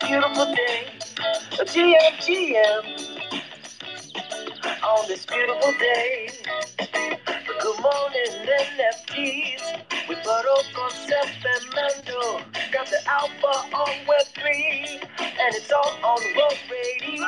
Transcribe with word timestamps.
a 0.00 0.06
beautiful 0.06 0.54
day. 0.54 0.86
A 1.60 1.64
GM, 1.64 2.14
GM. 2.24 2.84
On 4.82 5.08
this 5.08 5.26
beautiful 5.26 5.72
day. 5.78 6.28
Good 6.78 7.80
morning, 7.80 8.46
NFTs. 8.76 10.08
With 10.08 10.18
Barroco, 10.18 10.90
Seth, 10.90 11.44
and 11.54 11.74
Mando. 11.74 12.44
Got 12.72 12.86
the 12.86 13.00
Alpha 13.08 13.74
on 13.76 14.06
Web 14.06 14.26
3. 14.34 15.00
And 15.20 15.54
it's 15.54 15.72
all 15.72 15.92
on 16.04 16.20
Rug 16.36 16.56
Radio. 16.70 17.26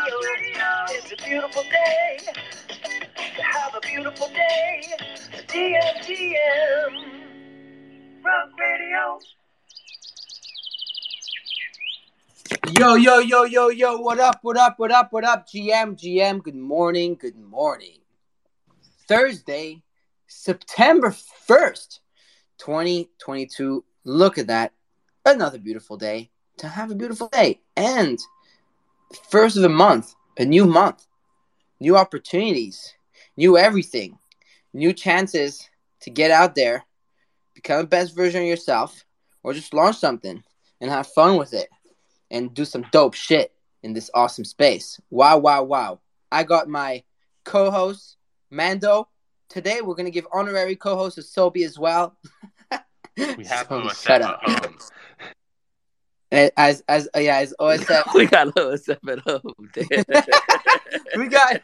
It's 0.91 1.13
a 1.13 1.17
beautiful 1.25 1.63
day. 1.65 2.19
Have 3.43 3.75
a 3.75 3.81
beautiful 3.81 4.29
day. 4.29 4.83
GM, 5.49 5.97
GM. 6.05 6.93
Rug 8.25 8.51
Radio. 8.59 9.19
Yo, 12.79 12.95
yo, 12.95 13.19
yo, 13.19 13.43
yo, 13.43 13.69
yo, 13.69 13.97
what 13.97 14.21
up, 14.21 14.39
what 14.43 14.57
up, 14.57 14.79
what 14.79 14.93
up, 14.93 15.13
what 15.13 15.25
up, 15.25 15.49
GM, 15.49 15.97
GM, 15.99 16.41
good 16.41 16.55
morning, 16.55 17.17
good 17.17 17.37
morning. 17.37 17.99
Thursday, 19.09 19.83
September 20.29 21.11
1st, 21.49 21.99
2022. 22.59 23.85
Look 24.05 24.39
at 24.39 24.47
that. 24.47 24.73
Another 25.25 25.59
beautiful 25.59 25.97
day 25.97 26.31
to 26.59 26.69
have 26.69 26.93
a 26.93 26.95
beautiful 26.95 27.27
day. 27.29 27.61
And 27.77 28.21
first 29.31 29.57
of 29.57 29.63
the 29.63 29.69
month, 29.69 30.15
a 30.39 30.45
new 30.45 30.65
month, 30.65 31.09
new 31.81 31.97
opportunities, 31.97 32.95
new 33.37 33.59
everything, 33.59 34.17
new 34.73 34.93
chances 34.93 35.69
to 36.03 36.11
get 36.11 36.31
out 36.31 36.55
there, 36.55 36.85
become 37.55 37.81
the 37.81 37.89
best 37.89 38.15
version 38.15 38.43
of 38.43 38.49
yourself, 38.49 39.05
or 39.43 39.55
just 39.55 39.75
launch 39.75 39.97
something 39.97 40.45
and 40.81 40.91
have 40.91 41.09
fun 41.09 41.37
with 41.37 41.53
it 41.53 41.69
and 42.31 42.55
do 42.55 42.65
some 42.65 42.87
dope 42.93 43.15
shit 43.15 43.53
in 43.83 43.93
this 43.93 44.11
awesome 44.15 44.45
space. 44.45 45.01
Wow, 45.11 45.39
wow, 45.39 45.63
wow. 45.63 46.01
I 46.31 46.45
got 46.45 46.69
my 46.69 47.03
co 47.45 47.71
host, 47.71 48.17
Mando. 48.51 49.09
Today, 49.49 49.81
we're 49.81 49.95
going 49.95 50.07
to 50.07 50.13
give 50.13 50.27
honorary 50.33 50.77
co 50.77 50.97
host 50.97 51.17
to 51.17 51.23
Sobi 51.23 51.65
as 51.65 51.79
well. 51.79 52.17
We 53.17 53.45
have 53.45 53.69
Sobi, 53.69 53.83
OSF 53.83 54.07
shut 54.07 54.23
up. 54.23 54.41
As, 56.33 56.83
as, 56.89 57.09
uh, 57.15 57.19
yeah, 57.19 57.39
as 57.39 57.53
OSF. 57.61 58.05
we 58.15 58.27
got 58.27 58.47
OSF 58.55 58.99
at 59.11 59.19
home. 59.19 59.55
we 61.17 61.27
got. 61.29 61.61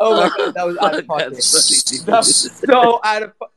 oh 0.00 0.20
my 0.20 0.30
god, 0.36 0.54
that 0.54 0.66
was 0.66 0.78
out 0.78 0.94
of 0.98 1.06
Fuck, 1.06 1.18
pocket. 1.18 1.32
that's. 1.34 2.00
That 2.04 2.16
was 2.16 2.50
so 2.52 3.00
out 3.04 3.22
of 3.22 3.38
po- 3.38 3.50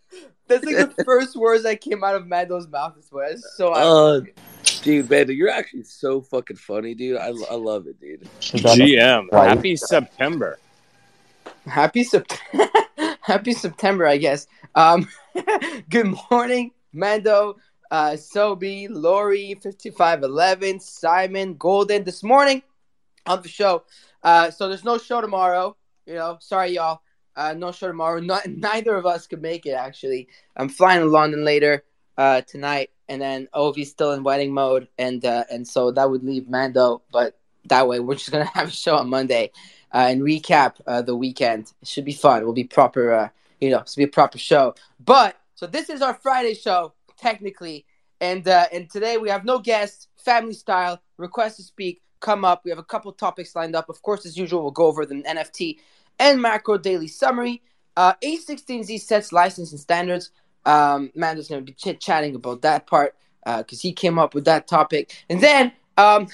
That's 0.50 0.66
like 0.66 0.96
the 0.96 1.04
first 1.06 1.36
words 1.36 1.64
that 1.64 1.80
came 1.80 2.04
out 2.04 2.16
of 2.16 2.28
Mando's 2.28 2.68
mouth. 2.68 2.96
I 2.98 3.02
swear. 3.02 3.32
It's 3.32 3.56
so 3.56 3.74
out 3.74 3.84
of 3.84 4.24
pocket. 4.24 4.40
dude, 4.84 5.10
Mando, 5.10 5.32
you're 5.32 5.50
actually 5.50 5.84
so 5.84 6.22
fucking 6.22 6.58
funny, 6.58 6.96
dude. 6.96 7.18
I, 7.18 7.28
I 7.28 7.56
love 7.56 7.88
it, 7.88 8.02
dude. 8.02 8.28
GM. 8.42 9.32
Happy 9.32 9.76
September. 9.76 10.60
Happy 11.66 12.04
September. 12.04 12.68
Happy 13.22 13.54
September, 13.54 14.08
I 14.08 14.18
guess. 14.18 14.48
Um, 14.74 15.08
good 15.90 16.16
morning, 16.32 16.72
Mando, 16.94 17.58
uh, 17.92 18.12
Sobi, 18.12 18.88
Lori, 18.90 19.54
5511, 19.54 20.80
Simon, 20.80 21.54
Golden. 21.56 22.04
This 22.04 22.24
morning 22.24 22.64
on 23.28 23.44
the 23.44 23.48
show. 23.48 23.84
Uh, 24.24 24.50
so 24.50 24.68
there's 24.68 24.84
no 24.84 24.98
show 24.98 25.22
tomorrow. 25.22 25.78
You 26.08 26.16
know, 26.16 26.38
sorry, 26.42 26.72
y'all. 26.72 27.02
Uh, 27.36 27.54
no 27.54 27.72
show 27.72 27.88
tomorrow. 27.88 28.20
Not, 28.22 28.48
neither 28.48 28.96
of 28.96 29.06
us 29.06 29.28
could 29.28 29.42
make 29.42 29.66
it, 29.66 29.72
actually. 29.72 30.28
I'm 30.56 30.70
flying 30.70 31.02
to 31.02 31.06
London 31.06 31.44
later 31.44 31.84
uh, 32.18 32.42
tonight, 32.42 32.92
and 33.08 33.22
then 33.22 33.48
Ovi's 33.54 33.90
still 33.90 34.12
in 34.12 34.24
wedding 34.24 34.54
mode, 34.54 34.88
and 34.98 35.24
uh, 35.24 35.46
and 35.50 35.68
so 35.68 35.92
that 35.92 36.10
would 36.10 36.24
leave 36.24 36.50
Mando. 36.50 37.02
But 37.12 37.40
that 37.66 37.88
way, 37.88 38.00
we're 38.00 38.16
just 38.22 38.32
gonna 38.32 38.46
have 38.46 38.68
a 38.68 38.72
show 38.72 38.98
on 38.98 39.10
Monday 39.10 39.52
uh, 39.94 40.08
and 40.10 40.22
recap 40.22 40.76
uh, 40.86 41.02
the 41.02 41.16
weekend. 41.16 41.72
It 41.82 41.88
should 41.88 42.06
be 42.06 42.14
fun. 42.14 42.42
It 42.42 42.46
will 42.46 42.54
be 42.54 42.66
proper, 42.66 43.14
uh, 43.14 43.30
you 43.62 43.70
know, 43.70 43.80
it's 43.80 43.96
be 43.96 44.04
a 44.04 44.08
proper 44.08 44.38
show. 44.38 44.76
But 45.00 45.38
so 45.56 45.66
this 45.66 45.90
is 45.90 46.02
our 46.02 46.14
Friday 46.14 46.54
show 46.54 46.94
technically, 47.18 47.86
and 48.22 48.48
uh, 48.48 48.66
and 48.72 48.90
today 48.90 49.18
we 49.18 49.30
have 49.30 49.46
no 49.46 49.60
guests, 49.60 50.08
family 50.18 50.54
style. 50.54 51.02
Request 51.18 51.58
to 51.58 51.64
speak, 51.64 52.02
come 52.20 52.46
up. 52.46 52.62
We 52.64 52.70
have 52.72 52.80
a 52.80 52.84
couple 52.84 53.12
topics 53.12 53.56
lined 53.56 53.76
up. 53.76 53.90
Of 53.90 54.02
course, 54.02 54.26
as 54.26 54.38
usual, 54.38 54.62
we'll 54.62 54.72
go 54.72 54.86
over 54.86 55.06
the 55.06 55.16
NFT 55.16 55.80
and 56.20 56.42
macro 56.42 56.78
daily 56.78 57.08
summary. 57.08 57.62
Uh, 57.98 58.14
A16Z 58.24 59.02
sets 59.02 59.32
licensing 59.32 59.78
standards. 59.78 60.32
Um, 60.66 61.12
Mando's 61.16 61.48
going 61.48 61.62
to 61.62 61.66
be 61.66 61.74
chit 61.74 62.00
chatting 62.00 62.36
about 62.36 62.62
that 62.62 62.86
part 62.86 63.16
because 63.46 63.82
he 63.82 63.92
came 63.94 64.20
up 64.20 64.36
with 64.36 64.46
that 64.46 64.68
topic, 64.68 65.24
and 65.30 65.42
then. 65.42 65.72
Um, 65.98 66.28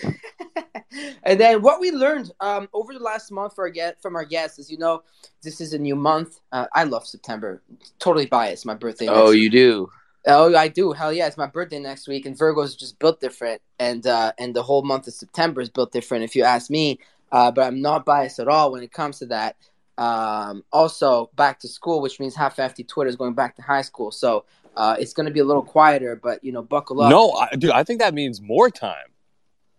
and 1.24 1.40
then 1.40 1.64
what 1.64 1.80
we 1.80 1.90
learned 1.90 2.32
um, 2.40 2.70
over 2.72 2.94
the 2.94 3.00
last 3.00 3.32
month 3.32 3.56
for 3.56 3.64
our 3.64 3.72
get, 3.72 4.00
from 4.00 4.16
our 4.16 4.24
guests 4.24 4.60
is, 4.60 4.70
you 4.70 4.78
know, 4.78 5.02
this 5.42 5.60
is 5.60 5.74
a 5.74 5.80
new 5.80 5.96
month. 5.96 6.40
Uh, 6.52 6.68
I 6.74 6.84
love 6.84 7.08
September. 7.08 7.64
Totally 7.98 8.28
biased. 8.28 8.68
My 8.68 8.76
birthday. 8.76 9.08
Oh, 9.10 9.32
you 9.32 9.50
do? 9.50 9.90
Oh, 10.28 10.56
I 10.56 10.68
do. 10.68 10.92
Hell 10.92 11.14
yeah! 11.14 11.28
It's 11.28 11.38
my 11.38 11.46
birthday 11.46 11.80
next 11.80 12.08
week, 12.08 12.26
and 12.26 12.38
Virgo's 12.38 12.76
just 12.76 12.98
built 13.00 13.20
different, 13.20 13.62
and 13.80 14.06
uh, 14.08 14.34
and 14.40 14.56
the 14.56 14.64
whole 14.64 14.82
month 14.82 15.08
of 15.08 15.14
September 15.14 15.62
is 15.62 15.70
built 15.70 15.92
different. 15.92 16.24
If 16.24 16.36
you 16.36 16.44
ask 16.44 16.70
me, 16.70 17.00
uh, 17.32 17.52
but 17.52 17.66
I'm 17.66 17.82
not 17.82 18.06
biased 18.06 18.40
at 18.40 18.48
all 18.48 18.72
when 18.72 18.82
it 18.82 18.92
comes 18.92 19.20
to 19.20 19.28
that. 19.28 19.56
Um, 19.98 20.64
also, 20.72 21.30
back 21.36 21.60
to 21.60 21.68
school, 21.68 22.02
which 22.02 22.20
means 22.20 22.36
half 22.36 22.60
empty 22.60 22.84
Twitter 22.84 23.10
is 23.10 23.16
going 23.16 23.34
back 23.34 23.56
to 23.56 23.62
high 23.62 23.82
school, 23.82 24.12
so 24.12 24.46
uh, 24.76 24.96
it's 25.00 25.14
going 25.14 25.26
to 25.26 25.32
be 25.32 25.40
a 25.40 25.46
little 25.46 25.64
quieter. 25.64 26.16
But 26.16 26.44
you 26.44 26.52
know, 26.52 26.62
buckle 26.62 27.02
up. 27.02 27.10
No, 27.10 27.32
I, 27.32 27.56
dude, 27.56 27.72
I 27.72 27.84
think 27.84 28.02
that 28.02 28.14
means 28.14 28.42
more 28.42 28.70
time. 28.70 29.08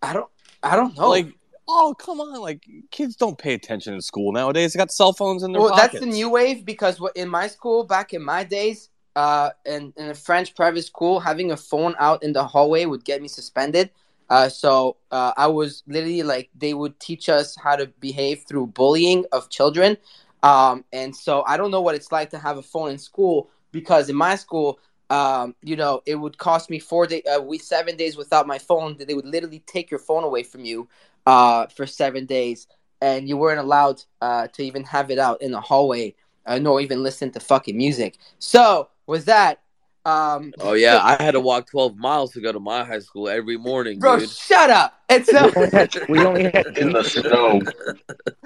I 0.01 0.13
don't. 0.13 0.29
I 0.63 0.75
don't 0.75 0.97
know. 0.97 1.09
Like, 1.09 1.27
oh, 1.67 1.95
come 1.97 2.19
on. 2.19 2.39
Like, 2.39 2.67
kids 2.91 3.15
don't 3.15 3.37
pay 3.37 3.53
attention 3.53 3.93
in 3.93 4.01
school 4.01 4.31
nowadays. 4.31 4.73
They 4.73 4.77
got 4.77 4.91
cell 4.91 5.13
phones 5.13 5.43
in 5.43 5.51
their 5.51 5.61
well, 5.61 5.71
pockets. 5.71 5.93
that's 5.93 6.05
the 6.05 6.11
new 6.11 6.29
wave 6.29 6.65
because 6.65 6.99
what- 6.99 7.15
in 7.15 7.29
my 7.29 7.47
school, 7.47 7.83
back 7.83 8.13
in 8.13 8.23
my 8.23 8.43
days, 8.43 8.89
uh, 9.15 9.51
in, 9.65 9.93
in 9.97 10.09
a 10.09 10.15
French 10.15 10.55
private 10.55 10.83
school, 10.83 11.19
having 11.19 11.51
a 11.51 11.57
phone 11.57 11.95
out 11.99 12.23
in 12.23 12.33
the 12.33 12.43
hallway 12.43 12.85
would 12.85 13.03
get 13.03 13.21
me 13.21 13.27
suspended. 13.27 13.89
Uh, 14.29 14.49
so 14.49 14.97
uh, 15.11 15.31
I 15.37 15.47
was 15.47 15.83
literally 15.87 16.23
like, 16.23 16.49
they 16.57 16.73
would 16.73 16.99
teach 16.99 17.29
us 17.29 17.55
how 17.55 17.75
to 17.75 17.87
behave 17.99 18.43
through 18.47 18.67
bullying 18.67 19.25
of 19.31 19.49
children. 19.49 19.97
Um, 20.43 20.85
and 20.93 21.15
so 21.15 21.43
I 21.47 21.57
don't 21.57 21.71
know 21.71 21.81
what 21.81 21.95
it's 21.95 22.11
like 22.11 22.29
to 22.31 22.37
have 22.37 22.57
a 22.57 22.61
phone 22.61 22.91
in 22.91 22.97
school 22.97 23.49
because 23.71 24.09
in 24.09 24.15
my 24.15 24.35
school, 24.35 24.79
um, 25.09 25.55
you 25.63 25.75
know, 25.75 26.01
it 26.05 26.15
would 26.15 26.37
cost 26.37 26.69
me 26.69 26.79
four 26.79 27.07
day, 27.07 27.21
uh, 27.23 27.41
we 27.41 27.57
seven 27.57 27.95
days 27.95 28.17
without 28.17 28.47
my 28.47 28.57
phone. 28.57 28.97
They 28.97 29.13
would 29.13 29.25
literally 29.25 29.63
take 29.65 29.89
your 29.89 29.99
phone 29.99 30.23
away 30.23 30.43
from 30.43 30.65
you 30.65 30.87
uh, 31.25 31.67
for 31.67 31.85
seven 31.85 32.25
days, 32.25 32.67
and 33.01 33.27
you 33.29 33.37
weren't 33.37 33.59
allowed 33.59 34.03
uh, 34.21 34.47
to 34.47 34.63
even 34.63 34.83
have 34.83 35.09
it 35.09 35.19
out 35.19 35.41
in 35.41 35.51
the 35.51 35.61
hallway, 35.61 36.15
uh, 36.45 36.59
nor 36.59 36.81
even 36.81 37.03
listen 37.03 37.31
to 37.31 37.39
fucking 37.39 37.77
music. 37.77 38.17
So 38.39 38.89
with 39.05 39.25
that, 39.25 39.61
um, 40.07 40.53
Oh 40.61 40.73
yeah, 40.73 40.99
I 41.03 41.21
had 41.21 41.31
to 41.31 41.39
walk 41.39 41.69
12 41.69 41.97
miles 41.97 42.31
to 42.33 42.41
go 42.41 42.51
to 42.51 42.59
my 42.59 42.83
high 42.83 42.99
school 42.99 43.27
every 43.27 43.57
morning, 43.57 43.99
bro, 43.99 44.19
dude. 44.19 44.29
shut 44.29 44.69
up. 44.69 44.93
It's 45.09 45.29
so 45.29 45.45
We 45.47 45.55
only 45.55 45.69
had, 45.71 45.95
we 46.09 46.19
only 46.25 46.43
had 46.43 46.77
In 46.77 46.91
the 46.93 47.03
snow. 47.03 47.61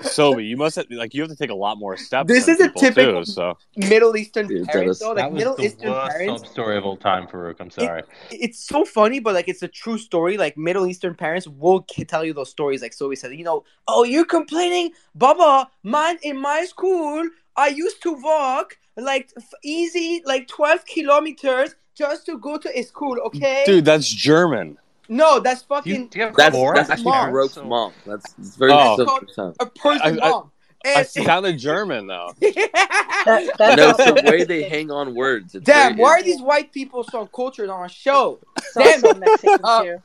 Sobi, 0.01 0.47
you 0.47 0.57
must 0.57 0.75
have, 0.75 0.85
like, 0.91 1.13
you 1.13 1.21
have 1.21 1.29
to 1.31 1.35
take 1.35 1.49
a 1.49 1.55
lot 1.55 1.77
more 1.79 1.97
steps. 1.97 2.27
This 2.27 2.45
than 2.45 2.55
is 2.55 2.61
a 2.61 2.69
typical- 2.69 3.23
Too, 3.25 3.31
so, 3.31 3.57
Middle 3.75 4.15
Eastern 4.15 4.47
Dude, 4.47 4.67
parents, 4.67 4.99
that 4.99 5.05
though, 5.05 5.09
was- 5.13 5.15
like 5.17 5.23
that 5.25 5.31
was 5.31 5.37
Middle 5.39 5.55
the 5.55 5.63
Eastern 5.65 5.89
worst 5.91 6.17
parents, 6.17 6.49
story 6.51 6.77
of 6.77 6.85
all 6.85 6.97
time, 6.97 7.27
Farokh. 7.27 7.55
I'm 7.59 7.69
sorry. 7.71 8.03
it's 8.31 8.59
so 8.59 8.85
funny, 8.85 9.19
but 9.19 9.33
like 9.33 9.47
it's 9.47 9.63
a 9.63 9.67
true 9.67 9.97
story. 9.97 10.37
Like 10.37 10.57
Middle 10.57 10.85
Eastern 10.87 11.15
parents 11.15 11.47
will 11.47 11.81
k- 11.81 12.03
tell 12.03 12.23
you 12.25 12.33
those 12.33 12.49
stories. 12.49 12.81
Like 12.81 12.93
Sobi 12.93 13.17
said, 13.17 13.33
you 13.35 13.43
know, 13.43 13.63
oh, 13.87 14.03
you're 14.03 14.25
complaining, 14.25 14.91
Baba. 15.15 15.69
man, 15.83 16.17
in 16.23 16.37
my 16.37 16.65
school, 16.65 17.27
I 17.55 17.67
used 17.69 18.01
to 18.03 18.13
walk 18.13 18.77
like 18.97 19.31
easy, 19.63 20.21
like 20.25 20.47
twelve 20.47 20.85
kilometers 20.85 21.75
just 21.95 22.25
to 22.25 22.37
go 22.37 22.57
to 22.57 22.77
a 22.79 22.83
school. 22.83 23.17
Okay, 23.27 23.63
dude, 23.65 23.85
that's 23.85 24.07
German. 24.07 24.77
no, 25.09 25.39
that's 25.39 25.61
Do 25.61 25.67
fucking 25.69 25.93
you, 26.03 26.07
do 26.09 26.19
you 26.19 26.25
have 26.25 26.35
That's, 26.35 26.55
four? 26.55 26.73
that's 26.75 26.89
actually 26.89 27.05
Mom. 27.11 27.29
Farokh's 27.31 27.53
So- 27.53 27.63
mom. 27.65 27.91
That's 28.05 28.33
it's 28.39 28.55
very 28.55 28.71
Oh. 28.73 29.53
a 29.59 29.65
Persian 29.67 30.19
I- 30.19 30.25
I- 30.25 30.29
mom. 30.29 30.51
I 30.83 30.89
And- 31.01 31.07
sounded 31.07 31.59
German, 31.59 32.07
though. 32.07 32.33
that, 32.41 33.51
that, 33.59 33.77
No, 33.77 33.93
the 33.93 34.23
way 34.25 34.43
they 34.45 34.63
hang 34.63 34.89
on 34.89 35.13
words. 35.13 35.53
It's 35.53 35.63
Damn, 35.65 35.91
very- 35.91 36.01
why 36.01 36.09
are 36.19 36.23
these 36.23 36.41
white 36.41 36.71
people 36.71 37.03
so 37.03 37.27
cultured 37.27 37.69
on 37.69 37.85
a 37.85 37.89
show? 37.89 38.39
so, 38.71 38.81
Damn. 38.83 38.99
so 39.01 39.13
Mexican 39.13 39.59
Uh, 39.63 39.83
too. 39.83 39.97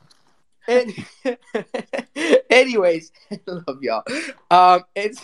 And 0.67 0.93
anyways, 2.49 3.11
I 3.31 3.39
love 3.47 3.81
y'all. 3.81 4.03
Um, 4.51 4.83
it's 4.95 5.21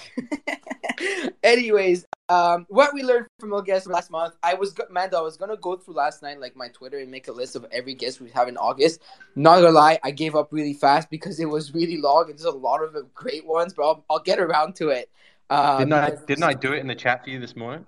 anyways. 1.43 2.05
Um, 2.29 2.65
what 2.69 2.93
we 2.93 3.03
learned 3.03 3.27
from 3.39 3.53
our 3.53 3.61
guest 3.61 3.85
last 3.87 4.09
month, 4.09 4.35
I 4.41 4.53
was 4.53 4.73
Mando. 4.89 5.17
I 5.17 5.21
was 5.21 5.35
gonna 5.35 5.57
go 5.57 5.75
through 5.75 5.95
last 5.95 6.23
night, 6.23 6.39
like 6.39 6.55
my 6.55 6.69
Twitter, 6.69 6.99
and 6.99 7.11
make 7.11 7.27
a 7.27 7.31
list 7.31 7.55
of 7.55 7.65
every 7.71 7.93
guest 7.93 8.21
we 8.21 8.29
have 8.29 8.47
in 8.47 8.57
August. 8.57 9.01
Not 9.35 9.57
gonna 9.57 9.71
lie, 9.71 9.99
I 10.03 10.11
gave 10.11 10.35
up 10.35 10.47
really 10.51 10.73
fast 10.73 11.09
because 11.09 11.39
it 11.39 11.45
was 11.45 11.73
really 11.73 11.97
long. 11.97 12.29
and 12.29 12.39
There's 12.39 12.45
a 12.45 12.51
lot 12.51 12.81
of 12.81 12.95
great 13.13 13.45
ones, 13.45 13.73
but 13.73 13.83
I'll, 13.83 14.05
I'll 14.09 14.19
get 14.19 14.39
around 14.39 14.75
to 14.77 14.89
it. 14.89 15.09
Um, 15.49 15.79
Didn't 15.79 15.93
I 15.93 16.09
didn't 16.25 16.43
I 16.43 16.53
do 16.53 16.71
it 16.73 16.79
in 16.79 16.87
the 16.87 16.95
chat 16.95 17.23
for 17.23 17.29
you 17.29 17.39
this 17.39 17.55
morning? 17.55 17.85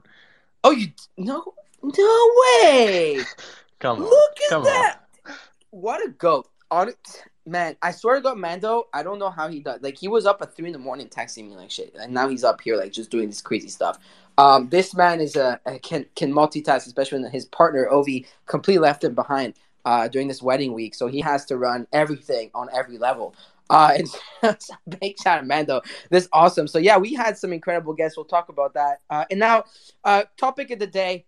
Oh, 0.64 0.72
you 0.72 0.88
no, 1.18 1.54
no 1.82 2.32
way! 2.62 3.22
Come 3.80 4.02
on. 4.02 4.10
Look 4.10 4.42
at 4.46 4.50
Come 4.50 4.64
that! 4.66 5.00
What 5.72 6.06
a 6.06 6.10
goat! 6.10 6.50
on 6.72 6.92
man, 7.46 7.76
I 7.82 7.92
swear 7.92 8.16
to 8.16 8.22
God, 8.22 8.38
Mando, 8.38 8.86
I 8.94 9.04
don't 9.04 9.20
know 9.20 9.30
how 9.30 9.48
he 9.48 9.60
does. 9.60 9.82
Like 9.82 9.98
he 9.98 10.08
was 10.08 10.26
up 10.26 10.42
at 10.42 10.56
three 10.56 10.68
in 10.68 10.74
the 10.74 10.80
morning 10.80 11.08
texting 11.08 11.50
me 11.50 11.56
like 11.56 11.72
shit, 11.72 11.96
and 12.00 12.14
now 12.14 12.28
he's 12.28 12.44
up 12.44 12.62
here 12.62 12.76
like 12.76 12.92
just 12.92 13.12
doing 13.12 13.28
this 13.28 13.42
crazy 13.42 13.70
stuff. 13.70 14.00
Um, 14.38 14.70
this 14.70 14.96
man 14.96 15.22
is 15.22 15.36
a, 15.36 15.60
a 15.66 15.80
can 15.80 16.06
can 16.16 16.34
multitask, 16.34 16.88
especially 16.88 17.22
when 17.22 17.32
his 17.32 17.46
partner 17.46 17.88
Ovi 17.92 18.26
completely 18.46 18.82
left 18.82 19.04
him 19.04 19.16
behind 19.16 19.54
uh, 19.86 20.08
during 20.08 20.28
this 20.28 20.42
wedding 20.42 20.74
week, 20.74 20.96
so 20.96 21.08
he 21.08 21.22
has 21.22 21.46
to 21.46 21.58
run 21.58 21.88
everything 21.94 22.52
on 22.54 22.68
every 22.74 22.98
level. 22.98 23.36
Uh, 23.70 23.98
and 24.42 24.58
big 25.00 25.16
shout 25.22 25.40
out 25.40 25.48
Mando. 25.48 25.82
This 26.10 26.24
is 26.24 26.30
awesome. 26.34 26.68
So 26.68 26.78
yeah, 26.80 26.98
we 26.98 27.14
had 27.14 27.38
some 27.38 27.54
incredible 27.54 27.94
guests. 27.94 28.18
We'll 28.18 28.26
talk 28.26 28.50
about 28.50 28.74
that. 28.74 29.02
Uh, 29.10 29.26
and 29.32 29.40
now, 29.40 29.66
uh, 30.04 30.24
topic 30.38 30.72
of 30.72 30.80
the 30.80 30.88
day 30.88 31.26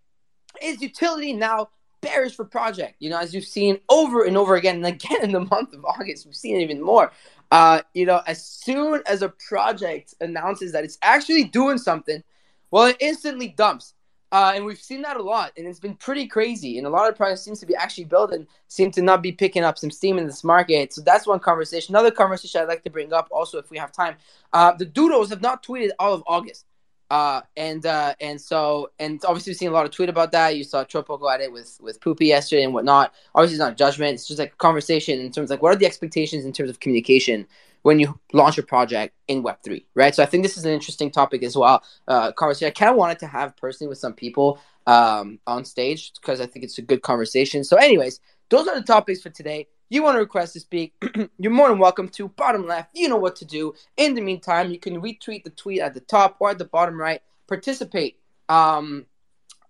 is 0.62 0.82
utility 0.82 1.34
now 1.34 1.70
bearish 2.02 2.36
for 2.36 2.46
project. 2.46 2.96
You 3.00 3.10
know, 3.10 3.20
as 3.20 3.34
you've 3.34 3.46
seen 3.46 3.80
over 3.90 4.24
and 4.24 4.38
over 4.38 4.56
again, 4.56 4.78
and 4.78 4.86
again 4.86 5.24
in 5.24 5.32
the 5.32 5.42
month 5.42 5.74
of 5.74 5.86
August, 5.86 6.26
we've 6.26 6.36
seen 6.36 6.58
it 6.58 6.64
even 6.64 6.82
more. 6.82 7.12
Uh, 7.52 7.82
you 7.94 8.06
know, 8.06 8.22
as 8.28 8.44
soon 8.46 9.02
as 9.06 9.22
a 9.22 9.30
project 9.30 10.14
announces 10.22 10.72
that 10.74 10.84
it's 10.84 10.98
actually 11.02 11.46
doing 11.46 11.78
something, 11.78 12.24
well, 12.72 12.86
it 12.86 12.98
instantly 13.00 13.50
dumps. 13.50 13.94
Uh, 14.30 14.52
and 14.54 14.66
we've 14.66 14.78
seen 14.78 15.02
that 15.02 15.16
a 15.16 15.24
lot, 15.24 15.54
and 15.56 15.66
it's 15.66 15.80
been 15.80 15.96
pretty 15.96 16.28
crazy. 16.28 16.78
And 16.78 16.86
a 16.86 16.90
lot 16.90 17.10
of 17.10 17.16
projects 17.16 17.44
seems 17.44 17.62
to 17.62 17.66
be 17.66 17.76
actually 17.76 18.04
building, 18.04 18.46
seem 18.68 18.92
to 18.92 19.02
not 19.02 19.24
be 19.24 19.32
picking 19.32 19.64
up 19.64 19.78
some 19.78 19.90
steam 19.90 20.18
in 20.18 20.28
this 20.28 20.44
market. 20.44 20.92
So 20.92 21.02
that's 21.02 21.26
one 21.26 21.40
conversation. 21.40 21.96
Another 21.96 22.12
conversation 22.12 22.62
I'd 22.62 22.68
like 22.68 22.84
to 22.84 22.90
bring 22.90 23.14
up, 23.14 23.30
also, 23.32 23.58
if 23.58 23.70
we 23.72 23.78
have 23.78 23.94
time, 23.94 24.18
uh, 24.52 24.74
the 24.74 24.84
Doodles 24.84 25.30
have 25.30 25.42
not 25.42 25.64
tweeted 25.64 25.92
all 25.98 26.14
of 26.14 26.24
August. 26.28 26.66
Uh, 27.10 27.42
and 27.56 27.86
uh, 27.86 28.14
and 28.20 28.40
so 28.40 28.92
and 29.00 29.24
obviously 29.26 29.52
we've 29.52 29.58
seen 29.58 29.70
a 29.70 29.74
lot 29.74 29.86
of 29.86 29.92
tweet 29.92 30.10
about 30.10 30.32
that. 30.34 30.58
You 30.58 30.64
saw 30.64 30.84
Tropo 30.84 31.20
go 31.20 31.30
at 31.30 31.42
it 31.42 31.52
with 31.52 31.78
with 31.82 32.00
Poopie 32.02 32.28
yesterday 32.28 32.64
and 32.64 32.74
whatnot. 32.74 33.14
Obviously, 33.34 33.56
it's 33.56 33.60
not 33.60 33.78
judgment. 33.78 34.16
It's 34.16 34.28
just 34.28 34.40
like 34.40 34.54
a 34.54 34.58
conversation 34.58 35.20
in 35.20 35.32
terms 35.32 35.50
of 35.50 35.56
like 35.56 35.62
what 35.62 35.74
are 35.74 35.78
the 35.78 35.86
expectations 35.86 36.44
in 36.44 36.52
terms 36.52 36.70
of 36.70 36.80
communication 36.80 37.48
when 37.84 38.00
you 38.00 38.20
launch 38.34 38.58
a 38.58 38.64
project 38.64 39.16
in 39.30 39.44
Web 39.44 39.58
three, 39.64 39.86
right? 39.96 40.14
So 40.14 40.22
I 40.22 40.26
think 40.26 40.44
this 40.44 40.58
is 40.58 40.66
an 40.66 40.72
interesting 40.72 41.10
topic 41.10 41.44
as 41.44 41.56
well. 41.56 41.82
Uh, 42.08 42.34
conversation 42.34 42.68
I 42.68 42.72
kind 42.72 42.92
of 42.92 42.98
wanted 42.98 43.20
to 43.20 43.28
have 43.28 43.56
personally 43.56 43.88
with 43.88 44.00
some 44.00 44.14
people 44.14 44.60
um, 44.88 45.40
on 45.48 45.64
stage 45.64 46.12
because 46.16 46.42
I 46.42 46.46
think 46.46 46.66
it's 46.66 46.78
a 46.78 46.82
good 46.82 47.02
conversation. 47.04 47.64
So, 47.64 47.78
anyways, 47.78 48.20
those 48.50 48.68
are 48.68 48.76
the 48.76 48.86
topics 48.86 49.22
for 49.22 49.30
today. 49.30 49.68
You 49.90 50.04
want 50.04 50.16
to 50.16 50.20
request 50.20 50.54
to 50.54 50.60
speak? 50.60 50.94
you're 51.40 51.52
more 51.52 51.70
than 51.70 51.80
welcome 51.80 52.10
to. 52.10 52.28
Bottom 52.28 52.68
left, 52.68 52.90
you 52.94 53.08
know 53.08 53.16
what 53.16 53.38
to 53.38 53.46
do. 53.46 53.74
In 53.96 54.16
the 54.16 54.22
meantime, 54.22 54.70
you 54.70 54.80
can 54.80 55.02
retweet 55.02 55.46
the 55.46 55.50
tweet 55.50 55.80
at 55.80 55.94
the 55.94 56.02
top 56.02 56.36
or 56.40 56.50
at 56.50 56.58
the 56.58 56.66
bottom 56.66 57.00
right. 57.00 57.22
Participate 57.48 58.20
um, 58.50 59.06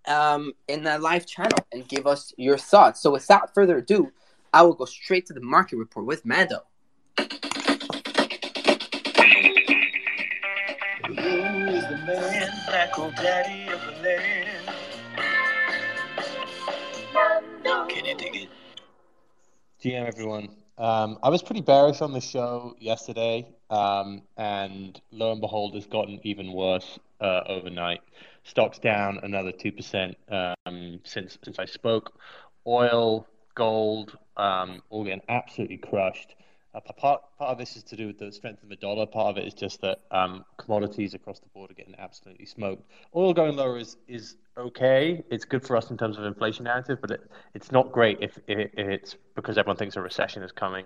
um, 0.08 0.54
in 0.66 0.82
the 0.82 0.98
live 0.98 1.24
channel 1.24 1.58
and 1.72 1.86
give 1.86 2.06
us 2.08 2.32
your 2.36 2.58
thoughts. 2.58 3.00
So, 3.00 3.12
without 3.12 3.54
further 3.54 3.78
ado, 3.78 4.10
I 4.52 4.62
will 4.62 4.74
go 4.74 4.86
straight 4.86 5.26
to 5.26 5.32
the 5.32 5.40
market 5.40 5.76
report 5.76 6.06
with 6.06 6.26
Mando. 6.26 6.62
Can 17.88 18.04
you 18.04 18.16
dig 18.16 18.36
it? 18.36 18.48
GM 19.82 20.08
everyone. 20.08 20.48
Um, 20.76 21.18
I 21.22 21.28
was 21.28 21.40
pretty 21.40 21.60
bearish 21.60 22.00
on 22.00 22.12
the 22.12 22.20
show 22.20 22.74
yesterday, 22.80 23.46
um, 23.70 24.22
and 24.36 25.00
lo 25.12 25.30
and 25.30 25.40
behold, 25.40 25.76
it's 25.76 25.86
gotten 25.86 26.18
even 26.24 26.52
worse 26.52 26.98
uh, 27.20 27.42
overnight. 27.46 28.00
Stocks 28.42 28.80
down 28.80 29.20
another 29.22 29.52
two 29.52 29.70
percent 29.70 30.16
um, 30.30 30.98
since 31.04 31.38
since 31.44 31.60
I 31.60 31.64
spoke. 31.64 32.18
Oil, 32.66 33.28
gold, 33.54 34.18
um, 34.36 34.82
all 34.90 35.04
getting 35.04 35.22
absolutely 35.28 35.76
crushed. 35.76 36.34
Uh, 36.74 36.80
part 36.80 37.22
part 37.38 37.50
of 37.50 37.58
this 37.58 37.76
is 37.76 37.82
to 37.82 37.96
do 37.96 38.06
with 38.08 38.18
the 38.18 38.30
strength 38.30 38.62
of 38.62 38.68
the 38.68 38.76
dollar. 38.76 39.06
Part 39.06 39.28
of 39.28 39.38
it 39.38 39.46
is 39.46 39.54
just 39.54 39.80
that 39.80 40.00
um, 40.10 40.44
commodities 40.58 41.14
across 41.14 41.40
the 41.40 41.48
board 41.48 41.70
are 41.70 41.74
getting 41.74 41.94
absolutely 41.98 42.44
smoked. 42.44 42.82
Oil 43.16 43.32
going 43.32 43.56
lower 43.56 43.78
is 43.78 43.96
is 44.06 44.36
okay. 44.56 45.24
It's 45.30 45.46
good 45.46 45.66
for 45.66 45.76
us 45.76 45.90
in 45.90 45.96
terms 45.96 46.18
of 46.18 46.24
inflation 46.24 46.64
narrative, 46.64 46.98
but 47.00 47.12
it, 47.12 47.30
it's 47.54 47.72
not 47.72 47.90
great 47.90 48.18
if, 48.20 48.38
if, 48.48 48.70
it's 48.76 49.16
because 49.34 49.56
everyone 49.56 49.76
thinks 49.76 49.96
a 49.96 50.02
recession 50.02 50.42
is 50.42 50.52
coming. 50.52 50.84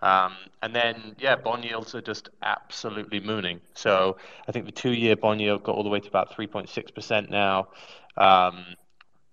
Um, 0.00 0.32
and 0.62 0.74
then 0.74 1.14
yeah, 1.18 1.36
bond 1.36 1.64
yields 1.64 1.94
are 1.94 2.02
just 2.02 2.30
absolutely 2.42 3.20
mooning. 3.20 3.60
So 3.74 4.16
I 4.48 4.52
think 4.52 4.66
the 4.66 4.72
two-year 4.72 5.14
bond 5.14 5.40
yield 5.40 5.62
got 5.62 5.76
all 5.76 5.84
the 5.84 5.88
way 5.88 6.00
to 6.00 6.08
about 6.08 6.32
3.6 6.32 6.92
percent 6.92 7.30
now. 7.30 7.68
Um, 8.16 8.64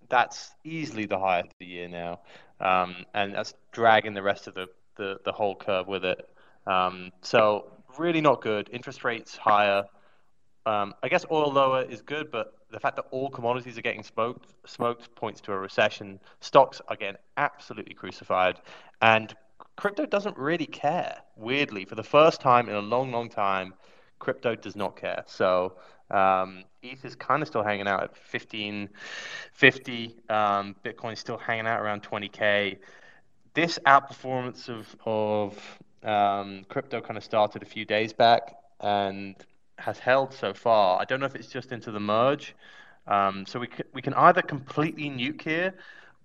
that's 0.08 0.52
easily 0.62 1.06
the 1.06 1.18
highest 1.18 1.50
of 1.50 1.58
the 1.58 1.66
year 1.66 1.88
now, 1.88 2.20
um, 2.60 2.94
and 3.12 3.34
that's 3.34 3.54
dragging 3.72 4.14
the 4.14 4.22
rest 4.22 4.46
of 4.46 4.54
the 4.54 4.68
the, 5.00 5.18
the 5.24 5.32
whole 5.32 5.56
curve 5.56 5.88
with 5.88 6.04
it. 6.04 6.28
Um, 6.66 7.10
so 7.22 7.72
really 7.98 8.20
not 8.20 8.42
good. 8.42 8.68
Interest 8.70 9.02
rates 9.02 9.36
higher. 9.36 9.84
Um, 10.66 10.94
I 11.02 11.08
guess 11.08 11.24
oil 11.30 11.50
lower 11.50 11.82
is 11.82 12.02
good, 12.02 12.30
but 12.30 12.52
the 12.70 12.78
fact 12.78 12.96
that 12.96 13.06
all 13.10 13.30
commodities 13.30 13.78
are 13.78 13.82
getting 13.82 14.02
smoked, 14.02 14.52
smoked 14.66 15.12
points 15.14 15.40
to 15.42 15.52
a 15.52 15.58
recession. 15.58 16.20
Stocks 16.40 16.82
are 16.88 16.96
getting 16.96 17.16
absolutely 17.38 17.94
crucified, 17.94 18.60
and 19.00 19.34
crypto 19.76 20.04
doesn't 20.04 20.36
really 20.36 20.66
care. 20.66 21.16
Weirdly, 21.34 21.86
for 21.86 21.94
the 21.94 22.04
first 22.04 22.42
time 22.42 22.68
in 22.68 22.74
a 22.74 22.80
long, 22.80 23.10
long 23.10 23.30
time, 23.30 23.72
crypto 24.18 24.54
does 24.54 24.76
not 24.76 24.96
care. 24.96 25.24
So 25.26 25.78
um, 26.10 26.64
ETH 26.82 27.02
is 27.06 27.16
kind 27.16 27.40
of 27.40 27.48
still 27.48 27.62
hanging 27.62 27.88
out 27.88 28.02
at 28.02 28.10
1550. 28.10 30.16
Um, 30.28 30.76
Bitcoin 30.84 31.14
is 31.14 31.20
still 31.20 31.38
hanging 31.38 31.66
out 31.66 31.80
around 31.80 32.02
20k 32.02 32.76
this 33.54 33.78
outperformance 33.86 34.68
of 34.68 34.96
of 35.06 35.78
um, 36.02 36.64
crypto 36.68 37.00
kind 37.00 37.16
of 37.16 37.24
started 37.24 37.62
a 37.62 37.66
few 37.66 37.84
days 37.84 38.12
back 38.12 38.56
and 38.80 39.36
has 39.78 39.98
held 39.98 40.32
so 40.32 40.52
far. 40.54 41.00
I 41.00 41.04
don't 41.04 41.20
know 41.20 41.26
if 41.26 41.34
it's 41.34 41.48
just 41.48 41.72
into 41.72 41.90
the 41.90 42.00
merge. 42.00 42.54
Um, 43.06 43.44
so 43.46 43.58
we 43.58 43.66
can, 43.66 43.86
we 43.92 44.02
can 44.02 44.14
either 44.14 44.42
completely 44.42 45.10
nuke 45.10 45.42
here, 45.42 45.74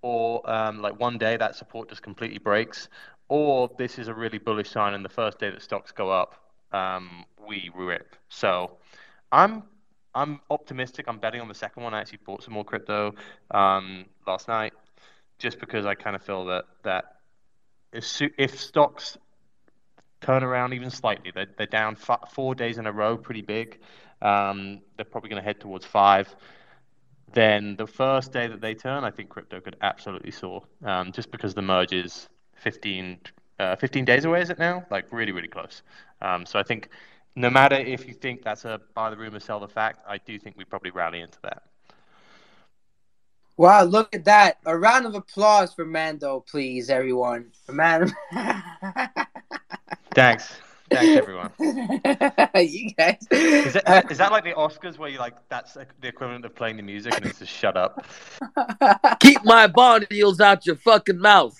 or 0.02 0.48
um, 0.48 0.80
like 0.80 0.98
one 1.00 1.18
day 1.18 1.36
that 1.36 1.56
support 1.56 1.88
just 1.88 2.02
completely 2.02 2.38
breaks, 2.38 2.88
or 3.28 3.70
this 3.76 3.98
is 3.98 4.08
a 4.08 4.14
really 4.14 4.38
bullish 4.38 4.70
sign, 4.70 4.94
and 4.94 5.04
the 5.04 5.08
first 5.08 5.38
day 5.38 5.50
that 5.50 5.62
stocks 5.62 5.90
go 5.90 6.10
up, 6.10 6.52
um, 6.72 7.24
we 7.46 7.70
rip. 7.74 8.14
So 8.28 8.76
I'm 9.32 9.64
I'm 10.14 10.40
optimistic. 10.50 11.06
I'm 11.08 11.18
betting 11.18 11.40
on 11.40 11.48
the 11.48 11.54
second 11.54 11.82
one. 11.82 11.92
I 11.92 12.00
actually 12.00 12.20
bought 12.24 12.42
some 12.42 12.54
more 12.54 12.64
crypto 12.64 13.14
um, 13.50 14.04
last 14.26 14.46
night, 14.46 14.72
just 15.38 15.58
because 15.58 15.86
I 15.86 15.94
kind 15.94 16.14
of 16.14 16.22
feel 16.22 16.44
that 16.46 16.66
that 16.84 17.15
if 18.38 18.58
stocks 18.60 19.18
turn 20.20 20.42
around 20.42 20.72
even 20.72 20.90
slightly, 20.90 21.30
they're, 21.34 21.46
they're 21.56 21.66
down 21.66 21.96
f- 22.00 22.30
four 22.32 22.54
days 22.54 22.78
in 22.78 22.86
a 22.86 22.92
row, 22.92 23.16
pretty 23.16 23.42
big. 23.42 23.80
Um, 24.22 24.80
they're 24.96 25.04
probably 25.04 25.30
going 25.30 25.40
to 25.40 25.44
head 25.44 25.60
towards 25.60 25.84
five. 25.84 26.34
Then 27.32 27.76
the 27.76 27.86
first 27.86 28.32
day 28.32 28.46
that 28.46 28.60
they 28.60 28.74
turn, 28.74 29.04
I 29.04 29.10
think 29.10 29.28
crypto 29.28 29.60
could 29.60 29.76
absolutely 29.82 30.30
soar, 30.30 30.62
um, 30.84 31.12
just 31.12 31.30
because 31.30 31.54
the 31.54 31.62
merge 31.62 31.92
is 31.92 32.28
15, 32.56 33.18
uh, 33.58 33.76
15 33.76 34.04
days 34.04 34.24
away, 34.24 34.40
is 34.40 34.50
it 34.50 34.58
now? 34.58 34.84
Like 34.90 35.12
really, 35.12 35.32
really 35.32 35.48
close. 35.48 35.82
Um, 36.22 36.46
so 36.46 36.58
I 36.58 36.62
think 36.62 36.88
no 37.34 37.50
matter 37.50 37.76
if 37.76 38.06
you 38.08 38.14
think 38.14 38.42
that's 38.42 38.64
a 38.64 38.80
buy 38.94 39.10
the 39.10 39.16
rumor, 39.16 39.40
sell 39.40 39.60
the 39.60 39.68
fact, 39.68 40.00
I 40.08 40.18
do 40.18 40.38
think 40.38 40.56
we 40.56 40.64
probably 40.64 40.90
rally 40.90 41.20
into 41.20 41.38
that. 41.42 41.62
Wow, 43.56 43.84
look 43.84 44.14
at 44.14 44.24
that. 44.26 44.58
A 44.66 44.76
round 44.76 45.06
of 45.06 45.14
applause 45.14 45.72
for 45.72 45.86
Mando, 45.86 46.40
please, 46.40 46.90
everyone. 46.90 47.52
For 47.64 47.72
Man. 47.72 48.14
Thanks. 50.14 50.52
Thanks, 50.90 51.16
everyone. 51.16 51.50
you 51.58 52.90
guys. 52.94 53.16
Is 53.30 53.72
that, 53.72 54.10
is 54.10 54.18
that 54.18 54.30
like 54.30 54.44
the 54.44 54.52
Oscars 54.52 54.98
where 54.98 55.08
you 55.08 55.18
like, 55.18 55.34
that's 55.48 55.72
the 55.74 55.86
equivalent 56.08 56.44
of 56.44 56.54
playing 56.54 56.76
the 56.76 56.82
music 56.82 57.16
and 57.16 57.24
it's 57.24 57.38
just 57.38 57.52
shut 57.52 57.76
up? 57.76 58.06
Keep 59.20 59.44
my 59.44 59.66
bond 59.66 60.06
deals 60.10 60.38
out 60.40 60.66
your 60.66 60.76
fucking 60.76 61.18
mouth. 61.18 61.58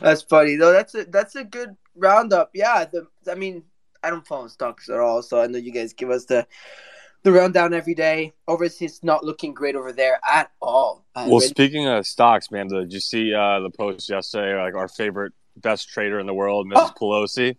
that's 0.00 0.22
funny 0.22 0.56
though. 0.56 0.72
That's 0.72 0.94
a 0.94 1.04
that's 1.04 1.34
a 1.36 1.44
good 1.44 1.76
roundup. 1.94 2.50
Yeah, 2.54 2.86
the, 2.90 3.06
I 3.30 3.34
mean, 3.34 3.64
I 4.02 4.08
don't 4.08 4.26
follow 4.26 4.48
stocks 4.48 4.88
at 4.88 4.98
all, 4.98 5.22
so 5.22 5.42
I 5.42 5.48
know 5.48 5.58
you 5.58 5.72
guys 5.72 5.92
give 5.92 6.08
us 6.08 6.24
the 6.24 6.46
the 7.22 7.32
rundown 7.32 7.74
every 7.74 7.94
day. 7.94 8.32
Overseas 8.48 9.00
not 9.02 9.24
looking 9.24 9.52
great 9.54 9.76
over 9.76 9.92
there 9.92 10.20
at 10.28 10.50
all. 10.60 11.04
Uh, 11.14 11.26
well, 11.28 11.40
speaking 11.40 11.86
of 11.86 12.06
stocks, 12.06 12.50
man, 12.50 12.68
did 12.68 12.92
you 12.92 13.00
see 13.00 13.34
uh, 13.34 13.60
the 13.60 13.70
post 13.70 14.08
yesterday? 14.08 14.60
Like 14.60 14.74
our 14.74 14.88
favorite, 14.88 15.32
best 15.56 15.88
trader 15.88 16.18
in 16.18 16.26
the 16.26 16.34
world, 16.34 16.66
Mrs. 16.66 16.74
Oh. 16.76 16.92
Pelosi, 17.00 17.56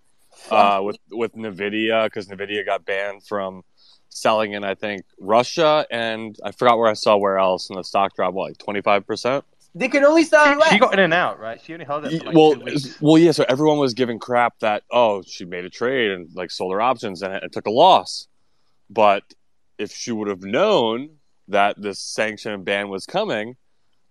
uh, 0.49 0.81
with 0.83 0.97
with 1.11 1.35
Nvidia 1.35 2.05
because 2.05 2.27
Nvidia 2.27 2.65
got 2.65 2.85
banned 2.85 3.25
from 3.25 3.63
selling 4.09 4.53
in 4.53 4.63
I 4.63 4.75
think 4.75 5.03
Russia 5.19 5.85
and 5.89 6.37
I 6.43 6.51
forgot 6.51 6.77
where 6.77 6.89
I 6.89 6.93
saw 6.93 7.17
where 7.17 7.37
else, 7.37 7.69
and 7.69 7.77
the 7.77 7.83
stock 7.83 8.15
dropped 8.15 8.33
what, 8.33 8.49
like 8.49 8.57
twenty 8.57 8.81
five 8.81 9.05
percent. 9.05 9.45
They 9.73 9.87
can 9.87 10.03
only 10.03 10.25
sell 10.25 10.61
She 10.69 10.79
got 10.79 10.93
in 10.93 10.99
and 10.99 11.13
out, 11.13 11.39
right? 11.39 11.61
She 11.63 11.71
only 11.71 11.85
held 11.85 12.05
it. 12.05 12.25
Like 12.25 12.35
well, 12.35 12.55
well, 12.99 13.17
yeah. 13.17 13.31
So 13.31 13.45
everyone 13.47 13.77
was 13.77 13.93
giving 13.93 14.19
crap 14.19 14.59
that 14.59 14.83
oh, 14.91 15.21
she 15.25 15.45
made 15.45 15.63
a 15.63 15.69
trade 15.69 16.11
and 16.11 16.29
like 16.35 16.51
sold 16.51 16.73
her 16.73 16.81
options 16.81 17.21
and 17.21 17.33
it, 17.33 17.43
it 17.43 17.51
took 17.53 17.67
a 17.67 17.71
loss, 17.71 18.27
but 18.89 19.23
if 19.81 19.91
she 19.91 20.11
would 20.11 20.27
have 20.27 20.43
known 20.43 21.09
that 21.47 21.81
this 21.81 21.99
sanction 21.99 22.53
and 22.53 22.63
ban 22.63 22.89
was 22.89 23.05
coming, 23.05 23.55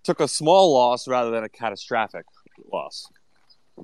took 0.02 0.20
a 0.20 0.28
small 0.28 0.74
loss 0.74 1.06
rather 1.06 1.30
than 1.30 1.44
a 1.44 1.48
catastrophic 1.48 2.24
loss. 2.72 3.06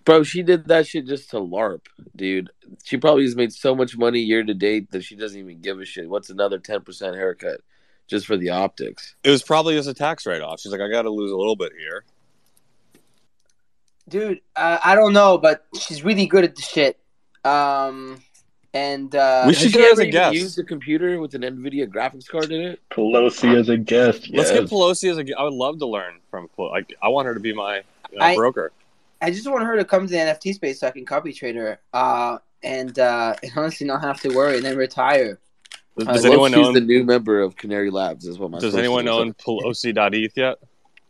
Bro, 0.05 0.25
she 0.25 0.43
did 0.43 0.67
that 0.67 0.87
shit 0.87 1.07
just 1.07 1.31
to 1.31 1.37
LARP, 1.37 1.87
dude. 2.15 2.51
She 2.85 2.97
probably 2.99 3.23
has 3.23 3.37
made 3.37 3.53
so 3.53 3.75
much 3.75 3.97
money 3.97 4.21
year 4.21 4.43
to 4.43 4.53
date 4.53 4.91
that 4.91 5.05
she 5.05 5.17
doesn't 5.17 5.39
even 5.39 5.61
give 5.61 5.81
a 5.81 5.85
shit. 5.85 6.11
What's 6.11 6.29
another 6.29 6.59
10% 6.59 7.15
haircut 7.15 7.61
just 8.07 8.27
for 8.27 8.37
the 8.37 8.51
optics? 8.51 9.15
It 9.25 9.31
was 9.31 9.43
probably 9.43 9.75
just 9.75 9.89
a 9.89 9.95
tax 9.95 10.27
write 10.27 10.43
off. 10.43 10.61
She's 10.61 10.73
like, 10.73 10.83
I 10.83 10.91
got 10.91 11.03
to 11.03 11.11
lose 11.11 11.31
a 11.31 11.37
little 11.37 11.57
bit 11.57 11.73
here. 11.79 12.05
Dude, 14.09 14.41
uh, 14.55 14.79
I 14.85 14.95
don't 14.95 15.13
know, 15.13 15.39
but 15.39 15.65
she's 15.81 16.05
really 16.05 16.27
good 16.27 16.45
at 16.45 16.57
the 16.57 16.63
shit. 16.63 16.99
Um, 17.45 18.23
and 18.77 19.15
uh, 19.15 19.45
We 19.47 19.55
should 19.55 19.73
she 19.73 19.79
get 19.79 19.93
as 19.93 19.99
a 19.99 20.07
guest. 20.11 20.35
used 20.35 20.59
a 20.59 20.65
computer 20.65 21.19
with 21.21 21.35
an 21.35 21.43
NVIDIA 21.43 21.87
graphics 21.87 22.29
card 22.29 22.51
in 22.53 22.61
it? 22.61 22.81
Pelosi 22.91 23.55
as 23.59 23.69
a 23.69 23.77
guest. 23.77 24.29
Let's 24.33 24.51
get 24.53 24.65
Pelosi 24.65 25.11
as 25.11 25.19
a. 25.19 25.25
I 25.39 25.43
would 25.45 25.55
love 25.55 25.79
to 25.79 25.87
learn 25.87 26.15
from. 26.31 26.49
Pelo- 26.57 26.71
Like, 26.71 26.95
I 27.03 27.09
want 27.09 27.27
her 27.27 27.35
to 27.35 27.41
be 27.41 27.53
my 27.55 27.79
uh, 27.79 28.21
I- 28.21 28.37
broker. 28.37 28.73
I 29.23 29.31
just 29.31 29.51
want 29.51 29.65
her 29.65 29.77
to 29.77 29.85
come 29.85 30.07
to 30.07 30.11
the 30.13 30.19
NFT 30.19 30.55
space 30.55 30.81
so 30.81 30.87
I 30.87 30.91
can 30.91 31.07
copy 31.07 31.33
trade 31.33 31.57
her. 31.57 31.81
Uh, 31.95 32.37
and 32.63 32.99
uh, 32.99 33.35
and 33.43 33.53
honestly, 33.57 33.87
not 33.87 34.03
have 34.03 34.21
to 34.21 34.29
worry 34.35 34.57
and 34.57 34.65
then 34.65 34.77
retire. 34.77 35.39
Does, 35.97 36.07
does 36.07 36.25
love 36.25 36.33
anyone 36.33 36.51
know? 36.53 36.73
the 36.73 36.81
new 36.83 37.03
member 37.05 37.41
of 37.41 37.57
Canary 37.57 37.91
Labs, 37.91 38.27
is 38.27 38.39
what 38.39 38.51
my 38.51 38.59
Does 38.59 38.73
sources 38.75 38.79
anyone 38.79 39.03
are 39.03 39.05
know 39.05 39.19
saying. 39.23 39.35
Pelosi.eth 39.95 40.37
yet? 40.37 40.57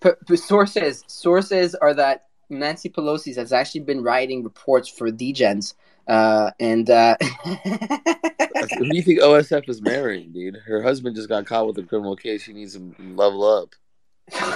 P- 0.00 0.11
p- 0.28 0.37
sources 0.37 1.02
sources 1.08 1.75
are 1.75 1.92
that 1.94 2.26
Nancy 2.49 2.88
Pelosi 2.88 3.35
has 3.35 3.52
actually 3.52 3.80
been 3.80 4.02
writing 4.04 4.44
reports 4.44 4.88
for 4.88 5.11
Degens. 5.11 5.75
Uh, 6.06 6.50
and 6.60 6.88
uh, 6.90 7.16
Who 7.44 8.88
do 8.88 8.96
you 8.96 9.02
think 9.02 9.20
OSF 9.20 9.68
is 9.68 9.80
marrying, 9.82 10.32
dude? 10.32 10.56
Her 10.66 10.82
husband 10.82 11.16
just 11.16 11.28
got 11.28 11.46
caught 11.46 11.66
with 11.66 11.78
a 11.78 11.82
criminal 11.82 12.16
case. 12.16 12.42
She 12.42 12.52
needs 12.52 12.75
to 12.75 12.94
level 13.14 13.44
up. 13.44 13.70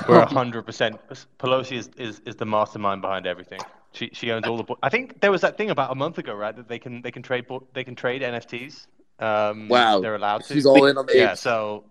We're 0.09 0.21
hundred 0.27 0.63
percent. 0.63 1.01
Pelosi 1.39 1.77
is, 1.79 1.91
is, 1.97 2.21
is 2.27 2.37
the 2.37 2.47
mastermind 2.47 3.03
behind 3.03 3.27
everything. 3.27 3.61
She 3.93 4.11
she 4.13 4.31
owns 4.31 4.47
all 4.47 4.57
the. 4.57 4.63
bo- 4.65 4.79
I 4.83 4.89
think 4.89 5.21
there 5.21 5.31
was 5.33 5.41
that 5.41 5.57
thing 5.57 5.71
about 5.71 5.91
a 5.91 5.95
month 5.95 6.19
ago, 6.19 6.35
right? 6.35 6.55
That 6.55 6.69
they 6.69 6.79
can 6.79 7.03
they 7.03 7.11
can 7.11 7.23
trade 7.23 7.47
bo- 7.49 7.67
they 7.75 7.83
can 7.85 7.95
trade 7.97 8.23
NFTs. 8.23 8.87
Um, 9.19 9.69
Wow. 9.69 10.01
they're 10.01 10.15
allowed 10.15 10.45
to. 10.45 10.55
She's 10.55 10.67
all 10.67 10.87
in 10.87 10.97
on 10.97 11.07
the 11.07 11.17
Yeah, 11.17 11.33
apes. 11.33 11.41
so 11.41 11.85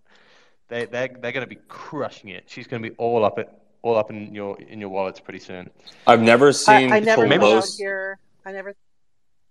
they 0.69 0.85
they 0.85 1.09
they're 1.21 1.31
going 1.33 1.45
to 1.45 1.47
be 1.47 1.59
crushing 1.67 2.29
it. 2.29 2.45
She's 2.47 2.67
going 2.67 2.81
to 2.81 2.89
be 2.89 2.95
all 2.97 3.23
up 3.25 3.37
it 3.39 3.49
all 3.81 3.97
up 3.97 4.09
in 4.09 4.33
your 4.33 4.57
in 4.61 4.79
your 4.79 4.89
wallets 4.89 5.19
pretty 5.19 5.39
soon. 5.39 5.69
I've 6.07 6.21
never 6.21 6.51
seen 6.53 6.91
I 6.91 6.99
never 7.01 7.27
Maybe- 7.27 7.41
thought 7.41 7.51
I 7.51 7.55
would 7.55 7.63
Pelosi. 7.65 7.77
hear. 7.77 8.19
I 8.45 8.51
never. 8.53 8.73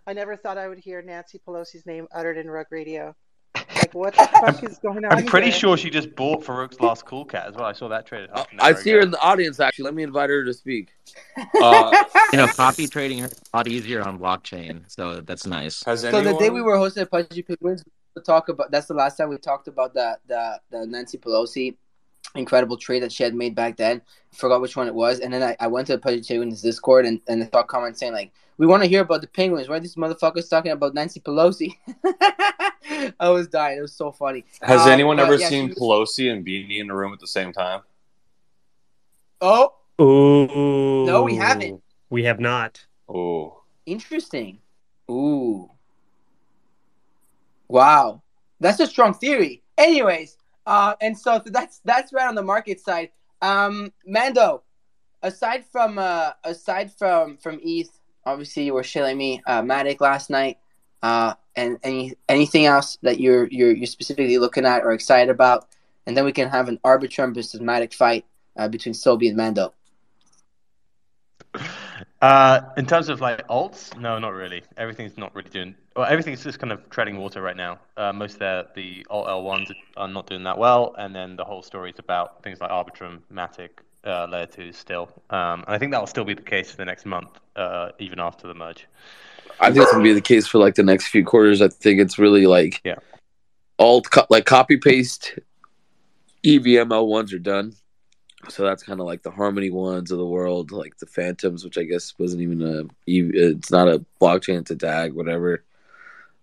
I 0.08 0.14
never 0.14 0.36
thought 0.36 0.56
I 0.56 0.68
would 0.68 0.78
hear 0.78 1.02
Nancy 1.02 1.38
Pelosi's 1.46 1.84
name 1.84 2.08
uttered 2.12 2.38
in 2.38 2.48
Rug 2.48 2.66
Radio. 2.70 3.14
Like, 3.54 3.92
what 3.92 4.14
the 4.14 4.26
fuck 4.40 4.64
is 4.64 4.78
going 4.78 5.04
on? 5.04 5.12
I'm 5.12 5.26
pretty 5.26 5.50
here? 5.50 5.58
sure 5.58 5.76
she 5.76 5.90
just 5.90 6.14
bought 6.16 6.42
Farokh's 6.42 6.80
last 6.80 7.04
cool 7.04 7.26
cat 7.26 7.46
as 7.48 7.54
well. 7.56 7.66
I 7.66 7.72
saw 7.74 7.88
that 7.88 8.06
traded. 8.06 8.30
half 8.34 8.50
an 8.50 8.58
I 8.58 8.68
hour 8.68 8.74
see 8.76 8.90
her 8.92 9.00
in 9.00 9.10
the 9.10 9.20
audience, 9.20 9.60
actually. 9.60 9.84
Let 9.84 9.92
me 9.94 10.04
invite 10.04 10.30
her 10.30 10.44
to 10.44 10.54
speak. 10.54 10.88
Uh, 11.62 12.04
You 12.32 12.38
know, 12.38 12.46
copy 12.46 12.86
trading 12.86 13.18
her 13.18 13.26
a 13.52 13.56
lot 13.56 13.68
easier 13.68 14.02
on 14.02 14.18
blockchain, 14.18 14.82
so 14.86 15.20
that's 15.20 15.46
nice. 15.46 15.82
has 15.84 16.00
so 16.00 16.08
anyone? 16.08 16.24
the 16.24 16.38
day 16.38 16.48
we 16.48 16.62
were 16.62 16.78
hosting 16.78 17.04
Pudgy 17.04 17.42
Penguins, 17.42 17.84
we 18.16 18.22
talk 18.22 18.48
about 18.48 18.70
that's 18.70 18.86
the 18.86 18.94
last 18.94 19.16
time 19.16 19.28
we 19.28 19.36
talked 19.36 19.68
about 19.68 19.92
the 19.92 20.18
the, 20.26 20.58
the 20.70 20.86
Nancy 20.86 21.18
Pelosi 21.18 21.76
incredible 22.34 22.76
trade 22.76 23.02
that 23.02 23.12
she 23.12 23.22
had 23.22 23.34
made 23.34 23.54
back 23.54 23.76
then. 23.76 24.00
Forgot 24.32 24.60
which 24.62 24.76
one 24.76 24.86
it 24.86 24.94
was, 24.94 25.20
and 25.20 25.32
then 25.32 25.42
I, 25.42 25.56
I 25.60 25.66
went 25.66 25.86
to 25.88 25.94
the 25.94 25.98
Pudgy 25.98 26.22
Penguins 26.22 26.62
Discord 26.62 27.04
and, 27.06 27.20
and 27.28 27.42
I 27.42 27.48
saw 27.48 27.62
comments 27.62 28.00
saying 28.00 28.12
like, 28.12 28.32
"We 28.58 28.66
want 28.66 28.82
to 28.82 28.88
hear 28.88 29.00
about 29.02 29.20
the 29.22 29.26
Penguins. 29.28 29.68
Why 29.68 29.76
are 29.76 29.80
these 29.80 29.94
motherfuckers 29.96 30.48
talking 30.50 30.72
about 30.72 30.94
Nancy 30.94 31.20
Pelosi?" 31.20 31.76
I 33.20 33.28
was 33.30 33.48
dying. 33.48 33.78
It 33.78 33.82
was 33.82 33.94
so 33.94 34.12
funny. 34.12 34.44
Has 34.62 34.82
Uh, 34.86 34.90
anyone 34.90 35.18
ever 35.20 35.34
yeah, 35.36 35.48
seen 35.48 35.68
was- 35.68 35.78
Pelosi 35.78 36.30
and 36.32 36.44
Beanie 36.44 36.80
in 36.80 36.88
the 36.88 36.94
room 36.94 37.12
at 37.12 37.20
the 37.20 37.26
same 37.26 37.52
time? 37.52 37.80
Oh, 39.40 39.74
Ooh. 40.00 41.04
No, 41.06 41.22
we 41.22 41.36
haven't. 41.36 41.82
We 42.10 42.24
have 42.24 42.40
not. 42.40 42.84
Oh, 43.08 43.62
interesting. 43.86 44.58
Ooh. 45.10 45.70
Wow. 47.68 48.22
That's 48.60 48.80
a 48.80 48.86
strong 48.86 49.14
theory. 49.14 49.62
Anyways, 49.76 50.36
uh, 50.66 50.94
and 51.00 51.16
so 51.16 51.40
that's 51.46 51.80
that's 51.84 52.12
right 52.12 52.26
on 52.28 52.34
the 52.34 52.42
market 52.42 52.80
side. 52.80 53.10
Um, 53.40 53.92
Mando, 54.06 54.62
aside 55.22 55.64
from 55.70 55.98
uh, 55.98 56.32
aside 56.44 56.92
from 56.92 57.36
from 57.36 57.60
ETH, 57.62 57.98
obviously 58.25 58.64
you 58.64 58.75
were 58.75 58.84
shilling 58.84 59.16
me 59.16 59.42
uh, 59.46 59.62
Matic 59.62 60.00
last 60.00 60.30
night. 60.30 60.58
Uh, 61.02 61.34
and 61.58 61.78
any 61.82 62.14
anything 62.28 62.66
else 62.66 62.98
that 63.02 63.20
you're 63.20 63.46
you're 63.48 63.72
you're 63.72 63.87
specifically 63.87 64.38
looking 64.38 64.64
at 64.64 64.82
or 64.82 64.92
excited 64.92 65.30
about, 65.30 65.68
and 66.06 66.16
then 66.16 66.25
we 66.25 66.32
can 66.32 66.48
have 66.48 66.68
an 66.68 66.78
Arbitrum 66.84 67.34
versus 67.34 67.60
Matic 67.60 67.92
fight 67.92 68.25
uh, 68.56 68.68
between 68.68 68.94
Sobi 68.94 69.28
and 69.28 69.37
Mando. 69.37 69.75
Uh, 72.20 72.60
in 72.76 72.87
terms 72.87 73.08
of 73.08 73.20
like 73.20 73.46
alts, 73.48 73.96
no, 73.98 74.18
not 74.18 74.32
really. 74.32 74.62
Everything's 74.76 75.16
not 75.16 75.34
really 75.34 75.50
doing. 75.50 75.75
Well, 75.96 76.06
everything's 76.06 76.42
just 76.42 76.58
kind 76.58 76.72
of 76.72 76.88
treading 76.90 77.16
water 77.16 77.42
right 77.42 77.56
now. 77.56 77.78
Uh, 77.96 78.12
most 78.12 78.34
of 78.34 78.38
the 78.40 78.66
the 78.75 79.06
alt 79.10 79.28
L 79.28 79.42
ones 79.42 79.70
are 79.96 80.08
not 80.08 80.26
doing 80.26 80.44
that 80.44 80.58
well, 80.58 80.94
and 80.98 81.14
then 81.14 81.37
the 81.37 81.44
whole 81.44 81.62
story 81.62 81.90
is 81.90 81.98
about 81.98 82.42
things 82.42 82.60
like 82.60 82.70
Arbitrum, 82.70 83.20
Matic, 83.32 83.70
uh, 84.05 84.26
Layer 84.31 84.47
Two 84.47 84.73
still. 84.73 85.11
Um, 85.31 85.61
and 85.67 85.69
I 85.69 85.78
think 85.78 85.93
that 85.93 86.00
will 86.00 86.07
still 86.07 86.25
be 86.25 86.35
the 86.35 86.43
case 86.43 86.71
for 86.71 86.76
the 86.78 86.85
next 86.85 87.07
month, 87.07 87.28
uh, 87.57 87.90
even 87.99 88.21
after 88.21 88.47
the 88.47 88.55
merge. 88.55 88.87
I 89.61 89.71
think 89.73 89.83
it's 89.83 89.93
gonna 89.93 90.05
be 90.05 90.12
the 90.12 90.21
case 90.21 90.47
for 90.47 90.59
like 90.59 90.75
the 90.76 90.83
next 90.83 91.09
few 91.09 91.25
quarters. 91.25 91.61
I 91.61 91.69
think 91.69 92.00
it's 92.00 92.19
really 92.19 92.47
like 92.47 92.81
Yeah. 92.85 92.97
all 93.76 94.02
co- 94.02 94.26
like 94.31 94.45
copy 94.47 94.76
paste 94.76 95.38
EVM 96.45 96.93
L 96.93 97.07
ones 97.09 97.33
are 97.33 97.38
done. 97.38 97.75
So 98.49 98.62
that's 98.62 98.85
kind 98.85 99.00
of 99.00 99.07
like 99.07 99.23
the 99.23 99.33
Harmony 99.33 99.71
ones 99.71 100.12
of 100.12 100.19
the 100.19 100.26
world, 100.26 100.71
like 100.71 100.97
the 100.99 101.07
Fantoms, 101.07 101.64
which 101.64 101.76
I 101.76 101.83
guess 101.83 102.14
wasn't 102.19 102.43
even 102.43 102.62
a 102.62 102.85
it's 103.07 103.71
not 103.71 103.88
a 103.88 104.05
blockchain, 104.21 104.61
it's 104.61 104.71
a 104.71 104.76
DAG, 104.76 105.12
whatever. 105.12 105.64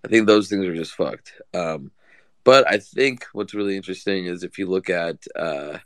I 0.04 0.10
think 0.10 0.28
those 0.28 0.50
things 0.50 0.66
are 0.66 0.76
just 0.76 0.94
fucked. 0.94 1.34
Um, 1.54 1.92
but 2.44 2.70
I 2.70 2.78
think 2.80 3.26
what's 3.32 3.54
really 3.56 3.76
interesting 3.78 4.26
is 4.26 4.44
if 4.44 4.60
you 4.60 4.68
look 4.68 4.90
at 4.90 5.26
uh, 5.36 5.80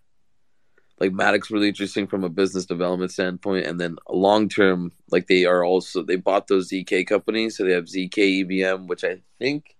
like 0.99 1.13
Matic's 1.13 1.49
really 1.49 1.69
interesting 1.69 2.07
from 2.07 2.23
a 2.23 2.29
business 2.29 2.65
development 2.65 3.11
standpoint, 3.11 3.65
and 3.65 3.79
then 3.79 3.97
long 4.09 4.49
term, 4.49 4.91
like 5.11 5.27
they 5.27 5.45
are 5.45 5.63
also 5.63 6.03
they 6.03 6.17
bought 6.17 6.47
those 6.47 6.69
ZK 6.69 7.07
companies, 7.07 7.57
so 7.57 7.63
they 7.63 7.71
have 7.71 7.85
ZK 7.85 8.41
EVM, 8.41 8.87
which 8.87 9.03
I 9.03 9.21
think 9.39 9.75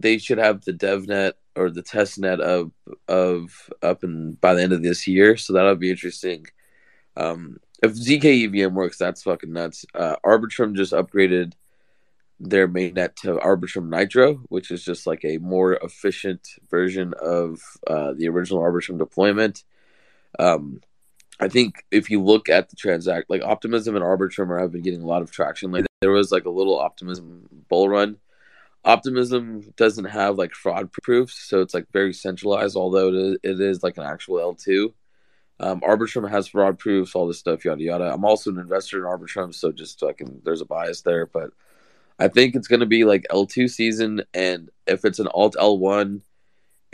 they 0.00 0.18
should 0.18 0.38
have 0.38 0.64
the 0.64 0.72
DevNet 0.72 1.32
or 1.56 1.70
the 1.70 1.82
testnet 1.82 2.40
of 2.40 2.72
of 3.08 3.70
up 3.82 4.02
and 4.02 4.40
by 4.40 4.54
the 4.54 4.62
end 4.62 4.72
of 4.72 4.82
this 4.82 5.06
year. 5.06 5.36
So 5.36 5.52
that'll 5.52 5.76
be 5.76 5.90
interesting. 5.90 6.46
Um, 7.16 7.58
if 7.82 7.92
ZK 7.92 8.46
EVM 8.46 8.74
works, 8.74 8.98
that's 8.98 9.22
fucking 9.22 9.52
nuts. 9.52 9.84
Uh, 9.94 10.16
Arbitrum 10.24 10.74
just 10.74 10.92
upgraded 10.92 11.52
their 12.40 12.66
mainnet 12.66 13.14
to 13.16 13.36
Arbitrum 13.36 13.88
Nitro, 13.88 14.34
which 14.48 14.70
is 14.70 14.84
just 14.84 15.06
like 15.06 15.24
a 15.24 15.38
more 15.38 15.74
efficient 15.74 16.48
version 16.68 17.14
of 17.22 17.60
uh, 17.86 18.12
the 18.16 18.28
original 18.28 18.60
Arbitrum 18.60 18.98
deployment. 18.98 19.62
Um, 20.38 20.80
I 21.40 21.48
think 21.48 21.84
if 21.90 22.10
you 22.10 22.22
look 22.22 22.48
at 22.48 22.70
the 22.70 22.76
transact, 22.76 23.28
like 23.28 23.42
Optimism 23.42 23.96
and 23.96 24.04
Arbitrum 24.04 24.58
have 24.60 24.72
been 24.72 24.82
getting 24.82 25.02
a 25.02 25.06
lot 25.06 25.22
of 25.22 25.30
traction. 25.30 25.72
Like 25.72 25.86
there 26.00 26.12
was 26.12 26.30
like 26.30 26.44
a 26.44 26.50
little 26.50 26.78
Optimism 26.78 27.48
bull 27.68 27.88
run. 27.88 28.18
Optimism 28.84 29.72
doesn't 29.76 30.04
have 30.04 30.36
like 30.36 30.52
fraud 30.52 30.92
proofs, 30.92 31.34
so 31.48 31.60
it's 31.60 31.74
like 31.74 31.90
very 31.92 32.12
centralized. 32.12 32.76
Although 32.76 33.08
it 33.08 33.14
is, 33.14 33.38
it 33.42 33.60
is 33.60 33.82
like 33.82 33.96
an 33.96 34.04
actual 34.04 34.40
L 34.40 34.54
two. 34.54 34.94
Um, 35.58 35.80
Arbitrum 35.80 36.28
has 36.28 36.48
fraud 36.48 36.78
proofs, 36.78 37.14
all 37.14 37.26
this 37.26 37.38
stuff, 37.38 37.64
yada 37.64 37.82
yada. 37.82 38.12
I'm 38.12 38.24
also 38.24 38.50
an 38.50 38.58
investor 38.58 38.98
in 38.98 39.04
Arbitrum, 39.04 39.54
so 39.54 39.72
just 39.72 40.00
fucking 40.00 40.42
there's 40.44 40.60
a 40.60 40.66
bias 40.66 41.02
there, 41.02 41.26
but 41.26 41.50
I 42.18 42.28
think 42.28 42.54
it's 42.54 42.68
gonna 42.68 42.86
be 42.86 43.04
like 43.04 43.26
L 43.30 43.46
two 43.46 43.68
season, 43.68 44.22
and 44.34 44.70
if 44.86 45.04
it's 45.04 45.18
an 45.18 45.28
Alt 45.28 45.56
L 45.58 45.78
one, 45.78 46.22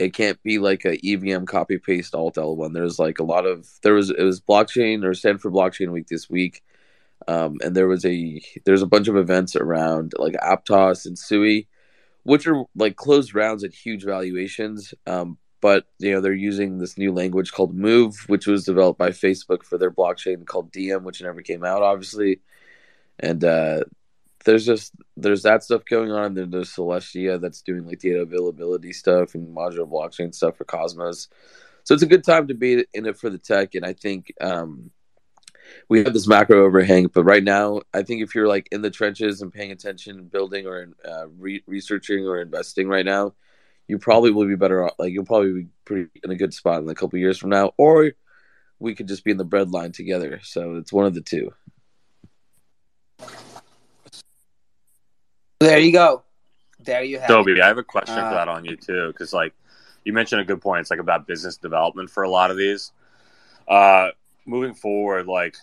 it 0.01 0.13
can't 0.15 0.41
be 0.41 0.57
like 0.57 0.83
a 0.83 0.97
EVM 1.07 1.45
copy 1.45 1.77
paste 1.77 2.15
Alt 2.15 2.37
L 2.37 2.55
one. 2.55 2.73
There's 2.73 2.97
like 2.97 3.19
a 3.19 3.23
lot 3.23 3.45
of 3.45 3.67
there 3.83 3.93
was 3.93 4.09
it 4.09 4.23
was 4.23 4.41
blockchain 4.41 5.03
or 5.05 5.13
Stanford 5.13 5.53
Blockchain 5.53 5.91
Week 5.91 6.07
this 6.07 6.27
week, 6.29 6.63
um, 7.27 7.57
and 7.63 7.75
there 7.75 7.87
was 7.87 8.03
a 8.05 8.41
there's 8.65 8.81
a 8.81 8.87
bunch 8.87 9.07
of 9.07 9.15
events 9.15 9.55
around 9.55 10.13
like 10.17 10.33
Aptos 10.33 11.05
and 11.05 11.17
Sui, 11.19 11.67
which 12.23 12.47
are 12.47 12.63
like 12.75 12.95
closed 12.95 13.35
rounds 13.35 13.63
at 13.63 13.73
huge 13.73 14.03
valuations. 14.03 14.93
Um, 15.05 15.37
but 15.61 15.85
you 15.99 16.11
know 16.11 16.19
they're 16.19 16.33
using 16.33 16.79
this 16.79 16.97
new 16.97 17.11
language 17.13 17.51
called 17.51 17.75
Move, 17.75 18.25
which 18.27 18.47
was 18.47 18.65
developed 18.65 18.97
by 18.97 19.11
Facebook 19.11 19.63
for 19.63 19.77
their 19.77 19.91
blockchain 19.91 20.47
called 20.47 20.71
Diem, 20.71 21.03
which 21.03 21.21
never 21.21 21.43
came 21.43 21.63
out, 21.63 21.83
obviously. 21.83 22.41
And 23.19 23.43
uh, 23.43 23.81
there's 24.43 24.65
just 24.65 24.93
there's 25.17 25.43
that 25.43 25.63
stuff 25.63 25.83
going 25.85 26.11
on. 26.11 26.25
And 26.25 26.37
then 26.37 26.49
there's 26.51 26.73
Celestia 26.73 27.39
that's 27.39 27.61
doing 27.61 27.85
like 27.85 27.99
data 27.99 28.21
availability 28.21 28.93
stuff 28.93 29.35
and 29.35 29.55
modular 29.55 29.89
blockchain 29.89 30.33
stuff 30.33 30.57
for 30.57 30.65
Cosmos. 30.65 31.27
So 31.83 31.93
it's 31.93 32.03
a 32.03 32.07
good 32.07 32.23
time 32.23 32.47
to 32.47 32.53
be 32.53 32.85
in 32.93 33.05
it 33.05 33.17
for 33.17 33.29
the 33.29 33.37
tech. 33.37 33.75
And 33.75 33.85
I 33.85 33.93
think 33.93 34.33
um, 34.39 34.91
we 35.89 36.03
have 36.03 36.13
this 36.13 36.27
macro 36.27 36.65
overhang, 36.65 37.07
but 37.07 37.23
right 37.23 37.43
now, 37.43 37.81
I 37.93 38.03
think 38.03 38.21
if 38.21 38.35
you're 38.35 38.47
like 38.47 38.67
in 38.71 38.81
the 38.81 38.89
trenches 38.89 39.41
and 39.41 39.53
paying 39.53 39.71
attention, 39.71 40.25
building 40.25 40.67
or 40.67 40.89
uh, 41.07 41.27
re- 41.27 41.63
researching 41.65 42.25
or 42.27 42.39
investing 42.41 42.87
right 42.87 43.05
now, 43.05 43.33
you 43.87 43.97
probably 43.97 44.31
will 44.31 44.47
be 44.47 44.55
better 44.55 44.85
off. 44.85 44.93
Like 44.99 45.11
you'll 45.11 45.25
probably 45.25 45.63
be 45.63 45.67
pretty 45.85 46.09
in 46.23 46.31
a 46.31 46.35
good 46.35 46.53
spot 46.53 46.81
in 46.81 46.89
a 46.89 46.95
couple 46.95 47.19
years 47.19 47.37
from 47.37 47.49
now, 47.49 47.73
or 47.77 48.11
we 48.79 48.95
could 48.95 49.07
just 49.07 49.23
be 49.23 49.31
in 49.31 49.37
the 49.37 49.43
bread 49.43 49.71
line 49.71 49.91
together. 49.91 50.39
So 50.43 50.75
it's 50.75 50.93
one 50.93 51.05
of 51.05 51.13
the 51.13 51.21
two. 51.21 51.51
There 55.61 55.79
you 55.79 55.91
go. 55.91 56.23
There 56.79 57.03
you 57.03 57.19
have 57.19 57.27
Toby, 57.27 57.53
it. 57.53 57.61
I 57.61 57.67
have 57.67 57.77
a 57.77 57.83
question 57.83 58.17
Uh, 58.17 58.29
for 58.29 58.35
that 58.35 58.47
on 58.47 58.65
you 58.65 58.75
too, 58.75 59.07
because 59.07 59.31
like 59.31 59.53
you 60.03 60.13
mentioned 60.13 60.41
a 60.41 60.43
good 60.43 60.61
point. 60.61 60.81
It's 60.81 60.89
like 60.89 60.99
about 60.99 61.27
business 61.27 61.57
development 61.57 62.09
for 62.09 62.23
a 62.23 62.29
lot 62.29 62.51
of 62.51 62.57
these. 62.57 62.91
Uh, 63.67 64.09
moving 64.45 64.73
forward, 64.73 65.27
like, 65.27 65.55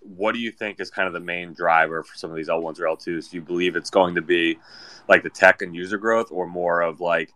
what 0.00 0.32
do 0.32 0.38
you 0.38 0.50
think 0.50 0.80
is 0.80 0.90
kind 0.90 1.06
of 1.06 1.12
the 1.12 1.20
main 1.20 1.52
driver 1.52 2.02
for 2.02 2.16
some 2.16 2.30
of 2.30 2.36
these 2.36 2.48
L 2.48 2.62
ones 2.62 2.80
or 2.80 2.86
L 2.88 2.96
twos? 2.96 3.28
Do 3.28 3.36
you 3.36 3.42
believe 3.42 3.76
it's 3.76 3.90
going 3.90 4.14
to 4.14 4.22
be 4.22 4.58
like 5.08 5.22
the 5.22 5.30
tech 5.30 5.60
and 5.62 5.74
user 5.74 5.98
growth, 5.98 6.28
or 6.30 6.46
more 6.46 6.80
of 6.80 7.00
like, 7.00 7.32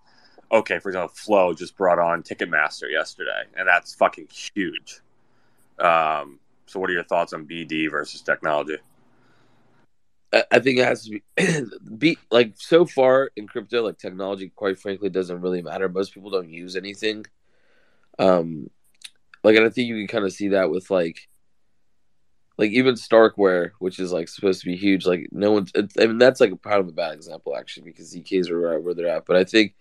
okay, 0.51 0.79
for 0.79 0.89
example, 0.89 1.15
Flow 1.15 1.53
just 1.53 1.77
brought 1.77 1.99
on 1.99 2.23
Ticketmaster 2.23 2.91
yesterday, 2.91 3.43
and 3.55 3.69
that's 3.69 3.95
fucking 3.95 4.29
huge. 4.29 5.01
Um, 5.79 6.39
so, 6.67 6.81
what 6.81 6.89
are 6.89 6.95
your 6.95 7.05
thoughts 7.05 7.35
on 7.35 7.47
BD 7.47 7.91
versus 7.91 8.23
technology? 8.23 8.79
I 10.33 10.61
think 10.61 10.79
it 10.79 10.85
has 10.85 11.05
to 11.05 11.11
be, 11.11 11.23
be 11.99 12.19
like 12.31 12.55
so 12.57 12.87
far 12.87 13.31
in 13.37 13.47
crypto, 13.47 13.83
like 13.83 13.99
technology, 13.99 14.51
quite 14.55 14.79
frankly, 14.79 15.11
doesn't 15.11 15.41
really 15.41 15.63
matter. 15.63 15.89
Most 15.89 16.15
people 16.15 16.31
don't 16.31 16.49
use 16.49 16.75
anything. 16.75 17.27
Um, 18.19 18.71
like, 19.45 19.57
and 19.57 19.67
I 19.67 19.69
think 19.69 19.89
you 19.89 19.97
can 19.97 20.07
kind 20.07 20.25
of 20.25 20.33
see 20.33 20.49
that 20.49 20.71
with 20.71 20.91
like, 20.91 21.29
like 22.57 22.71
even 22.71 22.95
Starkware, 22.95 23.73
which 23.79 23.99
is 23.99 24.13
like 24.13 24.29
supposed 24.29 24.61
to 24.61 24.67
be 24.67 24.77
huge. 24.77 25.07
Like, 25.07 25.29
no 25.33 25.53
one's. 25.53 25.71
It, 25.75 25.93
I 26.01 26.07
mean, 26.07 26.19
that's 26.19 26.41
like 26.41 26.53
kind 26.63 26.81
of 26.81 26.89
a 26.89 26.93
bad 26.93 27.15
example 27.15 27.57
actually 27.57 27.85
because 27.85 28.15
ZKs 28.15 28.51
are 28.51 28.59
right 28.59 28.83
where 28.83 28.95
they're 28.95 29.09
at. 29.09 29.27
But 29.27 29.37
I 29.37 29.45
think 29.45 29.75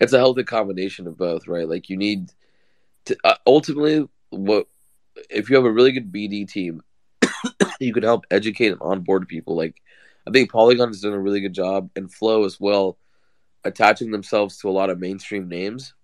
it's 0.00 0.12
a 0.12 0.18
healthy 0.18 0.44
combination 0.44 1.06
of 1.06 1.18
both, 1.18 1.48
right? 1.48 1.68
Like, 1.68 1.90
you 1.90 1.96
need 1.96 2.30
to 3.06 3.16
uh, 3.24 3.34
ultimately 3.46 4.08
what 4.30 4.66
if 5.28 5.50
you 5.50 5.56
have 5.56 5.64
a 5.64 5.72
really 5.72 5.92
good 5.92 6.12
BD 6.12 6.48
team, 6.48 6.82
you 7.80 7.92
can 7.92 8.04
help 8.04 8.24
educate 8.30 8.72
and 8.72 8.80
onboard 8.80 9.28
people 9.28 9.54
like. 9.54 9.82
I 10.28 10.30
think 10.30 10.52
Polygon 10.52 10.88
has 10.88 11.00
done 11.00 11.14
a 11.14 11.18
really 11.18 11.40
good 11.40 11.54
job, 11.54 11.88
and 11.96 12.12
Flow 12.12 12.44
as 12.44 12.60
well, 12.60 12.98
attaching 13.64 14.10
themselves 14.10 14.58
to 14.58 14.68
a 14.68 14.70
lot 14.70 14.90
of 14.90 15.00
mainstream 15.00 15.48
names. 15.48 15.94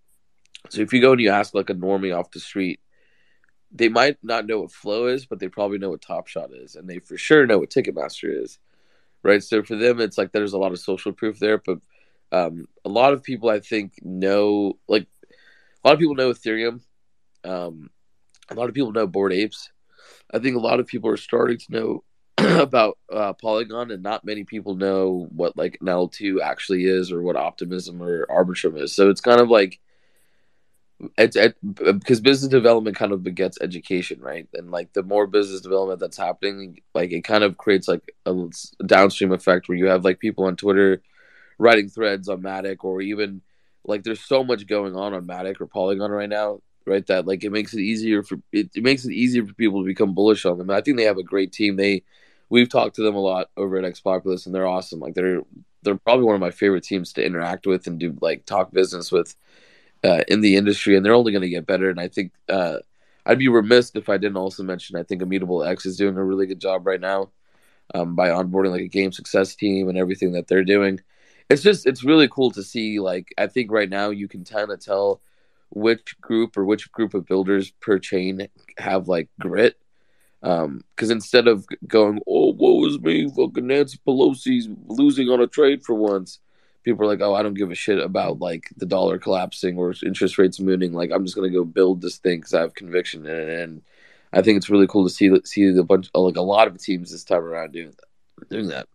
So 0.71 0.81
if 0.81 0.95
you 0.95 1.03
go 1.03 1.13
and 1.13 1.21
you 1.21 1.29
ask 1.29 1.55
like 1.55 1.69
a 1.69 1.75
normie 1.75 2.19
off 2.19 2.31
the 2.31 2.41
street, 2.41 2.81
they 3.71 3.91
might 3.91 4.17
not 4.23 4.47
know 4.47 4.61
what 4.61 4.73
Flow 4.73 5.09
is, 5.09 5.27
but 5.27 5.41
they 5.41 5.49
probably 5.49 5.77
know 5.77 5.91
what 5.91 6.01
Top 6.01 6.27
Shot 6.27 6.55
is, 6.55 6.75
and 6.75 6.89
they 6.89 7.01
for 7.01 7.19
sure 7.19 7.47
know 7.47 7.59
what 7.59 7.69
Ticketmaster 7.69 8.43
is, 8.43 8.59
right? 9.23 9.43
So 9.43 9.63
for 9.63 9.77
them, 9.77 10.01
it's 10.01 10.17
like 10.17 10.33
there's 10.33 10.55
a 10.55 10.59
lot 10.59 10.73
of 10.73 10.79
social 10.79 11.13
proof 11.13 11.39
there, 11.39 11.59
but 11.59 11.81
um, 12.33 12.67
a 12.87 12.89
lot 12.89 13.13
of 13.13 13.23
people 13.23 13.51
I 13.51 13.61
think 13.61 13.93
know 14.03 14.79
like 14.89 15.07
a 15.85 15.87
lot 15.87 15.95
of 15.95 16.01
people 16.01 16.15
know 16.15 16.31
Ethereum, 16.33 16.81
um, 17.45 17.91
a 18.49 18.55
lot 18.55 18.71
of 18.71 18.75
people 18.75 18.93
know 18.93 19.07
Bored 19.07 19.35
Apes. 19.35 19.71
I 20.33 20.39
think 20.39 20.57
a 20.57 20.61
lot 20.61 20.81
of 20.81 20.87
people 20.87 21.11
are 21.11 21.19
starting 21.19 21.59
to 21.59 21.67
know 21.73 22.05
about 22.61 22.99
uh, 23.13 23.33
Polygon, 23.35 23.91
and 23.91 24.03
not 24.03 24.25
many 24.25 24.45
people 24.45 24.75
know 24.75 25.29
what 25.35 25.57
like 25.57 25.79
an 25.81 25.87
L2 25.87 26.41
actually 26.43 26.85
is, 26.85 27.13
or 27.13 27.23
what 27.23 27.37
Optimism 27.37 28.03
or 28.03 28.27
Arbitrum 28.27 28.81
is. 28.81 28.95
So 28.95 29.11
it's 29.11 29.21
kind 29.21 29.41
of 29.41 29.49
like 29.49 29.81
it's 31.19 31.37
it, 31.37 31.57
because 31.63 32.21
business 32.21 32.51
development 32.51 32.97
kind 32.97 33.13
of 33.13 33.23
begets 33.23 33.59
education, 33.61 34.21
right? 34.21 34.49
And 34.55 34.71
like 34.71 34.93
the 34.93 35.03
more 35.03 35.27
business 35.27 35.61
development 35.61 36.01
that's 36.01 36.17
happening, 36.17 36.81
like 36.95 37.13
it 37.13 37.23
kind 37.23 37.45
of 37.45 37.57
creates 37.57 37.89
like 37.89 38.15
a 38.27 38.35
downstream 38.87 39.33
effect 39.33 39.69
where 39.69 39.79
you 39.79 39.87
have 39.87 40.05
like 40.05 40.19
people 40.21 40.45
on 40.45 40.57
Twitter 40.57 41.03
writing 41.59 41.89
threads 41.89 42.29
on 42.29 42.43
Matic, 42.43 42.85
or 42.85 43.01
even 43.01 43.43
like 43.85 44.03
there's 44.03 44.21
so 44.21 44.45
much 44.45 44.67
going 44.67 44.97
on 44.97 45.15
on 45.15 45.27
Matic 45.27 45.61
or 45.61 45.67
Polygon 45.67 46.11
right 46.11 46.29
now 46.29 46.61
right? 46.87 47.07
That 47.07 47.27
like 47.27 47.45
it 47.45 47.53
makes 47.53 47.75
it 47.75 47.81
easier 47.81 48.23
for 48.23 48.37
it, 48.53 48.71
it 48.75 48.83
makes 48.83 49.05
it 49.05 49.13
easier 49.13 49.47
for 49.47 49.55
people 49.55 49.83
to 49.83 49.87
become 49.87 50.15
bullish 50.15 50.45
on 50.45 50.59
them. 50.59 50.71
I 50.71 50.81
think 50.81 50.97
they 50.97 51.05
have 51.05 51.19
a 51.19 51.23
great 51.23 51.53
team. 51.53 51.77
They 51.77 52.03
we've 52.49 52.69
talked 52.69 52.97
to 52.97 53.03
them 53.03 53.15
a 53.15 53.21
lot 53.21 53.51
over 53.57 53.77
at 53.77 53.85
Ex 53.85 54.01
Populus, 54.01 54.47
and 54.47 54.55
they're 54.55 54.67
awesome. 54.67 55.01
Like 55.01 55.15
they're 55.15 55.43
they're 55.83 55.97
probably 55.97 56.25
one 56.25 56.35
of 56.35 56.41
my 56.41 56.51
favorite 56.51 56.85
teams 56.85 57.13
to 57.15 57.25
interact 57.25 57.67
with 57.67 57.87
and 57.87 57.99
do 57.99 58.17
like 58.21 58.47
talk 58.47 58.73
business 58.73 59.13
with 59.13 59.35
uh, 60.03 60.23
in 60.29 60.41
the 60.41 60.57
industry, 60.57 60.97
and 60.97 61.05
they're 61.05 61.15
only 61.15 61.33
going 61.33 61.43
to 61.43 61.49
get 61.49 61.67
better. 61.67 61.91
And 61.91 62.01
I 62.01 62.09
think 62.09 62.33
uh, 62.49 62.79
I'd 63.27 63.39
be 63.39 63.49
remiss 63.49 63.93
if 63.95 64.09
I 64.09 64.19
didn't 64.19 64.37
also 64.37 64.63
mention 64.63 64.97
I 64.97 65.03
think 65.03 65.23
Immutable 65.23 65.65
X 65.65 65.87
is 65.87 65.97
doing 65.97 66.17
a 66.17 66.25
really 66.25 66.47
good 66.47 66.61
job 66.61 66.87
right 66.87 67.01
now 67.01 67.31
um, 67.95 68.15
by 68.15 68.29
onboarding 68.29 68.71
like 68.71 68.83
a 68.83 68.89
game 68.89 69.13
success 69.13 69.55
team 69.55 69.89
and 69.89 69.99
everything 69.99 70.33
that 70.33 70.47
they're 70.47 70.65
doing. 70.65 71.01
It's 71.51 71.63
just 71.63 71.87
it's 71.87 72.05
really 72.05 72.29
cool 72.29 72.51
to 72.53 72.63
see. 72.63 73.01
Like 73.01 73.35
I 73.39 73.47
think 73.47 73.71
right 73.71 73.89
now 73.89 74.11
you 74.11 74.29
can 74.29 74.45
kind 74.45 74.71
of 74.71 74.81
tell 74.81 75.21
which 75.71 76.19
group 76.21 76.57
or 76.57 76.65
which 76.65 76.91
group 76.93 77.15
of 77.15 77.27
builders 77.27 77.71
per 77.71 77.99
chain 77.99 78.49
have 78.79 79.09
like 79.09 79.29
grit. 79.41 79.77
Um, 80.45 80.85
because 80.95 81.11
instead 81.11 81.49
of 81.49 81.67
going, 81.89 82.21
oh, 82.29 82.53
woe 82.53 82.85
is 82.87 83.01
me, 83.01 83.29
fucking 83.31 83.67
Nancy 83.67 83.99
Pelosi's 84.07 84.69
losing 84.87 85.31
on 85.31 85.41
a 85.41 85.47
trade 85.47 85.83
for 85.83 85.95
once, 85.95 86.39
people 86.83 87.03
are 87.03 87.09
like, 87.09 87.23
oh, 87.23 87.35
I 87.35 87.43
don't 87.43 87.55
give 87.55 87.71
a 87.71 87.75
shit 87.75 87.99
about 87.99 88.41
like 88.41 88.69
the 88.77 88.85
dollar 88.85 89.19
collapsing 89.19 89.79
or 89.79 89.95
interest 90.05 90.37
rates 90.37 90.61
mooning. 90.61 90.93
Like, 90.93 91.11
I'm 91.11 91.25
just 91.25 91.35
gonna 91.35 91.49
go 91.49 91.65
build 91.65 92.03
this 92.03 92.19
thing 92.19 92.41
because 92.41 92.53
I 92.53 92.61
have 92.61 92.75
conviction 92.75 93.25
in 93.25 93.35
it. 93.35 93.61
And 93.61 93.83
I 94.35 94.43
think 94.43 94.59
it's 94.59 94.69
really 94.69 94.87
cool 94.87 95.05
to 95.05 95.11
see 95.11 95.35
see 95.45 95.71
the 95.71 95.83
bunch 95.83 96.11
like 96.15 96.37
a 96.37 96.43
lot 96.43 96.69
of 96.69 96.79
teams 96.79 97.11
this 97.11 97.25
time 97.25 97.43
around 97.43 97.73
doing 97.73 97.95
that. 97.97 98.49
Doing 98.51 98.69
that. 98.69 98.87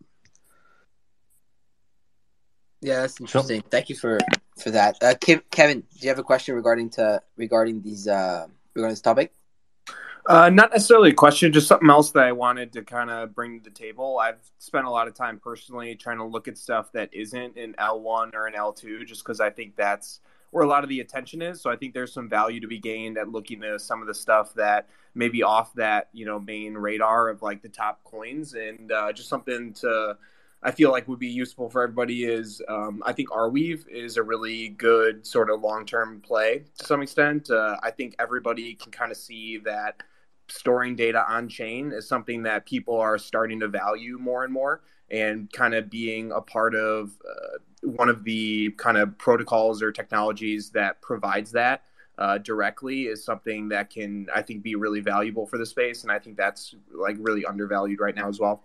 Yeah, 2.80 3.00
that's 3.00 3.20
interesting. 3.20 3.62
Thank 3.62 3.88
you 3.88 3.96
for 3.96 4.20
for 4.56 4.70
that. 4.70 5.02
Uh, 5.02 5.14
Kev- 5.14 5.42
Kevin, 5.50 5.80
do 5.80 5.98
you 5.98 6.08
have 6.10 6.20
a 6.20 6.22
question 6.22 6.54
regarding 6.54 6.90
to 6.90 7.20
regarding 7.36 7.82
these 7.82 8.06
uh 8.06 8.46
regarding 8.74 8.92
this 8.92 9.00
topic? 9.00 9.32
Uh, 10.26 10.50
not 10.50 10.70
necessarily 10.70 11.10
a 11.10 11.14
question, 11.14 11.52
just 11.52 11.66
something 11.66 11.88
else 11.88 12.10
that 12.12 12.24
I 12.24 12.32
wanted 12.32 12.72
to 12.74 12.82
kind 12.82 13.10
of 13.10 13.34
bring 13.34 13.58
to 13.58 13.64
the 13.64 13.74
table. 13.74 14.18
I've 14.18 14.40
spent 14.58 14.86
a 14.86 14.90
lot 14.90 15.08
of 15.08 15.14
time 15.14 15.38
personally 15.38 15.94
trying 15.94 16.18
to 16.18 16.24
look 16.24 16.46
at 16.46 16.58
stuff 16.58 16.92
that 16.92 17.12
isn't 17.12 17.56
in 17.56 17.72
L1 17.74 18.34
or 18.34 18.46
an 18.46 18.54
L2, 18.54 19.06
just 19.06 19.24
because 19.24 19.40
I 19.40 19.50
think 19.50 19.76
that's 19.76 20.20
where 20.50 20.64
a 20.64 20.68
lot 20.68 20.82
of 20.82 20.88
the 20.88 21.00
attention 21.00 21.42
is. 21.42 21.60
So 21.60 21.70
I 21.70 21.76
think 21.76 21.94
there's 21.94 22.12
some 22.12 22.28
value 22.28 22.60
to 22.60 22.66
be 22.66 22.78
gained 22.78 23.18
at 23.18 23.28
looking 23.28 23.64
at 23.64 23.80
some 23.80 24.00
of 24.00 24.08
the 24.08 24.14
stuff 24.14 24.52
that 24.54 24.88
maybe 25.14 25.42
off 25.42 25.72
that 25.74 26.08
you 26.12 26.26
know 26.26 26.38
main 26.38 26.74
radar 26.74 27.28
of 27.28 27.42
like 27.42 27.62
the 27.62 27.68
top 27.68 28.02
coins, 28.04 28.54
and 28.54 28.92
uh, 28.92 29.12
just 29.12 29.28
something 29.28 29.72
to 29.74 30.16
I 30.62 30.70
feel 30.70 30.90
like 30.90 31.08
would 31.08 31.18
be 31.18 31.28
useful 31.28 31.70
for 31.70 31.82
everybody 31.82 32.24
is 32.24 32.60
um, 32.68 33.02
I 33.06 33.12
think 33.12 33.30
Arweave 33.30 33.88
is 33.88 34.18
a 34.18 34.22
really 34.22 34.68
good 34.68 35.26
sort 35.26 35.50
of 35.50 35.62
long 35.62 35.86
term 35.86 36.20
play 36.20 36.64
to 36.78 36.84
some 36.84 37.00
extent. 37.00 37.50
Uh, 37.50 37.76
I 37.82 37.90
think 37.90 38.14
everybody 38.18 38.74
can 38.74 38.92
kind 38.92 39.10
of 39.10 39.16
see 39.16 39.58
that 39.64 40.02
storing 40.50 40.96
data 40.96 41.24
on 41.28 41.48
chain 41.48 41.92
is 41.92 42.08
something 42.08 42.42
that 42.44 42.66
people 42.66 42.98
are 42.98 43.18
starting 43.18 43.60
to 43.60 43.68
value 43.68 44.18
more 44.18 44.44
and 44.44 44.52
more, 44.52 44.82
and 45.10 45.52
kind 45.52 45.74
of 45.74 45.90
being 45.90 46.32
a 46.32 46.40
part 46.40 46.74
of 46.74 47.12
uh, 47.28 47.58
one 47.82 48.08
of 48.08 48.24
the 48.24 48.70
kind 48.76 48.96
of 48.96 49.16
protocols 49.18 49.82
or 49.82 49.92
technologies 49.92 50.70
that 50.70 51.00
provides 51.02 51.52
that. 51.52 51.82
Uh, 52.18 52.36
directly 52.36 53.04
is 53.04 53.24
something 53.24 53.70
that 53.70 53.88
can 53.88 54.26
I 54.34 54.42
think 54.42 54.62
be 54.62 54.74
really 54.74 55.00
valuable 55.00 55.46
for 55.46 55.56
the 55.56 55.64
space, 55.64 56.02
and 56.02 56.12
I 56.12 56.18
think 56.18 56.36
that's 56.36 56.74
like 56.92 57.16
really 57.18 57.46
undervalued 57.46 57.98
right 57.98 58.14
now 58.14 58.28
as 58.28 58.38
well. 58.38 58.62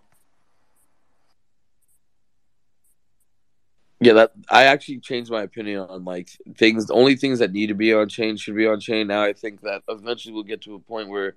Yeah, 4.00 4.12
that 4.12 4.32
I 4.50 4.64
actually 4.64 4.98
changed 4.98 5.30
my 5.30 5.42
opinion 5.42 5.80
on 5.88 6.04
like 6.04 6.28
things. 6.58 6.84
The 6.84 6.92
only 6.92 7.16
things 7.16 7.38
that 7.38 7.52
need 7.52 7.68
to 7.68 7.74
be 7.74 7.94
on 7.94 8.10
chain 8.10 8.36
should 8.36 8.54
be 8.54 8.66
on 8.66 8.78
chain. 8.78 9.06
Now 9.06 9.22
I 9.22 9.32
think 9.32 9.62
that 9.62 9.82
eventually 9.88 10.34
we'll 10.34 10.42
get 10.42 10.60
to 10.62 10.74
a 10.74 10.78
point 10.78 11.08
where 11.08 11.36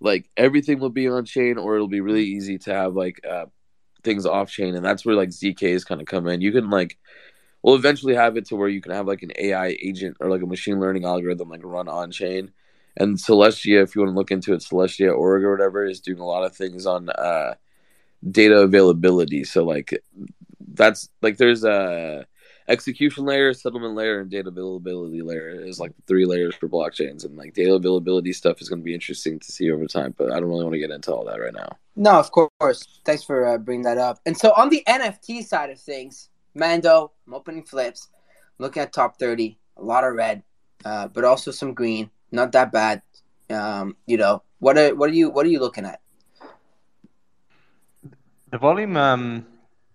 like 0.00 0.28
everything 0.36 0.78
will 0.78 0.90
be 0.90 1.08
on 1.08 1.24
chain, 1.24 1.58
or 1.58 1.74
it'll 1.74 1.88
be 1.88 2.00
really 2.00 2.24
easy 2.24 2.58
to 2.58 2.74
have 2.74 2.94
like 2.94 3.20
uh, 3.28 3.46
things 4.02 4.26
off 4.26 4.50
chain, 4.50 4.74
and 4.74 4.84
that's 4.84 5.04
where 5.04 5.16
like 5.16 5.30
ZKs 5.30 5.86
kind 5.86 6.00
of 6.00 6.06
come 6.06 6.26
in. 6.26 6.40
You 6.40 6.52
can 6.52 6.70
like 6.70 6.98
we'll 7.62 7.74
eventually 7.74 8.14
have 8.14 8.36
it 8.36 8.46
to 8.46 8.56
where 8.56 8.68
you 8.68 8.80
can 8.80 8.92
have 8.92 9.06
like 9.08 9.22
an 9.22 9.32
AI 9.36 9.76
agent 9.82 10.16
or 10.20 10.30
like 10.30 10.42
a 10.42 10.46
machine 10.46 10.78
learning 10.78 11.04
algorithm 11.04 11.48
like 11.48 11.64
run 11.64 11.88
on 11.88 12.10
chain. 12.12 12.52
And 12.96 13.16
Celestia, 13.16 13.82
if 13.82 13.94
you 13.94 14.02
want 14.02 14.14
to 14.14 14.16
look 14.18 14.30
into 14.30 14.54
it, 14.54 14.60
Celestia 14.60 15.16
org 15.16 15.42
or 15.42 15.50
whatever 15.50 15.84
is 15.84 16.00
doing 16.00 16.20
a 16.20 16.24
lot 16.24 16.44
of 16.44 16.54
things 16.54 16.86
on 16.86 17.10
uh, 17.10 17.54
data 18.30 18.58
availability. 18.58 19.44
So 19.44 19.64
like 19.64 20.00
that's 20.74 21.08
like 21.22 21.38
there's 21.38 21.64
a 21.64 22.26
execution 22.68 23.24
layer, 23.24 23.52
settlement 23.52 23.94
layer, 23.94 24.20
and 24.20 24.30
data 24.30 24.48
availability 24.48 25.22
layer 25.22 25.48
is 25.48 25.78
like 25.78 25.94
the 25.96 26.02
three 26.06 26.26
layers 26.26 26.54
for 26.54 26.68
blockchains, 26.68 27.24
and 27.24 27.36
like 27.36 27.54
data 27.54 27.74
availability 27.74 28.32
stuff 28.32 28.60
is 28.60 28.68
going 28.68 28.80
to 28.80 28.84
be 28.84 28.94
interesting 28.94 29.38
to 29.38 29.52
see 29.52 29.70
over 29.70 29.86
time. 29.86 30.14
But 30.16 30.32
I 30.32 30.40
don't 30.40 30.48
really 30.48 30.64
want 30.64 30.74
to 30.74 30.80
get 30.80 30.90
into 30.90 31.12
all 31.12 31.24
that 31.26 31.40
right 31.40 31.54
now. 31.54 31.76
No, 31.94 32.12
of 32.12 32.30
course. 32.30 33.00
Thanks 33.04 33.22
for 33.22 33.46
uh, 33.46 33.58
bringing 33.58 33.84
that 33.84 33.98
up. 33.98 34.20
And 34.26 34.36
so 34.36 34.52
on 34.56 34.68
the 34.68 34.82
NFT 34.88 35.44
side 35.44 35.70
of 35.70 35.80
things, 35.80 36.28
Mando, 36.54 37.12
I'm 37.26 37.34
opening 37.34 37.64
flips, 37.64 38.08
looking 38.58 38.82
at 38.82 38.92
top 38.92 39.18
thirty, 39.18 39.58
a 39.76 39.82
lot 39.82 40.04
of 40.04 40.14
red, 40.14 40.42
uh, 40.84 41.08
but 41.08 41.24
also 41.24 41.50
some 41.50 41.74
green. 41.74 42.10
Not 42.32 42.52
that 42.52 42.72
bad. 42.72 43.02
Um, 43.48 43.96
you 44.06 44.16
know, 44.16 44.42
what 44.58 44.76
are 44.76 44.94
what 44.94 45.10
are 45.10 45.14
you 45.14 45.30
what 45.30 45.46
are 45.46 45.50
you 45.50 45.60
looking 45.60 45.84
at? 45.84 46.00
The 48.50 48.58
volume, 48.58 48.96
um, 48.96 49.46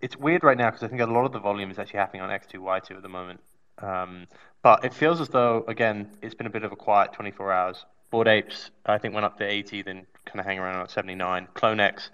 it's 0.02 0.16
weird 0.16 0.44
right 0.44 0.58
now 0.58 0.66
because 0.70 0.82
I 0.82 0.88
think 0.88 1.00
a 1.00 1.06
lot 1.06 1.24
of 1.24 1.32
the 1.32 1.38
volume 1.38 1.70
is 1.70 1.78
actually 1.78 2.00
happening 2.00 2.22
on 2.22 2.30
X2Y2 2.30 2.96
at 2.96 3.02
the 3.02 3.08
moment. 3.08 3.40
Um, 3.78 4.26
but 4.62 4.84
it 4.84 4.92
feels 4.94 5.20
as 5.20 5.28
though, 5.28 5.64
again, 5.68 6.10
it's 6.22 6.34
been 6.34 6.46
a 6.46 6.50
bit 6.50 6.64
of 6.64 6.72
a 6.72 6.76
quiet 6.76 7.12
24 7.12 7.52
hours. 7.52 7.84
Bored 8.10 8.28
Apes, 8.28 8.70
I 8.84 8.98
think, 8.98 9.14
went 9.14 9.24
up 9.24 9.38
to 9.38 9.44
80, 9.44 9.82
then 9.82 10.06
kind 10.26 10.40
of 10.40 10.44
hang 10.46 10.58
around 10.58 10.80
at 10.82 10.90
79. 10.90 11.48
CloneX 11.54 12.10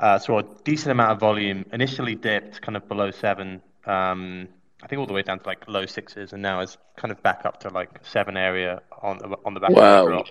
Uh, 0.00 0.18
saw 0.18 0.40
a 0.40 0.44
decent 0.64 0.90
amount 0.90 1.12
of 1.12 1.20
volume. 1.20 1.64
Initially 1.72 2.16
dipped 2.16 2.60
kind 2.60 2.76
of 2.76 2.88
below 2.88 3.10
seven. 3.12 3.62
Um, 3.86 4.48
I 4.82 4.88
think 4.88 4.98
all 4.98 5.06
the 5.06 5.12
way 5.12 5.22
down 5.22 5.38
to 5.38 5.46
like 5.46 5.68
low 5.68 5.86
sixes, 5.86 6.32
and 6.32 6.42
now 6.42 6.60
is 6.60 6.76
kind 6.96 7.12
of 7.12 7.22
back 7.22 7.46
up 7.46 7.60
to 7.60 7.68
like 7.70 8.00
seven 8.02 8.36
area 8.36 8.82
on 9.00 9.18
the 9.18 9.36
on 9.44 9.54
the 9.54 9.60
back 9.60 9.70
of 9.70 9.76
the 9.76 9.80
Wow. 9.80 10.04
drop. 10.04 10.26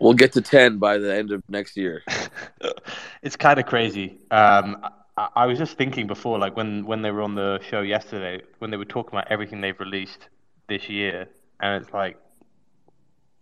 We'll 0.00 0.14
get 0.14 0.32
to 0.32 0.40
10 0.40 0.78
by 0.78 0.98
the 0.98 1.14
end 1.14 1.30
of 1.32 1.42
next 1.48 1.76
year. 1.76 2.02
it's 3.22 3.36
kind 3.36 3.60
of 3.60 3.66
crazy. 3.66 4.18
Um, 4.30 4.76
I, 5.16 5.28
I 5.36 5.46
was 5.46 5.58
just 5.58 5.76
thinking 5.76 6.06
before, 6.06 6.38
like 6.38 6.56
when 6.56 6.84
when 6.86 7.02
they 7.02 7.10
were 7.10 7.22
on 7.22 7.34
the 7.34 7.60
show 7.68 7.80
yesterday, 7.82 8.42
when 8.58 8.70
they 8.70 8.76
were 8.76 8.84
talking 8.84 9.18
about 9.18 9.30
everything 9.30 9.60
they've 9.60 9.78
released 9.78 10.28
this 10.68 10.88
year, 10.88 11.28
and 11.60 11.82
it's 11.82 11.92
like 11.92 12.18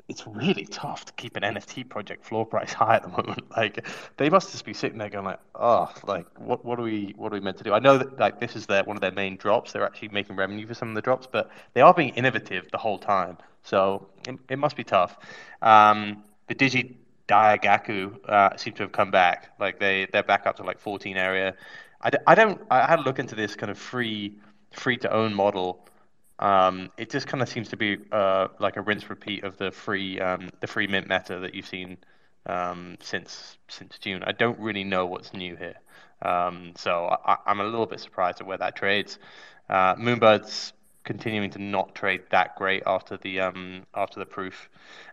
it's 0.09 0.27
really 0.27 0.67
tough 0.67 1.05
to 1.07 1.13
keep 1.15 1.37
an 1.37 1.43
NFT 1.43 1.89
project 1.89 2.25
floor 2.25 2.45
price 2.45 2.73
high 2.81 2.97
at 2.97 3.03
the 3.03 3.09
moment. 3.09 3.51
Like 3.57 3.87
they 4.17 4.29
must 4.29 4.51
just 4.53 4.65
be 4.65 4.75
sitting 4.75 4.99
there 4.99 5.09
going 5.09 5.25
like, 5.25 5.41
oh, 5.55 5.93
like 6.05 6.27
what 6.39 6.65
what 6.65 6.79
are 6.79 6.83
we 6.83 7.15
what 7.17 7.33
are 7.33 7.37
we 7.37 7.41
meant 7.41 7.59
to 7.59 7.65
do? 7.65 7.73
I 7.73 7.79
know 7.79 7.99
that 7.99 8.19
like 8.19 8.41
this 8.41 8.57
is 8.57 8.67
their 8.67 8.85
one 8.85 8.97
of 8.97 9.01
their 9.01 9.13
main 9.13 9.37
drops. 9.37 9.73
They're 9.73 9.85
actually 9.85 10.09
making 10.09 10.37
revenue 10.37 10.67
for 10.67 10.75
some 10.75 10.89
of 10.89 10.95
the 10.95 11.03
drops, 11.03 11.27
but 11.31 11.51
they 11.75 11.81
are 11.81 11.95
being 11.95 12.11
innovative 12.11 12.71
the 12.71 12.79
whole 12.79 12.99
time. 12.99 13.39
So 13.63 14.09
it, 14.29 14.37
it 14.49 14.59
must 14.59 14.77
be 14.77 14.85
tough. 14.85 15.17
Um, 15.63 16.25
the 16.49 16.55
Digi 16.55 16.97
Daigaku 17.29 18.17
uh, 18.29 18.57
seem 18.57 18.75
to 18.75 18.83
have 18.85 18.93
come 18.93 19.11
back. 19.11 19.51
Like 19.59 19.79
they 19.79 20.07
they're 20.13 20.23
back 20.23 20.47
up 20.47 20.57
to 20.57 20.63
like 20.65 20.79
14 20.79 21.17
area. 21.17 21.55
I, 22.01 22.11
d- 22.11 22.19
I 22.27 22.35
don't 22.35 22.61
I 22.71 22.87
had 22.87 22.99
a 23.01 23.03
look 23.03 23.19
into 23.19 23.35
this 23.35 23.55
kind 23.57 23.71
of 23.71 23.79
free 23.79 24.39
free 24.73 24.97
to 24.99 25.13
own 25.13 25.35
model. 25.35 25.87
Um, 26.39 26.91
it 26.97 27.11
just 27.11 27.27
kind 27.29 27.43
of 27.43 27.49
seems 27.49 27.69
to 27.69 27.77
be 27.77 27.99
uh, 28.11 28.49
like 28.59 28.77
a 28.77 28.83
rinse 28.83 29.09
repeat 29.09 29.45
of 29.45 29.57
the 29.59 29.71
free 29.71 30.19
um, 30.21 30.51
the 30.61 30.67
free 30.67 30.87
mint 30.87 31.09
meta 31.09 31.39
that 31.41 31.55
you've 31.55 31.67
seen 31.67 31.99
um, 32.47 32.97
since 33.01 33.57
since 33.69 33.99
June. 33.99 34.23
I 34.25 34.33
don't 34.33 34.59
really 34.59 34.85
know 34.85 35.07
what's 35.07 35.33
new 35.33 35.55
here, 35.57 35.77
um, 36.23 36.73
so 36.77 37.07
I, 37.25 37.37
I'm 37.47 37.61
a 37.61 37.65
little 37.65 37.87
bit 37.87 38.01
surprised 38.01 38.41
at 38.41 38.47
where 38.47 38.59
that 38.59 38.75
trades. 38.75 39.19
Uh, 39.69 39.95
Moonbird's 39.97 40.73
continuing 41.05 41.51
to 41.51 41.59
not 41.61 41.95
trade 41.95 42.23
that 42.31 42.57
great 42.57 42.83
after 42.87 43.17
the 43.17 43.41
um, 43.41 43.85
after 43.95 44.19
the 44.19 44.27
proof 44.27 44.69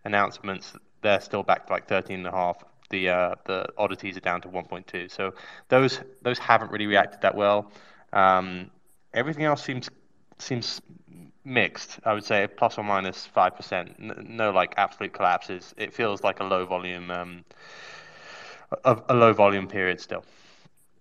announcements. 0.05 0.73
They're 1.01 1.21
still 1.21 1.43
back 1.43 1.67
to 1.67 1.73
like 1.73 1.87
13 1.87 2.17
and 2.17 2.27
a 2.27 2.31
half. 2.31 2.63
The 2.89 3.09
uh, 3.09 3.35
the 3.45 3.67
oddities 3.77 4.17
are 4.17 4.21
down 4.21 4.41
to 4.41 4.47
1.2. 4.47 5.11
So 5.11 5.33
those 5.67 5.99
those 6.21 6.39
haven't 6.39 6.71
really 6.71 6.87
reacted 6.87 7.21
that 7.21 7.35
well. 7.35 7.71
Um, 8.13 8.71
everything 9.13 9.43
else 9.43 9.63
seems 9.63 9.89
seems 10.39 10.81
mixed. 11.43 11.99
I 12.05 12.13
would 12.13 12.25
say 12.25 12.47
plus 12.47 12.77
or 12.77 12.83
minus 12.83 13.25
five 13.25 13.55
percent. 13.55 13.99
No 13.99 14.51
like 14.51 14.73
absolute 14.77 15.13
collapses. 15.13 15.73
It 15.77 15.93
feels 15.93 16.23
like 16.23 16.39
a 16.39 16.43
low 16.43 16.65
volume 16.65 17.11
um, 17.11 17.45
a, 18.83 19.01
a 19.09 19.13
low 19.13 19.33
volume 19.33 19.67
period 19.67 19.99
still. 19.99 20.23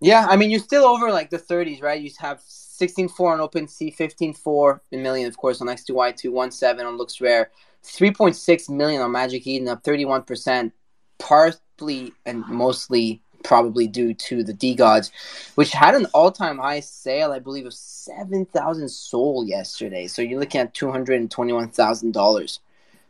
Yeah, 0.01 0.27
I 0.29 0.37
mean, 0.37 0.51
you're 0.51 0.61
still 0.61 0.85
over 0.85 1.11
like 1.11 1.31
the 1.31 1.39
30s, 1.39 1.83
right? 1.83 2.01
You 2.01 2.11
have 2.19 2.39
16.4 2.39 3.21
on 3.21 3.41
OpenSea, 3.41 3.97
15.4 3.97 4.81
in 4.93 5.03
million, 5.03 5.27
of 5.27 5.37
course, 5.37 5.61
on 5.61 5.67
X2Y2, 5.67 6.27
1.7 6.27 6.87
on 6.87 6.99
LooksRare, 6.99 7.47
3.6 7.85 8.69
million 8.71 9.03
on 9.03 9.13
Magic 9.13 9.47
Eden, 9.47 9.69
up 9.69 9.83
31%, 9.83 10.73
partly 11.19 12.13
and 12.27 12.47
mostly 12.49 13.23
probably 13.45 13.87
due 13.87 14.13
to 14.13 14.43
the 14.43 14.53
DeGods, 14.53 15.11
which 15.55 15.71
had 15.71 15.95
an 15.95 16.07
all 16.13 16.31
time 16.31 16.59
high 16.59 16.81
sale, 16.81 17.33
I 17.33 17.39
believe, 17.39 17.67
of 17.67 17.75
7,000 17.75 18.89
sold 18.89 19.49
yesterday. 19.49 20.07
So 20.07 20.23
you're 20.23 20.41
looking 20.41 20.61
at 20.61 20.75
$221,000 20.75 22.59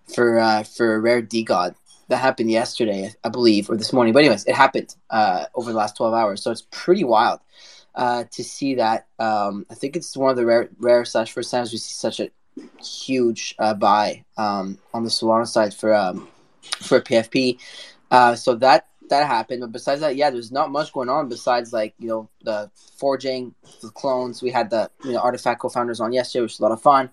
for 0.09 0.39
uh, 0.39 0.63
for 0.63 0.95
a 0.95 1.01
rare 1.01 1.23
DeGod 1.23 1.75
that 2.09 2.17
happened 2.17 2.51
yesterday, 2.51 3.13
I 3.23 3.29
believe, 3.29 3.71
or 3.71 3.77
this 3.77 3.93
morning. 3.93 4.13
But 4.13 4.21
anyways, 4.21 4.47
it 4.47 4.55
happened 4.55 4.95
uh, 5.11 5.45
over 5.55 5.71
the 5.71 5.79
last 5.79 5.97
twelve 5.97 6.15
hours, 6.15 6.43
so 6.43 6.51
it's 6.51 6.67
pretty 6.71 7.05
wild 7.05 7.41
uh, 7.95 8.25
to 8.33 8.45
see 8.45 8.77
that. 8.77 9.07
Um, 9.19 9.67
I 9.71 9.75
think 9.75 9.97
it's 9.97 10.17
one 10.17 10.31
of 10.31 10.37
the 10.37 10.47
rare, 10.47 10.71
rare 10.79 11.05
slash 11.05 11.33
first 11.33 11.51
times 11.51 11.73
we 11.73 11.79
see 11.79 11.93
such 11.93 12.21
a 12.21 12.31
huge 12.81 13.55
uh, 13.59 13.75
buy 13.75 14.25
um, 14.37 14.79
on 14.95 15.05
the 15.05 15.11
Solana 15.11 15.47
side 15.47 15.75
for 15.75 15.95
um, 15.95 16.29
for 16.81 17.01
PFP. 17.01 17.59
Uh, 18.11 18.35
so 18.35 18.55
that 18.57 18.87
that 19.09 19.27
happened. 19.27 19.61
But 19.61 19.73
besides 19.73 20.01
that, 20.01 20.17
yeah, 20.17 20.31
there's 20.31 20.53
not 20.53 20.71
much 20.71 20.93
going 20.93 21.09
on 21.09 21.29
besides 21.29 21.73
like 21.73 21.95
you 21.99 22.09
know 22.09 22.29
the 22.43 22.71
forging, 22.97 23.55
the 23.83 23.91
clones. 23.91 24.43
We 24.43 24.51
had 24.51 24.71
the 24.71 24.91
you 25.05 25.13
know 25.13 25.21
artifact 25.21 25.61
co-founders 25.61 26.01
on 26.01 26.13
yesterday, 26.13 26.43
which 26.43 26.53
was 26.53 26.61
a 26.61 26.63
lot 26.63 26.73
of 26.73 26.83
fun. 26.83 27.11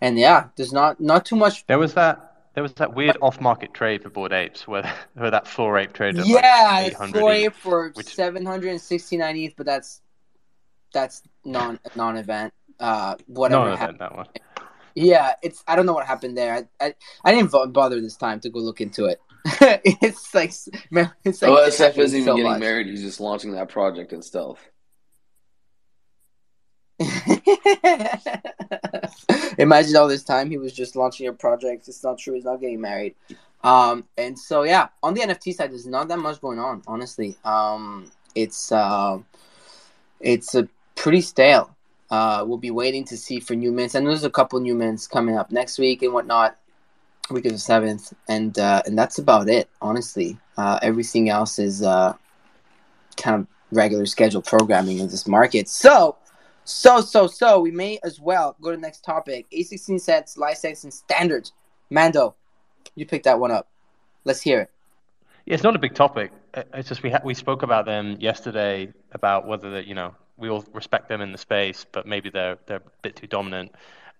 And 0.00 0.18
yeah, 0.18 0.48
there's 0.56 0.72
not 0.72 1.00
not 1.00 1.24
too 1.24 1.36
much 1.36 1.66
There 1.66 1.78
was 1.78 1.94
that 1.94 2.36
there 2.54 2.62
was 2.62 2.72
that 2.74 2.94
weird 2.94 3.16
off 3.20 3.40
market 3.40 3.74
trade 3.74 4.02
for 4.02 4.10
Bored 4.10 4.32
Apes 4.32 4.66
where 4.66 4.90
where 5.14 5.30
that 5.30 5.46
floor 5.46 5.78
ape 5.78 5.92
traded 5.92 6.26
yeah, 6.26 6.68
like 6.72 6.86
it's 6.88 6.96
800 6.96 7.20
four 7.20 7.34
each, 7.34 7.52
for 7.52 7.90
which- 7.94 8.14
seven 8.14 8.44
hundred 8.44 8.70
and 8.70 8.80
sixty 8.80 9.16
nine 9.16 9.36
ETH, 9.36 9.54
but 9.56 9.66
that's 9.66 10.00
that's 10.92 11.22
non 11.44 11.78
non 11.94 12.16
event. 12.16 12.52
Uh, 12.78 13.16
whatever. 13.26 13.64
No, 13.64 13.70
no, 13.70 13.76
happened. 13.76 13.98
that 14.00 14.16
one. 14.16 14.26
Yeah, 14.96 15.34
it's 15.42 15.62
I 15.68 15.76
don't 15.76 15.84
know 15.84 15.92
what 15.92 16.06
happened 16.06 16.38
there. 16.38 16.54
I 16.54 16.64
I, 16.84 16.94
I 17.22 17.32
didn't 17.32 17.52
bo- 17.52 17.66
bother 17.66 18.00
this 18.00 18.16
time 18.16 18.40
to 18.40 18.48
go 18.48 18.60
look 18.60 18.80
into 18.80 19.04
it. 19.04 19.20
it's 19.44 20.34
like 20.34 20.54
man, 20.90 21.12
it's 21.22 21.42
like 21.42 21.50
OSF 21.50 21.98
isn't 21.98 22.20
even 22.20 22.26
so 22.26 22.36
getting 22.36 22.50
much. 22.50 22.60
married. 22.60 22.86
He's 22.86 23.02
just 23.02 23.20
launching 23.20 23.52
that 23.52 23.68
project 23.68 24.14
in 24.14 24.22
stealth. 24.22 24.58
Imagine 29.58 29.96
all 29.96 30.08
this 30.08 30.24
time 30.24 30.50
he 30.50 30.56
was 30.56 30.72
just 30.72 30.96
launching 30.96 31.28
a 31.28 31.32
project. 31.34 31.88
It's 31.88 32.02
not 32.02 32.18
true. 32.18 32.32
He's 32.32 32.46
not 32.46 32.62
getting 32.62 32.80
married. 32.80 33.16
Um, 33.62 34.04
and 34.16 34.38
so 34.38 34.62
yeah, 34.62 34.88
on 35.02 35.12
the 35.12 35.20
NFT 35.20 35.54
side, 35.54 35.72
there's 35.72 35.86
not 35.86 36.08
that 36.08 36.18
much 36.18 36.40
going 36.40 36.58
on. 36.58 36.80
Honestly, 36.86 37.36
um, 37.44 38.10
it's 38.34 38.72
uh, 38.72 39.18
it's 40.20 40.54
a 40.54 40.66
pretty 40.94 41.20
stale. 41.20 41.75
Uh, 42.10 42.44
we'll 42.46 42.58
be 42.58 42.70
waiting 42.70 43.04
to 43.04 43.16
see 43.16 43.40
for 43.40 43.54
new 43.54 43.72
mints, 43.72 43.94
and 43.94 44.06
there's 44.06 44.24
a 44.24 44.30
couple 44.30 44.58
new 44.60 44.74
mints 44.74 45.06
coming 45.06 45.36
up 45.36 45.50
next 45.50 45.78
week 45.78 46.02
and 46.02 46.12
whatnot, 46.12 46.56
week 47.30 47.44
of 47.46 47.52
the 47.52 47.58
seventh, 47.58 48.12
and 48.28 48.58
uh, 48.58 48.82
and 48.86 48.96
that's 48.96 49.18
about 49.18 49.48
it. 49.48 49.68
Honestly, 49.82 50.38
uh, 50.56 50.78
everything 50.82 51.28
else 51.28 51.58
is 51.58 51.82
uh, 51.82 52.12
kind 53.16 53.40
of 53.40 53.46
regular 53.72 54.06
scheduled 54.06 54.44
programming 54.44 55.00
of 55.00 55.10
this 55.10 55.26
market. 55.26 55.68
So, 55.68 56.16
so, 56.64 57.00
so, 57.00 57.26
so 57.26 57.60
we 57.60 57.72
may 57.72 57.98
as 58.04 58.20
well 58.20 58.56
go 58.60 58.70
to 58.70 58.76
the 58.76 58.82
next 58.82 59.02
topic: 59.02 59.46
A16 59.50 60.00
sets, 60.00 60.36
license, 60.36 60.84
and 60.84 60.94
standards. 60.94 61.52
Mando, 61.90 62.34
you 62.94 63.06
picked 63.06 63.24
that 63.24 63.40
one 63.40 63.50
up. 63.50 63.68
Let's 64.24 64.42
hear 64.42 64.60
it. 64.60 64.70
It's 65.46 65.62
not 65.62 65.76
a 65.76 65.78
big 65.78 65.94
topic. 65.94 66.32
Uh, 66.54 66.64
It's 66.74 66.88
just 66.88 67.02
we 67.02 67.10
ha- 67.10 67.20
we 67.24 67.34
spoke 67.34 67.62
about 67.62 67.86
them 67.86 68.16
yesterday 68.20 68.92
about 69.12 69.46
whether 69.46 69.70
that 69.72 69.86
you 69.86 69.94
know 69.94 70.14
we 70.36 70.48
all 70.48 70.64
respect 70.72 71.08
them 71.08 71.20
in 71.20 71.32
the 71.32 71.38
space, 71.38 71.86
but 71.92 72.06
maybe 72.06 72.30
they're 72.30 72.58
they're 72.66 72.78
a 72.78 72.90
bit 73.02 73.16
too 73.16 73.26
dominant. 73.28 73.72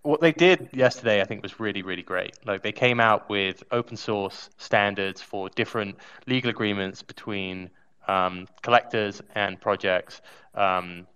What 0.03 0.21
they 0.21 0.31
did 0.33 0.69
yesterday, 0.73 1.21
I 1.21 1.25
think, 1.25 1.43
was 1.43 1.59
really 1.59 1.83
really 1.83 2.03
great. 2.03 2.35
Like 2.47 2.63
they 2.63 2.73
came 2.73 3.01
out 3.01 3.29
with 3.29 3.65
open 3.73 3.97
source 3.97 4.51
standards 4.59 5.21
for 5.21 5.49
different 5.51 5.97
legal 6.27 6.51
agreements 6.51 7.03
between 7.03 7.71
um, 8.07 8.47
collectors 8.63 9.21
and 9.35 9.61
projects. 9.61 10.23
Um, 10.55 11.07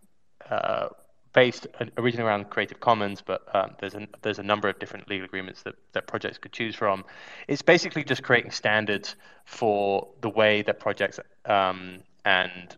uh, 0.51 0.89
based 1.33 1.67
originally 1.97 2.29
around 2.29 2.51
Creative 2.51 2.79
Commons, 2.81 3.23
but 3.25 3.43
um, 3.55 3.73
there's 3.79 3.95
a 3.95 4.07
there's 4.23 4.39
a 4.39 4.43
number 4.43 4.69
of 4.69 4.79
different 4.79 5.09
legal 5.09 5.25
agreements 5.25 5.63
that, 5.63 5.75
that 5.93 6.07
projects 6.07 6.39
could 6.39 6.53
choose 6.53 6.75
from. 6.75 7.05
It's 7.49 7.63
basically 7.63 8.05
just 8.05 8.23
creating 8.23 8.51
standards 8.51 9.17
for 9.45 10.09
the 10.21 10.29
way 10.29 10.63
that 10.63 10.81
projects 10.81 11.21
um, 11.45 12.01
and 12.25 12.77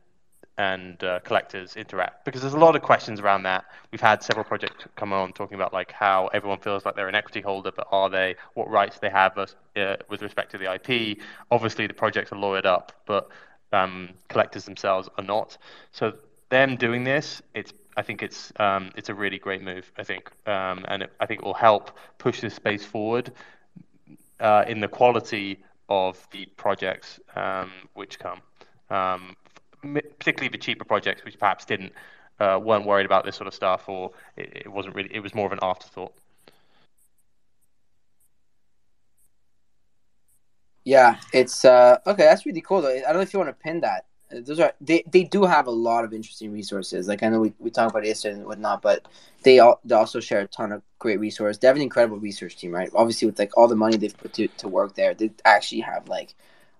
and 0.59 1.03
uh, 1.03 1.19
collectors 1.21 1.77
interact 1.77 2.27
because 2.27 2.43
there's 2.43 2.53
a 2.53 2.59
lot 2.59 2.77
of 2.77 2.83
questions 2.83 3.21
around 3.21 3.43
that. 3.45 3.65
We've 3.91 4.03
had 4.03 4.23
several 4.23 4.45
projects 4.45 4.85
come 4.97 5.13
on 5.13 5.33
talking 5.33 5.55
about 5.55 5.73
like 5.73 5.91
how 5.91 6.29
everyone 6.35 6.59
feels 6.59 6.85
like 6.85 6.95
they're 6.95 7.09
an 7.09 7.15
equity 7.15 7.41
holder, 7.41 7.73
but 7.75 7.87
are 7.91 8.11
they? 8.11 8.37
What 8.55 8.69
rights 8.71 8.99
they 8.99 9.11
have 9.11 9.39
uh, 9.39 9.97
with 10.11 10.21
respect 10.23 10.51
to 10.53 10.59
the 10.59 10.75
IP? 10.75 11.19
Obviously, 11.51 11.87
the 11.87 11.95
projects 11.95 12.33
are 12.33 12.37
lawyered 12.37 12.67
up, 12.67 12.93
but 13.07 13.31
um, 13.73 14.11
collectors 14.29 14.65
themselves 14.65 15.09
are 15.17 15.25
not. 15.25 15.57
So 15.91 16.13
them 16.51 16.77
doing 16.77 17.03
this, 17.03 17.41
it's 17.55 17.73
I 17.97 18.03
think 18.03 18.23
it's 18.23 18.53
um, 18.57 18.91
it's 18.97 19.09
a 19.09 19.15
really 19.15 19.39
great 19.39 19.63
move. 19.63 19.91
I 19.99 20.05
think, 20.05 20.31
um, 20.47 20.85
and 20.89 21.03
it, 21.05 21.13
I 21.21 21.27
think 21.27 21.41
it 21.41 21.45
will 21.45 21.55
help 21.55 21.97
push 22.19 22.41
this 22.41 22.55
space 22.55 22.85
forward 22.85 23.33
uh, 24.41 24.65
in 24.67 24.81
the 24.81 24.89
quality 24.89 25.63
of 25.89 26.27
the 26.31 26.47
projects 26.57 27.21
um, 27.37 27.71
which 27.95 28.19
come, 28.19 28.41
um, 28.91 29.37
particularly 29.83 30.49
the 30.49 30.59
cheaper 30.59 30.85
projects 30.85 31.25
which 31.25 31.39
perhaps 31.39 31.65
didn't 31.65 31.93
uh, 32.41 32.59
weren't 32.63 32.87
worried 32.87 33.07
about 33.07 33.25
this 33.25 33.37
sort 33.37 33.47
of 33.47 33.55
stuff, 33.55 33.89
or 33.89 34.11
it, 34.37 34.63
it 34.65 34.73
wasn't 34.73 34.95
really. 34.95 35.11
It 35.15 35.21
was 35.21 35.35
more 35.35 35.47
of 35.47 35.53
an 35.53 35.61
afterthought. 35.63 36.13
Yeah, 40.85 41.17
it's 41.33 41.65
uh 41.65 41.99
okay. 42.07 42.25
That's 42.25 42.45
really 42.47 42.61
cool. 42.61 42.83
Though. 42.83 42.91
I 42.91 43.01
don't 43.01 43.15
know 43.15 43.21
if 43.21 43.33
you 43.33 43.39
want 43.39 43.51
to 43.51 43.63
pin 43.63 43.81
that. 43.81 44.07
Those 44.33 44.61
are 44.61 44.73
they, 44.81 45.05
they 45.11 45.25
do 45.25 45.45
have 45.45 45.67
a 45.67 45.71
lot 45.71 46.05
of 46.05 46.13
interesting 46.13 46.53
resources. 46.53 47.09
Like 47.09 47.23
I 47.23 47.29
know 47.29 47.41
we, 47.41 47.53
we 47.59 47.71
talk 47.71 47.91
about 47.91 48.05
it 48.05 48.25
and 48.25 48.47
whatnot, 48.47 48.83
but 48.83 49.07
they 49.43 49.59
all 49.59 49.81
they 49.85 49.95
also 49.95 50.21
share 50.21 50.41
a 50.41 50.47
ton 50.47 50.73
of 50.73 50.83
great 50.99 51.21
resources. 51.21 51.59
They 51.59 51.67
have 51.67 51.77
an 51.77 51.83
incredible 51.83 52.19
research 52.19 52.57
team, 52.57 52.73
right? 52.73 52.91
Obviously, 52.95 53.27
with 53.27 53.39
like 53.39 53.57
all 53.57 53.69
the 53.69 53.77
money 53.77 53.97
they've 53.97 54.17
put 54.17 54.33
to, 54.35 54.49
to 54.49 54.69
work 54.69 54.95
there, 54.95 55.15
they 55.15 55.31
actually 55.45 55.81
have 55.81 56.09
like 56.09 56.35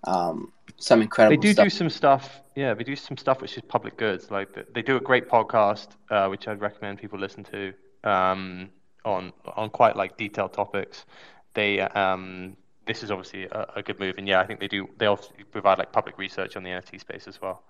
um, 0.05 0.51
some 0.77 1.01
incredible. 1.01 1.41
They 1.41 1.47
do 1.47 1.53
stuff. 1.53 1.65
do 1.65 1.69
some 1.69 1.89
stuff. 1.89 2.41
Yeah, 2.55 2.73
they 2.73 2.83
do 2.83 2.95
some 2.95 3.17
stuff 3.17 3.41
which 3.41 3.55
is 3.57 3.63
public 3.67 3.97
goods. 3.97 4.31
Like 4.31 4.49
they 4.73 4.81
do 4.81 4.97
a 4.97 5.01
great 5.01 5.29
podcast, 5.29 5.89
uh, 6.09 6.27
which 6.27 6.47
I'd 6.47 6.61
recommend 6.61 6.99
people 6.99 7.19
listen 7.19 7.43
to 7.45 7.73
um, 8.03 8.69
on 9.05 9.33
on 9.55 9.69
quite 9.69 9.95
like 9.95 10.17
detailed 10.17 10.53
topics. 10.53 11.05
They 11.53 11.79
um, 11.81 12.57
this 12.85 13.03
is 13.03 13.11
obviously 13.11 13.45
a, 13.45 13.67
a 13.77 13.83
good 13.83 13.99
move, 13.99 14.15
and 14.17 14.27
yeah, 14.27 14.39
I 14.39 14.45
think 14.45 14.59
they 14.59 14.67
do. 14.67 14.87
They 14.97 15.05
also 15.05 15.31
provide 15.51 15.77
like 15.77 15.91
public 15.91 16.17
research 16.17 16.55
on 16.55 16.63
the 16.63 16.69
NFT 16.69 16.99
space 16.99 17.27
as 17.27 17.41
well. 17.41 17.63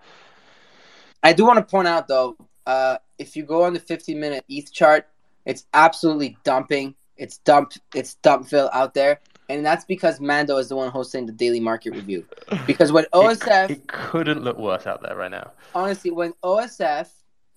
I 1.22 1.34
do 1.34 1.46
want 1.46 1.58
to 1.58 1.64
point 1.64 1.88
out 1.88 2.08
though, 2.08 2.36
uh, 2.66 2.98
if 3.18 3.36
you 3.36 3.44
go 3.44 3.64
on 3.64 3.74
the 3.74 3.80
50 3.80 4.16
minute 4.16 4.44
ETH 4.50 4.72
chart, 4.72 5.08
it's 5.46 5.66
absolutely 5.74 6.38
dumping. 6.44 6.96
It's 7.18 7.38
dump. 7.40 7.74
It's 7.94 8.18
dumpville 8.24 8.70
out 8.74 8.94
there, 8.94 9.20
and 9.50 9.64
that's 9.66 9.86
because 9.86 10.20
Mando 10.20 10.58
is 10.58 10.70
the 10.70 10.76
one 10.76 10.90
hosting 10.90 11.26
the 11.26 11.32
daily 11.32 11.60
market 11.60 11.94
review. 11.94 12.26
Because 12.66 12.92
when 12.92 13.06
OSF, 13.14 13.70
It, 13.70 13.78
it 13.78 13.88
couldn't 13.88 14.44
look 14.44 14.58
worse 14.58 14.88
out 14.88 15.02
there 15.02 15.16
right 15.16 15.32
now. 15.32 15.52
honestly, 15.76 16.12
when 16.12 16.34
OSF 16.44 17.08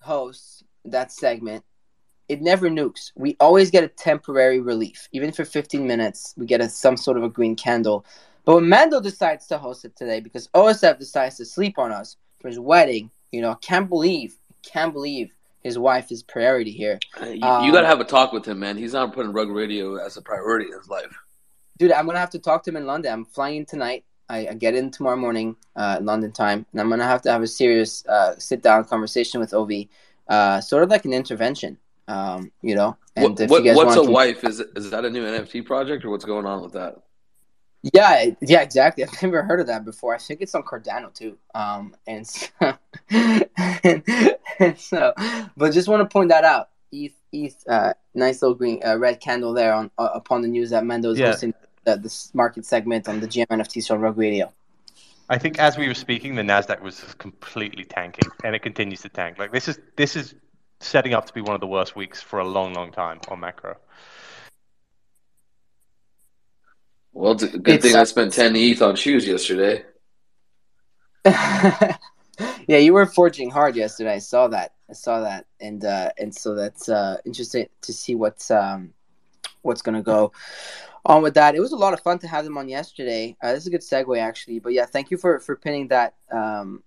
hosts 0.01 0.63
that 0.85 1.11
segment, 1.11 1.63
it 2.29 2.41
never 2.41 2.69
nukes. 2.69 3.11
We 3.15 3.37
always 3.39 3.71
get 3.71 3.83
a 3.83 3.87
temporary 3.87 4.59
relief, 4.59 5.07
even 5.11 5.31
for 5.31 5.45
15 5.45 5.85
minutes. 5.85 6.33
We 6.37 6.45
get 6.45 6.61
a, 6.61 6.69
some 6.69 6.97
sort 6.97 7.17
of 7.17 7.23
a 7.23 7.29
green 7.29 7.55
candle. 7.55 8.05
But 8.45 8.55
when 8.55 8.69
Mando 8.69 9.01
decides 9.01 9.47
to 9.47 9.57
host 9.57 9.85
it 9.85 9.95
today, 9.95 10.19
because 10.19 10.47
OSF 10.49 10.99
decides 10.99 11.37
to 11.37 11.45
sleep 11.45 11.77
on 11.77 11.91
us 11.91 12.17
for 12.39 12.47
his 12.47 12.59
wedding, 12.59 13.11
you 13.31 13.41
know, 13.41 13.55
can't 13.55 13.89
believe, 13.89 14.37
can't 14.63 14.93
believe 14.93 15.33
his 15.63 15.77
wife 15.77 16.11
is 16.11 16.23
priority 16.23 16.71
here. 16.71 16.99
You, 17.21 17.33
you 17.33 17.43
Um, 17.43 17.71
got 17.71 17.81
to 17.81 17.87
have 17.87 17.99
a 17.99 18.05
talk 18.05 18.31
with 18.31 18.45
him, 18.45 18.59
man. 18.59 18.77
He's 18.77 18.93
not 18.93 19.13
putting 19.13 19.33
Rug 19.33 19.49
Radio 19.49 19.95
as 19.95 20.15
a 20.17 20.21
priority 20.21 20.67
in 20.71 20.77
his 20.77 20.89
life. 20.89 21.13
Dude, 21.77 21.91
I'm 21.91 22.05
gonna 22.07 22.17
have 22.19 22.31
to 22.31 22.39
talk 22.39 22.63
to 22.63 22.71
him 22.71 22.77
in 22.77 22.87
London. 22.87 23.13
I'm 23.13 23.25
flying 23.25 23.57
in 23.57 23.65
tonight. 23.65 24.03
I, 24.29 24.47
I 24.47 24.53
get 24.55 24.73
in 24.75 24.89
tomorrow 24.89 25.15
morning, 25.15 25.55
uh, 25.75 25.99
London 26.01 26.31
time, 26.31 26.65
and 26.71 26.81
I'm 26.81 26.89
gonna 26.89 27.03
have 27.05 27.21
to 27.23 27.31
have 27.31 27.43
a 27.43 27.47
serious 27.47 28.03
uh, 28.07 28.33
sit 28.39 28.63
down 28.63 28.83
conversation 28.85 29.39
with 29.39 29.51
Ovi, 29.51 29.89
uh, 30.27 30.59
sort 30.59 30.83
of 30.83 30.89
like 30.89 31.05
an 31.05 31.13
intervention. 31.13 31.77
Um, 32.07 32.51
you 32.61 32.75
know, 32.75 32.97
and 33.15 33.31
What, 33.31 33.39
if 33.41 33.49
what, 33.49 33.63
you 33.63 33.69
guys 33.69 33.77
what's 33.77 33.95
a 33.97 34.03
to- 34.05 34.11
wife? 34.11 34.43
Is 34.43 34.59
is 34.59 34.89
that 34.91 35.03
a 35.05 35.09
new 35.09 35.23
NFT 35.25 35.65
project 35.65 36.05
or 36.05 36.09
what's 36.09 36.25
going 36.25 36.45
on 36.45 36.61
with 36.61 36.73
that? 36.73 36.95
Yeah, 37.93 38.31
yeah, 38.41 38.61
exactly. 38.61 39.03
I've 39.03 39.21
never 39.21 39.43
heard 39.43 39.59
of 39.59 39.67
that 39.67 39.85
before. 39.85 40.15
I 40.15 40.17
think 40.17 40.41
it's 40.41 40.55
on 40.55 40.63
Cardano 40.63 41.13
too. 41.13 41.37
Um, 41.53 41.95
and 42.07 42.25
so, 42.27 42.47
and, 43.09 43.45
and 44.59 44.77
so 44.79 45.13
but 45.55 45.71
just 45.73 45.87
want 45.87 46.01
to 46.01 46.11
point 46.11 46.29
that 46.29 46.43
out. 46.43 46.69
ETH, 46.91 47.13
ETH, 47.33 47.63
uh, 47.67 47.93
nice 48.15 48.41
little 48.41 48.55
green, 48.55 48.81
uh, 48.85 48.97
red 48.97 49.19
candle 49.19 49.53
there 49.53 49.73
on 49.73 49.91
uh, 49.97 50.09
upon 50.13 50.41
the 50.41 50.47
news 50.47 50.69
that 50.71 50.85
Mando 50.85 51.11
is 51.11 51.19
Yeah. 51.19 51.27
hosting 51.27 51.53
the, 51.85 51.97
this 51.97 52.33
market 52.33 52.65
segment 52.65 53.07
on 53.07 53.19
the 53.19 53.27
GM 53.27 53.47
NFTs 53.47 53.91
on 53.91 53.99
Rug 53.99 54.17
Radio. 54.17 54.51
I 55.29 55.37
think 55.37 55.59
as 55.59 55.77
we 55.77 55.87
were 55.87 55.93
speaking, 55.93 56.35
the 56.35 56.41
Nasdaq 56.41 56.81
was 56.81 57.01
completely 57.15 57.83
tanking, 57.83 58.29
and 58.45 58.55
it 58.55 58.59
continues 58.59 59.01
to 59.01 59.09
tank. 59.09 59.37
Like 59.37 59.51
this 59.51 59.67
is 59.67 59.79
this 59.97 60.15
is 60.15 60.35
setting 60.79 61.13
up 61.13 61.25
to 61.25 61.33
be 61.33 61.41
one 61.41 61.55
of 61.55 61.61
the 61.61 61.67
worst 61.67 61.95
weeks 61.95 62.21
for 62.21 62.39
a 62.39 62.45
long, 62.45 62.73
long 62.73 62.91
time 62.91 63.19
on 63.29 63.39
macro. 63.39 63.77
Well, 67.13 67.33
good 67.33 67.67
It's, 67.67 67.85
thing 67.85 67.95
I 67.95 68.03
spent 68.03 68.33
ten 68.33 68.55
ETH 68.55 68.81
on 68.81 68.95
shoes 68.95 69.27
yesterday. 69.27 69.83
yeah, 71.25 71.97
you 72.77 72.93
were 72.93 73.07
forging 73.07 73.49
hard 73.49 73.75
yesterday. 73.75 74.13
I 74.13 74.19
saw 74.19 74.47
that. 74.49 74.73
I 74.89 74.93
saw 74.93 75.21
that, 75.21 75.47
and 75.59 75.83
uh, 75.83 76.11
and 76.19 76.33
so 76.33 76.53
that's 76.53 76.87
uh, 76.89 77.17
interesting 77.25 77.67
to 77.81 77.91
see 77.91 78.13
what's 78.13 78.51
um, 78.51 78.93
what's 79.63 79.81
gonna 79.81 80.03
go 80.03 80.31
on 81.05 81.23
with 81.23 81.33
that. 81.33 81.55
It 81.55 81.59
was 81.59 81.71
a 81.71 81.77
lot 81.77 81.93
of 81.93 82.01
fun 82.01 82.19
to 82.19 82.27
have 82.27 82.43
them 82.45 82.57
on 82.57 82.69
yesterday. 82.69 83.35
Uh, 83.41 83.53
this 83.53 83.63
is 83.63 83.67
a 83.67 83.71
good 83.71 83.81
segue, 83.81 84.19
actually. 84.19 84.59
But 84.59 84.73
yeah, 84.73 84.85
thank 84.85 85.09
you 85.09 85.17
for 85.17 85.39
for 85.39 85.55
pinning 85.55 85.87
that 85.87 86.13
um, 86.31 86.83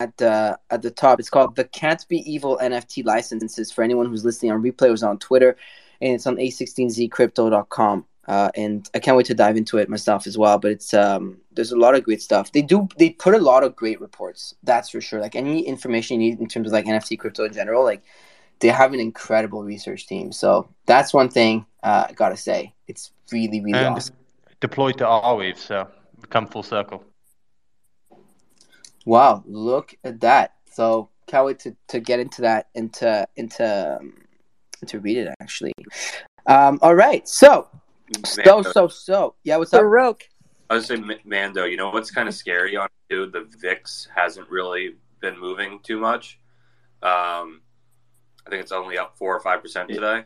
at 0.00 0.16
the 0.16 0.58
at 0.70 0.82
the 0.82 0.90
top. 0.90 1.20
It's 1.20 1.30
called 1.30 1.56
the 1.56 1.64
Can't 1.64 2.06
Be 2.08 2.18
Evil 2.30 2.58
NFT 2.62 3.04
licenses 3.04 3.70
for 3.70 3.82
anyone 3.82 4.06
who's 4.06 4.24
listening 4.24 4.52
on 4.52 4.62
replay. 4.62 4.88
It 4.88 4.92
was 4.92 5.02
on 5.02 5.18
Twitter, 5.18 5.56
and 6.00 6.14
it's 6.14 6.26
on 6.26 6.36
a16zcrypto.com. 6.36 8.06
Uh, 8.28 8.50
and 8.54 8.88
I 8.94 9.00
can't 9.00 9.16
wait 9.16 9.26
to 9.26 9.34
dive 9.34 9.56
into 9.56 9.78
it 9.78 9.88
myself 9.88 10.26
as 10.28 10.38
well. 10.38 10.58
But 10.58 10.72
it's 10.72 10.94
um, 10.94 11.38
there's 11.52 11.72
a 11.72 11.76
lot 11.76 11.94
of 11.94 12.04
great 12.04 12.22
stuff. 12.22 12.52
They 12.52 12.62
do 12.62 12.88
they 12.98 13.10
put 13.10 13.34
a 13.34 13.38
lot 13.38 13.64
of 13.64 13.74
great 13.74 14.00
reports. 14.00 14.54
That's 14.62 14.90
for 14.90 15.00
sure. 15.00 15.20
Like 15.20 15.34
any 15.34 15.66
information 15.66 16.20
you 16.20 16.30
need 16.30 16.40
in 16.40 16.46
terms 16.46 16.68
of 16.68 16.72
like 16.72 16.86
NFT 16.86 17.18
crypto 17.18 17.44
in 17.44 17.52
general, 17.52 17.84
like 17.84 18.02
they 18.60 18.68
have 18.68 18.92
an 18.92 19.00
incredible 19.00 19.64
research 19.64 20.06
team. 20.06 20.30
So 20.30 20.68
that's 20.86 21.12
one 21.12 21.28
thing 21.28 21.66
uh, 21.82 22.06
I 22.08 22.12
gotta 22.12 22.36
say. 22.36 22.74
It's 22.86 23.10
really 23.32 23.60
really 23.60 23.78
and 23.78 23.96
awesome. 23.96 24.14
deployed 24.60 24.98
to 24.98 25.04
Arweave, 25.04 25.58
so 25.58 25.88
come 26.30 26.46
full 26.46 26.62
circle. 26.62 27.04
Wow, 29.04 29.42
look 29.46 29.94
at 30.04 30.20
that. 30.20 30.54
So 30.70 31.08
can't 31.26 31.46
wait 31.46 31.58
to, 31.60 31.76
to 31.88 32.00
get 32.00 32.20
into 32.20 32.42
that 32.42 32.68
and 32.74 32.92
to 32.94 33.26
into 33.36 33.98
um, 34.00 34.14
to 34.86 35.00
read 35.00 35.18
it 35.18 35.34
actually. 35.40 35.72
Um, 36.46 36.78
all 36.82 36.94
right, 36.94 37.26
so 37.28 37.68
so 38.24 38.42
Mando, 38.44 38.70
so 38.72 38.88
so 38.88 39.34
yeah. 39.44 39.56
What's 39.56 39.72
up? 39.74 39.80
Baroque. 39.80 40.24
I 40.70 40.74
was 40.76 40.86
saying, 40.86 41.10
Mando. 41.24 41.64
You 41.64 41.76
know 41.76 41.90
what's 41.90 42.10
kind 42.10 42.28
of 42.28 42.34
scary 42.34 42.76
on 42.76 42.86
it, 42.86 43.14
too? 43.14 43.26
The 43.26 43.46
VIX 43.60 44.08
hasn't 44.14 44.48
really 44.48 44.96
been 45.20 45.38
moving 45.38 45.80
too 45.82 45.98
much. 45.98 46.38
Um, 47.02 47.60
I 48.46 48.50
think 48.50 48.62
it's 48.62 48.72
only 48.72 48.96
up 48.98 49.16
four 49.18 49.36
or 49.36 49.40
five 49.40 49.60
percent 49.62 49.88
today. 49.88 50.24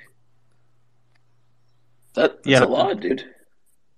That, 2.15 2.43
that's 2.43 2.47
Yeah. 2.47 2.65
a 2.65 2.67
lot, 2.67 3.01
dude. 3.01 3.25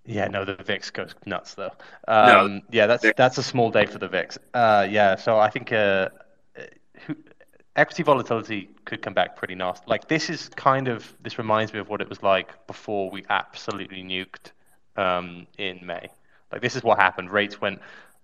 Yeah, 0.08 0.26
no, 0.28 0.46
the 0.46 0.54
VIX 0.54 0.90
goes 0.90 1.14
nuts 1.26 1.54
though. 1.54 1.72
Um, 2.08 2.62
yeah, 2.70 2.86
that's 2.86 3.04
that's 3.14 3.36
a 3.36 3.42
small 3.42 3.70
day 3.70 3.84
for 3.84 3.98
the 3.98 4.08
VIX. 4.08 4.38
Uh, 4.54 4.86
yeah, 4.90 5.16
so 5.16 5.38
I 5.38 5.50
think 5.50 5.70
uh, 5.70 6.08
equity 7.76 8.02
volatility 8.02 8.70
could 8.86 9.02
come 9.02 9.12
back 9.12 9.36
pretty 9.36 9.54
nasty. 9.54 9.84
Like 9.86 10.08
this 10.08 10.30
is 10.30 10.48
kind 10.48 10.88
of 10.88 11.14
this 11.22 11.36
reminds 11.36 11.74
me 11.74 11.78
of 11.78 11.90
what 11.90 12.00
it 12.00 12.08
was 12.08 12.22
like 12.22 12.66
before 12.66 13.10
we 13.10 13.24
absolutely 13.28 14.02
nuked 14.02 14.52
um, 14.96 15.46
in 15.58 15.84
May. 15.84 16.08
Like 16.50 16.62
this 16.62 16.74
is 16.74 16.82
what 16.82 16.98
happened. 16.98 17.30
Rates 17.30 17.60
went 17.60 17.80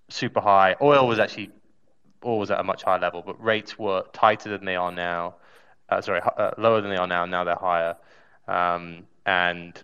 super 0.09 0.41
high. 0.41 0.77
Oil 0.81 1.07
was 1.07 1.19
actually 1.19 1.51
oil 2.25 2.39
was 2.39 2.51
at 2.51 2.61
a 2.61 2.65
much 2.65 2.83
higher 2.83 2.99
level, 2.99 3.23
but 3.25 3.43
rates 3.45 3.79
were 3.79 4.05
tighter 4.15 4.49
than 4.49 4.65
they 4.65 4.77
are 4.77 4.91
now. 4.91 5.35
Uh, 5.91 6.01
sorry, 6.01 6.23
uh, 6.39 6.53
lower 6.57 6.81
than 6.81 6.89
they 6.89 6.97
are 6.97 7.07
now. 7.07 7.27
Now 7.27 7.45
they're 7.45 7.57
higher, 7.57 7.95
um, 8.49 9.07
and 9.27 9.83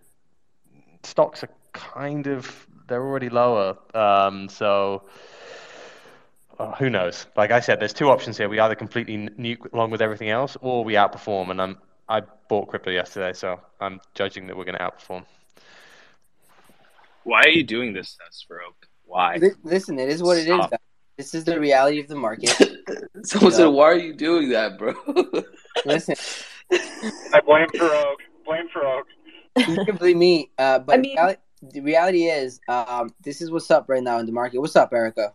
stocks 1.02 1.44
are 1.44 1.50
kind 1.72 2.26
of 2.26 2.66
they're 2.88 3.02
already 3.02 3.28
lower. 3.28 3.76
Um, 3.94 4.48
so 4.48 5.04
uh, 6.58 6.74
who 6.76 6.90
knows? 6.90 7.26
Like 7.36 7.50
I 7.50 7.60
said, 7.60 7.80
there's 7.80 7.92
two 7.92 8.08
options 8.10 8.36
here. 8.36 8.48
We 8.48 8.58
either 8.60 8.74
completely 8.74 9.16
nuke 9.16 9.72
along 9.72 9.90
with 9.90 10.02
everything 10.02 10.30
else, 10.30 10.56
or 10.60 10.84
we 10.84 10.94
outperform. 10.94 11.50
And 11.50 11.60
I'm 11.62 11.78
I 12.08 12.22
bought 12.48 12.68
crypto 12.68 12.90
yesterday, 12.90 13.32
so 13.32 13.60
I'm 13.80 14.00
judging 14.14 14.46
that 14.48 14.56
we're 14.56 14.64
going 14.64 14.76
to 14.76 14.82
outperform. 14.82 15.24
Why 17.24 17.42
are 17.42 17.48
you 17.50 17.62
doing 17.62 17.92
this, 17.92 18.16
Stroke? 18.30 18.86
Why? 19.04 19.38
Listen, 19.62 19.98
it 19.98 20.08
is 20.08 20.22
what 20.22 20.38
it 20.38 20.42
is. 20.48 20.54
Stop. 20.56 20.70
guys. 20.70 20.78
This 21.18 21.34
is 21.34 21.44
the 21.44 21.60
reality 21.60 22.00
of 22.00 22.08
the 22.08 22.14
market. 22.16 22.48
Someone 23.24 23.52
Yeah. 23.52 23.56
said, 23.58 23.66
"Why 23.66 23.84
are 23.84 23.94
you 23.98 24.14
doing 24.14 24.48
that, 24.50 24.78
bro?" 24.78 24.94
Listen, 25.84 26.14
I 26.72 27.40
blame 27.46 27.66
Farokh. 27.74 28.14
Blame 28.46 28.68
Farokh. 28.74 29.02
you 29.68 29.84
can 29.84 29.96
blame 29.96 30.18
me, 30.18 30.50
uh, 30.58 30.78
but 30.78 30.94
I 30.94 30.98
mean- 31.02 31.16
reali- 31.16 31.36
the 31.62 31.80
reality 31.80 32.24
is, 32.24 32.60
um, 32.68 33.14
this 33.22 33.40
is 33.40 33.50
what's 33.50 33.70
up 33.70 33.88
right 33.88 34.02
now 34.02 34.18
in 34.18 34.26
the 34.26 34.32
market. 34.32 34.60
What's 34.60 34.76
up, 34.76 34.92
Erica? 34.92 35.34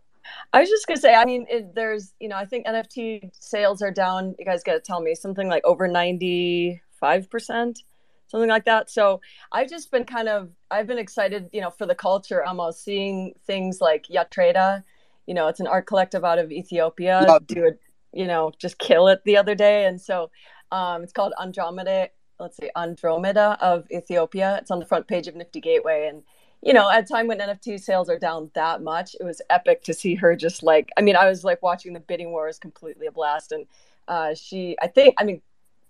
I 0.53 0.59
was 0.59 0.69
just 0.69 0.87
gonna 0.87 0.99
say, 0.99 1.13
I 1.13 1.25
mean, 1.25 1.45
it, 1.49 1.75
there's, 1.75 2.13
you 2.19 2.27
know, 2.27 2.35
I 2.35 2.45
think 2.45 2.65
NFT 2.65 3.29
sales 3.39 3.81
are 3.81 3.91
down. 3.91 4.35
You 4.39 4.45
guys 4.45 4.63
got 4.63 4.73
to 4.73 4.79
tell 4.79 5.01
me 5.01 5.13
something 5.13 5.47
like 5.47 5.63
over 5.65 5.87
ninety 5.87 6.81
five 6.99 7.29
percent, 7.29 7.83
something 8.27 8.49
like 8.49 8.65
that. 8.65 8.89
So 8.89 9.21
I've 9.51 9.69
just 9.69 9.91
been 9.91 10.03
kind 10.03 10.27
of, 10.27 10.49
I've 10.71 10.87
been 10.87 10.97
excited, 10.97 11.49
you 11.53 11.61
know, 11.61 11.69
for 11.69 11.85
the 11.85 11.95
culture, 11.95 12.43
almost 12.43 12.83
seeing 12.83 13.35
things 13.45 13.81
like 13.81 14.07
Yatreda. 14.07 14.83
You 15.27 15.35
know, 15.35 15.47
it's 15.47 15.59
an 15.59 15.67
art 15.67 15.85
collective 15.85 16.23
out 16.25 16.39
of 16.39 16.51
Ethiopia. 16.51 17.23
Love 17.27 17.45
Do 17.45 17.65
it, 17.65 17.79
you 18.11 18.25
know, 18.25 18.51
just 18.57 18.79
kill 18.79 19.07
it 19.07 19.21
the 19.25 19.37
other 19.37 19.53
day, 19.55 19.85
and 19.85 20.01
so 20.01 20.31
um, 20.71 21.03
it's 21.03 21.13
called 21.13 21.33
Andromeda. 21.39 22.09
Let's 22.39 22.57
say 22.57 22.69
Andromeda 22.75 23.57
of 23.61 23.89
Ethiopia. 23.91 24.57
It's 24.61 24.71
on 24.71 24.79
the 24.79 24.85
front 24.85 25.07
page 25.07 25.27
of 25.27 25.35
Nifty 25.35 25.61
Gateway, 25.61 26.07
and 26.07 26.23
you 26.65 26.73
know, 26.73 26.89
at 26.89 27.03
a 27.03 27.07
time 27.07 27.27
when 27.27 27.37
NFT 27.37 27.79
sales 27.79 28.09
are 28.09 28.17
down 28.17 28.49
that 28.55 28.81
much, 28.81 29.15
it 29.19 29.23
was 29.23 29.39
epic 29.51 29.83
to 29.83 29.93
see 29.93 30.15
her 30.15 30.35
just 30.35 30.63
like, 30.63 30.89
I 30.97 31.01
mean, 31.01 31.15
I 31.15 31.29
was 31.29 31.43
like 31.43 31.61
watching 31.61 31.93
the 31.93 31.99
bidding 31.99 32.31
wars 32.31 32.57
completely 32.57 33.05
a 33.05 33.11
blast. 33.11 33.51
And 33.51 33.67
uh, 34.07 34.33
she, 34.33 34.75
I 34.81 34.87
think, 34.87 35.13
I 35.19 35.25
mean, 35.25 35.43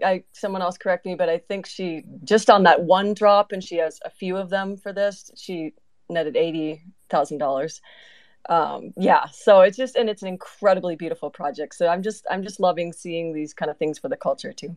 I, 0.04 0.24
someone 0.34 0.62
else 0.62 0.78
correct 0.78 1.06
me, 1.06 1.16
but 1.16 1.30
I 1.30 1.38
think 1.38 1.66
she 1.66 2.04
just 2.26 2.50
on 2.50 2.64
that 2.64 2.84
one 2.84 3.14
drop, 3.14 3.54
and 3.54 3.64
she 3.64 3.78
has 3.78 4.02
a 4.04 4.10
few 4.10 4.36
of 4.36 4.50
them 4.50 4.76
for 4.76 4.92
this, 4.92 5.32
she 5.38 5.74
netted 6.10 6.36
$80,000. 6.36 7.80
Um, 8.50 8.94
yeah. 8.98 9.28
So 9.32 9.62
it's 9.62 9.78
just, 9.78 9.96
and 9.96 10.10
it's 10.10 10.24
an 10.24 10.28
incredibly 10.28 10.98
beautiful 10.98 11.30
project. 11.30 11.76
So 11.76 11.88
I'm 11.88 12.04
just, 12.04 12.28
I'm 12.30 12.44
just 12.44 12.60
loving 12.60 12.92
seeing 12.92 13.32
these 13.32 13.54
kind 13.54 13.72
of 13.72 13.78
things 13.78 13.98
for 13.98 14.10
the 14.10 14.18
culture 14.18 14.52
too. 14.52 14.76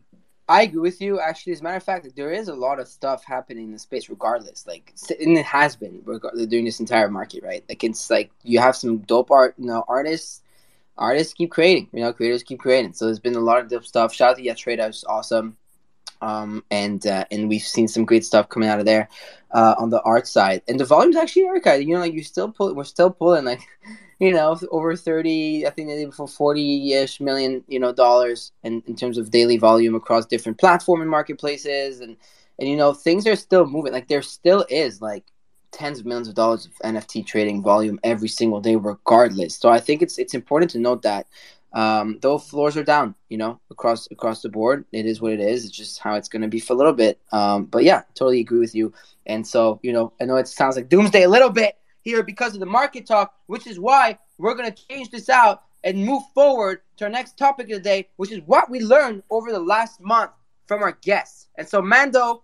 I 0.49 0.63
agree 0.63 0.81
with 0.81 0.99
you. 0.99 1.19
Actually, 1.19 1.53
as 1.53 1.61
a 1.61 1.63
matter 1.63 1.77
of 1.77 1.83
fact, 1.83 2.07
there 2.15 2.31
is 2.31 2.47
a 2.47 2.55
lot 2.55 2.79
of 2.79 2.87
stuff 2.87 3.23
happening 3.23 3.65
in 3.65 3.71
the 3.71 3.79
space, 3.79 4.09
regardless. 4.09 4.65
Like, 4.65 4.93
and 5.19 5.37
it 5.37 5.45
has 5.45 5.75
been 5.75 6.01
during 6.49 6.65
this 6.65 6.79
entire 6.79 7.09
market, 7.09 7.43
right? 7.43 7.63
Like, 7.69 7.83
it's 7.83 8.09
like 8.09 8.31
you 8.43 8.59
have 8.59 8.75
some 8.75 8.97
dope 8.97 9.29
art, 9.29 9.53
you 9.59 9.67
know, 9.67 9.85
artists. 9.87 10.41
Artists 10.97 11.33
keep 11.33 11.51
creating, 11.51 11.87
you 11.93 12.01
know, 12.01 12.11
creators 12.11 12.43
keep 12.43 12.59
creating. 12.59 12.91
So 12.93 13.05
there's 13.05 13.19
been 13.19 13.35
a 13.35 13.39
lot 13.39 13.59
of 13.59 13.69
dope 13.69 13.85
stuff. 13.85 14.13
Shout 14.13 14.31
out 14.31 14.37
to 14.37 14.75
that 14.75 14.87
was 14.87 15.05
awesome. 15.07 15.55
Um, 16.21 16.63
and 16.69 17.05
uh, 17.07 17.25
and 17.31 17.47
we've 17.47 17.61
seen 17.61 17.87
some 17.87 18.05
great 18.05 18.25
stuff 18.25 18.49
coming 18.49 18.69
out 18.69 18.79
of 18.79 18.85
there 18.85 19.09
uh, 19.51 19.75
on 19.77 19.89
the 19.89 20.01
art 20.01 20.27
side. 20.27 20.61
And 20.67 20.79
the 20.79 20.85
volume's 20.85 21.15
actually, 21.15 21.43
Erica, 21.43 21.83
you 21.83 21.93
know, 21.93 22.01
like 22.01 22.13
you 22.13 22.23
still 22.23 22.51
pull, 22.51 22.73
we're 22.75 22.83
still 22.83 23.09
pulling 23.09 23.45
like 23.45 23.61
you 24.19 24.33
know, 24.33 24.59
over 24.71 24.95
30, 24.95 25.65
I 25.65 25.69
think 25.69 25.87
they 25.87 25.95
did 25.95 26.13
for 26.13 26.27
40 26.27 26.93
ish 26.93 27.21
million, 27.21 27.63
you 27.67 27.79
know, 27.79 27.93
dollars 27.93 28.51
in, 28.63 28.83
in 28.85 28.95
terms 28.95 29.17
of 29.17 29.31
daily 29.31 29.57
volume 29.57 29.95
across 29.95 30.25
different 30.25 30.59
platform 30.59 31.01
and 31.01 31.09
marketplaces. 31.09 32.01
And, 32.01 32.17
and, 32.59 32.67
you 32.67 32.75
know, 32.75 32.93
things 32.93 33.25
are 33.27 33.37
still 33.37 33.65
moving. 33.65 33.93
Like 33.93 34.09
there 34.09 34.21
still 34.21 34.65
is 34.69 35.01
like 35.01 35.23
tens 35.71 35.99
of 35.99 36.05
millions 36.05 36.27
of 36.27 36.35
dollars 36.35 36.65
of 36.65 36.73
NFT 36.83 37.25
trading 37.25 37.63
volume 37.63 37.97
every 38.03 38.27
single 38.27 38.59
day, 38.59 38.75
regardless. 38.75 39.55
So 39.55 39.69
I 39.69 39.79
think 39.79 40.01
it's, 40.01 40.19
it's 40.19 40.33
important 40.33 40.71
to 40.71 40.79
note 40.79 41.03
that, 41.03 41.25
um, 41.73 42.19
though 42.21 42.37
floors 42.37 42.77
are 42.77 42.83
down, 42.83 43.15
you 43.29 43.37
know, 43.37 43.59
across, 43.69 44.07
across 44.11 44.41
the 44.41 44.49
board, 44.49 44.85
it 44.91 45.05
is 45.05 45.21
what 45.21 45.33
it 45.33 45.39
is. 45.39 45.65
It's 45.65 45.75
just 45.75 45.99
how 45.99 46.15
it's 46.15 46.29
going 46.29 46.41
to 46.41 46.47
be 46.47 46.59
for 46.59 46.73
a 46.73 46.75
little 46.75 46.93
bit. 46.93 47.19
Um, 47.31 47.65
but 47.65 47.83
yeah, 47.83 48.03
totally 48.15 48.39
agree 48.39 48.59
with 48.59 48.75
you. 48.75 48.93
And 49.25 49.45
so, 49.45 49.79
you 49.83 49.93
know, 49.93 50.13
I 50.19 50.25
know 50.25 50.37
it 50.37 50.47
sounds 50.47 50.75
like 50.75 50.89
doomsday 50.89 51.23
a 51.23 51.29
little 51.29 51.49
bit, 51.51 51.75
here 52.01 52.23
because 52.23 52.53
of 52.53 52.59
the 52.59 52.65
market 52.65 53.05
talk, 53.05 53.33
which 53.47 53.67
is 53.67 53.79
why 53.79 54.17
we're 54.37 54.55
going 54.55 54.71
to 54.71 54.87
change 54.87 55.09
this 55.11 55.29
out 55.29 55.63
and 55.83 56.05
move 56.05 56.23
forward 56.33 56.81
to 56.97 57.05
our 57.05 57.09
next 57.09 57.37
topic 57.37 57.69
of 57.69 57.77
the 57.77 57.79
day, 57.79 58.07
which 58.17 58.31
is 58.31 58.41
what 58.45 58.69
we 58.69 58.79
learned 58.79 59.23
over 59.29 59.51
the 59.51 59.59
last 59.59 60.01
month 60.01 60.31
from 60.65 60.81
our 60.81 60.97
guests. 61.01 61.47
And 61.57 61.67
so, 61.67 61.81
Mando, 61.81 62.43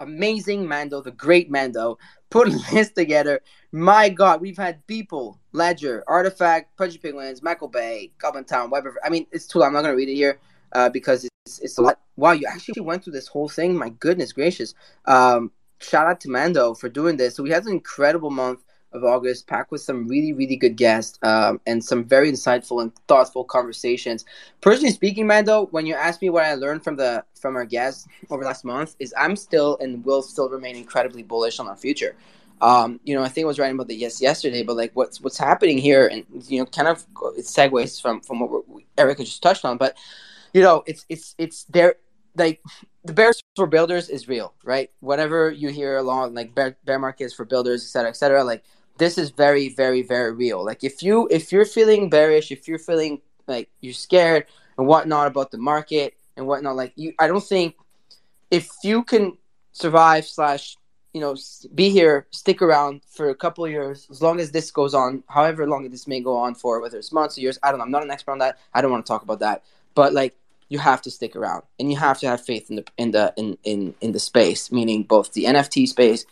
amazing 0.00 0.66
Mando, 0.66 1.00
the 1.00 1.10
great 1.10 1.50
Mando, 1.50 1.98
put 2.30 2.48
a 2.52 2.74
list 2.74 2.94
together. 2.94 3.40
My 3.72 4.08
God, 4.08 4.40
we've 4.40 4.56
had 4.56 4.86
people, 4.86 5.38
Ledger, 5.52 6.04
Artifact, 6.06 6.76
Pudgy 6.76 6.98
Penguins, 6.98 7.42
Michael 7.42 7.68
Bay, 7.68 8.12
Goblin 8.18 8.44
Town, 8.44 8.70
Weber. 8.70 8.96
I 9.04 9.10
mean, 9.10 9.26
it's 9.32 9.46
too 9.46 9.58
long. 9.58 9.68
I'm 9.68 9.72
not 9.74 9.82
going 9.82 9.92
to 9.92 9.96
read 9.96 10.08
it 10.08 10.14
here 10.14 10.40
uh, 10.72 10.88
because 10.88 11.24
it's, 11.46 11.58
it's 11.60 11.78
a 11.78 11.82
lot. 11.82 12.00
Wow, 12.16 12.32
you 12.32 12.46
actually 12.46 12.80
went 12.80 13.04
through 13.04 13.12
this 13.12 13.28
whole 13.28 13.48
thing. 13.48 13.76
My 13.76 13.90
goodness 13.90 14.32
gracious. 14.32 14.74
Um, 15.04 15.52
shout 15.80 16.06
out 16.06 16.20
to 16.20 16.30
Mando 16.30 16.74
for 16.74 16.88
doing 16.88 17.16
this. 17.16 17.36
So 17.36 17.42
we 17.42 17.50
had 17.50 17.64
an 17.64 17.72
incredible 17.72 18.30
month 18.30 18.60
of 18.92 19.04
August, 19.04 19.46
packed 19.46 19.70
with 19.70 19.80
some 19.80 20.08
really, 20.08 20.32
really 20.32 20.56
good 20.56 20.76
guests 20.76 21.18
um, 21.22 21.60
and 21.66 21.84
some 21.84 22.04
very 22.04 22.30
insightful 22.30 22.82
and 22.82 22.92
thoughtful 23.06 23.44
conversations. 23.44 24.24
Personally 24.60 24.92
speaking, 24.92 25.26
Mando, 25.26 25.66
when 25.66 25.86
you 25.86 25.94
ask 25.94 26.22
me 26.22 26.30
what 26.30 26.44
I 26.44 26.54
learned 26.54 26.84
from 26.84 26.96
the 26.96 27.24
from 27.40 27.56
our 27.56 27.64
guests 27.64 28.08
over 28.30 28.44
last 28.44 28.64
month, 28.64 28.96
is 28.98 29.14
I'm 29.16 29.36
still 29.36 29.76
and 29.80 30.04
will 30.04 30.22
still 30.22 30.48
remain 30.48 30.76
incredibly 30.76 31.22
bullish 31.22 31.58
on 31.58 31.68
our 31.68 31.76
future. 31.76 32.16
Um, 32.60 32.98
you 33.04 33.14
know, 33.14 33.22
I 33.22 33.28
think 33.28 33.44
I 33.44 33.48
was 33.48 33.58
writing 33.58 33.76
about 33.76 33.88
the 33.88 33.94
yes 33.94 34.20
yesterday, 34.20 34.62
but 34.62 34.76
like 34.76 34.90
what's 34.94 35.20
what's 35.20 35.38
happening 35.38 35.78
here, 35.78 36.08
and 36.08 36.24
you 36.48 36.58
know, 36.58 36.66
kind 36.66 36.88
of 36.88 37.06
it 37.36 37.44
segues 37.44 38.00
from 38.00 38.20
from 38.20 38.40
what 38.40 38.64
Erica 38.96 39.22
just 39.22 39.42
touched 39.42 39.64
on, 39.64 39.76
but 39.78 39.96
you 40.52 40.62
know, 40.62 40.82
it's 40.86 41.04
it's 41.08 41.34
it's 41.38 41.64
there 41.64 41.96
like 42.36 42.60
the 43.04 43.12
bears 43.12 43.40
for 43.56 43.66
builders 43.66 44.08
is 44.08 44.28
real, 44.28 44.54
right? 44.64 44.90
Whatever 45.00 45.50
you 45.50 45.68
hear 45.68 45.98
along 45.98 46.34
like 46.34 46.54
bear, 46.54 46.76
bear 46.84 46.98
markets 46.98 47.34
for 47.34 47.44
builders, 47.44 47.82
et 47.84 47.88
cetera, 47.88 48.10
et 48.10 48.16
cetera, 48.16 48.44
like 48.44 48.64
this 48.98 49.16
is 49.18 49.30
very, 49.30 49.68
very, 49.68 50.02
very 50.02 50.32
real. 50.32 50.64
Like 50.64 50.84
if 50.84 51.02
you 51.02 51.28
if 51.30 51.52
you're 51.52 51.64
feeling 51.64 52.10
bearish, 52.10 52.50
if 52.50 52.68
you're 52.68 52.78
feeling 52.78 53.20
like 53.46 53.68
you're 53.80 53.94
scared 53.94 54.46
and 54.76 54.86
whatnot 54.86 55.26
about 55.26 55.50
the 55.50 55.58
market 55.58 56.14
and 56.36 56.46
whatnot, 56.46 56.76
like 56.76 56.92
you, 56.96 57.14
I 57.18 57.26
don't 57.26 57.42
think 57.42 57.76
if 58.50 58.68
you 58.82 59.04
can 59.04 59.38
survive 59.72 60.26
slash 60.26 60.76
you 61.12 61.20
know 61.20 61.36
be 61.74 61.90
here, 61.90 62.26
stick 62.30 62.60
around 62.60 63.02
for 63.08 63.30
a 63.30 63.34
couple 63.34 63.66
years, 63.68 64.06
as 64.10 64.20
long 64.20 64.40
as 64.40 64.50
this 64.50 64.70
goes 64.70 64.94
on, 64.94 65.22
however 65.28 65.66
long 65.66 65.88
this 65.88 66.06
may 66.06 66.20
go 66.20 66.36
on 66.36 66.54
for, 66.54 66.80
whether 66.80 66.98
it's 66.98 67.12
months 67.12 67.38
or 67.38 67.40
years, 67.40 67.58
I 67.62 67.70
don't 67.70 67.78
know. 67.78 67.84
I'm 67.84 67.90
not 67.90 68.02
an 68.02 68.10
expert 68.10 68.32
on 68.32 68.38
that. 68.38 68.58
I 68.74 68.82
don't 68.82 68.90
want 68.90 69.06
to 69.06 69.08
talk 69.08 69.22
about 69.22 69.40
that, 69.40 69.62
but 69.94 70.12
like 70.12 70.34
you 70.68 70.78
have 70.78 71.02
to 71.02 71.10
stick 71.10 71.34
around 71.34 71.62
and 71.78 71.90
you 71.90 71.96
have 71.98 72.18
to 72.18 72.26
have 72.26 72.44
faith 72.44 72.70
in 72.70 72.76
the 72.76 72.84
in 72.96 73.10
the 73.12 73.32
in 73.36 73.56
in, 73.64 73.94
in 74.00 74.12
the 74.12 74.20
space 74.20 74.70
meaning 74.70 75.02
both 75.02 75.32
the 75.32 75.44
nft 75.44 75.88
space 75.88 76.26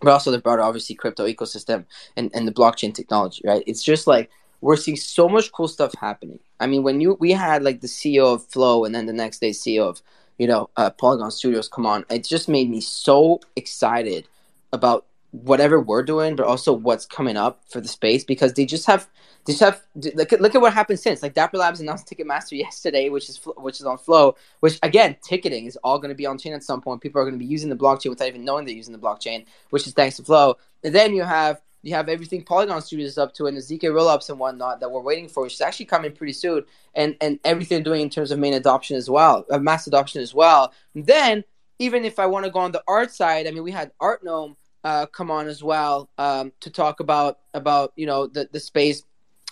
but 0.00 0.10
also 0.10 0.30
the 0.30 0.38
broader 0.38 0.62
obviously 0.62 0.94
crypto 0.94 1.26
ecosystem 1.26 1.84
and, 2.16 2.30
and 2.34 2.46
the 2.46 2.52
blockchain 2.52 2.94
technology 2.94 3.42
right? 3.44 3.64
It's 3.66 3.82
just 3.82 4.06
like 4.06 4.30
we're 4.60 4.76
seeing 4.76 4.96
so 4.96 5.28
much 5.28 5.52
cool 5.52 5.68
stuff 5.68 5.94
happening. 5.98 6.38
I 6.58 6.66
mean 6.66 6.82
when 6.82 7.00
you 7.00 7.16
we 7.20 7.32
had 7.32 7.62
like 7.62 7.80
the 7.80 7.86
ceo 7.86 8.34
of 8.34 8.44
flow 8.46 8.84
and 8.84 8.94
then 8.94 9.06
the 9.06 9.12
next 9.12 9.40
day 9.40 9.50
ceo 9.50 9.88
of 9.88 10.02
you 10.38 10.46
know 10.46 10.70
uh, 10.76 10.90
polygon 10.90 11.30
studios 11.30 11.68
come 11.68 11.86
on 11.86 12.04
it 12.10 12.24
just 12.24 12.48
made 12.48 12.70
me 12.70 12.80
so 12.80 13.40
excited 13.56 14.26
about 14.72 15.06
whatever 15.32 15.80
we're 15.80 16.02
doing 16.02 16.34
but 16.34 16.46
also 16.46 16.72
what's 16.72 17.06
coming 17.06 17.36
up 17.36 17.62
for 17.68 17.80
the 17.80 17.88
space 17.88 18.24
because 18.24 18.52
they 18.54 18.66
just 18.66 18.86
have 18.86 19.08
they 19.46 19.52
just 19.52 19.62
have 19.62 19.82
look 20.14 20.32
at 20.32 20.40
look 20.40 20.54
at 20.54 20.60
what 20.60 20.72
happened 20.72 20.98
since 20.98 21.22
like 21.22 21.34
Dapper 21.34 21.56
Labs 21.56 21.80
announced 21.80 22.08
Ticketmaster 22.08 22.52
yesterday, 22.58 23.08
which 23.08 23.28
is 23.28 23.40
which 23.56 23.80
is 23.80 23.86
on 23.86 23.98
Flow, 23.98 24.36
which 24.60 24.78
again 24.82 25.16
ticketing 25.22 25.66
is 25.66 25.76
all 25.82 25.98
going 25.98 26.10
to 26.10 26.14
be 26.14 26.26
on 26.26 26.38
chain 26.38 26.52
at 26.52 26.62
some 26.62 26.80
point. 26.80 27.00
People 27.00 27.20
are 27.20 27.24
going 27.24 27.34
to 27.34 27.38
be 27.38 27.50
using 27.50 27.70
the 27.70 27.76
blockchain 27.76 28.10
without 28.10 28.28
even 28.28 28.44
knowing 28.44 28.66
they're 28.66 28.74
using 28.74 28.92
the 28.92 28.98
blockchain, 28.98 29.46
which 29.70 29.86
is 29.86 29.94
thanks 29.94 30.16
to 30.16 30.22
Flow. 30.22 30.56
And 30.84 30.94
then 30.94 31.14
you 31.14 31.22
have 31.22 31.60
you 31.82 31.94
have 31.94 32.08
everything 32.08 32.44
Polygon 32.44 32.82
Studios 32.82 33.12
is 33.12 33.18
up 33.18 33.32
to 33.34 33.46
and 33.46 33.56
the 33.56 33.62
ZK 33.62 33.84
rollups 33.84 34.28
and 34.28 34.38
whatnot 34.38 34.80
that 34.80 34.90
we're 34.90 35.00
waiting 35.00 35.28
for, 35.28 35.44
which 35.44 35.54
is 35.54 35.60
actually 35.62 35.86
coming 35.86 36.12
pretty 36.12 36.34
soon, 36.34 36.64
and 36.94 37.16
and 37.20 37.38
everything 37.44 37.82
doing 37.82 38.02
in 38.02 38.10
terms 38.10 38.30
of 38.30 38.38
main 38.38 38.54
adoption 38.54 38.96
as 38.96 39.08
well, 39.08 39.46
uh, 39.50 39.58
mass 39.58 39.86
adoption 39.86 40.20
as 40.20 40.34
well. 40.34 40.72
And 40.94 41.06
then 41.06 41.44
even 41.78 42.04
if 42.04 42.18
I 42.18 42.26
want 42.26 42.44
to 42.44 42.50
go 42.50 42.60
on 42.60 42.72
the 42.72 42.84
art 42.86 43.10
side, 43.10 43.46
I 43.46 43.52
mean 43.52 43.62
we 43.62 43.72
had 43.72 43.92
Art 44.00 44.22
Gnome 44.22 44.56
uh, 44.84 45.06
come 45.06 45.30
on 45.30 45.48
as 45.48 45.62
well 45.62 46.08
um, 46.18 46.52
to 46.60 46.70
talk 46.70 47.00
about 47.00 47.38
about 47.54 47.92
you 47.96 48.06
know 48.06 48.26
the 48.26 48.48
the 48.52 48.60
space 48.60 49.02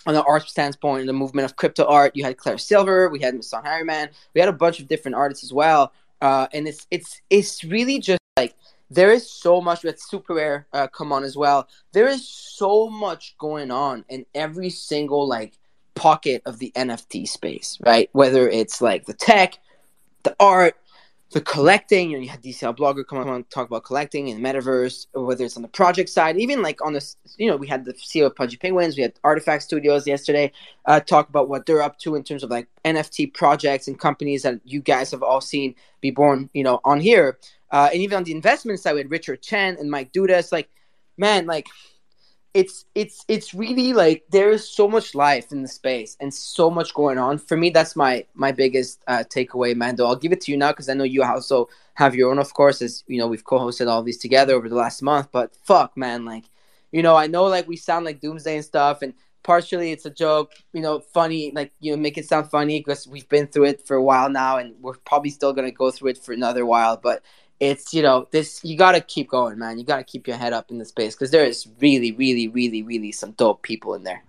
on 0.05 0.13
the 0.13 0.23
art 0.23 0.47
standpoint, 0.47 1.05
the 1.07 1.13
movement 1.13 1.45
of 1.45 1.55
crypto 1.55 1.85
art. 1.85 2.15
You 2.15 2.23
had 2.23 2.37
Claire 2.37 2.57
Silver, 2.57 3.09
we 3.09 3.19
had 3.19 3.35
Misan 3.35 3.63
Harriman, 3.63 4.09
we 4.33 4.39
had 4.39 4.49
a 4.49 4.53
bunch 4.53 4.79
of 4.79 4.87
different 4.87 5.15
artists 5.15 5.43
as 5.43 5.53
well. 5.53 5.93
Uh, 6.21 6.47
and 6.53 6.67
it's 6.67 6.87
it's 6.91 7.21
it's 7.29 7.63
really 7.63 7.99
just 7.99 8.19
like 8.37 8.55
there 8.89 9.11
is 9.11 9.29
so 9.29 9.61
much. 9.61 9.83
with 9.83 9.99
Super 9.99 10.33
Rare 10.33 10.67
uh, 10.73 10.87
come 10.87 11.11
on 11.11 11.23
as 11.23 11.37
well. 11.37 11.67
There 11.91 12.07
is 12.07 12.27
so 12.27 12.89
much 12.89 13.35
going 13.37 13.71
on 13.71 14.05
in 14.09 14.25
every 14.33 14.69
single 14.69 15.27
like 15.27 15.53
pocket 15.95 16.41
of 16.45 16.59
the 16.59 16.71
NFT 16.75 17.27
space, 17.27 17.77
right? 17.85 18.09
Whether 18.13 18.49
it's 18.49 18.81
like 18.81 19.05
the 19.05 19.13
tech, 19.13 19.59
the 20.23 20.35
art, 20.39 20.75
the 21.31 21.41
collecting, 21.41 22.09
you 22.09 22.17
know, 22.17 22.23
you 22.23 22.29
had 22.29 22.41
DCL 22.41 22.75
blogger 22.75 23.05
come 23.05 23.19
on 23.19 23.43
talk 23.45 23.67
about 23.67 23.83
collecting 23.83 24.29
and 24.29 24.43
metaverse, 24.43 25.05
or 25.13 25.25
whether 25.25 25.45
it's 25.45 25.55
on 25.55 25.61
the 25.61 25.67
project 25.67 26.09
side, 26.09 26.37
even 26.37 26.63
like 26.63 26.83
on 26.83 26.93
the, 26.93 27.15
you 27.37 27.49
know, 27.49 27.55
we 27.55 27.67
had 27.67 27.85
the 27.85 27.93
CEO 27.93 28.25
of 28.25 28.35
Pudgy 28.35 28.57
Penguins, 28.57 28.97
we 28.97 29.03
had 29.03 29.13
Artifact 29.23 29.61
Studios 29.61 30.07
yesterday 30.07 30.51
uh, 30.85 30.99
talk 30.99 31.29
about 31.29 31.47
what 31.47 31.67
they're 31.67 31.83
up 31.83 31.99
to 31.99 32.15
in 32.15 32.23
terms 32.23 32.43
of 32.43 32.49
like 32.49 32.67
NFT 32.83 33.31
projects 33.33 33.87
and 33.87 33.99
companies 33.99 34.41
that 34.41 34.59
you 34.63 34.81
guys 34.81 35.11
have 35.11 35.21
all 35.21 35.41
seen 35.41 35.75
be 36.01 36.09
born, 36.09 36.49
you 36.53 36.63
know, 36.63 36.79
on 36.83 36.99
here. 36.99 37.37
Uh, 37.71 37.89
and 37.93 38.01
even 38.01 38.17
on 38.17 38.23
the 38.23 38.31
investment 38.31 38.79
side, 38.79 38.93
we 38.93 39.01
had 39.01 39.11
Richard 39.11 39.43
Chen 39.43 39.77
and 39.79 39.91
Mike 39.91 40.11
Dudas. 40.11 40.51
Like, 40.51 40.69
man, 41.15 41.45
like 41.45 41.67
it's 42.53 42.85
it's 42.95 43.23
it's 43.27 43.53
really 43.53 43.93
like 43.93 44.23
there 44.31 44.49
is 44.49 44.67
so 44.67 44.87
much 44.87 45.13
life 45.13 45.51
in 45.51 45.61
the 45.61 45.67
space 45.67 46.17
and 46.19 46.33
so 46.33 46.69
much 46.69 46.93
going 46.93 47.17
on. 47.17 47.37
For 47.37 47.55
me, 47.55 47.69
that's 47.69 47.95
my 47.95 48.25
my 48.33 48.51
biggest 48.51 49.03
uh, 49.07 49.23
takeaway, 49.29 49.75
Mando. 49.75 50.05
I'll 50.05 50.15
give 50.15 50.31
it 50.31 50.41
to 50.41 50.51
you 50.51 50.57
now 50.57 50.71
because 50.71 50.89
I 50.89 50.95
know 50.95 51.03
you 51.03 51.23
also 51.23 51.69
have 51.93 52.15
your 52.15 52.31
own, 52.31 52.39
of 52.39 52.53
course. 52.53 52.81
As 52.81 53.03
you 53.07 53.19
know, 53.19 53.27
we've 53.27 53.43
co-hosted 53.43 53.87
all 53.87 54.01
these 54.01 54.17
together 54.17 54.55
over 54.55 54.67
the 54.67 54.75
last 54.75 55.01
month. 55.01 55.29
But 55.31 55.55
fuck, 55.63 55.95
man, 55.95 56.25
like 56.25 56.45
you 56.91 57.03
know, 57.03 57.15
I 57.15 57.27
know 57.27 57.45
like 57.45 57.67
we 57.67 57.77
sound 57.77 58.05
like 58.05 58.19
doomsday 58.19 58.55
and 58.55 58.65
stuff, 58.65 59.03
and 59.03 59.13
partially 59.43 59.91
it's 59.91 60.05
a 60.05 60.09
joke, 60.09 60.53
you 60.73 60.81
know, 60.81 60.99
funny, 60.99 61.51
like 61.53 61.71
you 61.79 61.91
know, 61.91 61.97
make 61.97 62.17
it 62.17 62.27
sound 62.27 62.49
funny 62.49 62.79
because 62.79 63.07
we've 63.07 63.29
been 63.29 63.47
through 63.47 63.65
it 63.65 63.85
for 63.85 63.95
a 63.95 64.03
while 64.03 64.29
now, 64.29 64.57
and 64.57 64.73
we're 64.81 64.95
probably 65.05 65.29
still 65.29 65.53
gonna 65.53 65.71
go 65.71 65.91
through 65.91 66.09
it 66.09 66.17
for 66.17 66.33
another 66.33 66.65
while. 66.65 66.97
But 66.97 67.21
it's 67.59 67.93
you 67.93 68.01
know 68.01 68.27
this 68.31 68.63
you 68.63 68.77
got 68.77 68.93
to 68.93 69.01
keep 69.01 69.29
going 69.29 69.59
man. 69.59 69.77
You 69.77 69.85
got 69.85 69.97
to 69.97 70.03
keep 70.03 70.27
your 70.27 70.37
head 70.37 70.53
up 70.53 70.71
in 70.71 70.77
the 70.77 70.85
space 70.85 71.15
because 71.15 71.31
there 71.31 71.45
is 71.45 71.67
really 71.79 72.11
really 72.11 72.47
really 72.47 72.83
really 72.83 73.11
some 73.11 73.31
dope 73.31 73.61
people 73.61 73.93
in 73.93 74.03
there. 74.03 74.23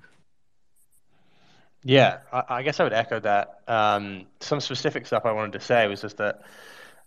Yeah 1.82 2.18
i, 2.32 2.42
I 2.48 2.62
guess 2.62 2.78
i 2.80 2.84
would 2.84 2.92
echo 2.92 3.20
that. 3.20 3.60
Um, 3.66 4.26
some 4.40 4.60
specific 4.60 5.06
stuff 5.06 5.24
i 5.24 5.32
wanted 5.32 5.52
to 5.52 5.60
say 5.60 5.86
was 5.86 6.00
just 6.00 6.16
that 6.18 6.42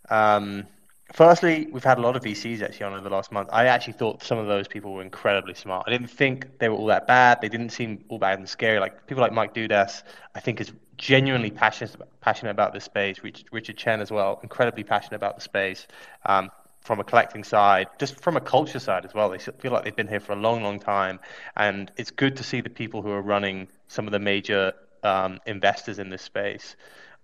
um, 0.10 0.66
firstly 1.12 1.68
we've 1.72 1.84
had 1.84 1.98
a 1.98 2.02
lot 2.02 2.16
of 2.16 2.24
vcs 2.24 2.62
actually 2.62 2.86
on 2.86 2.98
in 2.98 3.04
the 3.04 3.10
last 3.10 3.32
month 3.32 3.50
i 3.52 3.66
actually 3.66 3.94
thought 3.94 4.24
some 4.24 4.38
of 4.38 4.48
those 4.48 4.68
people 4.68 4.94
were 4.94 5.02
incredibly 5.02 5.54
smart 5.54 5.84
i 5.86 5.92
didn't 5.92 6.08
think 6.08 6.60
they 6.60 6.70
were 6.70 6.76
all 6.76 6.86
that 6.86 7.06
bad 7.08 7.40
they 7.42 7.50
didn't 7.50 7.70
seem 7.70 8.04
all 8.08 8.18
bad 8.18 8.40
and 8.40 8.48
scary 8.48 8.80
like 8.80 9.06
people 9.06 9.22
like 9.22 9.34
mike 9.34 9.54
dudas 9.54 10.04
i 10.34 10.40
think 10.40 10.62
is 10.62 10.72
genuinely 10.98 11.52
passionate 11.52 11.96
passionate 12.22 12.52
about 12.52 12.74
this 12.74 12.84
space. 12.84 13.18
Richard 13.52 13.78
Chen 13.78 14.02
as 14.02 14.12
well, 14.12 14.40
incredibly 14.44 14.84
passionate 14.84 15.18
about 15.18 15.36
the 15.36 15.42
space. 15.42 15.88
Um, 16.26 16.50
from 16.82 17.00
a 17.00 17.04
collecting 17.04 17.46
side, 17.46 17.88
just 17.98 18.20
from 18.20 18.36
a 18.36 18.42
culture 18.42 18.80
side 18.80 19.06
as 19.06 19.14
well. 19.14 19.30
They 19.30 19.38
feel 19.38 19.72
like 19.72 19.86
they've 19.86 19.96
been 19.96 20.10
here 20.10 20.20
for 20.20 20.34
a 20.34 20.36
long, 20.36 20.64
long 20.64 20.82
time, 20.82 21.22
and 21.56 21.90
it's 21.96 22.12
good 22.12 22.36
to 22.36 22.44
see 22.44 22.60
the 22.60 22.70
people 22.70 23.02
who 23.02 23.10
are 23.10 23.22
running 23.22 23.70
some 23.88 24.06
of 24.06 24.12
the 24.12 24.20
major 24.20 24.74
um, 25.02 25.40
investors 25.46 25.98
in 25.98 26.10
this 26.10 26.22
space 26.22 26.76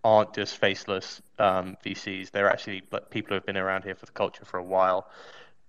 aren't 0.03 0.33
just 0.33 0.57
faceless 0.57 1.21
um, 1.39 1.77
VCs. 1.83 2.31
They're 2.31 2.49
actually 2.49 2.81
people 3.09 3.29
who 3.29 3.33
have 3.35 3.45
been 3.45 3.57
around 3.57 3.83
here 3.83 3.95
for 3.95 4.05
the 4.05 4.11
culture 4.11 4.45
for 4.45 4.57
a 4.57 4.63
while. 4.63 5.09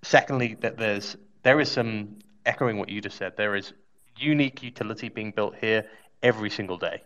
Secondly, 0.03 0.57
that 0.61 0.77
there's 0.77 1.17
there 1.43 1.61
is 1.61 1.71
some 1.71 2.19
echoing 2.47 2.79
what 2.79 2.89
you 2.89 3.01
just 3.01 3.17
said. 3.17 3.37
There 3.37 3.55
is 3.57 3.73
unique 4.17 4.63
utility 4.63 5.09
being 5.09 5.31
built 5.31 5.55
here 5.61 5.87
every 6.23 6.51
single 6.51 6.77
day. 6.77 7.03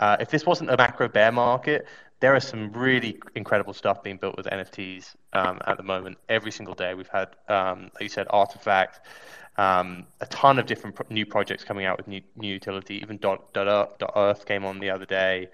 Uh, 0.00 0.16
if 0.20 0.30
this 0.30 0.46
wasn't 0.46 0.70
a 0.70 0.76
macro 0.76 1.08
bear 1.08 1.30
market, 1.30 1.86
there 2.20 2.34
is 2.36 2.44
some 2.44 2.72
really 2.72 3.20
incredible 3.34 3.72
stuff 3.72 4.02
being 4.02 4.16
built 4.16 4.36
with 4.36 4.46
NFTs 4.46 5.14
um, 5.32 5.60
at 5.66 5.76
the 5.76 5.82
moment. 5.82 6.18
Every 6.28 6.52
single 6.52 6.74
day, 6.74 6.94
we've 6.94 7.08
had, 7.08 7.28
um, 7.48 7.90
like 7.94 8.02
you 8.02 8.08
said, 8.08 8.26
Artifact, 8.30 9.00
um, 9.56 10.06
a 10.20 10.26
ton 10.26 10.58
of 10.58 10.66
different 10.66 10.96
pro- 10.96 11.06
new 11.10 11.26
projects 11.26 11.64
coming 11.64 11.84
out 11.84 11.98
with 11.98 12.08
new, 12.08 12.22
new 12.36 12.52
utility. 12.52 12.96
Even 12.96 13.18
dot, 13.18 13.52
dot, 13.52 13.98
dot 13.98 14.12
Earth 14.16 14.46
came 14.46 14.64
on 14.64 14.78
the 14.78 14.90
other 14.90 15.04
day 15.04 15.48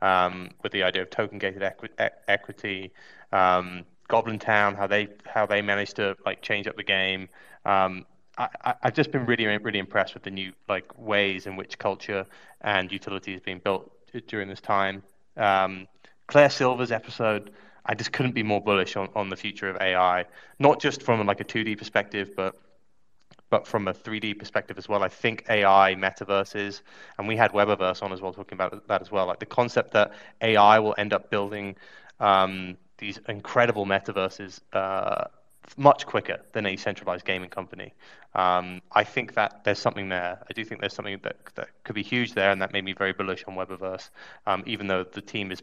um, 0.00 0.50
with 0.62 0.72
the 0.72 0.82
idea 0.82 1.02
of 1.02 1.10
token 1.10 1.38
gated 1.38 1.62
equi- 1.62 1.90
e- 2.00 2.08
equity. 2.28 2.92
Um, 3.32 3.84
Goblin 4.08 4.38
Town, 4.38 4.74
how 4.74 4.86
they 4.86 5.08
how 5.26 5.46
they 5.46 5.62
managed 5.62 5.96
to 5.96 6.16
like 6.26 6.42
change 6.42 6.66
up 6.66 6.76
the 6.76 6.82
game. 6.82 7.28
Um, 7.64 8.04
I, 8.38 8.74
have 8.82 8.94
just 8.94 9.10
been 9.12 9.26
really 9.26 9.46
really 9.46 9.78
impressed 9.78 10.14
with 10.14 10.22
the 10.22 10.30
new 10.30 10.52
like 10.68 10.98
ways 10.98 11.46
in 11.46 11.56
which 11.56 11.78
culture 11.78 12.26
and 12.62 12.90
utility 12.90 13.34
is 13.34 13.40
being 13.40 13.60
built 13.62 13.90
during 14.26 14.48
this 14.48 14.60
time. 14.60 15.02
Um, 15.36 15.86
Claire 16.26 16.50
Silver's 16.50 16.92
episode, 16.92 17.52
I 17.86 17.94
just 17.94 18.12
couldn't 18.12 18.32
be 18.32 18.42
more 18.42 18.60
bullish 18.60 18.96
on, 18.96 19.08
on 19.14 19.28
the 19.28 19.36
future 19.36 19.68
of 19.68 19.76
AI, 19.80 20.24
not 20.58 20.80
just 20.80 21.02
from 21.02 21.24
like 21.26 21.40
a 21.40 21.44
2D 21.44 21.76
perspective, 21.78 22.30
but 22.36 22.58
but 23.52 23.66
from 23.66 23.86
a 23.86 23.92
3D 23.92 24.38
perspective 24.38 24.78
as 24.78 24.88
well. 24.88 25.02
I 25.02 25.08
think 25.08 25.44
AI, 25.50 25.94
metaverses, 25.94 26.80
and 27.18 27.28
we 27.28 27.36
had 27.36 27.52
Webverse 27.52 28.02
on 28.02 28.10
as 28.10 28.22
well, 28.22 28.32
talking 28.32 28.56
about 28.56 28.88
that 28.88 29.02
as 29.02 29.12
well. 29.12 29.26
Like 29.26 29.40
the 29.40 29.52
concept 29.60 29.92
that 29.92 30.12
AI 30.40 30.78
will 30.78 30.94
end 30.96 31.12
up 31.12 31.28
building 31.28 31.76
um, 32.18 32.78
these 32.96 33.20
incredible 33.28 33.84
metaverses 33.84 34.60
uh, 34.72 35.24
much 35.76 36.06
quicker 36.06 36.40
than 36.52 36.64
a 36.64 36.76
centralized 36.76 37.26
gaming 37.26 37.50
company. 37.50 37.92
Um, 38.34 38.80
I 38.90 39.04
think 39.04 39.34
that 39.34 39.64
there's 39.64 39.78
something 39.78 40.08
there. 40.08 40.38
I 40.48 40.52
do 40.54 40.64
think 40.64 40.80
there's 40.80 40.94
something 40.94 41.20
that, 41.22 41.36
that 41.56 41.68
could 41.84 41.94
be 41.94 42.02
huge 42.02 42.32
there, 42.32 42.52
and 42.52 42.62
that 42.62 42.72
made 42.72 42.84
me 42.86 42.94
very 42.94 43.12
bullish 43.12 43.44
on 43.46 43.54
Webverse, 43.54 44.08
um, 44.46 44.62
even 44.64 44.86
though 44.86 45.04
the 45.04 45.20
team 45.20 45.52
is 45.52 45.62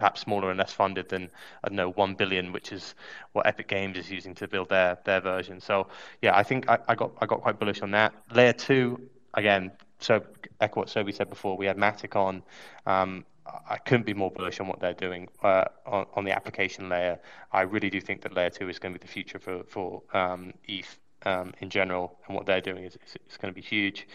perhaps 0.00 0.22
smaller 0.22 0.50
and 0.50 0.58
less 0.58 0.72
funded 0.72 1.08
than 1.10 1.30
I 1.62 1.68
don't 1.68 1.76
know 1.76 1.90
one 1.90 2.14
billion, 2.14 2.52
which 2.52 2.72
is 2.72 2.94
what 3.32 3.46
Epic 3.46 3.68
Games 3.68 3.98
is 3.98 4.10
using 4.10 4.34
to 4.36 4.48
build 4.48 4.70
their 4.70 4.98
their 5.04 5.20
version. 5.20 5.60
So 5.60 5.86
yeah, 6.22 6.36
I 6.36 6.42
think 6.42 6.68
I, 6.68 6.78
I 6.88 6.94
got 6.94 7.12
I 7.20 7.26
got 7.26 7.42
quite 7.42 7.58
bullish 7.60 7.82
on 7.82 7.90
that. 7.92 8.12
Layer 8.34 8.54
two 8.54 9.08
again. 9.34 9.70
So 9.98 10.24
echo 10.60 10.80
what 10.80 10.88
Sobi 10.88 11.14
said 11.14 11.28
before. 11.28 11.56
We 11.56 11.66
had 11.66 11.76
Matic 11.76 12.16
on. 12.16 12.42
Um, 12.86 13.26
I 13.68 13.76
couldn't 13.76 14.06
be 14.06 14.14
more 14.14 14.30
bullish 14.30 14.60
on 14.60 14.68
what 14.68 14.80
they're 14.80 14.94
doing 14.94 15.28
uh, 15.42 15.64
on, 15.84 16.06
on, 16.14 16.24
the 16.24 16.30
application 16.30 16.88
layer. 16.88 17.18
I 17.52 17.62
really 17.62 17.90
do 17.90 18.00
think 18.00 18.22
that 18.22 18.32
layer 18.34 18.50
two 18.50 18.68
is 18.68 18.78
going 18.78 18.94
to 18.94 18.98
be 18.98 19.06
the 19.06 19.12
future 19.12 19.38
for 19.38 19.64
for 19.64 20.02
um, 20.14 20.54
ETH 20.66 20.98
um, 21.26 21.52
in 21.60 21.68
general, 21.68 22.18
and 22.26 22.34
what 22.36 22.46
they're 22.46 22.60
doing 22.60 22.84
is, 22.84 22.96
is, 23.06 23.16
is 23.28 23.36
going 23.36 23.52
to 23.52 23.60
be 23.60 23.66
huge. 23.66 24.08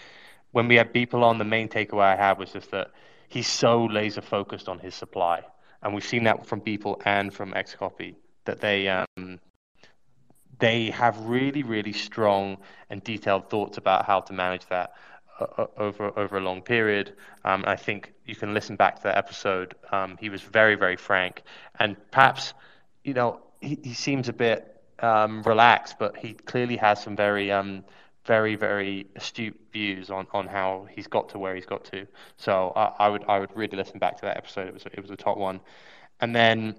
When 0.51 0.67
we 0.67 0.75
had 0.75 0.93
Beeple 0.93 1.21
on, 1.21 1.37
the 1.37 1.43
main 1.43 1.67
takeaway 1.67 2.13
I 2.13 2.15
had 2.15 2.39
was 2.39 2.51
just 2.53 2.71
that 2.71 2.91
he's 3.27 3.47
so 3.47 3.85
laser 3.85 4.21
focused 4.21 4.69
on 4.69 4.79
his 4.79 4.95
supply 4.95 5.43
and 5.85 5.93
we've 5.93 6.03
seen 6.03 6.23
that 6.23 6.45
from 6.45 6.59
Beeple 6.61 6.99
and 7.05 7.31
from 7.31 7.53
Xcopy 7.53 8.15
that 8.45 8.59
they 8.59 8.87
um, 8.89 9.39
they 10.59 10.89
have 10.89 11.17
really 11.19 11.61
really 11.63 11.93
strong 11.93 12.57
and 12.89 13.03
detailed 13.03 13.49
thoughts 13.49 13.77
about 13.77 14.05
how 14.05 14.19
to 14.21 14.33
manage 14.33 14.65
that 14.67 14.93
uh, 15.39 15.45
uh, 15.59 15.67
over 15.77 16.11
over 16.17 16.37
a 16.37 16.41
long 16.41 16.61
period. 16.61 17.13
Um, 17.45 17.63
I 17.67 17.75
think 17.75 18.13
you 18.25 18.35
can 18.35 18.53
listen 18.53 18.75
back 18.75 18.97
to 18.97 19.03
that 19.03 19.17
episode. 19.17 19.75
Um, 19.91 20.17
he 20.19 20.29
was 20.29 20.41
very 20.41 20.75
very 20.75 20.95
frank, 20.97 21.43
and 21.79 21.95
perhaps 22.09 22.55
you 23.03 23.13
know 23.13 23.41
he, 23.61 23.77
he 23.83 23.93
seems 23.93 24.27
a 24.27 24.33
bit 24.33 24.81
um, 24.99 25.43
relaxed, 25.43 25.97
but 25.99 26.17
he 26.17 26.33
clearly 26.33 26.77
has 26.77 27.01
some 27.03 27.15
very 27.15 27.51
um, 27.51 27.83
very 28.25 28.55
very 28.55 29.07
astute 29.15 29.59
views 29.71 30.09
on, 30.09 30.27
on 30.33 30.47
how 30.47 30.87
he's 30.89 31.07
got 31.07 31.29
to 31.29 31.39
where 31.39 31.55
he's 31.55 31.65
got 31.65 31.83
to. 31.85 32.07
So 32.37 32.73
I, 32.75 33.05
I 33.05 33.09
would 33.09 33.23
I 33.27 33.39
would 33.39 33.55
really 33.55 33.77
listen 33.77 33.99
back 33.99 34.15
to 34.17 34.21
that 34.23 34.37
episode. 34.37 34.67
It 34.67 34.73
was 34.73 34.85
it 34.85 35.01
was 35.01 35.11
a 35.11 35.15
top 35.15 35.37
one, 35.37 35.59
and 36.19 36.35
then 36.35 36.75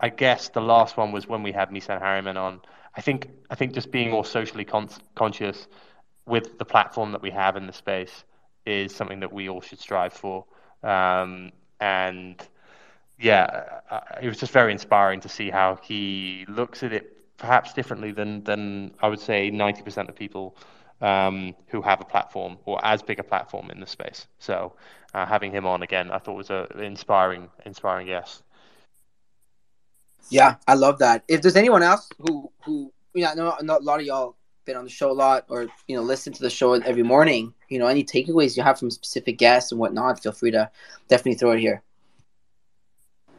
I 0.00 0.08
guess 0.08 0.48
the 0.48 0.60
last 0.60 0.96
one 0.96 1.12
was 1.12 1.26
when 1.26 1.42
we 1.42 1.52
had 1.52 1.70
Misan 1.70 2.00
Harriman 2.00 2.36
on. 2.36 2.60
I 2.96 3.00
think 3.00 3.28
I 3.50 3.54
think 3.54 3.74
just 3.74 3.90
being 3.90 4.10
more 4.10 4.24
socially 4.24 4.64
con- 4.64 4.88
conscious 5.14 5.68
with 6.26 6.58
the 6.58 6.64
platform 6.64 7.12
that 7.12 7.22
we 7.22 7.30
have 7.30 7.56
in 7.56 7.66
the 7.66 7.72
space 7.72 8.24
is 8.66 8.94
something 8.94 9.20
that 9.20 9.32
we 9.32 9.48
all 9.48 9.60
should 9.60 9.80
strive 9.80 10.12
for. 10.12 10.44
Um, 10.82 11.52
and 11.80 12.36
yeah, 13.18 13.80
it 14.22 14.28
was 14.28 14.38
just 14.38 14.52
very 14.52 14.72
inspiring 14.72 15.20
to 15.20 15.28
see 15.28 15.50
how 15.50 15.78
he 15.82 16.44
looks 16.48 16.82
at 16.82 16.92
it 16.92 17.36
perhaps 17.38 17.72
differently 17.72 18.12
than 18.12 18.44
than 18.44 18.94
I 19.00 19.08
would 19.08 19.20
say 19.20 19.50
90% 19.50 20.08
of 20.08 20.14
people 20.14 20.56
um, 21.00 21.54
who 21.68 21.80
have 21.82 22.00
a 22.00 22.04
platform 22.04 22.58
or 22.64 22.84
as 22.84 23.02
big 23.02 23.18
a 23.18 23.22
platform 23.22 23.70
in 23.70 23.80
the 23.80 23.86
space. 23.86 24.26
So 24.38 24.74
uh, 25.14 25.26
having 25.26 25.52
him 25.52 25.66
on 25.66 25.82
again, 25.82 26.10
I 26.10 26.18
thought 26.18 26.36
was 26.36 26.50
a 26.50 26.66
inspiring, 26.78 27.48
inspiring 27.64 28.06
guest. 28.06 28.42
Yeah, 30.30 30.56
I 30.66 30.74
love 30.74 30.98
that. 30.98 31.24
If 31.28 31.42
there's 31.42 31.56
anyone 31.56 31.82
else 31.82 32.08
who 32.18 32.50
who 32.64 32.92
you 33.14 33.22
know, 33.22 33.30
I 33.30 33.34
know, 33.34 33.54
I 33.58 33.62
know 33.62 33.78
a 33.78 33.80
lot 33.80 34.00
of 34.00 34.06
y'all 34.06 34.36
been 34.64 34.76
on 34.76 34.84
the 34.84 34.90
show 34.90 35.10
a 35.10 35.12
lot 35.12 35.46
or 35.48 35.66
you 35.86 35.96
know 35.96 36.02
listen 36.02 36.32
to 36.34 36.42
the 36.42 36.50
show 36.50 36.74
every 36.74 37.02
morning. 37.02 37.54
You 37.68 37.78
know, 37.78 37.86
any 37.86 38.04
takeaways 38.04 38.56
you 38.56 38.62
have 38.62 38.78
from 38.78 38.90
specific 38.90 39.38
guests 39.38 39.72
and 39.72 39.80
whatnot, 39.80 40.22
feel 40.22 40.32
free 40.32 40.50
to 40.50 40.70
definitely 41.08 41.34
throw 41.34 41.52
it 41.52 41.60
here. 41.60 41.82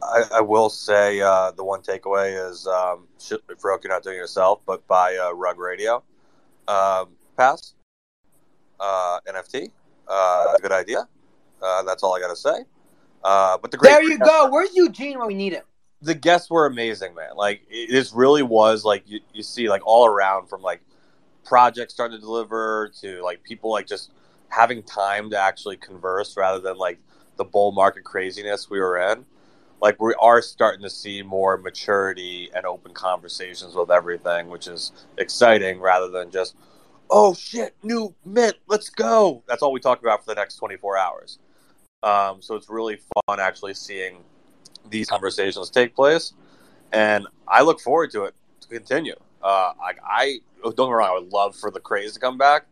I, 0.02 0.24
I 0.36 0.40
will 0.40 0.70
say 0.70 1.20
uh, 1.20 1.52
the 1.52 1.62
one 1.62 1.82
takeaway 1.82 2.50
is 2.50 2.66
um, 2.66 3.06
if 3.18 3.58
you're 3.62 3.80
not 3.84 4.02
doing 4.02 4.16
it 4.16 4.18
yourself, 4.18 4.60
but 4.66 4.86
by 4.86 5.16
uh, 5.16 5.32
Rug 5.32 5.58
Radio. 5.58 6.02
Um, 6.66 7.10
pass. 7.40 7.74
Uh, 8.78 9.18
NFT. 9.28 9.70
Uh, 10.06 10.54
a 10.58 10.60
good 10.60 10.72
idea. 10.72 11.08
Uh, 11.62 11.82
that's 11.84 12.02
all 12.02 12.14
I 12.14 12.20
got 12.20 12.28
to 12.28 12.36
say. 12.36 12.64
Uh, 13.24 13.58
but 13.58 13.70
the 13.70 13.76
great 13.76 13.90
there 13.90 14.02
you 14.02 14.18
go. 14.18 14.50
Where's 14.50 14.74
Eugene 14.74 15.18
when 15.18 15.28
we 15.28 15.34
need 15.34 15.52
him? 15.52 15.64
The 16.02 16.14
guests 16.14 16.50
were 16.50 16.66
amazing, 16.66 17.14
man. 17.14 17.36
Like 17.36 17.62
it, 17.70 17.90
this 17.90 18.12
really 18.12 18.42
was 18.42 18.84
like 18.84 19.04
you, 19.06 19.20
you 19.32 19.42
see 19.42 19.68
like 19.68 19.82
all 19.86 20.06
around 20.06 20.48
from 20.48 20.62
like 20.62 20.80
projects 21.44 21.94
starting 21.94 22.18
to 22.18 22.20
deliver 22.20 22.90
to 23.00 23.22
like 23.22 23.42
people 23.42 23.70
like 23.70 23.86
just 23.86 24.10
having 24.48 24.82
time 24.82 25.30
to 25.30 25.38
actually 25.38 25.76
converse 25.76 26.36
rather 26.36 26.60
than 26.60 26.76
like 26.76 26.98
the 27.36 27.44
bull 27.44 27.72
market 27.72 28.04
craziness 28.04 28.70
we 28.70 28.80
were 28.80 28.98
in. 28.98 29.24
Like 29.82 30.00
we 30.00 30.14
are 30.18 30.42
starting 30.42 30.82
to 30.82 30.90
see 30.90 31.22
more 31.22 31.56
maturity 31.58 32.50
and 32.54 32.64
open 32.64 32.92
conversations 32.92 33.74
with 33.74 33.90
everything, 33.90 34.48
which 34.48 34.66
is 34.66 34.92
exciting 35.18 35.80
rather 35.80 36.08
than 36.08 36.30
just 36.30 36.54
oh 37.10 37.34
shit, 37.34 37.74
new 37.82 38.14
mint, 38.24 38.56
let's 38.68 38.88
go. 38.88 39.42
That's 39.46 39.62
all 39.62 39.72
we 39.72 39.80
talk 39.80 40.00
about 40.00 40.24
for 40.24 40.26
the 40.26 40.34
next 40.34 40.56
24 40.56 40.96
hours. 40.96 41.38
Um, 42.02 42.40
so 42.40 42.54
it's 42.54 42.70
really 42.70 42.98
fun 43.26 43.40
actually 43.40 43.74
seeing 43.74 44.18
these 44.88 45.08
conversations 45.08 45.68
take 45.70 45.94
place, 45.94 46.32
and 46.92 47.26
I 47.46 47.62
look 47.62 47.80
forward 47.80 48.10
to 48.12 48.24
it 48.24 48.34
to 48.62 48.68
continue. 48.68 49.16
Uh, 49.42 49.72
I, 49.82 49.92
I 50.02 50.38
don't 50.62 50.76
get 50.76 50.86
me 50.86 50.92
wrong, 50.92 51.10
I 51.10 51.18
would 51.18 51.32
love 51.32 51.56
for 51.56 51.70
the 51.70 51.80
craze 51.80 52.14
to 52.14 52.20
come 52.20 52.38
back, 52.38 52.66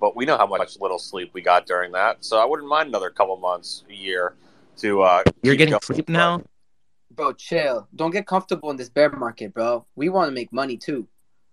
but 0.00 0.14
we 0.14 0.26
know 0.26 0.36
how 0.36 0.46
much 0.46 0.78
little 0.80 0.98
sleep 0.98 1.30
we 1.32 1.40
got 1.40 1.66
during 1.66 1.92
that, 1.92 2.24
so 2.24 2.38
I 2.38 2.44
wouldn't 2.44 2.68
mind 2.68 2.88
another 2.88 3.10
couple 3.10 3.36
months, 3.38 3.84
a 3.88 3.94
year 3.94 4.34
to. 4.78 5.02
Uh, 5.02 5.22
You're 5.42 5.56
getting 5.56 5.78
sleep 5.82 6.08
now, 6.08 6.42
bro. 7.14 7.32
Chill. 7.32 7.88
Don't 7.96 8.10
get 8.10 8.26
comfortable 8.26 8.70
in 8.70 8.76
this 8.76 8.90
bear 8.90 9.10
market, 9.10 9.54
bro. 9.54 9.86
We 9.96 10.10
want 10.10 10.28
to 10.28 10.34
make 10.34 10.52
money 10.52 10.76
too. 10.76 11.06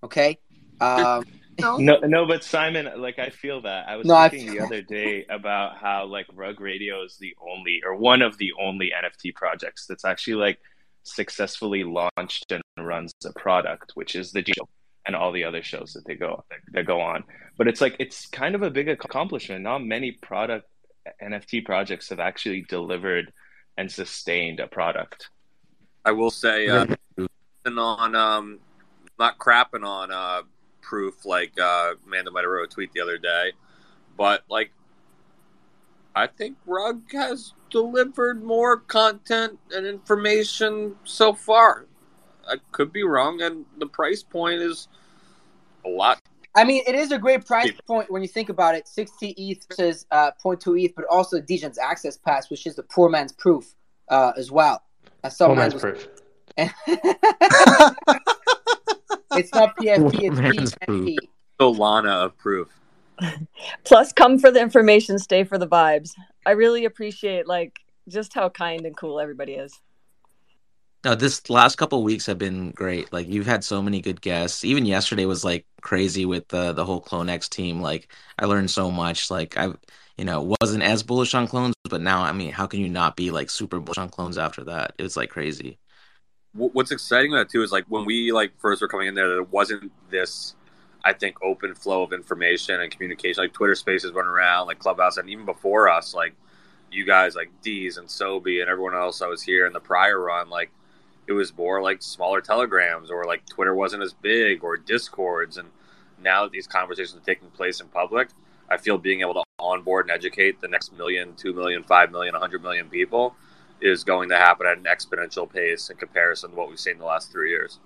Okay. 0.03 0.39
Um, 0.81 1.23
no, 1.60 1.78
no, 1.78 2.26
but 2.26 2.43
Simon, 2.43 2.89
like 2.97 3.20
I 3.20 3.30
feel 3.30 3.62
that. 3.62 3.88
I 3.88 3.95
was 3.95 4.08
no, 4.08 4.28
thinking 4.30 4.49
I 4.49 4.54
the 4.54 4.60
other 4.62 4.82
day 4.82 5.26
about 5.30 5.78
how 5.78 6.06
like 6.06 6.26
Rug 6.34 6.60
Radio 6.60 7.04
is 7.04 7.18
the 7.18 7.36
only 7.41 7.82
or 7.86 7.95
one 7.95 8.22
of 8.22 8.38
the 8.38 8.54
only 8.60 8.91
NFT 8.91 9.36
projects 9.36 9.86
that's 9.88 10.06
actually 10.06 10.36
like 10.36 10.60
successfully 11.04 11.84
launched 11.84 12.51
and 12.51 12.64
runs 12.78 13.14
a 13.26 13.34
product, 13.34 13.91
which 13.95 14.16
is 14.16 14.32
the 14.32 14.41
deal 14.41 14.70
and 15.06 15.16
all 15.16 15.32
the 15.32 15.43
other 15.43 15.62
shows 15.62 15.93
that 15.93 16.06
they 16.06 16.16
go 16.16 16.43
that 16.74 16.86
go 16.86 17.01
on. 17.01 17.24
But 17.58 17.68
it's 17.68 17.82
like 17.82 17.95
it's 17.99 18.26
kind 18.28 18.56
of 18.56 18.64
a 18.64 18.70
big 18.70 18.89
accomplishment. 18.89 19.62
Not 19.62 19.84
many 19.84 20.12
product 20.12 20.68
NFT 21.22 21.66
projects 21.66 22.10
have 22.10 22.20
actually 22.20 22.62
delivered 22.62 23.32
and 23.78 23.91
sustained 23.91 24.60
a 24.60 24.68
product. 24.68 25.30
I 26.06 26.12
will 26.12 26.32
say, 26.32 26.68
uh, 26.68 26.86
on 27.66 28.16
um, 28.16 28.60
not 29.20 29.38
crapping 29.38 29.86
on 29.86 30.12
uh, 30.12 30.41
proof 30.84 31.25
like 31.25 31.59
uh, 31.59 31.93
Amanda 32.05 32.29
might 32.31 32.41
have 32.43 32.51
wrote 32.51 32.69
a 32.71 32.73
tweet 32.73 32.91
the 32.93 33.01
other 33.01 33.17
day. 33.17 33.53
But 34.17 34.43
like, 34.49 34.71
I 36.15 36.27
think 36.27 36.57
Rug 36.67 37.01
has 37.13 37.53
delivered 37.71 38.43
more 38.43 38.77
content 38.77 39.57
and 39.71 39.86
information 39.88 40.95
so 41.05 41.34
far. 41.34 41.88
I 42.47 42.57
could 42.71 42.93
be 42.93 43.03
wrong, 43.03 43.41
and 43.41 43.65
the 43.79 43.88
price 43.88 44.21
point 44.21 44.61
is 44.61 44.88
a 45.86 45.89
lot. 45.89 46.19
I 46.55 46.63
mean, 46.65 46.84
it 46.86 46.93
is 46.93 47.11
a 47.11 47.17
great 47.17 47.45
price 47.47 47.71
point 47.88 48.11
when 48.11 48.21
you 48.21 48.27
think 48.27 48.49
about 48.49 48.75
it. 48.75 48.88
60 48.88 49.29
ETH 49.29 49.65
versus 49.69 50.05
uh, 50.11 50.29
0.2 50.43 50.84
ETH, 50.84 50.93
but 50.95 51.05
also 51.09 51.39
Dejan's 51.39 51.79
Access 51.79 52.15
Pass, 52.17 52.51
which 52.51 52.67
is 52.67 52.75
the 52.75 52.84
poor 52.84 53.09
man's 53.09 53.31
proof. 53.31 53.73
uh, 54.09 54.34
as 54.38 54.51
well. 54.51 54.84
I 55.23 55.29
Poor 55.29 55.55
man's 55.55 55.73
Mando's- 55.81 56.05
proof. 56.05 56.07
it's 59.38 59.53
not 59.53 59.75
PFP, 59.77 60.19
it's 60.21 60.39
Man's 60.39 60.75
PFP. 60.75 61.17
Solana 61.59 62.25
of 62.25 62.38
proof. 62.38 62.69
Plus, 63.84 64.11
come 64.11 64.39
for 64.39 64.51
the 64.51 64.59
information, 64.59 65.19
stay 65.19 65.43
for 65.43 65.57
the 65.57 65.67
vibes. 65.67 66.11
I 66.45 66.51
really 66.51 66.86
appreciate 66.86 67.47
like 67.47 67.79
just 68.07 68.34
how 68.34 68.49
kind 68.49 68.86
and 68.86 68.97
cool 68.97 69.19
everybody 69.19 69.53
is. 69.53 69.79
No, 71.05 71.15
this 71.15 71.49
last 71.49 71.75
couple 71.75 71.99
of 71.99 72.05
weeks 72.05 72.25
have 72.27 72.38
been 72.38 72.71
great. 72.71 73.11
Like 73.11 73.27
you've 73.27 73.45
had 73.45 73.63
so 73.63 73.81
many 73.81 73.99
good 73.99 74.21
guests. 74.21 74.63
Even 74.63 74.86
yesterday 74.86 75.25
was 75.25 75.43
like 75.43 75.65
crazy 75.81 76.25
with 76.25 76.47
the 76.47 76.71
the 76.71 76.86
whole 76.86 77.01
CloneX 77.01 77.49
team. 77.49 77.81
Like 77.81 78.11
I 78.39 78.45
learned 78.45 78.71
so 78.71 78.89
much. 78.89 79.29
Like 79.29 79.57
I, 79.57 79.73
you 80.17 80.25
know, 80.25 80.55
wasn't 80.61 80.84
as 80.84 81.03
bullish 81.03 81.34
on 81.34 81.47
clones, 81.47 81.75
but 81.89 82.01
now 82.01 82.23
I 82.23 82.31
mean, 82.31 82.51
how 82.53 82.67
can 82.67 82.79
you 82.79 82.89
not 82.89 83.17
be 83.17 83.31
like 83.31 83.49
super 83.49 83.79
bullish 83.79 83.97
on 83.97 84.09
clones 84.09 84.38
after 84.38 84.63
that? 84.65 84.93
It 84.97 85.03
was 85.03 85.17
like 85.17 85.29
crazy. 85.29 85.77
Wh- 86.54 86.74
What's 86.76 86.91
exciting 86.91 87.34
about 87.34 87.49
too 87.49 87.64
is 87.64 87.72
like 87.72 87.86
when 87.88 88.06
we 88.06 88.32
like 88.32 88.54
first 88.60 88.82
were 88.82 88.88
coming 88.88 89.08
in 89.08 89.16
there, 89.16 89.30
there 89.30 89.43
wasn't 89.43 89.91
this, 90.12 90.56
I 91.06 91.14
think, 91.14 91.38
open 91.43 91.76
flow 91.76 92.04
of 92.04 92.14
information 92.14 92.82
and 92.82 92.91
communication. 92.91 93.43
Like 93.43 93.54
Twitter 93.54 93.76
Spaces 93.76 94.14
running 94.14 94.32
around, 94.32 94.68
like 94.68 94.80
Clubhouse, 94.80 95.18
and 95.18 95.30
even 95.30 95.45
before 95.45 95.89
us, 95.89 96.14
like 96.14 96.36
you 96.91 97.06
guys, 97.06 97.36
like 97.36 97.51
D's 97.62 97.97
and 97.97 98.08
Sobi 98.08 98.62
and 98.62 98.70
everyone 98.70 98.95
else 98.95 99.22
I 99.22 99.28
was 99.28 99.43
here 99.43 99.68
in 99.68 99.74
the 99.74 99.80
prior 99.82 100.20
run, 100.22 100.49
like 100.49 100.72
it 101.28 101.34
was 101.34 101.56
more 101.58 101.82
like 101.82 102.01
smaller 102.04 102.41
telegrams 102.41 103.12
or 103.12 103.26
like 103.26 103.45
Twitter 103.47 103.76
wasn't 103.76 104.04
as 104.04 104.14
big 104.14 104.64
or 104.64 104.78
discords. 104.78 105.58
And 105.58 105.70
now 106.22 106.43
that 106.43 106.51
these 106.51 106.68
conversations 106.68 107.16
are 107.22 107.26
taking 107.26 107.49
place 107.51 107.82
in 107.82 107.88
public, 107.88 108.30
I 108.70 108.78
feel 108.78 108.97
being 108.97 109.22
able 109.22 109.36
to 109.36 109.43
onboard 109.60 110.06
and 110.06 110.12
educate 110.12 110.62
the 110.62 110.68
next 110.68 110.97
million, 110.97 111.36
two 111.36 111.54
million, 111.54 111.84
five 111.84 112.12
million, 112.12 112.36
a 112.36 112.39
hundred 112.39 112.64
million 112.64 112.89
people 112.89 113.36
is 113.84 114.03
going 114.03 114.29
to 114.29 114.38
happen 114.38 114.65
at 114.65 114.77
an 114.77 114.86
exponential 114.86 115.51
pace 115.51 115.89
in 115.89 115.97
comparison 115.97 116.51
to 116.51 116.55
what 116.55 116.69
we've 116.69 116.79
seen 116.79 116.97
the 116.97 117.05
last 117.05 117.31
three 117.31 117.49
years. 117.49 117.79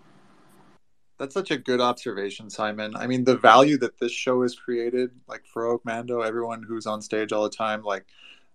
That's 1.18 1.34
such 1.34 1.50
a 1.50 1.58
good 1.58 1.82
observation, 1.82 2.50
Simon. 2.50 2.96
I 2.96 3.08
mean, 3.08 3.24
the 3.24 3.38
value 3.38 3.78
that 3.80 3.98
this 4.00 4.12
show 4.12 4.44
has 4.44 4.56
created, 4.56 5.10
like 5.28 5.44
for 5.52 5.66
Oak 5.66 5.84
Mando, 5.84 6.22
everyone 6.22 6.62
who's 6.62 6.86
on 6.86 7.02
stage 7.02 7.32
all 7.32 7.44
the 7.44 7.50
time, 7.50 7.82
like 7.82 8.06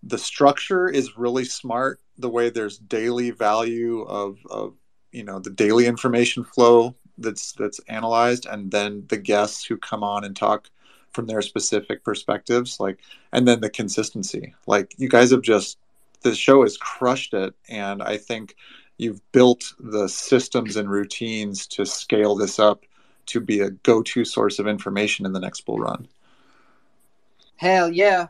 the 0.04 0.18
structure 0.18 0.88
is 0.88 1.18
really 1.18 1.44
smart. 1.44 2.00
The 2.18 2.28
way 2.28 2.50
there's 2.50 2.78
daily 2.78 3.30
value 3.30 4.02
of, 4.02 4.38
of 4.48 4.74
you 5.10 5.24
know 5.24 5.40
the 5.40 5.50
daily 5.50 5.86
information 5.86 6.44
flow 6.44 6.94
that's 7.18 7.52
that's 7.52 7.80
analyzed, 7.88 8.46
and 8.46 8.70
then 8.70 9.06
the 9.08 9.18
guests 9.18 9.64
who 9.64 9.76
come 9.76 10.04
on 10.04 10.22
and 10.22 10.36
talk 10.36 10.70
from 11.12 11.26
their 11.26 11.42
specific 11.42 12.04
perspectives, 12.04 12.80
like, 12.80 12.98
and 13.32 13.46
then 13.46 13.60
the 13.60 13.70
consistency. 13.70 14.54
Like 14.66 14.94
you 14.98 15.08
guys 15.08 15.30
have 15.32 15.42
just 15.42 15.78
the 16.22 16.34
show 16.34 16.62
has 16.62 16.76
crushed 16.76 17.34
it, 17.34 17.54
and 17.68 18.02
I 18.02 18.16
think 18.16 18.56
you've 18.98 19.20
built 19.32 19.74
the 19.78 20.08
systems 20.08 20.76
and 20.76 20.90
routines 20.90 21.66
to 21.68 21.84
scale 21.84 22.34
this 22.34 22.58
up 22.58 22.84
to 23.26 23.40
be 23.40 23.60
a 23.60 23.70
go-to 23.70 24.24
source 24.24 24.58
of 24.58 24.66
information 24.66 25.26
in 25.26 25.32
the 25.32 25.40
next 25.40 25.62
bull 25.62 25.78
run. 25.78 26.08
Hell 27.56 27.90
yeah, 27.90 28.28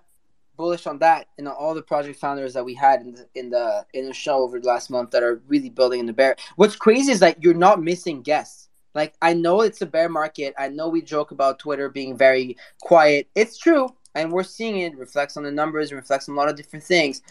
bullish 0.56 0.86
on 0.86 0.98
that. 0.98 1.26
And 1.38 1.48
all 1.48 1.74
the 1.74 1.82
project 1.82 2.18
founders 2.18 2.54
that 2.54 2.64
we 2.64 2.74
had 2.74 3.00
in 3.00 3.14
the 3.14 3.26
in 3.34 3.50
the 3.50 3.86
in 3.94 4.06
the 4.06 4.14
show 4.14 4.42
over 4.42 4.60
the 4.60 4.66
last 4.66 4.90
month 4.90 5.10
that 5.12 5.22
are 5.22 5.40
really 5.48 5.70
building 5.70 6.00
in 6.00 6.06
the 6.06 6.12
bear. 6.12 6.36
What's 6.56 6.76
crazy 6.76 7.12
is 7.12 7.20
that 7.20 7.42
you're 7.42 7.54
not 7.54 7.82
missing 7.82 8.22
guests. 8.22 8.68
Like 8.94 9.14
I 9.22 9.32
know 9.32 9.62
it's 9.62 9.80
a 9.80 9.86
bear 9.86 10.08
market. 10.08 10.54
I 10.58 10.68
know 10.68 10.88
we 10.88 11.00
joke 11.00 11.30
about 11.30 11.58
Twitter 11.58 11.88
being 11.88 12.16
very 12.16 12.56
quiet. 12.82 13.26
It's 13.34 13.56
true, 13.56 13.88
and 14.14 14.30
we're 14.30 14.42
seeing 14.42 14.78
it 14.78 14.96
reflects 14.98 15.36
on 15.36 15.44
the 15.44 15.50
numbers, 15.50 15.92
reflects 15.92 16.28
on 16.28 16.34
a 16.34 16.38
lot 16.38 16.50
of 16.50 16.56
different 16.56 16.84
things. 16.84 17.22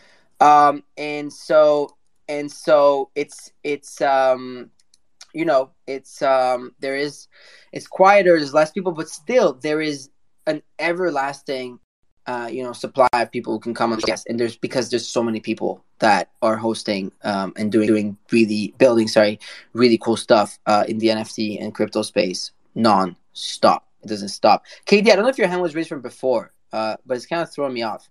Um, 0.41 0.83
and 0.97 1.31
so 1.31 1.95
and 2.27 2.51
so 2.51 3.09
it's 3.13 3.51
it's 3.63 4.01
um 4.01 4.69
you 5.33 5.45
know 5.45 5.71
it's 5.85 6.21
um 6.21 6.73
there 6.79 6.95
is 6.95 7.27
it's 7.73 7.87
quieter 7.87 8.37
there's 8.37 8.53
less 8.53 8.71
people 8.71 8.91
but 8.91 9.09
still 9.09 9.53
there 9.53 9.81
is 9.81 10.09
an 10.47 10.61
everlasting 10.79 11.77
uh 12.27 12.49
you 12.51 12.63
know 12.63 12.71
supply 12.71 13.07
of 13.13 13.31
people 13.31 13.53
who 13.53 13.59
can 13.59 13.73
come 13.73 13.91
on 13.91 13.99
the 13.99 14.05
guest 14.05 14.27
and 14.29 14.39
there's 14.39 14.55
because 14.55 14.89
there's 14.89 15.07
so 15.07 15.21
many 15.21 15.39
people 15.39 15.83
that 15.99 16.29
are 16.41 16.55
hosting 16.55 17.11
um 17.23 17.51
and 17.57 17.71
doing 17.71 17.87
doing 17.87 18.17
really 18.31 18.73
building 18.77 19.07
sorry 19.07 19.39
really 19.73 19.97
cool 19.97 20.17
stuff 20.17 20.57
uh 20.67 20.85
in 20.87 20.97
the 20.99 21.07
nft 21.07 21.61
and 21.61 21.75
crypto 21.75 22.01
space 22.01 22.51
non-stop. 22.73 23.85
It 24.01 24.07
doesn't 24.07 24.29
stop. 24.29 24.63
Katie 24.85 25.11
i 25.11 25.15
don't 25.15 25.25
know 25.25 25.29
if 25.29 25.37
your 25.37 25.49
hand 25.49 25.61
was 25.61 25.75
raised 25.75 25.89
from 25.89 26.01
before 26.01 26.53
uh 26.71 26.95
but 27.05 27.17
it's 27.17 27.25
kind 27.25 27.41
of 27.41 27.51
throwing 27.51 27.73
me 27.73 27.83
off 27.83 28.09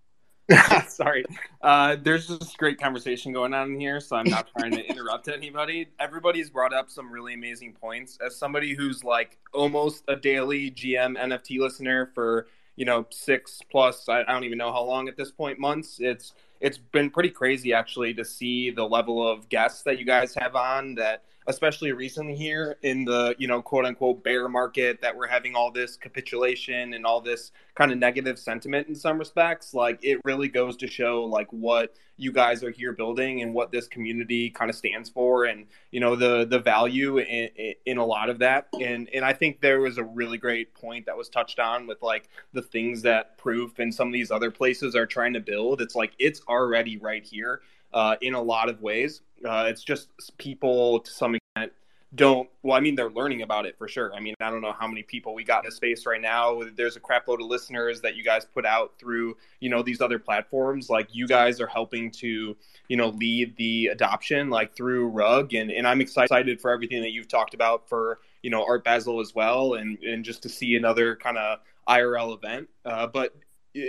Sorry. 0.88 1.24
Uh, 1.62 1.96
there's 2.02 2.26
just 2.26 2.58
great 2.58 2.80
conversation 2.80 3.32
going 3.32 3.54
on 3.54 3.78
here, 3.78 4.00
so 4.00 4.16
I'm 4.16 4.28
not 4.28 4.48
trying 4.56 4.72
to 4.72 4.84
interrupt 4.86 5.28
anybody. 5.28 5.88
Everybody's 5.98 6.50
brought 6.50 6.72
up 6.72 6.90
some 6.90 7.12
really 7.12 7.34
amazing 7.34 7.74
points. 7.74 8.18
As 8.24 8.36
somebody 8.36 8.74
who's 8.74 9.04
like 9.04 9.38
almost 9.52 10.04
a 10.08 10.16
daily 10.16 10.70
GM 10.70 11.16
NFT 11.18 11.58
listener 11.58 12.10
for 12.14 12.46
you 12.76 12.84
know 12.84 13.06
six 13.10 13.60
plus, 13.70 14.08
I, 14.08 14.20
I 14.20 14.32
don't 14.32 14.44
even 14.44 14.58
know 14.58 14.72
how 14.72 14.82
long 14.82 15.08
at 15.08 15.16
this 15.16 15.30
point 15.30 15.58
months. 15.58 15.98
It's 16.00 16.34
it's 16.60 16.78
been 16.78 17.10
pretty 17.10 17.30
crazy 17.30 17.72
actually 17.72 18.14
to 18.14 18.24
see 18.24 18.70
the 18.70 18.84
level 18.84 19.26
of 19.26 19.48
guests 19.48 19.82
that 19.82 19.98
you 19.98 20.04
guys 20.04 20.34
have 20.34 20.56
on 20.56 20.94
that 20.96 21.24
especially 21.46 21.92
recently 21.92 22.34
here 22.34 22.76
in 22.82 23.04
the 23.04 23.34
you 23.38 23.48
know 23.48 23.62
quote 23.62 23.84
unquote 23.84 24.22
bear 24.22 24.48
market 24.48 25.00
that 25.00 25.16
we're 25.16 25.26
having 25.26 25.54
all 25.54 25.70
this 25.70 25.96
capitulation 25.96 26.94
and 26.94 27.06
all 27.06 27.20
this 27.20 27.52
kind 27.74 27.90
of 27.90 27.98
negative 27.98 28.38
sentiment 28.38 28.88
in 28.88 28.94
some 28.94 29.18
respects. 29.18 29.74
Like 29.74 29.98
it 30.02 30.20
really 30.24 30.48
goes 30.48 30.76
to 30.78 30.86
show 30.86 31.24
like 31.24 31.50
what 31.50 31.94
you 32.16 32.32
guys 32.32 32.62
are 32.62 32.70
here 32.70 32.92
building 32.92 33.40
and 33.40 33.54
what 33.54 33.72
this 33.72 33.88
community 33.88 34.50
kind 34.50 34.68
of 34.68 34.76
stands 34.76 35.08
for 35.08 35.44
and 35.44 35.66
you 35.90 36.00
know 36.00 36.14
the 36.14 36.44
the 36.44 36.58
value 36.58 37.18
in, 37.18 37.74
in 37.86 37.96
a 37.98 38.04
lot 38.04 38.28
of 38.28 38.38
that. 38.40 38.68
And 38.80 39.08
and 39.14 39.24
i 39.24 39.32
think 39.32 39.60
there 39.60 39.80
was 39.80 39.98
a 39.98 40.04
really 40.04 40.38
great 40.38 40.74
point 40.74 41.06
that 41.06 41.16
was 41.16 41.28
touched 41.28 41.58
on 41.58 41.86
with 41.86 42.02
like 42.02 42.28
the 42.52 42.62
things 42.62 43.02
that 43.02 43.38
proof 43.38 43.78
and 43.78 43.94
some 43.94 44.08
of 44.08 44.12
these 44.12 44.30
other 44.30 44.50
places 44.50 44.94
are 44.94 45.06
trying 45.06 45.32
to 45.32 45.40
build. 45.40 45.80
It's 45.80 45.94
like 45.94 46.12
it's 46.18 46.42
already 46.48 46.98
right 46.98 47.24
here 47.24 47.62
uh, 47.92 48.16
in 48.20 48.34
a 48.34 48.42
lot 48.42 48.68
of 48.68 48.80
ways. 48.82 49.22
Uh, 49.44 49.66
it's 49.68 49.82
just 49.82 50.08
people 50.38 51.00
to 51.00 51.10
some 51.10 51.34
extent 51.34 51.72
don't. 52.14 52.48
Well, 52.62 52.76
I 52.76 52.80
mean, 52.80 52.96
they're 52.96 53.10
learning 53.10 53.42
about 53.42 53.66
it 53.66 53.78
for 53.78 53.86
sure. 53.86 54.12
I 54.14 54.20
mean, 54.20 54.34
I 54.40 54.50
don't 54.50 54.62
know 54.62 54.74
how 54.76 54.88
many 54.88 55.02
people 55.02 55.32
we 55.32 55.44
got 55.44 55.64
in 55.64 55.68
the 55.68 55.74
space 55.74 56.06
right 56.06 56.20
now. 56.20 56.60
There's 56.76 56.96
a 56.96 57.00
crap 57.00 57.28
load 57.28 57.40
of 57.40 57.46
listeners 57.46 58.00
that 58.00 58.16
you 58.16 58.24
guys 58.24 58.44
put 58.44 58.66
out 58.66 58.94
through, 58.98 59.36
you 59.60 59.70
know, 59.70 59.82
these 59.82 60.00
other 60.00 60.18
platforms. 60.18 60.90
Like 60.90 61.08
you 61.12 61.28
guys 61.28 61.60
are 61.60 61.68
helping 61.68 62.10
to, 62.12 62.56
you 62.88 62.96
know, 62.96 63.10
lead 63.10 63.56
the 63.56 63.88
adoption 63.88 64.50
like 64.50 64.74
through 64.74 65.06
Rug, 65.08 65.54
and 65.54 65.70
and 65.70 65.86
I'm 65.86 66.00
excited 66.00 66.60
for 66.60 66.72
everything 66.72 67.00
that 67.02 67.10
you've 67.10 67.28
talked 67.28 67.54
about 67.54 67.88
for 67.88 68.18
you 68.42 68.50
know 68.50 68.64
Art 68.66 68.82
Basel 68.82 69.20
as 69.20 69.34
well, 69.34 69.74
and 69.74 69.98
and 70.02 70.24
just 70.24 70.42
to 70.42 70.48
see 70.48 70.74
another 70.74 71.14
kind 71.14 71.38
of 71.38 71.60
IRL 71.88 72.36
event. 72.36 72.68
Uh, 72.84 73.06
but 73.06 73.36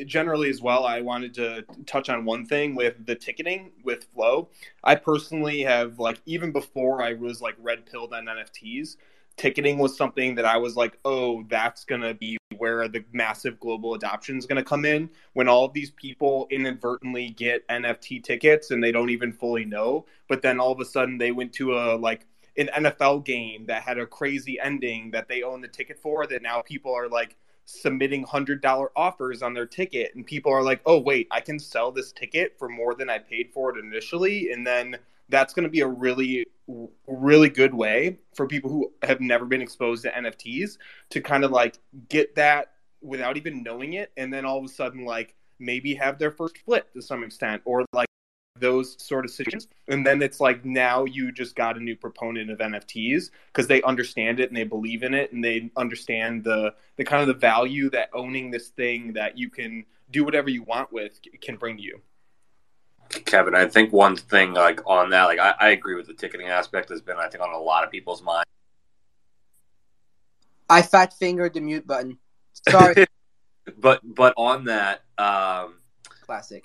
generally 0.05 0.49
as 0.49 0.61
well 0.61 0.86
i 0.86 1.01
wanted 1.01 1.34
to 1.34 1.63
touch 1.86 2.09
on 2.09 2.25
one 2.25 2.45
thing 2.45 2.75
with 2.75 3.05
the 3.05 3.15
ticketing 3.15 3.71
with 3.84 4.03
flow. 4.13 4.49
I 4.84 4.95
personally 4.95 5.61
have 5.61 5.99
like 5.99 6.21
even 6.25 6.51
before 6.51 7.01
i 7.01 7.13
was 7.13 7.41
like 7.41 7.55
red 7.59 7.86
pilled 7.86 8.13
on 8.13 8.25
nfts 8.25 8.97
ticketing 9.38 9.77
was 9.77 9.97
something 9.97 10.36
that 10.36 10.45
i 10.45 10.57
was 10.57 10.75
like 10.75 10.99
oh 11.05 11.43
that's 11.49 11.84
going 11.86 12.01
to 12.01 12.13
be 12.13 12.38
where 12.57 12.88
the 12.88 13.03
massive 13.11 13.59
global 13.59 13.95
adoption 13.95 14.38
is 14.38 14.45
going 14.45 14.57
to 14.57 14.63
come 14.63 14.86
in. 14.86 15.09
When 15.34 15.47
all 15.47 15.65
of 15.65 15.73
these 15.73 15.89
people 15.89 16.47
inadvertently 16.51 17.32
get 17.32 17.67
nft 17.67 18.23
tickets 18.23 18.69
and 18.69 18.84
they 18.84 18.91
don't 18.91 19.09
even 19.09 19.34
fully 19.34 19.65
know 19.65 20.05
but 20.27 20.43
then 20.43 20.59
all 20.59 20.71
of 20.71 20.79
a 20.79 20.86
sudden 20.86 21.17
they 21.17 21.32
went 21.32 21.53
to 21.53 21.73
a 21.73 21.95
like 21.95 22.27
an 22.57 22.69
nfl 22.75 23.23
game 23.23 23.65
that 23.65 23.82
had 23.82 23.97
a 23.97 24.05
crazy 24.05 24.59
ending 24.59 25.09
that 25.11 25.27
they 25.27 25.41
own 25.41 25.61
the 25.61 25.67
ticket 25.67 25.97
for 25.97 26.27
that 26.27 26.41
now 26.41 26.61
people 26.61 26.93
are 26.93 27.07
like 27.07 27.36
submitting 27.66 28.24
hundred 28.24 28.62
dollar 28.62 28.91
offers 28.95 29.41
on 29.41 29.53
their 29.53 29.66
ticket 29.66 30.14
and 30.16 30.26
people 30.26 30.51
are 30.51 30.64
like 30.64 30.82
oh 30.86 30.99
wait 30.99 31.28
i 31.32 31.39
can 31.39 31.59
sell 31.59 31.91
this 31.91 32.12
ticket 32.12 32.55
for 32.57 32.68
more 32.68 32.93
than 32.93 33.09
i 33.09 33.18
paid 33.18 33.49
for 33.53 33.76
it 33.76 33.84
initially 33.84 34.51
and 34.51 34.66
then 34.66 34.97
that's 35.30 35.53
going 35.53 35.64
to 35.64 35.70
be 35.70 35.82
a 35.82 35.88
really 35.88 36.45
really 37.07 37.49
good 37.49 37.74
way 37.74 38.18
for 38.34 38.47
people 38.47 38.70
who 38.70 38.91
have 39.03 39.22
never 39.22 39.45
been 39.45 39.62
exposed 39.62 40.03
to 40.03 40.12
nfts 40.12 40.78
to 41.09 41.22
kind 41.22 41.43
of 41.43 41.51
like 41.51 41.78
get 42.09 42.36
that 42.36 42.74
without 43.01 43.38
even 43.38 43.64
knowing 43.64 43.93
it 43.93 44.12
and 44.18 44.34
then 44.34 44.45
all 44.45 44.57
of 44.57 44.66
a 44.66 44.68
sudden 44.68 45.05
like 45.05 45.36
maybe 45.59 45.93
have 45.93 46.18
their 46.18 46.32
first 46.32 46.57
flip 46.59 46.91
to 46.93 47.01
some 47.01 47.24
extent 47.24 47.62
or 47.66 47.86
like 47.93 48.07
those 48.62 48.95
sort 49.03 49.26
of 49.26 49.32
situations. 49.32 49.68
And 49.88 50.05
then 50.05 50.22
it's 50.22 50.39
like 50.39 50.64
now 50.64 51.03
you 51.03 51.32
just 51.32 51.55
got 51.55 51.76
a 51.76 51.84
new 51.84 51.95
proponent 51.95 52.49
of 52.49 52.59
NFTs 52.59 53.32
because 53.47 53.68
they 53.68 53.82
understand 53.82 54.39
it 54.39 54.49
and 54.49 54.55
they 54.55 54.64
believe 54.64 55.03
in 55.03 55.14
it 55.14 55.34
and 55.34 55.43
they 55.43 55.70
understand 55.76 56.43
the 56.43 56.74
the 56.95 57.03
kind 57.03 57.22
of 57.22 57.28
the 57.28 57.34
value 57.34 57.89
that 57.89 58.09
owning 58.14 58.51
this 58.51 58.70
thing 58.70 59.14
that 59.14 59.38
you 59.38 59.49
can 59.49 59.86
do 60.12 60.24
whatever 60.24 60.49
you 60.49 60.64
want 60.64 60.93
with 60.93 61.20
can 61.41 61.57
bring 61.57 61.78
to 61.78 61.84
you. 61.84 62.01
Kevin, 63.26 63.55
I 63.55 63.68
think 63.68 63.91
one 63.91 64.16
thing 64.16 64.53
like 64.53 64.80
on 64.86 65.09
that, 65.09 65.26
like 65.26 65.39
I, 65.39 65.53
I 65.59 65.70
agree 65.70 65.95
with 65.95 66.07
the 66.07 66.14
ticketing 66.14 66.47
aspect 66.47 66.89
has 66.89 67.01
been 67.01 67.18
I 67.18 67.28
think 67.28 67.43
on 67.43 67.51
a 67.51 67.59
lot 67.59 67.84
of 67.84 67.91
people's 67.91 68.22
mind. 68.22 68.45
I 70.70 70.82
fat 70.82 71.14
fingered 71.14 71.53
the 71.53 71.59
mute 71.59 71.86
button. 71.86 72.18
Sorry. 72.70 73.05
but 73.78 73.99
but 74.03 74.34
on 74.38 74.66
that, 74.66 75.03
um, 75.18 75.76
classic. 76.26 76.64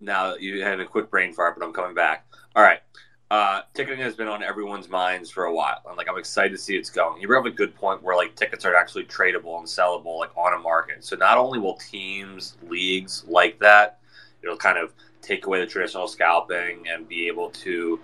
Now 0.00 0.34
you 0.34 0.62
had 0.62 0.80
a 0.80 0.86
quick 0.86 1.10
brain 1.10 1.32
fart, 1.32 1.58
but 1.58 1.64
I'm 1.64 1.72
coming 1.72 1.94
back. 1.94 2.26
All 2.54 2.62
right. 2.62 2.80
Uh, 3.28 3.62
ticketing 3.74 3.98
has 3.98 4.14
been 4.14 4.28
on 4.28 4.40
everyone's 4.40 4.88
minds 4.88 5.30
for 5.30 5.44
a 5.44 5.52
while, 5.52 5.82
and 5.88 5.96
like 5.96 6.08
I'm 6.08 6.16
excited 6.16 6.52
to 6.52 6.58
see 6.58 6.76
it's 6.76 6.90
going. 6.90 7.20
You 7.20 7.26
bring 7.26 7.40
up 7.40 7.46
a 7.46 7.50
good 7.50 7.74
point 7.74 8.00
where 8.00 8.14
like 8.14 8.36
tickets 8.36 8.64
are 8.64 8.76
actually 8.76 9.04
tradable 9.04 9.58
and 9.58 9.66
sellable, 9.66 10.18
like 10.18 10.30
on 10.36 10.54
a 10.54 10.58
market. 10.58 11.04
So 11.04 11.16
not 11.16 11.36
only 11.36 11.58
will 11.58 11.74
teams, 11.76 12.56
leagues 12.68 13.24
like 13.26 13.58
that, 13.58 13.98
it'll 14.42 14.56
kind 14.56 14.78
of 14.78 14.92
take 15.22 15.46
away 15.46 15.58
the 15.58 15.66
traditional 15.66 16.06
scalping 16.06 16.86
and 16.88 17.08
be 17.08 17.26
able 17.26 17.50
to 17.50 17.98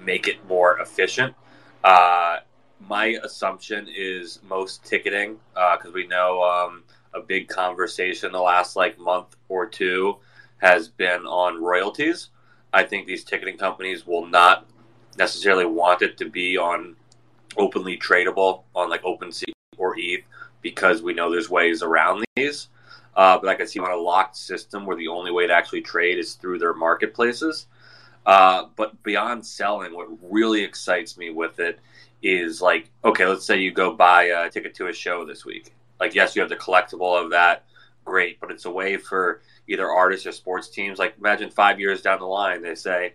make 0.00 0.26
it 0.26 0.44
more 0.48 0.80
efficient. 0.80 1.34
Uh, 1.84 2.38
my 2.88 3.16
assumption 3.22 3.88
is 3.94 4.40
most 4.42 4.84
ticketing, 4.84 5.38
because 5.54 5.90
uh, 5.90 5.94
we 5.94 6.06
know 6.08 6.42
um, 6.42 6.82
a 7.14 7.20
big 7.20 7.46
conversation 7.46 8.32
the 8.32 8.40
last 8.40 8.74
like 8.74 8.98
month 8.98 9.36
or 9.48 9.66
two 9.66 10.16
has 10.64 10.88
been 10.88 11.26
on 11.26 11.62
royalties. 11.62 12.30
I 12.72 12.84
think 12.84 13.06
these 13.06 13.22
ticketing 13.22 13.58
companies 13.58 14.06
will 14.06 14.26
not 14.26 14.66
necessarily 15.18 15.66
want 15.66 16.00
it 16.00 16.16
to 16.16 16.30
be 16.30 16.56
on 16.56 16.96
openly 17.58 17.98
tradable 17.98 18.62
on 18.74 18.88
like 18.88 19.02
OpenSea 19.02 19.52
or 19.76 19.94
ETH 19.98 20.24
because 20.62 21.02
we 21.02 21.12
know 21.12 21.30
there's 21.30 21.50
ways 21.50 21.82
around 21.82 22.24
these. 22.34 22.68
Uh, 23.14 23.38
but 23.38 23.48
I 23.48 23.54
can 23.54 23.66
see 23.66 23.78
on 23.78 23.90
a 23.90 23.96
locked 23.96 24.36
system 24.36 24.86
where 24.86 24.96
the 24.96 25.08
only 25.08 25.30
way 25.30 25.46
to 25.46 25.52
actually 25.52 25.82
trade 25.82 26.18
is 26.18 26.32
through 26.32 26.58
their 26.58 26.72
marketplaces. 26.72 27.66
Uh, 28.24 28.64
but 28.74 29.00
beyond 29.02 29.44
selling, 29.44 29.94
what 29.94 30.08
really 30.22 30.64
excites 30.64 31.18
me 31.18 31.28
with 31.28 31.60
it 31.60 31.78
is 32.22 32.62
like, 32.62 32.90
okay, 33.04 33.26
let's 33.26 33.44
say 33.44 33.60
you 33.60 33.70
go 33.70 33.92
buy 33.92 34.24
a 34.24 34.48
ticket 34.48 34.74
to 34.76 34.88
a 34.88 34.94
show 34.94 35.26
this 35.26 35.44
week. 35.44 35.74
Like, 36.00 36.14
yes, 36.14 36.34
you 36.34 36.40
have 36.40 36.48
the 36.48 36.56
collectible 36.56 37.22
of 37.22 37.30
that, 37.30 37.66
great, 38.06 38.40
but 38.40 38.50
it's 38.50 38.64
a 38.64 38.70
way 38.70 38.96
for 38.96 39.42
either 39.68 39.90
artists 39.90 40.26
or 40.26 40.32
sports 40.32 40.68
teams. 40.68 40.98
Like, 40.98 41.14
imagine 41.18 41.50
five 41.50 41.80
years 41.80 42.02
down 42.02 42.20
the 42.20 42.26
line, 42.26 42.62
they 42.62 42.74
say, 42.74 43.14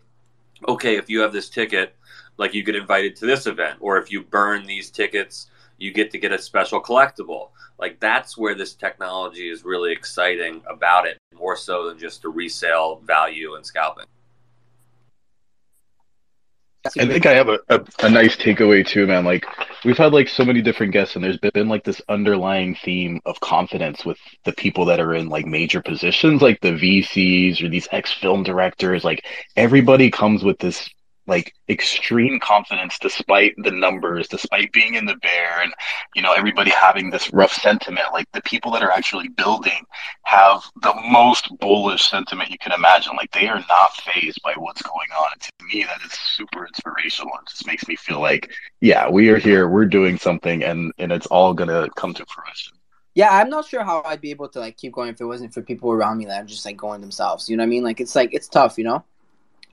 okay, 0.68 0.96
if 0.98 1.10
you 1.10 1.20
have 1.20 1.34
this 1.34 1.50
ticket, 1.50 1.96
like 2.38 2.54
you 2.54 2.64
get 2.64 2.76
invited 2.76 3.16
to 3.18 3.26
this 3.26 3.48
event, 3.48 3.78
or 3.80 3.98
if 3.98 4.12
you 4.12 4.24
burn 4.24 4.66
these 4.66 4.90
tickets, 4.90 5.48
you 5.78 5.92
get 5.92 6.12
to 6.12 6.18
get 6.18 6.32
a 6.32 6.40
special 6.40 6.82
collectible. 6.82 7.50
Like 7.78 8.00
that's 8.00 8.38
where 8.38 8.56
this 8.56 8.74
technology 8.74 9.50
is 9.50 9.64
really 9.64 9.92
exciting 9.92 10.62
about 10.70 11.08
it, 11.08 11.18
more 11.34 11.56
so 11.56 11.88
than 11.88 11.98
just 11.98 12.22
the 12.22 12.30
resale 12.30 13.02
value 13.06 13.56
and 13.56 13.66
scalping. 13.66 14.06
I 16.86 17.06
think 17.06 17.26
I 17.26 17.34
have 17.34 17.50
a, 17.50 17.60
a, 17.68 17.82
a, 18.04 18.10
nice 18.10 18.38
takeaway 18.38 18.88
too, 18.88 19.06
man. 19.06 19.26
Like 19.26 19.46
we've 19.84 19.98
had 19.98 20.14
like 20.14 20.30
so 20.30 20.46
many 20.46 20.62
different 20.62 20.94
guests, 20.94 21.16
and 21.16 21.24
there's 21.24 21.38
been 21.38 21.68
like 21.68 21.84
this 21.84 22.02
underlying 22.08 22.76
theme 22.76 23.20
of 23.26 23.40
confidence 23.42 24.06
with 24.06 24.18
the 24.46 24.54
people 24.54 24.86
that 24.86 25.00
are 25.00 25.14
in 25.14 25.28
like 25.28 25.46
major 25.46 25.82
positions, 25.82 26.42
like 26.42 26.62
the 26.62 26.72
VCs 26.72 27.62
or 27.62 27.68
these 27.68 27.88
ex 27.92 28.14
film 28.14 28.44
directors. 28.44 29.04
Like 29.04 29.26
everybody 29.58 30.10
comes 30.10 30.42
with 30.42 30.58
this 30.60 30.90
like 31.30 31.54
extreme 31.70 32.40
confidence 32.40 32.98
despite 33.00 33.54
the 33.58 33.72
numbers, 33.72 34.28
despite 34.28 34.74
being 34.74 34.96
in 34.96 35.06
the 35.06 35.16
bear 35.18 35.62
and, 35.62 35.74
you 36.16 36.22
know, 36.22 36.34
everybody 36.34 36.72
having 36.72 37.10
this 37.10 37.32
rough 37.32 37.54
sentiment. 37.54 38.08
Like 38.12 38.30
the 38.34 38.42
people 38.42 38.72
that 38.72 38.84
are 38.84 38.92
actually 38.92 39.30
building 39.30 39.86
have 40.24 40.64
the 40.82 40.94
most 41.10 41.58
bullish 41.60 42.10
sentiment 42.10 42.50
you 42.50 42.58
can 42.58 42.74
imagine. 42.74 43.16
Like 43.16 43.32
they 43.32 43.48
are 43.48 43.64
not 43.70 43.96
phased 43.98 44.42
by 44.44 44.54
what's 44.58 44.82
going 44.82 45.10
on. 45.18 45.32
And 45.34 45.42
to 45.42 45.52
me, 45.66 45.86
that 45.86 46.02
is 46.06 46.12
super 46.12 46.66
inspirational. 46.66 47.32
It 47.42 47.50
just 47.50 47.68
makes 47.68 47.88
me 47.88 47.96
feel 47.96 48.20
like, 48.20 48.52
yeah, 48.82 49.10
we 49.10 49.30
are 49.30 49.38
here, 49.38 49.70
we're 49.70 49.86
doing 49.86 50.18
something 50.18 50.64
and, 50.64 50.92
and 50.98 51.12
it's 51.12 51.28
all 51.28 51.56
to 51.56 51.90
come 51.96 52.14
to 52.16 52.26
fruition. 52.26 52.74
Yeah, 53.16 53.30
I'm 53.32 53.50
not 53.50 53.66
sure 53.66 53.84
how 53.84 54.02
I'd 54.04 54.22
be 54.22 54.32
able 54.32 54.50
to 54.50 54.60
like 54.60 54.78
keep 54.78 54.94
going 54.94 55.10
if 55.10 55.20
it 55.20 55.26
wasn't 55.26 55.54
for 55.54 55.62
people 55.62 55.92
around 55.92 56.18
me 56.18 56.26
that 56.26 56.44
are 56.44 56.46
just 56.46 56.66
like 56.66 56.78
going 56.78 57.02
themselves. 57.02 57.50
You 57.50 57.58
know 57.58 57.64
what 57.64 57.68
I 57.68 57.70
mean? 57.70 57.84
Like 57.84 58.00
it's 58.00 58.16
like 58.16 58.34
it's 58.34 58.48
tough, 58.48 58.78
you 58.78 58.84
know 58.84 59.04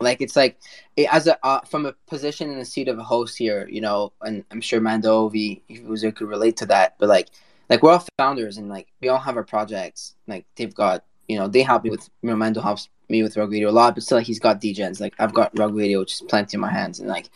like 0.01 0.21
it's 0.21 0.37
like 0.37 0.59
it, 0.97 1.13
as 1.13 1.27
a 1.27 1.45
uh, 1.47 1.61
from 1.63 1.87
a 1.87 1.93
position 2.07 2.51
in 2.51 2.59
the 2.59 2.65
seat 2.65 2.89
of 2.89 2.99
a 2.99 3.03
host 3.03 3.37
here, 3.37 3.69
you 3.71 3.81
know, 3.81 4.13
and 4.23 4.45
I'm 4.51 4.61
sure 4.61 4.81
Mando 4.81 5.29
V 5.29 5.63
user 5.69 6.13
could 6.13 6.29
relate 6.29 6.57
to 6.59 6.67
that. 6.67 6.97
But 6.99 7.09
like, 7.09 7.29
like 7.71 7.83
we're 7.83 7.93
all 7.93 8.07
founders 8.19 8.59
and 8.59 8.69
like 8.69 8.89
we 9.01 9.09
all 9.09 9.19
have 9.19 9.37
our 9.37 9.45
projects. 9.45 10.15
Like 10.27 10.47
they've 10.57 10.75
got, 10.75 11.05
you 11.29 11.39
know, 11.39 11.49
they 11.49 11.63
help 11.63 11.85
me 11.85 11.91
with. 11.91 12.09
You 12.23 12.31
know, 12.31 12.37
Mando 12.37 12.61
helps 12.61 12.89
me 13.09 13.23
with 13.23 13.37
Rug 13.37 13.53
Radio 13.53 13.71
a 13.71 13.73
lot, 13.73 13.95
but 13.95 14.03
still, 14.03 14.19
like, 14.19 14.27
he's 14.27 14.41
got 14.41 14.61
DGens. 14.61 15.01
Like 15.01 15.15
I've 15.19 15.35
got 15.35 15.57
Rug 15.59 15.75
Radio, 15.75 16.01
which 16.01 16.15
is 16.15 16.23
plenty 16.23 16.57
in 16.57 16.61
my 16.61 16.71
hands, 16.71 17.01
and 17.01 17.09
like, 17.09 17.31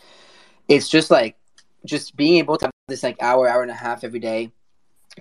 it's 0.69 0.89
just 0.89 1.11
like, 1.11 1.37
just 1.85 2.17
being 2.17 2.37
able 2.37 2.57
to 2.59 2.67
have 2.67 2.73
this 2.89 3.03
like 3.03 3.17
hour, 3.23 3.49
hour 3.49 3.63
and 3.63 3.71
a 3.71 3.75
half 3.75 4.05
every 4.05 4.21
day 4.21 4.53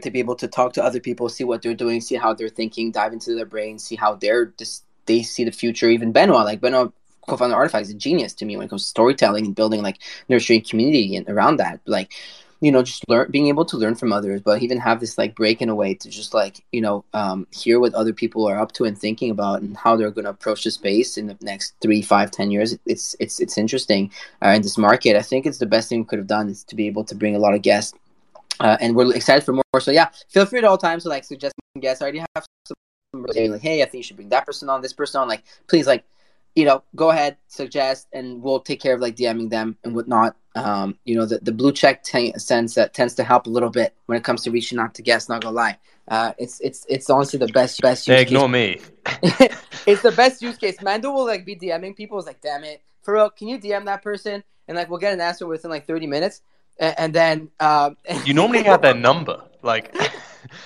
to 0.01 0.11
be 0.11 0.19
able 0.19 0.35
to 0.35 0.47
talk 0.47 0.73
to 0.73 0.83
other 0.83 0.99
people, 0.99 1.29
see 1.29 1.43
what 1.43 1.61
they're 1.61 1.73
doing, 1.73 2.01
see 2.01 2.15
how 2.15 2.33
they're 2.33 2.49
thinking, 2.49 2.91
dive 2.91 3.13
into 3.13 3.35
their 3.35 3.45
brains, 3.45 3.83
see 3.83 3.95
how 3.95 4.15
they're 4.15 4.47
just 4.57 4.85
they 5.05 5.23
see 5.23 5.43
the 5.43 5.51
future. 5.51 5.89
Even 5.89 6.11
Benoit, 6.11 6.45
like 6.45 6.61
Benoit 6.61 6.93
co-founder 7.27 7.55
Artifact 7.55 7.85
is 7.85 7.91
a 7.91 7.95
genius 7.95 8.33
to 8.35 8.45
me 8.45 8.57
when 8.57 8.65
it 8.65 8.69
comes 8.69 8.83
to 8.83 8.89
storytelling 8.89 9.45
and 9.45 9.55
building 9.55 9.81
like 9.81 9.99
nurturing 10.27 10.61
community 10.61 11.15
and 11.15 11.27
around 11.29 11.57
that. 11.57 11.79
Like, 11.85 12.13
you 12.61 12.71
know, 12.71 12.83
just 12.83 13.07
learn 13.07 13.31
being 13.31 13.47
able 13.47 13.63
to 13.65 13.77
learn 13.77 13.95
from 13.95 14.11
others, 14.11 14.41
but 14.41 14.61
even 14.61 14.79
have 14.79 14.99
this 14.99 15.17
like 15.17 15.33
break 15.35 15.61
in 15.61 15.69
a 15.69 15.75
way 15.75 15.93
to 15.93 16.09
just 16.09 16.33
like, 16.33 16.63
you 16.71 16.81
know, 16.81 17.05
um, 17.13 17.47
hear 17.51 17.79
what 17.79 17.93
other 17.93 18.11
people 18.11 18.47
are 18.47 18.59
up 18.59 18.73
to 18.73 18.83
and 18.83 18.97
thinking 18.97 19.31
about 19.31 19.61
and 19.61 19.77
how 19.77 19.95
they're 19.95 20.11
gonna 20.11 20.29
approach 20.29 20.63
the 20.63 20.71
space 20.71 21.17
in 21.17 21.27
the 21.27 21.37
next 21.41 21.73
three, 21.81 22.01
five, 22.01 22.31
ten 22.31 22.51
years. 22.51 22.77
It's 22.85 23.15
it's 23.19 23.39
it's 23.39 23.57
interesting 23.57 24.11
uh, 24.43 24.49
in 24.49 24.61
this 24.61 24.77
market. 24.77 25.15
I 25.15 25.21
think 25.21 25.45
it's 25.45 25.59
the 25.59 25.65
best 25.65 25.87
thing 25.87 25.99
we 25.99 26.05
could 26.05 26.19
have 26.19 26.27
done 26.27 26.49
is 26.49 26.63
to 26.65 26.75
be 26.75 26.87
able 26.87 27.05
to 27.05 27.15
bring 27.15 27.35
a 27.35 27.39
lot 27.39 27.53
of 27.53 27.61
guests. 27.61 27.97
Uh, 28.59 28.75
and 28.81 28.93
we're 28.93 29.15
excited 29.15 29.43
for 29.45 29.53
more. 29.53 29.79
So 29.79 29.91
yeah, 29.91 30.09
feel 30.27 30.45
free 30.45 30.59
at 30.59 30.65
all 30.65 30.77
times 30.77 31.03
to 31.03 31.09
like 31.09 31.23
suggest 31.23 31.55
guests. 31.79 32.01
I 32.01 32.05
already 32.05 32.25
have 32.35 32.45
some 32.67 32.75
like, 33.23 33.61
hey, 33.61 33.81
I 33.81 33.85
think 33.85 33.99
you 33.99 34.03
should 34.03 34.17
bring 34.17 34.29
that 34.29 34.45
person 34.45 34.69
on, 34.69 34.81
this 34.81 34.93
person 34.93 35.21
on. 35.21 35.27
Like, 35.27 35.43
please 35.67 35.87
like 35.87 36.03
you 36.59 36.65
know, 36.65 36.83
go 36.93 37.09
ahead, 37.09 37.37
suggest, 37.47 38.07
and 38.11 38.43
we'll 38.43 38.59
take 38.59 38.81
care 38.81 38.93
of 38.93 38.99
like 38.99 39.15
DMing 39.15 39.49
them 39.49 39.77
and 39.85 39.95
whatnot. 39.95 40.35
Um, 40.55 40.97
you 41.05 41.15
know, 41.15 41.25
the, 41.25 41.37
the 41.37 41.53
blue 41.53 41.71
check 41.71 42.03
t- 42.03 42.33
sense 42.37 42.75
that 42.75 42.93
tends 42.93 43.13
to 43.15 43.23
help 43.23 43.47
a 43.47 43.49
little 43.49 43.69
bit 43.69 43.95
when 44.07 44.17
it 44.17 44.25
comes 44.25 44.43
to 44.43 44.51
reaching 44.51 44.77
out 44.77 44.93
to 44.95 45.01
guests. 45.01 45.29
Not 45.29 45.41
gonna 45.41 45.55
lie, 45.55 45.77
uh, 46.09 46.33
it's 46.37 46.59
it's 46.59 46.85
it's 46.89 47.09
honestly 47.09 47.39
the 47.39 47.47
best 47.47 47.79
best. 47.81 48.07
They 48.07 48.21
ignore 48.21 48.49
case. 48.49 48.91
me. 48.91 49.17
it's 49.87 50.01
the 50.01 50.11
best 50.11 50.41
use 50.41 50.57
case. 50.57 50.81
Mando 50.81 51.11
will 51.11 51.25
like 51.25 51.45
be 51.45 51.55
DMing 51.55 51.95
people. 51.95 52.17
It's 52.17 52.27
like, 52.27 52.41
damn 52.41 52.65
it, 52.65 52.81
for 53.03 53.13
real, 53.13 53.29
can 53.29 53.47
you 53.47 53.57
DM 53.57 53.85
that 53.85 54.03
person? 54.03 54.43
And 54.67 54.75
like, 54.75 54.89
we'll 54.89 54.99
get 54.99 55.13
an 55.13 55.21
answer 55.21 55.47
within 55.47 55.71
like 55.71 55.87
thirty 55.87 56.07
minutes. 56.07 56.41
And, 56.77 56.95
and 56.99 57.13
then 57.15 57.51
um, 57.61 57.95
you 58.25 58.33
normally 58.33 58.63
have 58.63 58.81
their 58.81 58.95
number, 58.95 59.41
like. 59.61 59.95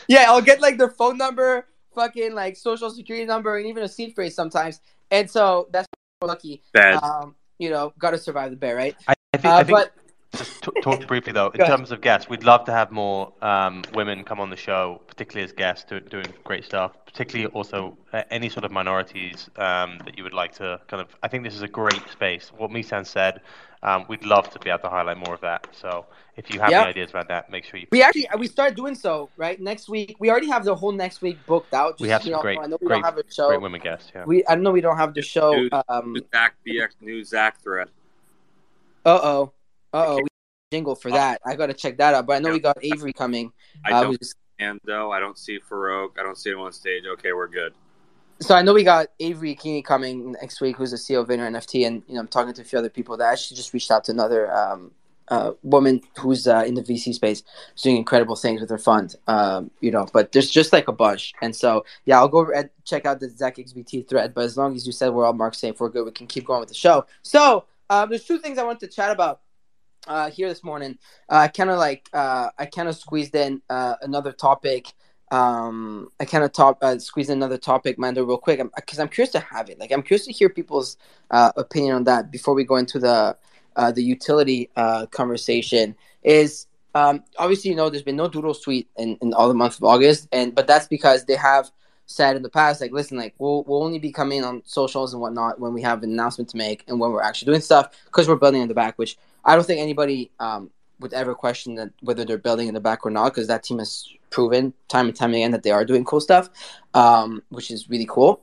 yeah, 0.08 0.26
I'll 0.28 0.42
get 0.42 0.60
like 0.60 0.80
their 0.80 0.90
phone 0.90 1.20
number, 1.20 1.68
fucking 1.94 2.34
like 2.34 2.58
social 2.58 2.90
security 2.90 3.28
number, 3.28 3.58
and 3.58 3.68
even 3.68 3.84
a 3.84 3.88
seed 3.88 4.16
phrase 4.16 4.34
sometimes. 4.34 4.82
And 5.14 5.30
so 5.30 5.70
that's 5.72 5.88
lucky. 6.22 6.64
Bad. 6.74 7.02
Um, 7.04 7.36
you 7.60 7.70
know, 7.70 7.94
got 8.00 8.12
to 8.12 8.18
survive 8.18 8.50
the 8.50 8.58
bear, 8.58 8.76
right? 8.76 8.96
I, 9.08 9.14
I 9.34 9.38
think. 9.38 9.54
Uh, 9.54 9.58
I 9.58 9.64
think 9.64 9.78
but... 9.78 9.94
just 10.38 10.64
t- 10.64 10.82
talk 10.82 11.06
briefly 11.08 11.34
though. 11.34 11.50
In 11.50 11.66
terms 11.66 11.92
of 11.92 12.02
guests, 12.02 12.30
we'd 12.30 12.44
love 12.44 12.66
to 12.66 12.72
have 12.72 12.92
more 12.92 13.34
um, 13.42 13.84
women 13.94 14.24
come 14.24 14.40
on 14.40 14.50
the 14.50 14.56
show, 14.56 15.02
particularly 15.08 15.44
as 15.44 15.52
guests, 15.52 15.86
do, 15.88 16.00
doing 16.00 16.26
great 16.44 16.64
stuff. 16.66 16.94
Particularly 17.06 17.52
also 17.54 17.98
uh, 18.12 18.24
any 18.32 18.50
sort 18.50 18.66
of 18.66 18.72
minorities 18.72 19.50
um, 19.58 20.00
that 20.06 20.18
you 20.18 20.24
would 20.24 20.34
like 20.34 20.52
to 20.54 20.80
kind 20.88 21.02
of. 21.02 21.16
I 21.22 21.28
think 21.28 21.44
this 21.44 21.54
is 21.54 21.62
a 21.62 21.68
great 21.68 22.02
space. 22.12 22.52
What 22.58 22.72
Misan 22.72 23.06
said, 23.06 23.42
um, 23.84 24.06
we'd 24.08 24.26
love 24.26 24.50
to 24.52 24.60
be 24.60 24.70
able 24.70 24.80
to 24.80 24.90
highlight 24.90 25.18
more 25.18 25.36
of 25.36 25.42
that. 25.42 25.68
So 25.72 26.06
if 26.38 26.52
you 26.52 26.60
have 26.60 26.72
yep. 26.72 26.82
any 26.84 26.90
ideas 26.90 27.12
about 27.12 27.28
that, 27.28 27.52
make 27.52 27.66
sure 27.66 27.80
you. 27.80 27.88
We 27.92 28.02
actually 28.02 28.28
we 28.38 28.48
start 28.48 28.76
doing 28.76 28.96
so 28.96 29.30
right 29.38 29.60
next 29.62 29.90
week. 29.90 30.16
We 30.20 30.32
already 30.32 30.50
have 30.50 30.66
the 30.66 30.74
whole 30.74 30.92
next 30.92 31.22
week 31.22 31.38
booked 31.46 31.74
out. 31.74 31.94
Just, 31.94 32.02
we 32.02 32.10
have 32.10 32.24
some 32.24 32.30
you 32.30 32.36
know, 32.38 32.42
great, 32.42 32.60
I 32.60 32.66
know 32.66 32.78
we 32.82 32.88
great, 32.88 32.96
don't 32.96 33.04
have 33.04 33.18
a 33.18 33.24
show. 33.32 33.50
great 33.50 33.62
women 33.62 33.82
guests. 33.82 34.12
Yeah. 34.16 34.26
We 34.26 34.44
I 34.48 34.56
know 34.56 34.72
we 34.72 34.82
don't 34.82 34.98
have 34.98 35.14
the 35.14 35.22
show. 35.22 35.54
New, 35.54 35.70
um, 35.88 36.16
Zach 36.34 36.56
XBT 36.66 36.90
new 37.02 37.24
Zach 37.24 37.62
thread. 37.62 37.90
Uh 39.06 39.20
oh, 39.22 39.54
oh. 39.94 40.20
Jingle 40.72 40.96
for 40.96 41.12
that. 41.12 41.40
I 41.46 41.56
got 41.56 41.68
to 41.68 41.74
check 41.74 41.98
that 41.98 42.16
out. 42.16 42.26
But 42.26 42.38
I 42.38 42.40
know 42.40 42.52
we 42.52 42.60
got 42.60 42.84
Avery 42.84 43.14
coming. 43.14 43.54
I 43.86 43.92
uh, 43.92 44.04
don't 44.06 44.20
just... 44.20 44.36
and 44.58 44.80
though 44.84 45.12
I 45.12 45.20
don't 45.20 45.38
see 45.38 45.60
Farokh. 45.60 46.18
I 46.20 46.24
don't 46.24 46.38
see 46.38 46.50
him 46.50 46.60
on 46.62 46.72
stage. 46.74 47.04
Okay, 47.06 47.32
we're 47.32 47.48
good. 47.48 47.76
So 48.40 48.56
I 48.56 48.64
know 48.64 48.74
we 48.74 48.84
got 48.84 49.08
Avery 49.20 49.56
Akkineni 49.56 49.86
coming 49.86 50.32
next 50.34 50.60
week, 50.62 50.78
who's 50.78 50.92
the 50.92 50.98
CEO 50.98 51.22
of 51.22 51.28
Vayner 51.28 51.50
NFT, 51.50 51.86
and 51.86 52.02
you 52.08 52.16
know 52.16 52.22
I'm 52.22 52.28
talking 52.28 52.54
to 52.54 52.62
a 52.62 52.66
few 52.66 52.80
other 52.80 52.90
people 52.90 53.16
that 53.18 53.32
actually 53.32 53.56
just 53.56 53.72
reached 53.74 53.92
out 53.92 54.04
to 54.06 54.12
another 54.12 54.52
um, 54.52 54.92
uh, 55.28 55.52
woman 55.62 56.02
who's 56.20 56.48
uh, 56.48 56.64
in 56.66 56.74
the 56.74 56.82
VC 56.82 57.14
space, 57.14 57.44
doing 57.82 57.96
incredible 57.96 58.36
things 58.36 58.60
with 58.60 58.70
her 58.70 58.78
fund. 58.78 59.16
Um, 59.28 59.72
you 59.80 59.92
know, 59.92 60.08
but 60.12 60.32
there's 60.32 60.50
just 60.50 60.74
like 60.74 60.88
a 60.88 60.92
bunch, 60.92 61.34
and 61.42 61.56
so 61.56 61.86
yeah, 62.06 62.18
I'll 62.18 62.28
go 62.28 62.52
and 62.52 62.70
check 62.84 63.06
out 63.06 63.20
the 63.20 63.30
Zach 63.30 63.58
XBT 63.58 64.10
thread. 64.10 64.34
But 64.34 64.46
as 64.46 64.58
long 64.58 64.76
as 64.76 64.86
you 64.86 64.92
said 64.92 65.14
we're 65.14 65.26
all 65.26 65.34
marked 65.34 65.58
safe, 65.58 65.80
we're 65.80 65.90
good. 65.90 66.04
We 66.04 66.12
can 66.12 66.28
keep 66.28 66.46
going 66.46 66.60
with 66.60 66.70
the 66.70 66.76
show. 66.76 67.06
So 67.22 67.66
um, 67.90 68.10
there's 68.10 68.26
two 68.26 68.40
things 68.40 68.58
I 68.58 68.64
wanted 68.64 68.90
to 68.90 68.96
chat 68.96 69.12
about 69.12 69.42
uh, 70.08 70.30
here 70.30 70.50
this 70.50 70.64
morning. 70.64 70.98
Uh, 71.30 71.36
I 71.36 71.48
kind 71.48 71.70
of 71.70 71.78
like 71.78 72.10
uh, 72.14 72.50
I 72.58 72.66
kind 72.66 72.88
of 72.88 72.96
squeezed 72.96 73.36
in 73.36 73.62
uh, 73.70 73.96
another 74.02 74.32
topic. 74.32 74.94
Um, 75.32 76.10
I 76.20 76.26
kind 76.26 76.44
of 76.44 76.52
top 76.52 76.78
uh, 76.82 77.00
squeeze 77.00 77.30
another 77.30 77.58
topic, 77.58 77.98
Mando, 77.98 78.24
real 78.24 78.38
quick, 78.38 78.62
because 78.76 79.00
I'm, 79.00 79.04
I'm, 79.04 79.10
curious 79.10 79.32
to 79.32 79.40
have 79.40 79.70
it. 79.70 79.80
Like 79.80 79.92
I'm 79.92 80.04
curious 80.04 80.26
to 80.26 80.32
hear 80.32 80.50
people's 80.50 80.98
opinion 81.32 81.96
on 81.96 82.04
that 82.04 82.30
before 82.30 82.54
we 82.54 82.64
go 82.64 82.76
into 82.76 83.00
the 83.00 83.36
the 83.94 84.04
utility 84.04 84.70
conversation. 85.12 85.96
Is 86.24 86.68
um, 86.96 87.24
obviously 87.38 87.72
you 87.72 87.76
know 87.76 87.90
there's 87.90 88.04
been 88.04 88.16
no 88.16 88.28
Doodles 88.28 88.62
tweet 88.62 88.88
in, 88.98 89.18
in 89.22 89.34
all 89.34 89.48
the 89.48 89.56
month 89.56 89.78
of 89.78 89.84
August, 89.84 90.28
and 90.32 90.54
but 90.54 90.68
that's 90.68 90.88
because 90.88 91.26
they 91.26 91.36
have 91.36 91.72
said 92.06 92.36
in 92.36 92.44
the 92.44 92.50
past, 92.50 92.82
like, 92.82 92.92
listen, 92.92 93.18
like 93.18 93.34
we'll 93.38 93.64
we'll 93.64 93.84
only 93.84 94.00
be 94.00 94.12
coming 94.12 94.44
on 94.44 94.62
socials 94.66 95.14
and 95.14 95.22
whatnot 95.22 95.60
when 95.60 95.74
we 95.74 95.82
have 95.82 96.04
an 96.04 96.12
announcement 96.12 96.50
to 96.50 96.58
make 96.58 96.84
and 96.88 97.00
when 97.00 97.12
we're 97.12 97.22
actually 97.22 97.48
doing 97.48 97.62
stuff 97.62 97.90
because 98.06 98.28
we're 98.28 98.36
building 98.36 98.62
in 98.62 98.68
the 98.68 98.74
back, 98.74 98.98
which 98.98 99.18
I 99.46 99.56
don't 99.56 99.66
think 99.66 99.82
anybody 99.82 100.32
um, 100.40 100.70
would 101.00 101.14
ever 101.14 101.36
question 101.36 101.76
that 101.76 101.92
whether 102.02 102.26
they're 102.26 102.38
building 102.38 102.68
in 102.68 102.74
the 102.74 102.80
back 102.80 103.06
or 103.06 103.12
not 103.12 103.34
because 103.34 103.48
that 103.48 103.64
team 103.64 103.80
has 103.80 104.08
proven 104.30 104.74
time 104.88 105.08
and 105.08 105.16
time 105.16 105.34
again 105.34 105.52
that 105.52 105.64
they 105.64 105.72
are 105.72 105.86
doing 105.86 106.04
cool 106.04 106.22
stuff, 106.22 106.50
um, 106.94 107.44
which 107.50 107.72
is 107.72 107.90
really 107.90 108.08
cool. 108.10 108.42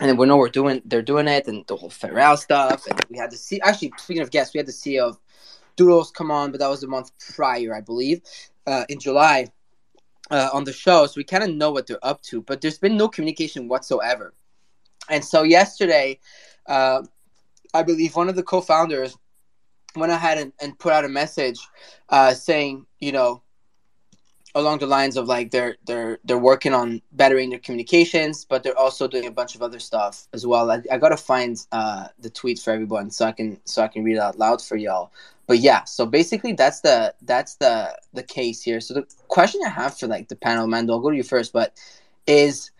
And 0.00 0.18
we 0.18 0.26
know 0.26 0.36
we're 0.36 0.48
doing 0.48 0.82
they're 0.84 1.02
doing 1.02 1.28
it 1.28 1.46
and 1.46 1.64
the 1.66 1.76
whole 1.76 1.90
Pharrell 1.90 2.38
stuff 2.38 2.86
and 2.86 3.00
we 3.08 3.18
had 3.18 3.30
to 3.30 3.36
see 3.36 3.60
actually 3.60 3.92
speaking 3.98 4.22
of 4.22 4.30
guests, 4.30 4.54
we 4.54 4.58
had 4.58 4.66
the 4.66 4.72
CEO 4.72 5.08
of 5.08 5.18
Doodles 5.76 6.10
come 6.10 6.30
on, 6.30 6.50
but 6.50 6.60
that 6.60 6.68
was 6.68 6.82
a 6.82 6.86
month 6.86 7.12
prior, 7.34 7.74
I 7.74 7.80
believe, 7.80 8.20
uh, 8.66 8.84
in 8.88 8.98
July 8.98 9.48
uh, 10.30 10.50
on 10.52 10.64
the 10.64 10.72
show, 10.72 11.06
so 11.06 11.14
we 11.16 11.24
kind 11.24 11.42
of 11.42 11.50
know 11.50 11.70
what 11.70 11.86
they're 11.86 12.04
up 12.04 12.22
to. 12.22 12.42
But 12.42 12.60
there's 12.60 12.78
been 12.78 12.96
no 12.96 13.08
communication 13.08 13.68
whatsoever. 13.68 14.34
And 15.10 15.24
so 15.24 15.42
yesterday, 15.42 16.18
uh, 16.66 17.02
I 17.74 17.82
believe 17.82 18.14
one 18.14 18.28
of 18.28 18.36
the 18.36 18.42
co-founders 18.42 19.16
went 19.96 20.12
ahead 20.12 20.38
and, 20.38 20.52
and 20.60 20.78
put 20.78 20.92
out 20.92 21.04
a 21.04 21.08
message 21.08 21.58
uh, 22.08 22.34
saying, 22.34 22.86
you 23.00 23.12
know, 23.12 23.42
along 24.54 24.78
the 24.78 24.86
lines 24.86 25.16
of 25.16 25.26
like 25.26 25.50
they're 25.50 25.76
they're 25.86 26.18
they're 26.24 26.38
working 26.38 26.74
on 26.74 27.02
bettering 27.12 27.50
their 27.50 27.58
communications, 27.58 28.44
but 28.44 28.62
they're 28.62 28.78
also 28.78 29.08
doing 29.08 29.26
a 29.26 29.30
bunch 29.30 29.54
of 29.54 29.62
other 29.62 29.78
stuff 29.78 30.26
as 30.32 30.46
well. 30.46 30.70
I, 30.70 30.82
I 30.90 30.98
gotta 30.98 31.16
find 31.16 31.56
uh, 31.72 32.08
the 32.18 32.30
tweet 32.30 32.58
for 32.58 32.72
everyone 32.72 33.10
so 33.10 33.24
I 33.26 33.32
can 33.32 33.60
so 33.64 33.82
I 33.82 33.88
can 33.88 34.04
read 34.04 34.16
it 34.16 34.20
out 34.20 34.38
loud 34.38 34.62
for 34.62 34.76
y'all 34.76 35.10
but 35.46 35.58
yeah, 35.58 35.84
so 35.84 36.06
basically 36.06 36.52
that's 36.52 36.80
the 36.80 37.14
that's 37.22 37.56
the 37.56 37.98
the 38.14 38.22
case 38.22 38.62
here. 38.62 38.80
So 38.80 38.94
the 38.94 39.06
question 39.28 39.60
I 39.66 39.68
have 39.68 39.98
for 39.98 40.06
like 40.06 40.28
the 40.28 40.36
panel, 40.36 40.66
Mando, 40.66 40.94
I'll 40.94 41.00
go 41.00 41.10
to 41.10 41.16
you 41.16 41.22
first, 41.22 41.52
but 41.52 41.76
is 42.26 42.70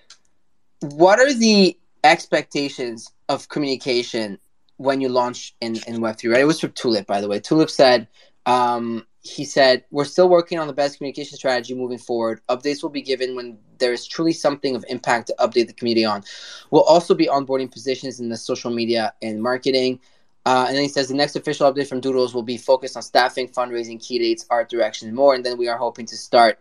what 0.80 1.18
are 1.18 1.34
the 1.34 1.76
expectations 2.04 3.12
of 3.28 3.48
communication 3.48 4.38
when 4.76 5.00
you 5.00 5.08
launch 5.08 5.54
in 5.60 5.76
in 5.86 6.00
Web 6.00 6.16
three? 6.16 6.30
Right, 6.30 6.40
it 6.40 6.46
was 6.46 6.60
from 6.60 6.72
Tulip, 6.72 7.06
by 7.06 7.20
the 7.20 7.28
way. 7.28 7.40
Tulip 7.40 7.70
said. 7.70 8.08
Um, 8.46 9.06
he 9.22 9.44
said, 9.44 9.84
We're 9.90 10.04
still 10.04 10.28
working 10.28 10.58
on 10.58 10.66
the 10.66 10.72
best 10.72 10.98
communication 10.98 11.36
strategy 11.36 11.74
moving 11.74 11.98
forward. 11.98 12.40
Updates 12.48 12.82
will 12.82 12.90
be 12.90 13.02
given 13.02 13.36
when 13.36 13.56
there 13.78 13.92
is 13.92 14.06
truly 14.06 14.32
something 14.32 14.74
of 14.74 14.84
impact 14.88 15.28
to 15.28 15.34
update 15.38 15.68
the 15.68 15.72
community 15.72 16.04
on. 16.04 16.24
We'll 16.70 16.82
also 16.82 17.14
be 17.14 17.26
onboarding 17.26 17.70
positions 17.70 18.20
in 18.20 18.28
the 18.28 18.36
social 18.36 18.70
media 18.70 19.14
and 19.22 19.40
marketing. 19.40 20.00
Uh, 20.44 20.64
and 20.66 20.76
then 20.76 20.82
he 20.82 20.88
says 20.88 21.06
the 21.06 21.14
next 21.14 21.36
official 21.36 21.72
update 21.72 21.86
from 21.86 22.00
Doodles 22.00 22.34
will 22.34 22.42
be 22.42 22.56
focused 22.56 22.96
on 22.96 23.02
staffing, 23.02 23.48
fundraising, 23.48 24.04
key 24.04 24.18
dates, 24.18 24.44
art 24.50 24.68
direction, 24.68 25.06
and 25.06 25.16
more. 25.16 25.34
And 25.34 25.44
then 25.44 25.56
we 25.56 25.68
are 25.68 25.78
hoping 25.78 26.04
to 26.06 26.16
start 26.16 26.58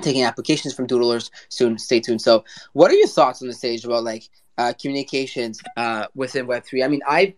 taking 0.00 0.22
applications 0.22 0.72
from 0.74 0.86
Doodlers 0.86 1.30
soon. 1.48 1.78
Stay 1.78 1.98
tuned. 1.98 2.22
So, 2.22 2.44
what 2.74 2.92
are 2.92 2.94
your 2.94 3.08
thoughts 3.08 3.42
on 3.42 3.48
the 3.48 3.54
stage 3.54 3.84
about 3.84 4.04
like 4.04 4.28
uh, 4.56 4.72
communications 4.80 5.60
uh, 5.76 6.06
within 6.14 6.46
Web 6.46 6.64
three? 6.64 6.84
I 6.84 6.88
mean, 6.88 7.00
I 7.08 7.34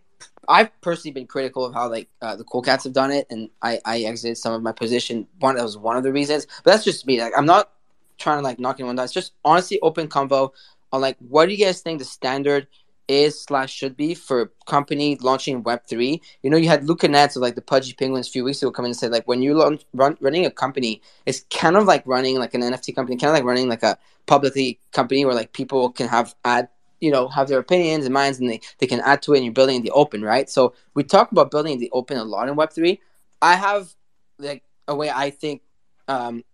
I've 0.50 0.80
personally 0.80 1.12
been 1.12 1.28
critical 1.28 1.64
of 1.64 1.72
how 1.72 1.88
like 1.88 2.08
uh, 2.20 2.34
the 2.34 2.42
Cool 2.42 2.60
Cats 2.60 2.82
have 2.84 2.92
done 2.92 3.12
it, 3.12 3.26
and 3.30 3.48
I 3.62 3.80
I 3.84 4.00
exited 4.00 4.36
some 4.36 4.52
of 4.52 4.62
my 4.62 4.72
position. 4.72 5.28
One 5.38 5.54
that 5.54 5.62
was 5.62 5.78
one 5.78 5.96
of 5.96 6.02
the 6.02 6.12
reasons, 6.12 6.46
but 6.64 6.72
that's 6.72 6.84
just 6.84 7.06
me. 7.06 7.20
Like, 7.22 7.32
I'm 7.36 7.46
not 7.46 7.70
trying 8.18 8.38
to 8.38 8.42
like 8.42 8.58
knock 8.58 8.80
anyone 8.80 8.96
down. 8.96 9.04
It's 9.04 9.14
just 9.14 9.32
honestly 9.44 9.78
open 9.80 10.08
convo 10.08 10.50
on 10.92 11.00
like 11.00 11.16
what 11.20 11.46
do 11.46 11.52
you 11.54 11.64
guys 11.64 11.80
think 11.80 12.00
the 12.00 12.04
standard 12.04 12.66
is 13.06 13.40
slash 13.40 13.72
should 13.72 13.96
be 13.96 14.14
for 14.14 14.52
company 14.66 15.16
launching 15.20 15.62
Web 15.62 15.82
three. 15.88 16.20
You 16.42 16.50
know, 16.50 16.56
you 16.56 16.68
had 16.68 16.84
Luca 16.84 17.08
Netz 17.08 17.36
of 17.36 17.42
like 17.42 17.54
the 17.54 17.62
Pudgy 17.62 17.92
Penguins 17.92 18.28
a 18.28 18.30
few 18.32 18.42
weeks 18.42 18.60
ago 18.60 18.72
come 18.72 18.84
in 18.84 18.90
and 18.90 18.96
say 18.96 19.08
like 19.08 19.28
when 19.28 19.42
you 19.42 19.54
launch 19.54 19.84
run, 19.94 20.16
running 20.20 20.46
a 20.46 20.50
company, 20.50 21.00
it's 21.26 21.44
kind 21.50 21.76
of 21.76 21.84
like 21.84 22.04
running 22.06 22.38
like 22.38 22.54
an 22.54 22.62
NFT 22.62 22.94
company, 22.94 23.16
kind 23.16 23.30
of 23.30 23.34
like 23.34 23.44
running 23.44 23.68
like 23.68 23.84
a 23.84 23.96
publicly 24.26 24.80
company 24.92 25.24
where 25.24 25.34
like 25.34 25.52
people 25.52 25.90
can 25.90 26.08
have 26.08 26.34
add 26.44 26.68
you 27.00 27.10
know 27.10 27.28
have 27.28 27.48
their 27.48 27.58
opinions 27.58 28.04
and 28.04 28.14
minds 28.14 28.38
and 28.38 28.48
they, 28.48 28.60
they 28.78 28.86
can 28.86 29.00
add 29.00 29.22
to 29.22 29.32
it 29.32 29.38
and 29.38 29.44
you're 29.44 29.54
building 29.54 29.76
in 29.76 29.82
the 29.82 29.90
open 29.90 30.22
right 30.22 30.48
so 30.50 30.74
we 30.94 31.02
talk 31.02 31.32
about 31.32 31.50
building 31.50 31.74
in 31.74 31.78
the 31.80 31.90
open 31.92 32.16
a 32.16 32.24
lot 32.24 32.48
in 32.48 32.56
web3 32.56 32.98
i 33.42 33.54
have 33.54 33.94
like 34.38 34.62
a 34.88 34.94
way 34.94 35.10
i 35.10 35.30
think 35.30 35.62
um, 36.08 36.44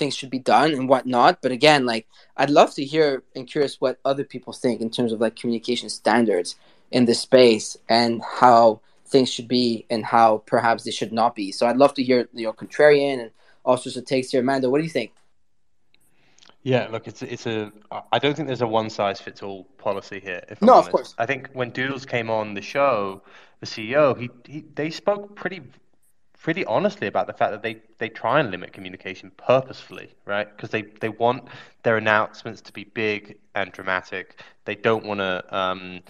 things 0.00 0.16
should 0.16 0.30
be 0.30 0.40
done 0.40 0.72
and 0.72 0.88
whatnot. 0.88 1.40
But 1.42 1.52
again, 1.52 1.86
like 1.86 2.08
I'd 2.36 2.50
love 2.50 2.74
to 2.74 2.84
hear 2.84 3.22
and 3.36 3.46
curious 3.46 3.80
what 3.80 4.00
other 4.04 4.24
people 4.24 4.52
think 4.52 4.80
in 4.80 4.90
terms 4.90 5.12
of 5.12 5.20
like 5.20 5.36
communication 5.36 5.88
standards 5.90 6.56
in 6.90 7.04
this 7.04 7.20
space 7.20 7.76
and 7.88 8.20
how 8.40 8.80
things 9.06 9.30
should 9.30 9.46
be 9.46 9.86
and 9.90 10.04
how 10.04 10.42
perhaps 10.46 10.82
they 10.82 10.90
should 10.90 11.12
not 11.12 11.36
be. 11.36 11.52
So 11.52 11.66
I'd 11.66 11.76
love 11.76 11.94
to 11.94 12.02
hear 12.02 12.28
your 12.32 12.54
contrarian 12.54 13.20
and 13.20 13.30
all 13.64 13.76
sorts 13.76 13.96
of 13.96 14.06
takes 14.06 14.30
here. 14.30 14.40
Amanda, 14.40 14.70
what 14.70 14.78
do 14.78 14.84
you 14.84 14.90
think? 14.90 15.12
Yeah, 16.62 16.88
look, 16.90 17.08
it's 17.08 17.22
it's 17.22 17.46
a. 17.46 17.72
I 18.12 18.18
don't 18.18 18.34
think 18.34 18.46
there's 18.48 18.60
a 18.60 18.66
one 18.66 18.90
size 18.90 19.20
fits 19.20 19.42
all 19.42 19.64
policy 19.78 20.20
here. 20.20 20.42
No, 20.60 20.74
honest. 20.74 20.88
of 20.88 20.92
course. 20.92 21.14
I 21.16 21.24
think 21.24 21.48
when 21.54 21.70
Doodles 21.70 22.04
came 22.04 22.28
on 22.28 22.52
the 22.52 22.60
show, 22.60 23.22
the 23.60 23.66
CEO, 23.66 24.18
he, 24.18 24.28
he 24.46 24.64
they 24.74 24.90
spoke 24.90 25.34
pretty 25.36 25.62
pretty 26.40 26.64
honestly 26.64 27.06
about 27.06 27.26
the 27.26 27.32
fact 27.32 27.52
that 27.52 27.62
they, 27.62 27.82
they 27.98 28.08
try 28.08 28.40
and 28.40 28.50
limit 28.50 28.72
communication 28.72 29.30
purposefully, 29.36 30.10
right? 30.24 30.48
Because 30.56 30.70
they, 30.70 30.82
they 30.82 31.10
want 31.10 31.44
their 31.82 31.98
announcements 31.98 32.62
to 32.62 32.72
be 32.72 32.84
big 32.84 33.36
and 33.54 33.70
dramatic. 33.72 34.40
They 34.64 34.74
don't 34.74 35.04
want 35.04 35.20
to 35.20 35.44
um, 35.56 36.00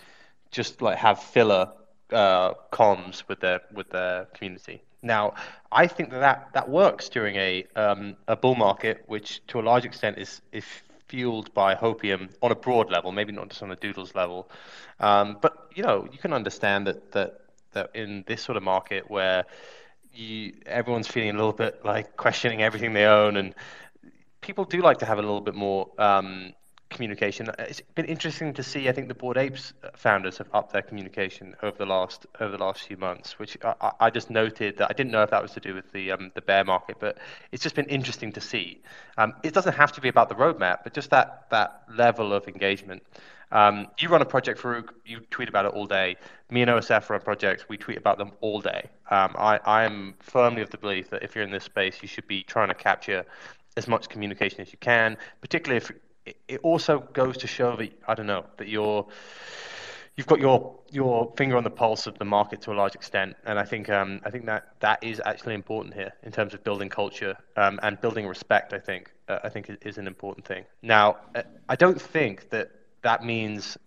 just 0.53 0.82
like 0.82 0.98
have 0.98 1.20
filler 1.20 1.72
uh, 2.12 2.55
comms 2.72 3.24
with 3.28 3.40
their 3.40 3.61
with 3.72 3.90
their 3.90 4.26
community. 4.26 4.82
Now, 5.03 5.34
I 5.72 5.86
think 5.86 6.11
that 6.11 6.20
that, 6.20 6.48
that 6.53 6.68
works 6.68 7.09
during 7.09 7.36
a 7.36 7.64
um, 7.76 8.16
a 8.28 8.36
bull 8.36 8.55
market, 8.55 9.05
which 9.07 9.40
to 9.48 9.61
a 9.61 9.62
large 9.62 9.84
extent 9.84 10.18
is 10.18 10.42
is 10.53 10.64
fueled 11.09 11.53
by 11.55 11.74
hopium 11.74 12.30
on 12.42 12.53
a 12.53 12.55
broad 12.55 12.90
level, 12.90 13.11
maybe 13.11 13.32
not 13.32 13.48
just 13.48 13.62
on 13.62 13.70
a 13.70 13.76
doodles 13.76 14.14
level. 14.14 14.48
Um, 15.01 15.38
but 15.40 15.68
you 15.74 15.82
know, 15.82 16.09
you 16.12 16.18
can 16.18 16.32
understand 16.32 16.86
that 16.86 17.12
that 17.12 17.40
that 17.72 17.90
in 17.94 18.24
this 18.26 18.42
sort 18.42 18.57
of 18.57 18.62
market 18.62 19.11
where 19.11 19.44
you 20.12 20.53
everyone's 20.66 21.09
feeling 21.09 21.30
a 21.30 21.34
little 21.34 21.53
bit 21.53 21.84
like 21.84 22.16
questioning 22.16 22.62
everything 22.62 22.92
they 22.92 23.07
own, 23.07 23.36
and 23.36 23.55
people 24.40 24.64
do 24.64 24.82
like 24.82 24.98
to 24.98 25.07
have 25.07 25.18
a 25.18 25.22
little 25.22 25.40
bit 25.40 25.55
more 25.55 25.88
um, 25.98 26.53
communication. 26.91 27.49
It's 27.59 27.80
been 27.95 28.05
interesting 28.05 28.53
to 28.55 28.62
see. 28.62 28.88
I 28.88 28.93
think 28.93 29.09
the 29.09 29.14
Bored 29.14 29.38
Apes 29.38 29.72
founders 29.97 30.36
have 30.38 30.49
upped 30.53 30.72
their 30.72 30.82
communication 30.82 31.55
over 31.62 31.78
the 31.78 31.86
last 31.86 32.26
over 32.41 32.57
the 32.57 32.62
last 32.62 32.82
few 32.82 32.97
months, 32.97 33.38
which 33.38 33.57
I, 33.64 33.93
I 34.01 34.11
just 34.11 34.28
noted 34.28 34.76
that 34.78 34.91
I 34.91 34.93
didn't 34.93 35.12
know 35.12 35.22
if 35.22 35.30
that 35.30 35.41
was 35.41 35.53
to 35.53 35.61
do 35.61 35.74
with 35.74 35.91
the 35.93 36.12
um, 36.12 36.32
the 36.34 36.43
bear 36.43 36.64
market, 36.64 36.97
but 37.01 37.18
it's 37.53 37.62
just 37.62 37.74
been 37.74 37.86
interesting 37.86 38.32
to 38.32 38.41
see. 38.41 38.82
Um, 39.16 39.34
it 39.43 39.55
doesn't 39.55 39.74
have 39.74 39.93
to 39.93 40.01
be 40.01 40.09
about 40.09 40.28
the 40.28 40.34
roadmap, 40.34 40.78
but 40.84 40.93
just 40.93 41.11
that 41.11 41.47
that 41.51 41.84
level 41.97 42.32
of 42.32 42.47
engagement. 42.49 43.03
Um, 43.53 43.88
you 43.99 44.09
run 44.09 44.22
a 44.22 44.26
project, 44.26 44.61
Farokh. 44.61 44.91
You 45.05 45.20
tweet 45.30 45.49
about 45.49 45.66
it 45.66 45.72
all 45.72 45.86
day. 45.86 46.16
Me 46.51 46.62
and 46.62 46.70
OSF 46.70 47.09
run 47.09 47.20
projects. 47.20 47.68
We 47.68 47.76
tweet 47.76 47.99
about 47.99 48.18
them 48.18 48.32
all 48.41 48.61
day. 48.61 48.88
Um, 49.11 49.34
I, 49.36 49.59
I 49.64 49.82
am 49.84 50.14
firmly 50.20 50.62
of 50.62 50.70
the 50.70 50.78
belief 50.78 51.11
that 51.11 51.22
if 51.22 51.34
you're 51.34 51.45
in 51.45 51.51
this 51.51 51.64
space, 51.64 51.99
you 52.01 52.07
should 52.07 52.28
be 52.28 52.43
trying 52.45 52.68
to 52.68 52.74
capture 52.74 53.24
as 53.76 53.88
much 53.88 54.09
communication 54.09 54.61
as 54.61 54.70
you 54.70 54.78
can. 54.78 55.16
Particularly 55.41 55.78
if 55.78 55.91
it 56.48 56.60
also 56.62 57.00
goes 57.12 57.36
to 57.38 57.46
show 57.46 57.76
that 57.76 57.92
I 58.06 58.14
don't 58.14 58.26
know 58.26 58.46
that 58.58 58.68
you're 58.68 59.06
you've 60.16 60.26
got 60.26 60.40
your 60.40 60.78
your 60.90 61.32
finger 61.36 61.56
on 61.56 61.64
the 61.64 61.70
pulse 61.70 62.06
of 62.06 62.18
the 62.18 62.24
market 62.24 62.60
to 62.62 62.72
a 62.72 62.74
large 62.74 62.94
extent, 62.94 63.36
and 63.44 63.58
I 63.58 63.64
think 63.64 63.88
um, 63.88 64.20
I 64.24 64.30
think 64.30 64.46
that 64.46 64.74
that 64.80 65.02
is 65.02 65.20
actually 65.24 65.54
important 65.54 65.94
here 65.94 66.12
in 66.22 66.32
terms 66.32 66.54
of 66.54 66.62
building 66.64 66.88
culture 66.88 67.36
um, 67.56 67.80
and 67.82 68.00
building 68.00 68.26
respect. 68.26 68.72
I 68.72 68.78
think 68.78 69.12
uh, 69.28 69.38
I 69.44 69.48
think 69.48 69.70
is 69.82 69.98
an 69.98 70.06
important 70.06 70.46
thing. 70.46 70.64
Now, 70.82 71.16
uh, 71.34 71.42
I 71.68 71.76
don't 71.76 72.00
think 72.00 72.50
that 72.50 72.70
that 73.02 73.24
means 73.24 73.78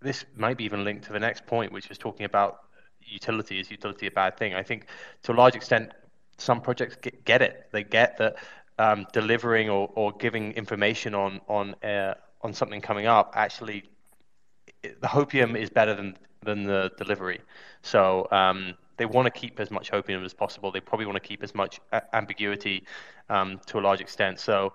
this 0.00 0.24
might 0.36 0.56
be 0.56 0.64
even 0.64 0.84
linked 0.84 1.04
to 1.06 1.12
the 1.12 1.20
next 1.20 1.46
point, 1.46 1.72
which 1.72 1.90
is 1.90 1.98
talking 1.98 2.26
about 2.26 2.60
utility. 3.00 3.58
Is 3.58 3.70
utility 3.70 4.06
a 4.06 4.10
bad 4.10 4.36
thing? 4.36 4.54
I 4.54 4.62
think 4.62 4.86
to 5.24 5.32
a 5.32 5.34
large 5.34 5.56
extent, 5.56 5.92
some 6.38 6.60
projects 6.60 6.96
get, 6.96 7.24
get 7.24 7.42
it. 7.42 7.68
They 7.72 7.84
get 7.84 8.18
that 8.18 8.36
um, 8.78 9.06
delivering 9.12 9.68
or, 9.68 9.90
or 9.94 10.12
giving 10.12 10.52
information 10.52 11.14
on 11.14 11.40
on 11.48 11.74
uh, 11.84 12.14
on 12.42 12.52
something 12.52 12.80
coming 12.80 13.06
up 13.06 13.32
actually 13.36 13.84
the 14.82 15.06
hopium 15.06 15.56
is 15.56 15.70
better 15.70 15.94
than 15.94 16.16
than 16.44 16.64
the 16.64 16.90
delivery. 16.98 17.40
So 17.82 18.26
um, 18.30 18.74
they 18.96 19.06
want 19.06 19.26
to 19.26 19.30
keep 19.30 19.60
as 19.60 19.70
much 19.70 19.90
hopium 19.90 20.24
as 20.24 20.34
possible. 20.34 20.72
They 20.72 20.80
probably 20.80 21.06
want 21.06 21.16
to 21.22 21.28
keep 21.28 21.42
as 21.42 21.54
much 21.54 21.80
ambiguity 22.12 22.84
um, 23.28 23.60
to 23.66 23.78
a 23.78 23.80
large 23.80 24.00
extent. 24.00 24.40
So 24.40 24.74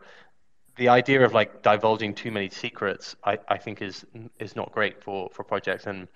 the 0.77 0.89
idea 0.89 1.23
of 1.23 1.33
like 1.33 1.61
divulging 1.63 2.13
too 2.13 2.31
many 2.31 2.49
secrets, 2.49 3.15
I, 3.23 3.37
I 3.47 3.57
think 3.57 3.81
is 3.81 4.05
is 4.39 4.55
not 4.55 4.71
great 4.71 5.03
for, 5.03 5.29
for 5.33 5.43
projects. 5.43 5.87
And 5.87 6.07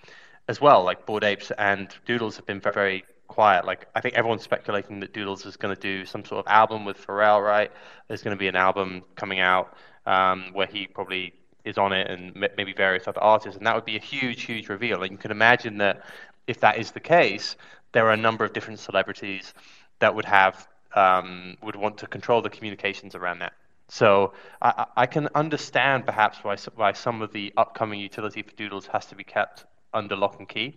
as 0.48 0.60
well, 0.60 0.82
like 0.82 1.06
Bored 1.06 1.24
Apes 1.24 1.52
and 1.58 1.94
Doodles 2.06 2.36
have 2.36 2.46
been 2.46 2.60
very, 2.60 2.74
very 2.74 3.04
quiet. 3.32 3.64
Like 3.64 3.86
I 3.94 4.00
think 4.00 4.14
everyone's 4.14 4.42
speculating 4.42 5.00
that 5.00 5.12
Doodles 5.12 5.46
is 5.46 5.56
going 5.56 5.74
to 5.74 5.80
do 5.80 6.04
some 6.04 6.24
sort 6.24 6.44
of 6.44 6.50
album 6.50 6.84
with 6.84 6.98
Pharrell, 7.04 7.44
right? 7.44 7.70
There's 8.08 8.22
going 8.22 8.36
to 8.36 8.38
be 8.38 8.48
an 8.48 8.56
album 8.56 9.02
coming 9.16 9.40
out 9.40 9.76
um, 10.06 10.50
where 10.52 10.66
he 10.66 10.86
probably 10.86 11.34
is 11.64 11.78
on 11.78 11.92
it, 11.92 12.10
and 12.10 12.34
maybe 12.56 12.72
various 12.72 13.06
other 13.06 13.20
artists, 13.20 13.56
and 13.56 13.66
that 13.66 13.74
would 13.74 13.84
be 13.84 13.96
a 13.96 14.00
huge, 14.00 14.42
huge 14.42 14.68
reveal. 14.68 15.02
And 15.02 15.12
you 15.12 15.18
can 15.18 15.30
imagine 15.30 15.78
that 15.78 16.02
if 16.46 16.60
that 16.60 16.78
is 16.78 16.90
the 16.90 17.00
case, 17.00 17.56
there 17.92 18.06
are 18.06 18.12
a 18.12 18.16
number 18.16 18.44
of 18.44 18.52
different 18.52 18.80
celebrities 18.80 19.54
that 20.00 20.14
would 20.14 20.24
have 20.24 20.66
um, 20.94 21.56
would 21.62 21.76
want 21.76 21.98
to 21.98 22.06
control 22.06 22.42
the 22.42 22.50
communications 22.50 23.14
around 23.14 23.38
that. 23.38 23.54
So 23.88 24.32
I, 24.60 24.86
I 24.96 25.06
can 25.06 25.28
understand 25.34 26.04
perhaps 26.04 26.38
why 26.42 26.56
why 26.74 26.92
some 26.92 27.22
of 27.22 27.32
the 27.32 27.52
upcoming 27.56 28.00
utility 28.00 28.42
for 28.42 28.52
Doodles 28.56 28.86
has 28.88 29.06
to 29.06 29.14
be 29.14 29.24
kept 29.24 29.64
under 29.94 30.16
lock 30.16 30.38
and 30.38 30.48
key. 30.48 30.76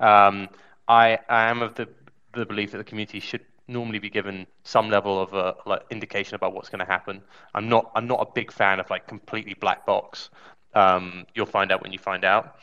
Um, 0.00 0.48
I, 0.88 1.18
I 1.28 1.50
am 1.50 1.62
of 1.62 1.74
the 1.74 1.88
the 2.34 2.46
belief 2.46 2.72
that 2.72 2.78
the 2.78 2.84
community 2.84 3.20
should 3.20 3.42
normally 3.68 3.98
be 3.98 4.10
given 4.10 4.46
some 4.64 4.88
level 4.88 5.20
of 5.20 5.34
a 5.34 5.54
like, 5.66 5.82
indication 5.90 6.34
about 6.34 6.54
what's 6.54 6.68
going 6.68 6.80
to 6.80 6.90
happen. 6.90 7.22
I'm 7.54 7.68
not 7.68 7.90
I'm 7.94 8.06
not 8.06 8.20
a 8.20 8.32
big 8.32 8.52
fan 8.52 8.80
of 8.80 8.90
like 8.90 9.06
completely 9.06 9.54
black 9.54 9.86
box. 9.86 10.30
Um, 10.74 11.26
you'll 11.34 11.46
find 11.46 11.70
out 11.70 11.82
when 11.82 11.92
you 11.92 11.98
find 11.98 12.24
out. 12.24 12.56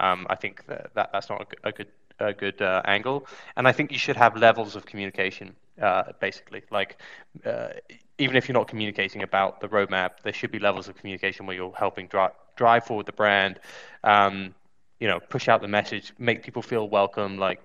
Um, 0.00 0.26
I 0.28 0.34
think 0.34 0.66
that, 0.66 0.90
that 0.94 1.10
that's 1.12 1.28
not 1.28 1.46
a, 1.64 1.68
a 1.68 1.72
good 1.72 1.88
a 2.20 2.32
good 2.32 2.62
uh, 2.62 2.82
angle, 2.84 3.26
and 3.56 3.66
I 3.66 3.72
think 3.72 3.90
you 3.90 3.98
should 3.98 4.16
have 4.16 4.36
levels 4.36 4.76
of 4.76 4.86
communication. 4.86 5.54
Uh, 5.80 6.12
basically, 6.20 6.62
like 6.70 7.00
uh, 7.44 7.68
even 8.18 8.36
if 8.36 8.48
you're 8.48 8.54
not 8.54 8.68
communicating 8.68 9.22
about 9.22 9.60
the 9.60 9.68
roadmap, 9.68 10.20
there 10.22 10.32
should 10.32 10.52
be 10.52 10.58
levels 10.58 10.88
of 10.88 10.96
communication 10.96 11.46
where 11.46 11.56
you're 11.56 11.74
helping 11.76 12.06
drive 12.06 12.32
drive 12.56 12.84
forward 12.84 13.06
the 13.06 13.12
brand. 13.12 13.58
Um, 14.04 14.54
you 15.00 15.08
know, 15.08 15.20
push 15.20 15.48
out 15.48 15.60
the 15.60 15.68
message, 15.68 16.12
make 16.18 16.42
people 16.42 16.62
feel 16.62 16.88
welcome. 16.88 17.38
Like 17.38 17.60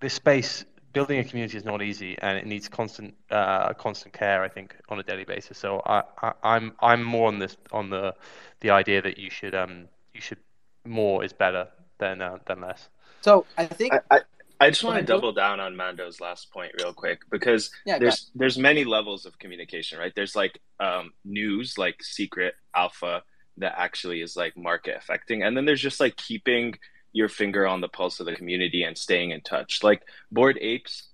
this 0.00 0.14
space, 0.14 0.64
building 0.92 1.18
a 1.18 1.24
community 1.24 1.56
is 1.56 1.64
not 1.64 1.82
easy, 1.82 2.16
and 2.20 2.38
it 2.38 2.46
needs 2.46 2.68
constant, 2.68 3.14
uh, 3.30 3.72
constant 3.74 4.12
care. 4.14 4.42
I 4.42 4.48
think 4.48 4.76
on 4.88 4.98
a 4.98 5.02
daily 5.02 5.24
basis. 5.24 5.58
So 5.58 5.82
I, 5.86 6.02
I, 6.22 6.32
I'm, 6.42 6.72
I'm 6.80 7.02
more 7.02 7.28
on 7.28 7.38
this, 7.38 7.56
on 7.72 7.90
the, 7.90 8.14
the 8.60 8.70
idea 8.70 9.02
that 9.02 9.18
you 9.18 9.30
should, 9.30 9.54
um, 9.54 9.88
you 10.14 10.20
should 10.20 10.38
more 10.84 11.24
is 11.24 11.32
better 11.32 11.68
than, 11.98 12.22
uh, 12.22 12.38
than 12.46 12.60
less. 12.60 12.88
So 13.20 13.46
I 13.56 13.66
think 13.66 13.94
I, 13.94 14.00
I, 14.10 14.20
I 14.60 14.70
just 14.70 14.82
want 14.82 14.98
to 14.98 15.04
double 15.04 15.32
down 15.32 15.60
on 15.60 15.76
Mando's 15.76 16.20
last 16.20 16.50
point 16.50 16.72
real 16.78 16.92
quick 16.92 17.20
because 17.30 17.70
Yeah, 17.84 17.98
there's 17.98 18.30
there's 18.34 18.58
many 18.58 18.84
levels 18.84 19.24
of 19.26 19.38
communication, 19.38 19.98
right? 19.98 20.12
There's 20.14 20.34
like 20.34 20.60
um, 20.80 21.12
news, 21.24 21.78
like 21.78 22.02
secret 22.02 22.54
alpha 22.74 23.22
that 23.58 23.74
actually 23.76 24.20
is 24.20 24.36
like 24.36 24.56
market 24.56 24.96
affecting, 24.96 25.42
and 25.42 25.56
then 25.56 25.64
there's 25.64 25.80
just 25.80 26.00
like 26.00 26.16
keeping 26.16 26.74
your 27.12 27.28
finger 27.28 27.66
on 27.66 27.80
the 27.80 27.88
pulse 27.88 28.20
of 28.20 28.26
the 28.26 28.36
community 28.36 28.82
and 28.82 28.96
staying 28.96 29.30
in 29.30 29.40
touch. 29.40 29.82
Like 29.82 30.02
Bored 30.30 30.58
Apes, 30.60 31.08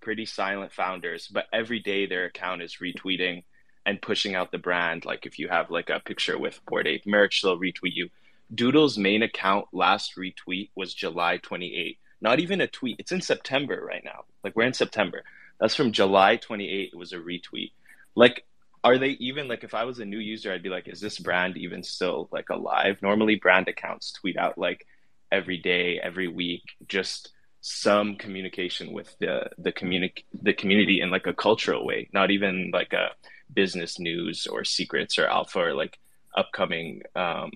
pretty 0.00 0.24
silent 0.24 0.72
founders, 0.72 1.28
but 1.28 1.46
every 1.52 1.80
day 1.80 2.06
their 2.06 2.26
account 2.26 2.62
is 2.62 2.78
retweeting 2.82 3.44
and 3.84 4.00
pushing 4.00 4.34
out 4.34 4.52
the 4.52 4.58
brand. 4.58 5.04
Like 5.04 5.26
if 5.26 5.38
you 5.38 5.48
have 5.48 5.70
like 5.70 5.90
a 5.90 6.00
picture 6.00 6.38
with 6.38 6.60
Bored 6.66 6.86
Ape 6.86 7.06
merch, 7.06 7.42
they'll 7.42 7.58
retweet 7.58 7.94
you. 7.94 8.08
Doodle's 8.54 8.98
main 8.98 9.22
account 9.22 9.66
last 9.72 10.16
retweet 10.16 10.70
was 10.74 10.94
July 10.94 11.38
28. 11.38 11.98
Not 12.20 12.40
even 12.40 12.60
a 12.60 12.66
tweet. 12.66 12.96
It's 12.98 13.12
in 13.12 13.20
September 13.20 13.82
right 13.84 14.04
now. 14.04 14.24
Like 14.44 14.56
we're 14.56 14.64
in 14.64 14.74
September. 14.74 15.22
That's 15.60 15.74
from 15.74 15.92
July 15.92 16.36
28. 16.36 16.90
It 16.92 16.96
was 16.96 17.12
a 17.12 17.18
retweet. 17.18 17.72
Like, 18.14 18.44
are 18.82 18.98
they 18.98 19.10
even 19.20 19.48
like 19.48 19.64
if 19.64 19.74
I 19.74 19.84
was 19.84 19.98
a 19.98 20.04
new 20.04 20.18
user, 20.18 20.52
I'd 20.52 20.62
be 20.62 20.68
like, 20.68 20.88
is 20.88 21.00
this 21.00 21.18
brand 21.18 21.56
even 21.56 21.82
still 21.82 22.28
like 22.32 22.48
alive? 22.50 22.98
Normally 23.02 23.36
brand 23.36 23.68
accounts 23.68 24.12
tweet 24.12 24.36
out 24.36 24.56
like 24.56 24.86
every 25.30 25.58
day, 25.58 26.00
every 26.02 26.28
week, 26.28 26.62
just 26.88 27.32
some 27.60 28.16
communication 28.16 28.92
with 28.92 29.14
the 29.18 29.50
the 29.58 29.72
communi- 29.72 30.24
the 30.42 30.54
community 30.54 31.00
in 31.02 31.10
like 31.10 31.26
a 31.26 31.34
cultural 31.34 31.84
way, 31.84 32.08
not 32.12 32.30
even 32.30 32.70
like 32.72 32.92
a 32.92 33.10
business 33.52 33.98
news 33.98 34.46
or 34.46 34.64
secrets 34.64 35.18
or 35.18 35.26
alpha 35.26 35.58
or 35.58 35.74
like 35.74 35.98
upcoming 36.36 37.02
um, 37.14 37.50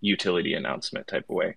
utility 0.00 0.54
announcement 0.54 1.06
type 1.06 1.24
of 1.28 1.36
way. 1.36 1.54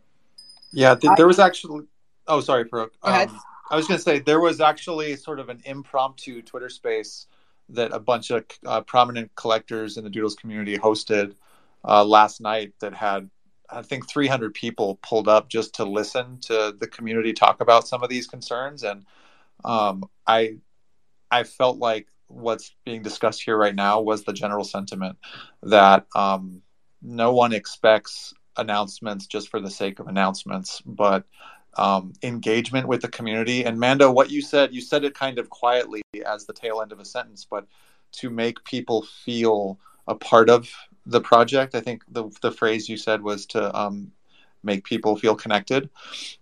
Yeah, 0.71 0.95
th- 0.95 1.13
there 1.17 1.27
was 1.27 1.39
actually. 1.39 1.85
Oh, 2.27 2.39
sorry, 2.39 2.65
Farokh. 2.65 2.91
ahead. 3.03 3.29
Um, 3.29 3.39
I 3.71 3.75
was 3.77 3.87
going 3.87 3.97
to 3.97 4.03
say 4.03 4.19
there 4.19 4.39
was 4.39 4.61
actually 4.61 5.15
sort 5.15 5.39
of 5.39 5.49
an 5.49 5.61
impromptu 5.65 6.41
Twitter 6.41 6.69
space 6.69 7.27
that 7.73 7.93
a 7.93 7.99
bunch 7.99 8.31
of 8.31 8.45
uh, 8.65 8.81
prominent 8.81 9.31
collectors 9.35 9.97
in 9.97 10.03
the 10.03 10.09
Doodles 10.09 10.35
community 10.35 10.77
hosted 10.77 11.35
uh, 11.83 12.03
last 12.03 12.41
night 12.41 12.73
that 12.79 12.93
had, 12.93 13.29
I 13.69 13.81
think, 13.81 14.09
300 14.09 14.53
people 14.53 14.99
pulled 15.01 15.27
up 15.27 15.49
just 15.49 15.75
to 15.75 15.85
listen 15.85 16.39
to 16.41 16.75
the 16.79 16.87
community 16.87 17.33
talk 17.33 17.61
about 17.61 17.87
some 17.87 18.03
of 18.03 18.09
these 18.09 18.27
concerns. 18.27 18.83
And 18.83 19.05
um, 19.63 20.03
I, 20.27 20.57
I 21.29 21.43
felt 21.43 21.77
like 21.77 22.07
what's 22.27 22.75
being 22.85 23.01
discussed 23.01 23.41
here 23.43 23.57
right 23.57 23.75
now 23.75 24.01
was 24.01 24.23
the 24.23 24.33
general 24.33 24.63
sentiment 24.63 25.17
that 25.63 26.07
um, 26.15 26.61
no 27.01 27.33
one 27.33 27.53
expects 27.53 28.33
announcements 28.57 29.27
just 29.27 29.49
for 29.49 29.59
the 29.59 29.69
sake 29.69 29.99
of 29.99 30.07
announcements, 30.07 30.81
but 30.85 31.25
um, 31.77 32.13
engagement 32.23 32.87
with 32.87 33.01
the 33.01 33.07
community. 33.07 33.63
And 33.63 33.79
Mando, 33.79 34.11
what 34.11 34.29
you 34.29 34.41
said, 34.41 34.73
you 34.73 34.81
said 34.81 35.03
it 35.03 35.13
kind 35.13 35.39
of 35.39 35.49
quietly 35.49 36.01
as 36.25 36.45
the 36.45 36.53
tail 36.53 36.81
end 36.81 36.91
of 36.91 36.99
a 36.99 37.05
sentence, 37.05 37.45
but 37.49 37.65
to 38.13 38.29
make 38.29 38.63
people 38.65 39.03
feel 39.03 39.79
a 40.07 40.15
part 40.15 40.49
of 40.49 40.69
the 41.05 41.21
project, 41.21 41.75
I 41.75 41.81
think 41.81 42.03
the, 42.09 42.29
the 42.41 42.51
phrase 42.51 42.89
you 42.89 42.97
said 42.97 43.21
was 43.21 43.45
to 43.47 43.75
um, 43.77 44.11
make 44.63 44.83
people 44.83 45.15
feel 45.15 45.35
connected. 45.35 45.89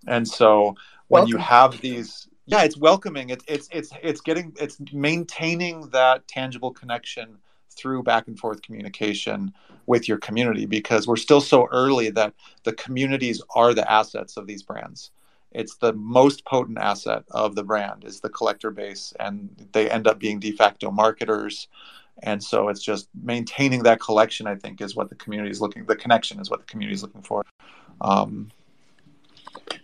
And 0.07 0.27
so 0.27 0.75
when 1.07 1.27
you 1.27 1.37
have 1.37 1.79
these, 1.81 2.27
yeah, 2.45 2.63
it's 2.63 2.77
welcoming. 2.77 3.29
It's 3.29 3.45
it's 3.47 3.69
it's 3.71 3.91
it's 4.01 4.21
getting 4.21 4.53
it's 4.59 4.77
maintaining 4.91 5.89
that 5.89 6.27
tangible 6.27 6.71
connection 6.71 7.37
through 7.69 8.03
back 8.03 8.27
and 8.27 8.37
forth 8.37 8.61
communication 8.61 9.53
with 9.85 10.07
your 10.07 10.17
community 10.17 10.65
because 10.65 11.07
we're 11.07 11.15
still 11.15 11.41
so 11.41 11.67
early 11.71 12.09
that 12.09 12.33
the 12.63 12.73
communities 12.73 13.41
are 13.55 13.73
the 13.73 13.89
assets 13.89 14.35
of 14.35 14.47
these 14.47 14.63
brands 14.63 15.11
it's 15.51 15.77
the 15.77 15.93
most 15.93 16.45
potent 16.45 16.77
asset 16.77 17.23
of 17.31 17.55
the 17.55 17.63
brand 17.63 18.03
is 18.03 18.19
the 18.21 18.29
collector 18.29 18.71
base 18.71 19.13
and 19.19 19.49
they 19.71 19.89
end 19.89 20.07
up 20.07 20.19
being 20.19 20.39
de 20.39 20.51
facto 20.51 20.91
marketers 20.91 21.67
and 22.23 22.43
so 22.43 22.67
it's 22.69 22.83
just 22.83 23.07
maintaining 23.21 23.83
that 23.83 23.99
collection 23.99 24.47
i 24.47 24.55
think 24.55 24.81
is 24.81 24.95
what 24.95 25.09
the 25.09 25.15
community 25.15 25.49
is 25.49 25.61
looking 25.61 25.85
the 25.85 25.95
connection 25.95 26.39
is 26.39 26.49
what 26.49 26.59
the 26.59 26.65
community 26.65 26.93
is 26.95 27.01
looking 27.01 27.21
for 27.21 27.43
um, 28.01 28.49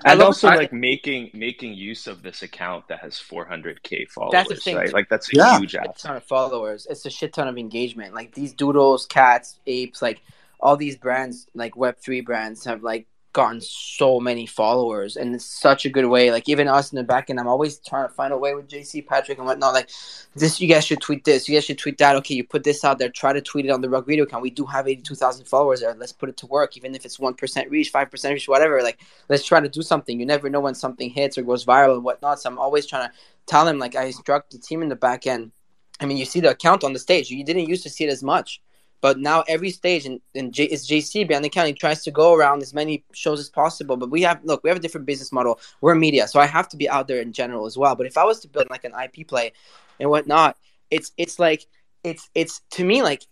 and 0.05 0.21
also 0.21 0.49
I- 0.49 0.55
like 0.55 0.73
making 0.73 1.31
making 1.33 1.73
use 1.73 2.07
of 2.07 2.21
this 2.21 2.43
account 2.43 2.87
that 2.89 2.99
has 2.99 3.15
400k 3.15 4.09
followers 4.09 4.31
That's 4.31 4.49
the 4.49 4.55
thing. 4.55 4.75
right 4.75 4.93
like 4.93 5.09
that's 5.09 5.31
a 5.33 5.35
Yeah. 5.35 5.57
huge 5.59 5.75
a 5.75 5.81
app 5.81 5.97
ton 5.97 6.15
of 6.15 6.23
followers. 6.23 6.85
It's 6.89 7.05
a 7.05 7.09
shit 7.09 7.33
ton 7.33 7.47
of 7.47 7.57
engagement. 7.57 8.13
Like 8.13 8.33
these 8.33 8.53
doodles, 8.53 9.05
cats, 9.05 9.59
apes, 9.65 10.01
like 10.01 10.21
all 10.59 10.77
these 10.77 10.97
brands, 10.97 11.47
like 11.55 11.75
Web 11.75 11.97
three 11.99 12.21
brands, 12.21 12.65
have 12.65 12.83
like 12.83 13.07
gotten 13.35 13.61
so 13.61 14.19
many 14.19 14.45
followers, 14.45 15.17
and 15.17 15.35
it's 15.35 15.45
such 15.45 15.85
a 15.85 15.89
good 15.89 16.05
way. 16.05 16.31
Like 16.31 16.49
even 16.49 16.67
us 16.67 16.91
in 16.91 16.95
the 16.95 17.03
back 17.03 17.29
end, 17.29 17.39
I'm 17.39 17.47
always 17.47 17.77
trying 17.79 18.07
to 18.07 18.13
find 18.13 18.33
a 18.33 18.37
way 18.37 18.55
with 18.55 18.67
JC 18.67 19.05
Patrick 19.05 19.37
and 19.37 19.45
whatnot. 19.45 19.73
Like 19.73 19.89
this, 20.35 20.59
you 20.59 20.67
guys 20.67 20.85
should 20.85 21.01
tweet 21.01 21.25
this. 21.25 21.47
You 21.47 21.55
guys 21.55 21.65
should 21.65 21.77
tweet 21.77 21.97
that. 21.99 22.15
Okay, 22.15 22.33
you 22.33 22.45
put 22.45 22.63
this 22.63 22.83
out 22.83 22.97
there. 22.97 23.09
Try 23.09 23.33
to 23.33 23.41
tweet 23.41 23.65
it 23.65 23.69
on 23.69 23.81
the 23.81 23.89
Rug 23.89 24.07
Radio 24.07 24.23
account. 24.23 24.41
We 24.41 24.49
do 24.49 24.65
have 24.65 24.87
eighty 24.87 25.01
two 25.01 25.15
thousand 25.15 25.45
followers 25.45 25.81
there. 25.81 25.93
Let's 25.93 26.13
put 26.13 26.29
it 26.29 26.37
to 26.37 26.47
work, 26.47 26.77
even 26.77 26.95
if 26.95 27.05
it's 27.05 27.19
one 27.19 27.35
percent 27.35 27.69
reach, 27.69 27.89
five 27.89 28.09
percent 28.09 28.33
reach, 28.33 28.47
whatever. 28.47 28.81
Like 28.81 29.01
let's 29.29 29.45
try 29.45 29.59
to 29.59 29.69
do 29.69 29.81
something. 29.81 30.19
You 30.19 30.25
never 30.25 30.49
know 30.49 30.61
when 30.61 30.73
something 30.73 31.09
hits 31.09 31.37
or 31.37 31.43
goes 31.43 31.65
viral 31.65 31.95
and 31.95 32.03
whatnot. 32.03 32.41
So 32.41 32.49
I'm 32.49 32.57
always 32.57 32.87
trying 32.87 33.09
to 33.09 33.13
tell 33.45 33.67
him 33.67 33.77
like 33.77 33.95
I 33.95 34.05
instruct 34.05 34.51
the 34.51 34.57
team 34.57 34.81
in 34.81 34.89
the 34.89 34.95
back 34.95 35.27
end. 35.27 35.51
I 35.99 36.05
mean, 36.05 36.17
you 36.17 36.25
see 36.25 36.39
the 36.39 36.51
account 36.51 36.83
on 36.83 36.93
the 36.93 36.99
stage. 36.99 37.29
You 37.29 37.43
didn't 37.43 37.69
used 37.69 37.83
to 37.83 37.89
see 37.89 38.05
it 38.05 38.09
as 38.09 38.23
much, 38.23 38.61
but 39.05 39.19
now 39.19 39.43
every 39.47 39.69
stage 39.69 40.07
and, 40.07 40.19
and 40.33 40.51
J, 40.51 40.63
is 40.63 40.87
JC 40.87 41.29
account. 41.45 41.67
He 41.67 41.73
tries 41.73 42.03
to 42.05 42.09
go 42.09 42.33
around 42.33 42.63
as 42.63 42.73
many 42.73 43.03
shows 43.13 43.39
as 43.39 43.49
possible. 43.49 43.97
But 43.97 44.09
we 44.09 44.23
have 44.23 44.43
look, 44.43 44.63
we 44.63 44.69
have 44.71 44.77
a 44.77 44.79
different 44.79 45.05
business 45.05 45.31
model. 45.31 45.59
We're 45.79 45.93
media, 45.93 46.27
so 46.27 46.39
I 46.39 46.47
have 46.47 46.67
to 46.69 46.75
be 46.75 46.89
out 46.89 47.07
there 47.07 47.21
in 47.21 47.31
general 47.31 47.67
as 47.67 47.77
well. 47.77 47.95
But 47.95 48.07
if 48.07 48.17
I 48.17 48.23
was 48.23 48.39
to 48.39 48.47
build 48.47 48.67
like 48.71 48.83
an 48.83 48.93
IP 48.99 49.27
play 49.27 49.53
and 49.99 50.09
whatnot, 50.09 50.57
it's 50.89 51.11
it's 51.17 51.37
like 51.37 51.67
it's 52.03 52.31
it's 52.33 52.61
to 52.71 52.83
me 52.83 53.03
like 53.03 53.27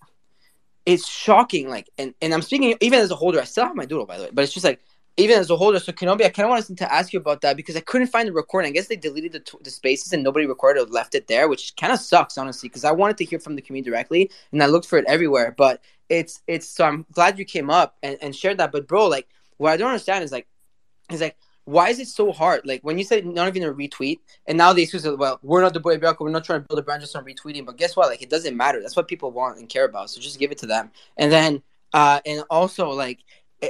it's 0.85 1.07
shocking. 1.07 1.69
Like 1.69 1.89
and 1.97 2.13
and 2.21 2.35
I'm 2.35 2.43
speaking 2.43 2.77
even 2.79 2.99
as 2.99 3.09
a 3.09 3.15
holder. 3.15 3.41
I 3.41 3.45
still 3.45 3.65
have 3.65 3.75
my 3.75 3.85
doodle 3.85 4.05
by 4.05 4.19
the 4.19 4.25
way, 4.25 4.29
but 4.31 4.43
it's 4.43 4.53
just 4.53 4.63
like 4.63 4.79
even 5.17 5.39
as 5.39 5.49
a 5.49 5.55
holder. 5.55 5.79
So 5.79 5.91
Kenobi, 5.91 6.25
I 6.25 6.29
kind 6.29 6.45
of 6.45 6.49
wanted 6.49 6.77
to 6.77 6.93
ask 6.93 7.13
you 7.13 7.19
about 7.19 7.41
that 7.41 7.55
because 7.55 7.75
I 7.75 7.81
couldn't 7.81 8.07
find 8.07 8.27
the 8.27 8.33
recording. 8.33 8.69
I 8.69 8.73
guess 8.73 8.87
they 8.87 8.95
deleted 8.95 9.33
the, 9.33 9.39
t- 9.41 9.57
the 9.61 9.69
spaces 9.69 10.11
and 10.13 10.23
nobody 10.23 10.45
recorded 10.45 10.81
or 10.81 10.85
left 10.87 11.13
it 11.15 11.27
there, 11.27 11.47
which 11.47 11.75
kind 11.75 11.93
of 11.93 11.99
sucks 11.99 12.37
honestly 12.37 12.69
because 12.69 12.83
I 12.83 12.91
wanted 12.91 13.17
to 13.17 13.25
hear 13.25 13.39
from 13.39 13.55
the 13.55 13.61
community 13.61 13.91
directly 13.91 14.31
and 14.51 14.63
I 14.63 14.65
looked 14.67 14.87
for 14.87 14.97
it 14.97 15.05
everywhere. 15.07 15.53
But 15.55 15.81
it's 16.09 16.41
it's 16.47 16.67
so 16.67 16.85
I'm 16.85 17.05
glad 17.11 17.37
you 17.37 17.45
came 17.45 17.69
up 17.69 17.95
and, 18.01 18.17
and 18.21 18.35
shared 18.35 18.57
that. 18.57 18.71
But 18.71 18.87
bro, 18.87 19.07
like 19.07 19.27
what 19.57 19.71
I 19.71 19.77
don't 19.77 19.89
understand 19.89 20.23
is 20.23 20.31
like 20.31 20.47
is 21.11 21.21
like 21.21 21.37
why 21.65 21.89
is 21.89 21.99
it 21.99 22.07
so 22.07 22.31
hard? 22.31 22.65
Like 22.65 22.81
when 22.81 22.97
you 22.97 23.03
said 23.03 23.25
not 23.25 23.47
even 23.47 23.63
a 23.63 23.73
retweet, 23.73 24.19
and 24.47 24.57
now 24.57 24.73
the 24.73 24.81
excuse 24.81 25.05
is 25.05 25.15
well, 25.15 25.39
we're 25.43 25.61
not 25.61 25.73
the 25.73 25.79
boy 25.79 25.97
Bianco, 25.97 26.23
we're 26.23 26.31
not 26.31 26.43
trying 26.43 26.61
to 26.61 26.67
build 26.67 26.79
a 26.79 26.83
brand 26.83 27.01
just 27.01 27.15
on 27.15 27.23
retweeting. 27.23 27.65
But 27.65 27.77
guess 27.77 27.95
what? 27.95 28.09
Like 28.09 28.21
it 28.21 28.29
doesn't 28.29 28.57
matter. 28.57 28.81
That's 28.81 28.95
what 28.95 29.07
people 29.07 29.31
want 29.31 29.59
and 29.59 29.69
care 29.69 29.85
about. 29.85 30.09
So 30.09 30.19
just 30.19 30.39
give 30.39 30.51
it 30.51 30.57
to 30.59 30.65
them. 30.65 30.91
And 31.17 31.31
then 31.31 31.61
uh 31.93 32.19
and 32.25 32.43
also 32.49 32.89
like 32.89 33.19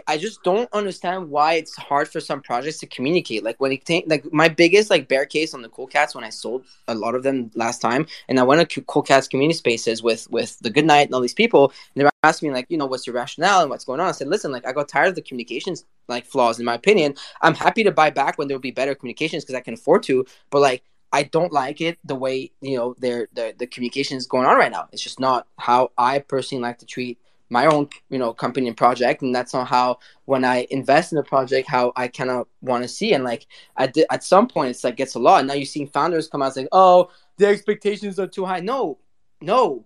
I- 0.08 0.18
just 0.18 0.44
don't 0.44 0.70
understand 0.74 1.30
why 1.30 1.54
it's 1.56 1.76
hard 1.76 2.08
for 2.08 2.20
some 2.20 2.42
projects 2.42 2.80
to 2.80 2.88
communicate. 2.88 3.44
Like 3.44 3.60
when 3.60 3.72
it 3.72 3.84
came, 3.86 4.04
like 4.08 4.32
my 4.32 4.48
biggest 4.48 4.90
like 4.90 5.08
bear 5.08 5.26
case 5.26 5.54
on 5.54 5.62
the 5.62 5.70
Cool 5.70 5.88
Cats 5.88 6.16
when 6.16 6.24
I 6.24 6.30
sold 6.30 6.66
a 6.88 6.96
lot 6.96 7.16
of 7.16 7.24
them 7.24 7.52
last 7.56 7.82
time, 7.82 8.06
and 8.30 8.40
I 8.40 8.44
went 8.44 8.70
to 8.70 8.82
Cool 8.84 9.02
Cats 9.04 9.28
community 9.28 9.58
spaces 9.58 10.02
with 10.02 10.30
with 10.32 10.58
the 10.60 10.70
Good 10.70 10.86
Night 10.86 11.08
and 11.08 11.14
all 11.16 11.22
these 11.22 11.34
people, 11.34 11.74
and 11.96 12.06
they 12.06 12.10
asking 12.24 12.50
me 12.50 12.56
like, 12.56 12.68
you 12.70 12.78
know, 12.78 12.86
what's 12.86 13.06
your 13.06 13.16
rationale 13.16 13.62
and 13.62 13.70
what's 13.70 13.84
going 13.86 14.00
on. 14.00 14.08
I 14.08 14.12
said, 14.12 14.30
listen, 14.30 14.52
like 14.52 14.66
I 14.66 14.72
got 14.72 14.88
tired 14.88 15.10
of 15.10 15.16
the 15.16 15.22
communications 15.22 15.86
like 16.08 16.26
flaws 16.26 16.60
in 16.60 16.66
my 16.66 16.74
opinion. 16.76 17.16
I'm 17.42 17.54
happy 17.54 17.84
to 17.84 17.92
buy 17.92 18.10
back 18.10 18.38
when 18.38 18.48
there 18.48 18.56
will 18.56 18.62
be 18.62 18.72
better 18.72 18.96
communications 18.96 19.44
because 19.44 19.56
I 19.56 19.62
can 19.62 19.74
afford 19.76 20.04
to, 20.04 20.26
but 20.50 20.62
like 20.62 20.84
I 21.12 21.24
don't 21.24 21.54
like 21.54 21.82
it 21.82 22.00
the 22.04 22.16
way 22.16 22.52
you 22.62 22.78
know 22.78 22.96
their 22.98 23.28
the 23.34 23.54
the 23.58 23.68
communication 23.68 24.18
is 24.18 24.26
going 24.26 24.48
on 24.48 24.58
right 24.58 24.72
now. 24.72 24.88
It's 24.92 25.04
just 25.04 25.20
not 25.20 25.48
how 25.60 25.92
I 25.98 26.20
personally 26.20 26.62
like 26.64 26.80
to 26.80 26.86
treat 26.86 27.20
my 27.50 27.66
own 27.66 27.88
you 28.10 28.18
know 28.18 28.34
company 28.34 28.68
and 28.68 28.78
project 28.78 29.22
and 29.22 29.36
that's 29.36 29.54
not 29.54 29.68
how 29.68 29.98
when 30.26 30.44
i 30.44 30.66
invest 30.72 31.12
in 31.12 31.18
a 31.18 31.24
project 31.24 31.68
how 31.68 31.92
i 31.96 32.08
kind 32.08 32.30
of 32.30 32.48
want 32.62 32.82
to 32.84 32.88
see 32.88 33.14
and 33.14 33.24
like 33.24 33.46
at, 33.78 33.94
the, 33.94 34.12
at 34.12 34.24
some 34.24 34.48
point 34.48 34.70
it's 34.70 34.84
like 34.84 34.98
gets 34.98 35.16
a 35.16 35.20
lot. 35.20 35.40
And 35.40 35.48
now 35.48 35.54
you're 35.54 35.66
seeing 35.66 35.88
founders 35.88 36.28
come 36.28 36.42
out 36.42 36.54
saying 36.54 36.70
oh 36.72 37.10
the 37.38 37.48
expectations 37.48 38.20
are 38.20 38.28
too 38.28 38.46
high. 38.46 38.60
No 38.60 38.98
no. 39.42 39.86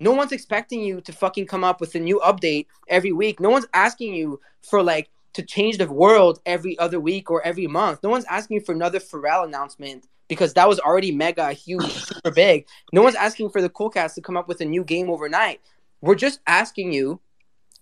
No 0.00 0.12
one's 0.12 0.32
expecting 0.32 0.80
you 0.80 1.00
to 1.02 1.12
fucking 1.12 1.46
come 1.46 1.62
up 1.62 1.80
with 1.80 1.94
a 1.94 2.00
new 2.00 2.20
update 2.24 2.66
every 2.88 3.12
week. 3.12 3.38
No 3.38 3.50
one's 3.50 3.66
asking 3.72 4.14
you 4.14 4.40
for 4.62 4.82
like 4.82 5.10
to 5.34 5.42
change 5.42 5.78
the 5.78 5.90
world 5.90 6.40
every 6.44 6.78
other 6.78 6.98
week 6.98 7.30
or 7.30 7.40
every 7.42 7.68
month. 7.68 8.00
No 8.02 8.10
one's 8.10 8.24
asking 8.24 8.56
you 8.56 8.60
for 8.62 8.72
another 8.72 8.98
pharrell 8.98 9.44
announcement 9.44 10.08
because 10.28 10.54
that 10.54 10.68
was 10.68 10.80
already 10.80 11.12
mega 11.12 11.52
huge 11.52 11.84
super 11.92 12.32
big. 12.32 12.66
No 12.92 13.02
one's 13.02 13.14
asking 13.14 13.50
for 13.50 13.62
the 13.62 13.68
cool 13.68 13.90
cats 13.90 14.14
to 14.14 14.20
come 14.20 14.36
up 14.36 14.48
with 14.48 14.60
a 14.60 14.64
new 14.64 14.82
game 14.82 15.08
overnight 15.08 15.60
we're 16.02 16.14
just 16.16 16.40
asking 16.46 16.92
you, 16.92 17.20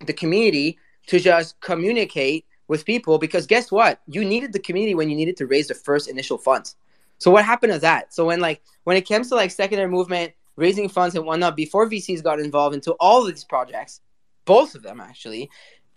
the 0.06 0.12
community, 0.12 0.78
to 1.08 1.18
just 1.18 1.60
communicate 1.60 2.46
with 2.68 2.84
people 2.84 3.18
because 3.18 3.46
guess 3.46 3.72
what? 3.72 4.00
You 4.06 4.24
needed 4.24 4.52
the 4.52 4.60
community 4.60 4.94
when 4.94 5.10
you 5.10 5.16
needed 5.16 5.36
to 5.38 5.46
raise 5.46 5.66
the 5.66 5.74
first 5.74 6.08
initial 6.08 6.38
funds. 6.38 6.76
So 7.18 7.30
what 7.30 7.44
happened 7.44 7.72
to 7.72 7.78
that? 7.80 8.14
So 8.14 8.26
when 8.26 8.40
like 8.40 8.62
when 8.84 8.96
it 8.96 9.08
comes 9.08 9.28
to 9.30 9.34
like 9.34 9.50
secondary 9.50 9.90
movement, 9.90 10.32
raising 10.56 10.88
funds 10.88 11.16
and 11.16 11.26
whatnot, 11.26 11.56
before 11.56 11.88
VCs 11.88 12.22
got 12.22 12.38
involved 12.38 12.74
into 12.74 12.92
all 12.92 13.22
of 13.22 13.34
these 13.34 13.44
projects, 13.44 14.00
both 14.44 14.74
of 14.74 14.82
them 14.82 15.00
actually, 15.00 15.50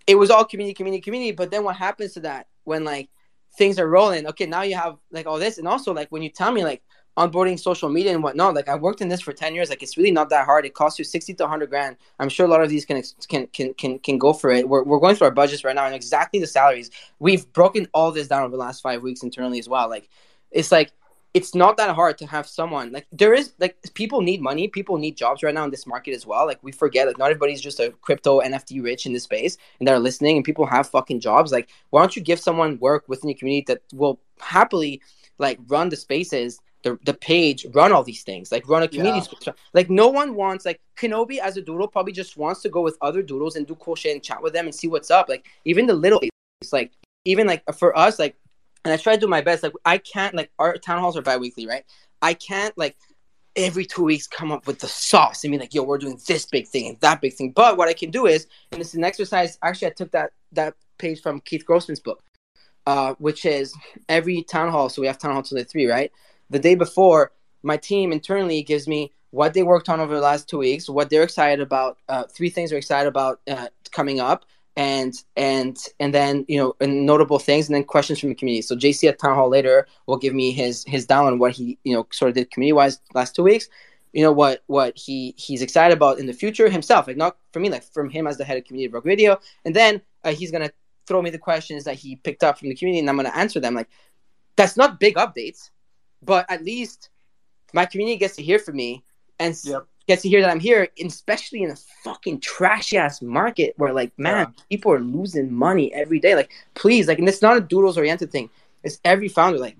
it 0.07 0.15
was 0.15 0.31
all 0.31 0.45
community, 0.45 0.73
community, 0.73 1.01
community. 1.01 1.31
But 1.31 1.51
then 1.51 1.63
what 1.63 1.75
happens 1.75 2.13
to 2.13 2.21
that 2.21 2.47
when 2.63 2.83
like 2.83 3.09
things 3.57 3.77
are 3.77 3.87
rolling? 3.87 4.27
Okay, 4.27 4.45
now 4.45 4.63
you 4.63 4.75
have 4.75 4.97
like 5.11 5.27
all 5.27 5.39
this, 5.39 5.57
and 5.57 5.67
also 5.67 5.93
like 5.93 6.09
when 6.09 6.23
you 6.23 6.29
tell 6.29 6.51
me 6.51 6.63
like, 6.63 6.81
onboarding 7.17 7.59
social 7.59 7.89
media 7.89 8.13
and 8.13 8.23
whatnot. 8.23 8.55
Like 8.55 8.67
I've 8.67 8.81
worked 8.81 9.01
in 9.01 9.07
this 9.07 9.21
for 9.21 9.33
ten 9.33 9.53
years. 9.55 9.69
Like 9.69 9.83
it's 9.83 9.97
really 9.97 10.11
not 10.11 10.29
that 10.29 10.45
hard. 10.45 10.65
It 10.65 10.73
costs 10.73 10.99
you 10.99 11.05
sixty 11.05 11.33
to 11.35 11.47
hundred 11.47 11.69
grand. 11.69 11.97
I'm 12.19 12.29
sure 12.29 12.45
a 12.45 12.49
lot 12.49 12.61
of 12.61 12.69
these 12.69 12.85
can 12.85 13.03
can 13.27 13.47
can 13.47 13.73
can 13.73 13.99
can 13.99 14.17
go 14.17 14.33
for 14.33 14.49
it. 14.51 14.67
We're 14.67 14.83
we're 14.83 14.99
going 14.99 15.15
through 15.15 15.27
our 15.27 15.33
budgets 15.33 15.63
right 15.63 15.75
now 15.75 15.85
and 15.85 15.95
exactly 15.95 16.39
the 16.39 16.47
salaries. 16.47 16.91
We've 17.19 17.51
broken 17.53 17.87
all 17.93 18.11
this 18.11 18.27
down 18.27 18.43
over 18.43 18.51
the 18.51 18.57
last 18.57 18.81
five 18.81 19.03
weeks 19.03 19.23
internally 19.23 19.59
as 19.59 19.69
well. 19.69 19.89
Like 19.89 20.09
it's 20.51 20.71
like 20.71 20.91
it's 21.33 21.55
not 21.55 21.77
that 21.77 21.95
hard 21.95 22.17
to 22.19 22.27
have 22.27 22.47
someone 22.47 22.91
like 22.91 23.07
there 23.11 23.33
is 23.33 23.53
like 23.59 23.75
people 23.95 24.21
need 24.21 24.39
money 24.41 24.67
people 24.67 24.97
need 24.97 25.17
jobs 25.17 25.41
right 25.41 25.53
now 25.53 25.63
in 25.63 25.71
this 25.71 25.87
market 25.87 26.13
as 26.13 26.25
well 26.25 26.45
like 26.45 26.61
we 26.61 26.71
forget 26.71 27.07
like 27.07 27.17
not 27.17 27.31
everybody's 27.31 27.61
just 27.61 27.79
a 27.79 27.91
crypto 28.01 28.39
nft 28.41 28.83
rich 28.83 29.05
in 29.05 29.13
this 29.13 29.23
space 29.23 29.57
and 29.79 29.87
they're 29.87 29.99
listening 29.99 30.35
and 30.35 30.45
people 30.45 30.65
have 30.65 30.87
fucking 30.87 31.19
jobs 31.19 31.51
like 31.51 31.69
why 31.89 32.01
don't 32.01 32.15
you 32.15 32.21
give 32.21 32.39
someone 32.39 32.77
work 32.79 33.03
within 33.07 33.29
your 33.29 33.37
community 33.37 33.65
that 33.67 33.81
will 33.93 34.19
happily 34.39 35.01
like 35.39 35.59
run 35.67 35.89
the 35.89 35.95
spaces 35.95 36.59
the, 36.83 36.99
the 37.05 37.13
page 37.13 37.65
run 37.73 37.91
all 37.91 38.03
these 38.03 38.23
things 38.23 38.51
like 38.51 38.67
run 38.67 38.83
a 38.83 38.87
community 38.87 39.25
yeah. 39.45 39.53
like 39.73 39.89
no 39.89 40.09
one 40.09 40.35
wants 40.35 40.65
like 40.65 40.79
kenobi 40.97 41.39
as 41.39 41.57
a 41.57 41.61
doodle 41.61 41.87
probably 41.87 42.13
just 42.13 42.37
wants 42.37 42.61
to 42.61 42.69
go 42.69 42.81
with 42.81 42.97
other 43.01 43.21
doodles 43.21 43.55
and 43.55 43.65
do 43.65 43.75
cool 43.75 43.95
shit 43.95 44.13
and 44.13 44.23
chat 44.23 44.41
with 44.41 44.53
them 44.53 44.65
and 44.65 44.75
see 44.75 44.87
what's 44.87 45.09
up. 45.09 45.29
Like 45.29 45.45
even 45.65 45.85
the 45.85 45.93
little 45.93 46.21
it's 46.61 46.73
like 46.73 46.91
even 47.25 47.47
like 47.47 47.63
for 47.75 47.97
us 47.97 48.19
like 48.19 48.35
and 48.85 48.93
i 48.93 48.97
try 48.97 49.15
to 49.15 49.19
do 49.19 49.27
my 49.27 49.41
best 49.41 49.63
like 49.63 49.73
i 49.85 49.97
can't 49.97 50.35
like 50.35 50.51
our 50.59 50.77
town 50.77 50.99
halls 50.99 51.17
are 51.17 51.21
bi-weekly 51.21 51.67
right? 51.67 51.85
I 52.21 52.33
can't 52.33 52.77
like 52.77 52.95
every 53.57 53.85
two 53.85 54.03
weeks 54.03 54.27
come 54.27 54.51
up 54.51 54.65
with 54.65 54.79
the 54.79 54.87
sauce 54.87 55.43
and 55.43 55.51
be 55.51 55.57
like 55.57 55.73
yo 55.73 55.83
we're 55.83 55.97
doing 55.97 56.19
this 56.27 56.45
big 56.45 56.67
thing 56.67 56.87
and 56.87 56.99
that 57.01 57.21
big 57.21 57.33
thing. 57.33 57.51
But 57.51 57.77
what 57.77 57.87
i 57.87 57.93
can 57.93 58.11
do 58.11 58.27
is 58.27 58.47
and 58.71 58.81
it's 58.81 58.93
an 58.93 59.03
exercise 59.03 59.57
actually 59.63 59.87
i 59.87 59.91
took 59.91 60.11
that 60.11 60.31
that 60.51 60.75
page 60.97 61.21
from 61.21 61.39
keith 61.41 61.65
grossman's 61.65 61.99
book 61.99 62.21
uh, 62.85 63.13
which 63.17 63.45
is 63.45 63.73
every 64.09 64.43
town 64.43 64.69
hall 64.69 64.89
so 64.89 65.01
we 65.01 65.07
have 65.07 65.17
town 65.17 65.33
hall 65.33 65.43
the 65.49 65.63
three 65.63 65.87
right 65.87 66.11
the 66.53 66.59
day 66.59 66.75
before, 66.75 67.31
my 67.63 67.77
team 67.77 68.11
internally 68.11 68.61
gives 68.63 68.87
me 68.87 69.11
what 69.31 69.53
they 69.53 69.63
worked 69.63 69.89
on 69.89 69.99
over 69.99 70.13
the 70.13 70.21
last 70.21 70.47
two 70.47 70.59
weeks, 70.59 70.87
what 70.87 71.09
they're 71.09 71.23
excited 71.23 71.59
about, 71.59 71.97
uh, 72.07 72.23
three 72.25 72.49
things 72.49 72.69
they're 72.69 72.77
excited 72.77 73.07
about 73.07 73.41
uh, 73.47 73.67
coming 73.91 74.19
up, 74.19 74.45
and 74.75 75.13
and 75.35 75.77
and 75.99 76.13
then 76.13 76.45
you 76.47 76.57
know 76.57 76.75
notable 76.85 77.39
things, 77.39 77.67
and 77.67 77.75
then 77.75 77.83
questions 77.83 78.19
from 78.19 78.29
the 78.29 78.35
community. 78.35 78.61
So 78.61 78.75
JC 78.75 79.09
at 79.09 79.19
town 79.19 79.35
hall 79.35 79.49
later 79.49 79.87
will 80.05 80.17
give 80.17 80.33
me 80.35 80.51
his 80.51 80.83
his 80.87 81.05
down 81.05 81.25
on 81.25 81.39
what 81.39 81.51
he 81.53 81.79
you 81.83 81.95
know 81.95 82.05
sort 82.11 82.29
of 82.29 82.35
did 82.35 82.51
community 82.51 82.73
wise 82.73 82.99
last 83.13 83.35
two 83.35 83.43
weeks. 83.43 83.67
You 84.13 84.23
know 84.23 84.31
what 84.31 84.63
what 84.67 84.95
he 84.95 85.33
he's 85.37 85.63
excited 85.63 85.97
about 85.97 86.19
in 86.19 86.27
the 86.27 86.33
future 86.33 86.69
himself, 86.69 87.07
like 87.07 87.17
not 87.17 87.37
for 87.51 87.59
me, 87.59 87.69
like 87.69 87.83
from 87.83 88.09
him 88.09 88.27
as 88.27 88.37
the 88.37 88.45
head 88.45 88.57
of 88.57 88.65
community 88.65 88.87
of 88.87 88.93
Rug 88.93 89.05
Radio, 89.05 89.39
and 89.65 89.75
then 89.75 90.01
uh, 90.23 90.31
he's 90.31 90.51
gonna 90.51 90.71
throw 91.07 91.21
me 91.23 91.31
the 91.31 91.39
questions 91.39 91.83
that 91.85 91.95
he 91.95 92.17
picked 92.17 92.43
up 92.43 92.59
from 92.59 92.69
the 92.69 92.75
community, 92.75 92.99
and 92.99 93.09
I'm 93.09 93.15
gonna 93.15 93.29
answer 93.35 93.59
them. 93.59 93.73
Like 93.73 93.89
that's 94.55 94.77
not 94.77 94.99
big 94.99 95.15
updates 95.15 95.71
but 96.25 96.49
at 96.49 96.63
least 96.63 97.09
my 97.73 97.85
community 97.85 98.17
gets 98.17 98.35
to 98.35 98.43
hear 98.43 98.59
from 98.59 98.75
me 98.75 99.03
and 99.39 99.57
yep. 99.63 99.85
gets 100.07 100.21
to 100.21 100.29
hear 100.29 100.41
that 100.41 100.49
I'm 100.49 100.59
here, 100.59 100.87
especially 101.03 101.63
in 101.63 101.71
a 101.71 101.75
fucking 102.03 102.39
trashy 102.39 102.97
ass 102.97 103.21
market 103.21 103.73
where 103.77 103.93
like, 103.93 104.11
man, 104.17 104.47
yeah. 104.55 104.63
people 104.69 104.91
are 104.91 104.99
losing 104.99 105.51
money 105.51 105.93
every 105.93 106.19
day. 106.19 106.35
Like, 106.35 106.51
please, 106.75 107.07
like, 107.07 107.19
and 107.19 107.27
it's 107.27 107.41
not 107.41 107.57
a 107.57 107.61
doodles 107.61 107.97
oriented 107.97 108.31
thing. 108.31 108.49
It's 108.83 108.99
every 109.03 109.27
founder. 109.27 109.59
Like, 109.59 109.77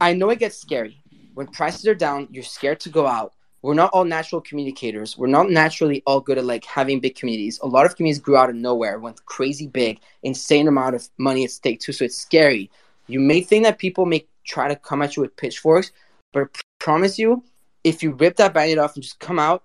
I 0.00 0.12
know 0.12 0.30
it 0.30 0.38
gets 0.38 0.56
scary 0.56 1.02
when 1.34 1.48
prices 1.48 1.86
are 1.86 1.94
down. 1.94 2.28
You're 2.30 2.44
scared 2.44 2.80
to 2.80 2.88
go 2.88 3.06
out. 3.06 3.32
We're 3.62 3.74
not 3.74 3.90
all 3.92 4.04
natural 4.04 4.40
communicators. 4.40 5.18
We're 5.18 5.26
not 5.26 5.50
naturally 5.50 6.02
all 6.06 6.20
good 6.20 6.38
at 6.38 6.44
like 6.44 6.64
having 6.64 7.00
big 7.00 7.16
communities. 7.16 7.58
A 7.62 7.66
lot 7.66 7.86
of 7.86 7.96
communities 7.96 8.20
grew 8.20 8.36
out 8.36 8.50
of 8.50 8.54
nowhere, 8.54 9.00
went 9.00 9.24
crazy 9.26 9.66
big, 9.66 9.98
insane 10.22 10.68
amount 10.68 10.94
of 10.94 11.08
money 11.18 11.44
at 11.44 11.50
stake 11.50 11.80
too. 11.80 11.92
So 11.92 12.04
it's 12.04 12.16
scary. 12.16 12.70
You 13.08 13.18
may 13.18 13.40
think 13.40 13.64
that 13.64 13.78
people 13.78 14.06
make 14.06 14.28
try 14.48 14.68
to 14.68 14.76
come 14.76 15.02
at 15.02 15.16
you 15.16 15.22
with 15.22 15.36
pitchforks. 15.36 15.92
But 16.32 16.42
I 16.42 16.60
promise 16.78 17.18
you, 17.18 17.44
if 17.84 18.02
you 18.02 18.12
rip 18.12 18.36
that 18.36 18.54
band 18.54 18.78
off 18.80 18.94
and 18.94 19.02
just 19.02 19.20
come 19.20 19.38
out 19.38 19.62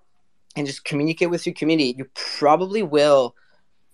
and 0.56 0.66
just 0.66 0.84
communicate 0.84 1.30
with 1.30 1.46
your 1.46 1.54
community, 1.54 1.94
you 1.96 2.06
probably 2.14 2.82
will 2.82 3.34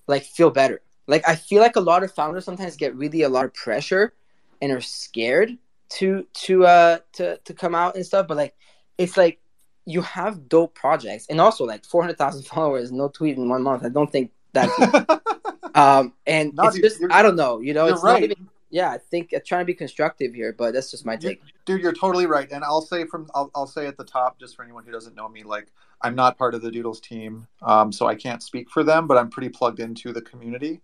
like 0.07 0.24
feel 0.24 0.51
better. 0.51 0.80
Like 1.07 1.26
I 1.26 1.36
feel 1.36 1.61
like 1.61 1.76
a 1.76 1.80
lot 1.80 2.03
of 2.03 2.12
founders 2.12 2.45
sometimes 2.45 2.76
get 2.76 2.95
really 2.95 3.22
a 3.22 3.28
lot 3.28 3.45
of 3.45 3.55
pressure 3.55 4.14
and 4.61 4.70
are 4.72 4.80
scared 4.80 5.57
to 5.91 6.26
to 6.32 6.64
uh 6.66 6.99
to 7.14 7.38
to 7.38 7.55
come 7.55 7.74
out 7.74 7.97
and 7.97 8.05
stuff. 8.05 8.28
But 8.28 8.36
like 8.36 8.55
it's 8.99 9.16
like 9.16 9.41
you 9.86 10.03
have 10.03 10.49
dope 10.49 10.74
projects 10.74 11.26
and 11.28 11.41
also 11.41 11.64
like 11.64 11.84
four 11.84 12.03
hundred 12.03 12.18
thousand 12.18 12.43
followers, 12.47 12.93
no 12.93 13.09
tweet 13.09 13.36
in 13.36 13.49
one 13.49 13.62
month. 13.62 13.84
I 13.84 13.88
don't 13.88 14.11
think 14.11 14.30
that. 14.53 15.22
um, 15.74 16.12
and 16.26 16.53
it's 16.62 16.78
just 16.78 17.03
I 17.11 17.22
don't 17.22 17.36
know. 17.36 17.61
You 17.61 17.74
know, 17.74 17.86
it's 17.86 18.03
right. 18.03 18.20
not 18.20 18.22
even 18.22 18.49
yeah, 18.71 18.91
I 18.91 18.99
think 18.99 19.33
I'm 19.33 19.41
trying 19.45 19.62
to 19.62 19.66
be 19.66 19.75
constructive 19.75 20.33
here, 20.33 20.55
but 20.57 20.73
that's 20.73 20.91
just 20.91 21.05
my 21.05 21.16
take. 21.16 21.43
Dude, 21.64 21.81
you're 21.81 21.93
totally 21.93 22.27
right. 22.27 22.51
And 22.51 22.64
I'll 22.64 22.81
say 22.81 23.05
from 23.05 23.29
I'll, 23.35 23.51
I'll 23.55 23.66
say 23.66 23.87
at 23.87 23.97
the 23.97 24.05
top, 24.05 24.39
just 24.39 24.57
for 24.57 24.62
anyone 24.62 24.85
who 24.85 24.93
doesn't 24.93 25.16
know 25.16 25.29
me, 25.29 25.43
like 25.43 25.68
I'm 26.03 26.14
not 26.14 26.39
part 26.39 26.55
of 26.55 26.62
the 26.62 26.71
Doodles 26.71 27.01
team, 27.01 27.47
um, 27.62 27.93
so 27.93 28.07
I 28.07 28.14
can't 28.14 28.43
speak 28.43 28.71
for 28.71 28.85
them, 28.85 29.07
but 29.07 29.18
I'm 29.18 29.29
pretty 29.29 29.49
plugged 29.49 29.81
into 29.81 30.12
the 30.12 30.23
community. 30.23 30.81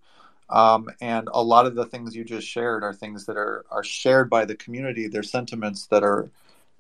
Um, 0.51 0.89
and 1.01 1.29
a 1.33 1.43
lot 1.43 1.67
of 1.67 1.75
the 1.75 1.87
things 1.87 2.15
you 2.15 2.25
just 2.25 2.47
shared 2.47 2.85
are 2.85 2.93
things 2.93 3.25
that 3.27 3.37
are 3.37 3.65
are 3.71 3.85
shared 3.85 4.29
by 4.29 4.45
the 4.45 4.57
community. 4.57 5.07
They're 5.07 5.23
sentiments 5.23 5.87
that 5.87 6.03
are 6.03 6.31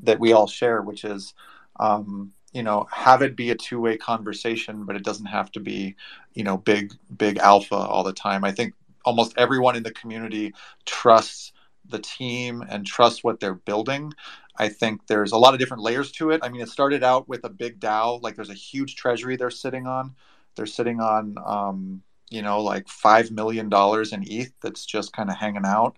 that 0.00 0.20
we 0.20 0.32
all 0.32 0.46
share, 0.46 0.82
which 0.82 1.04
is 1.04 1.34
um, 1.78 2.32
you 2.52 2.62
know 2.62 2.88
have 2.90 3.22
it 3.22 3.36
be 3.36 3.50
a 3.50 3.54
two-way 3.54 3.98
conversation 3.98 4.84
but 4.84 4.96
it 4.96 5.04
doesn't 5.04 5.26
have 5.26 5.52
to 5.52 5.60
be 5.60 5.94
you 6.32 6.42
know 6.42 6.56
big 6.56 6.94
big 7.18 7.36
alpha 7.36 7.74
all 7.74 8.02
the 8.02 8.14
time 8.14 8.44
i 8.44 8.50
think 8.50 8.72
almost 9.06 9.32
everyone 9.38 9.76
in 9.76 9.84
the 9.84 9.92
community 9.92 10.52
trusts 10.84 11.52
the 11.88 11.98
team 12.00 12.64
and 12.68 12.84
trusts 12.84 13.22
what 13.24 13.40
they're 13.40 13.54
building. 13.54 14.12
I 14.58 14.68
think 14.68 15.06
there's 15.06 15.32
a 15.32 15.38
lot 15.38 15.54
of 15.54 15.60
different 15.60 15.82
layers 15.82 16.10
to 16.12 16.30
it. 16.30 16.40
I 16.42 16.48
mean, 16.48 16.60
it 16.60 16.68
started 16.68 17.02
out 17.04 17.28
with 17.28 17.44
a 17.44 17.48
big 17.48 17.78
DAO, 17.78 18.20
like 18.22 18.34
there's 18.34 18.50
a 18.50 18.54
huge 18.54 18.96
treasury 18.96 19.36
they're 19.36 19.50
sitting 19.50 19.86
on. 19.86 20.14
They're 20.56 20.66
sitting 20.66 21.00
on, 21.00 21.36
um, 21.44 22.02
you 22.30 22.42
know, 22.42 22.60
like 22.60 22.86
$5 22.86 23.30
million 23.30 23.66
in 23.66 24.40
ETH 24.40 24.52
that's 24.60 24.84
just 24.84 25.12
kind 25.12 25.30
of 25.30 25.36
hanging 25.36 25.66
out. 25.66 25.96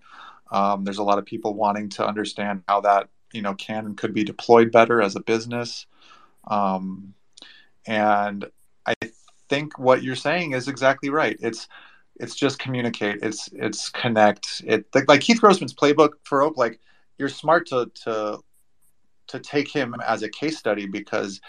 Um, 0.51 0.83
there's 0.83 0.97
a 0.97 1.03
lot 1.03 1.17
of 1.17 1.25
people 1.25 1.53
wanting 1.53 1.89
to 1.89 2.05
understand 2.05 2.63
how 2.67 2.81
that, 2.81 3.09
you 3.33 3.41
know, 3.41 3.55
can 3.55 3.85
and 3.85 3.97
could 3.97 4.13
be 4.13 4.23
deployed 4.23 4.71
better 4.71 5.01
as 5.01 5.15
a 5.15 5.21
business. 5.21 5.85
Um, 6.47 7.13
and 7.87 8.45
I 8.85 8.93
think 9.47 9.79
what 9.79 10.03
you're 10.03 10.15
saying 10.15 10.53
is 10.53 10.67
exactly 10.67 11.09
right. 11.09 11.37
It's, 11.39 11.67
it's 12.19 12.35
just 12.35 12.59
communicate 12.59 13.19
it's 13.21 13.49
it's 13.53 13.89
connect 13.89 14.61
it 14.65 14.85
like 15.07 15.21
keith 15.21 15.39
grossman's 15.39 15.73
playbook 15.73 16.11
for 16.23 16.41
oak 16.41 16.57
like 16.57 16.79
you're 17.17 17.29
smart 17.29 17.65
to 17.67 17.89
to 17.95 18.39
to 19.27 19.39
take 19.39 19.71
him 19.71 19.95
as 20.05 20.23
a 20.23 20.29
case 20.29 20.57
study 20.57 20.85
because 20.85 21.39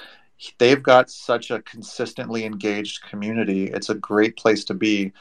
they've 0.59 0.83
got 0.83 1.11
such 1.11 1.51
a 1.51 1.61
consistently 1.63 2.45
engaged 2.45 3.03
community. 3.03 3.67
It's 3.67 3.91
a 3.91 3.95
great 3.95 4.37
place 4.37 4.65
to 4.65 4.75
be. 4.75 5.13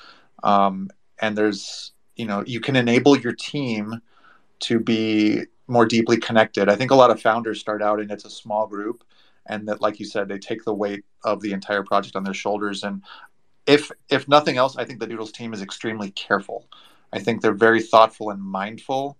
Um, 0.43 0.89
and 1.21 1.37
there's 1.37 1.93
you 2.15 2.25
know 2.25 2.43
you 2.45 2.59
can 2.59 2.75
enable 2.75 3.17
your 3.17 3.33
team 3.33 4.01
to 4.59 4.79
be 4.79 5.43
more 5.67 5.85
deeply 5.85 6.17
connected. 6.17 6.69
I 6.69 6.75
think 6.75 6.91
a 6.91 6.95
lot 6.95 7.11
of 7.11 7.21
founders 7.21 7.59
start 7.59 7.81
out 7.81 7.99
and 7.99 8.11
it's 8.11 8.25
a 8.25 8.29
small 8.29 8.67
group 8.67 9.03
and 9.45 9.67
that 9.67 9.81
like 9.81 9.99
you 9.99 10.05
said 10.05 10.27
they 10.27 10.39
take 10.39 10.65
the 10.65 10.73
weight 10.73 11.05
of 11.23 11.41
the 11.41 11.53
entire 11.53 11.83
project 11.83 12.15
on 12.15 12.23
their 12.23 12.33
shoulders. 12.33 12.83
And 12.83 13.03
if 13.67 13.91
if 14.09 14.27
nothing 14.27 14.57
else, 14.57 14.77
I 14.77 14.85
think 14.85 14.99
the 14.99 15.07
Doodles 15.07 15.31
team 15.31 15.53
is 15.53 15.61
extremely 15.61 16.11
careful. 16.11 16.67
I 17.13 17.19
think 17.19 17.41
they're 17.41 17.53
very 17.53 17.81
thoughtful 17.81 18.29
and 18.31 18.41
mindful 18.41 19.17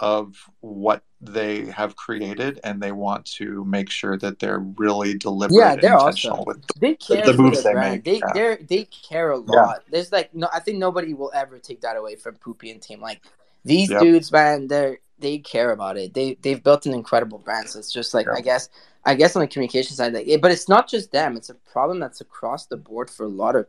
of 0.00 0.34
what 0.60 1.04
they 1.20 1.66
have 1.66 1.96
created, 1.96 2.60
and 2.64 2.82
they 2.82 2.92
want 2.92 3.24
to 3.26 3.64
make 3.64 3.90
sure 3.90 4.18
that 4.18 4.38
they're 4.40 4.58
really 4.60 5.14
deliberate 5.18 5.58
Yeah, 5.58 5.76
they're 5.76 5.96
awesome. 5.98 6.44
with 6.46 6.62
They 6.76 6.94
care 6.94 7.24
the 7.24 7.34
moves 7.34 7.62
they 7.62 7.74
make. 7.74 8.04
They 8.04 8.20
Yeah. 8.20 8.34
they 8.68 8.84
care 8.84 9.30
a 9.30 9.38
Yeah. 9.48 9.66
lot. 9.66 9.84
There's 9.90 10.12
like 10.12 10.34
no, 10.34 10.48
I 10.52 10.60
think 10.60 10.78
nobody 10.78 11.14
will 11.14 11.32
ever 11.34 11.58
take 11.58 11.82
that 11.82 11.96
away 11.96 12.16
from 12.16 12.36
Poopie 12.36 12.72
and 12.72 12.82
team. 12.82 13.00
Like 13.00 13.22
these 13.64 13.90
Yep. 13.90 14.00
dudes, 14.00 14.32
man, 14.32 14.68
they 14.68 14.98
they 15.18 15.38
care 15.38 15.72
about 15.72 15.98
it. 15.98 16.14
They 16.14 16.36
they've 16.42 16.62
built 16.62 16.86
an 16.86 16.94
incredible 16.94 17.38
brand. 17.38 17.70
So 17.70 17.78
it's 17.78 17.92
just 17.92 18.14
like 18.14 18.32
I 18.34 18.40
guess 18.42 18.68
I 19.06 19.14
guess 19.14 19.36
on 19.36 19.40
the 19.40 19.48
communication 19.48 19.94
side, 19.96 20.12
like, 20.14 20.28
but 20.40 20.50
it's 20.50 20.68
not 20.68 20.88
just 20.88 21.12
them. 21.12 21.36
It's 21.36 21.50
a 21.50 21.54
problem 21.54 22.00
that's 22.00 22.20
across 22.20 22.66
the 22.66 22.76
board 22.76 23.10
for 23.10 23.24
a 23.24 23.28
lot 23.28 23.56
of 23.56 23.66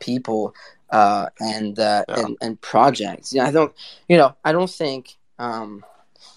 people 0.00 0.54
uh, 0.90 1.26
and 1.40 1.78
uh, 1.78 2.04
and 2.08 2.36
and 2.40 2.60
projects. 2.60 3.32
Yeah, 3.32 3.46
I 3.46 3.50
don't. 3.50 3.72
You 4.08 4.16
know, 4.16 4.36
I 4.44 4.52
don't 4.52 4.70
think. 4.70 5.16
Um, 5.38 5.84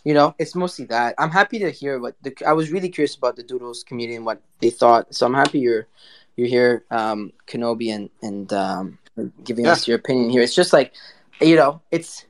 you 0.04 0.14
know, 0.14 0.34
it's 0.40 0.56
mostly 0.56 0.86
that. 0.86 1.16
I'm 1.18 1.30
happy 1.30 1.60
to 1.60 1.70
hear 1.72 2.00
what 2.00 2.16
the. 2.22 2.34
I 2.46 2.54
was 2.54 2.72
really 2.72 2.90
curious 2.90 3.16
about 3.16 3.36
the 3.36 3.44
Doodles 3.44 3.84
community 3.84 4.16
and 4.16 4.26
what 4.26 4.42
they 4.62 4.70
thought. 4.70 5.14
So 5.14 5.26
I'm 5.26 5.34
happy 5.34 5.60
you're 5.60 5.88
you're 6.36 6.48
here, 6.48 6.86
um, 6.90 7.34
Kenobi, 7.48 7.94
and 7.94 8.10
and 8.22 8.52
um, 8.54 8.98
giving 9.44 9.66
Yeah. 9.66 9.74
us 9.74 9.88
your 9.88 9.98
opinion 9.98 10.30
here. 10.30 10.42
It's 10.42 10.56
just 10.56 10.74
like, 10.74 10.94
you 11.42 11.56
know, 11.56 11.82
it's 11.92 12.26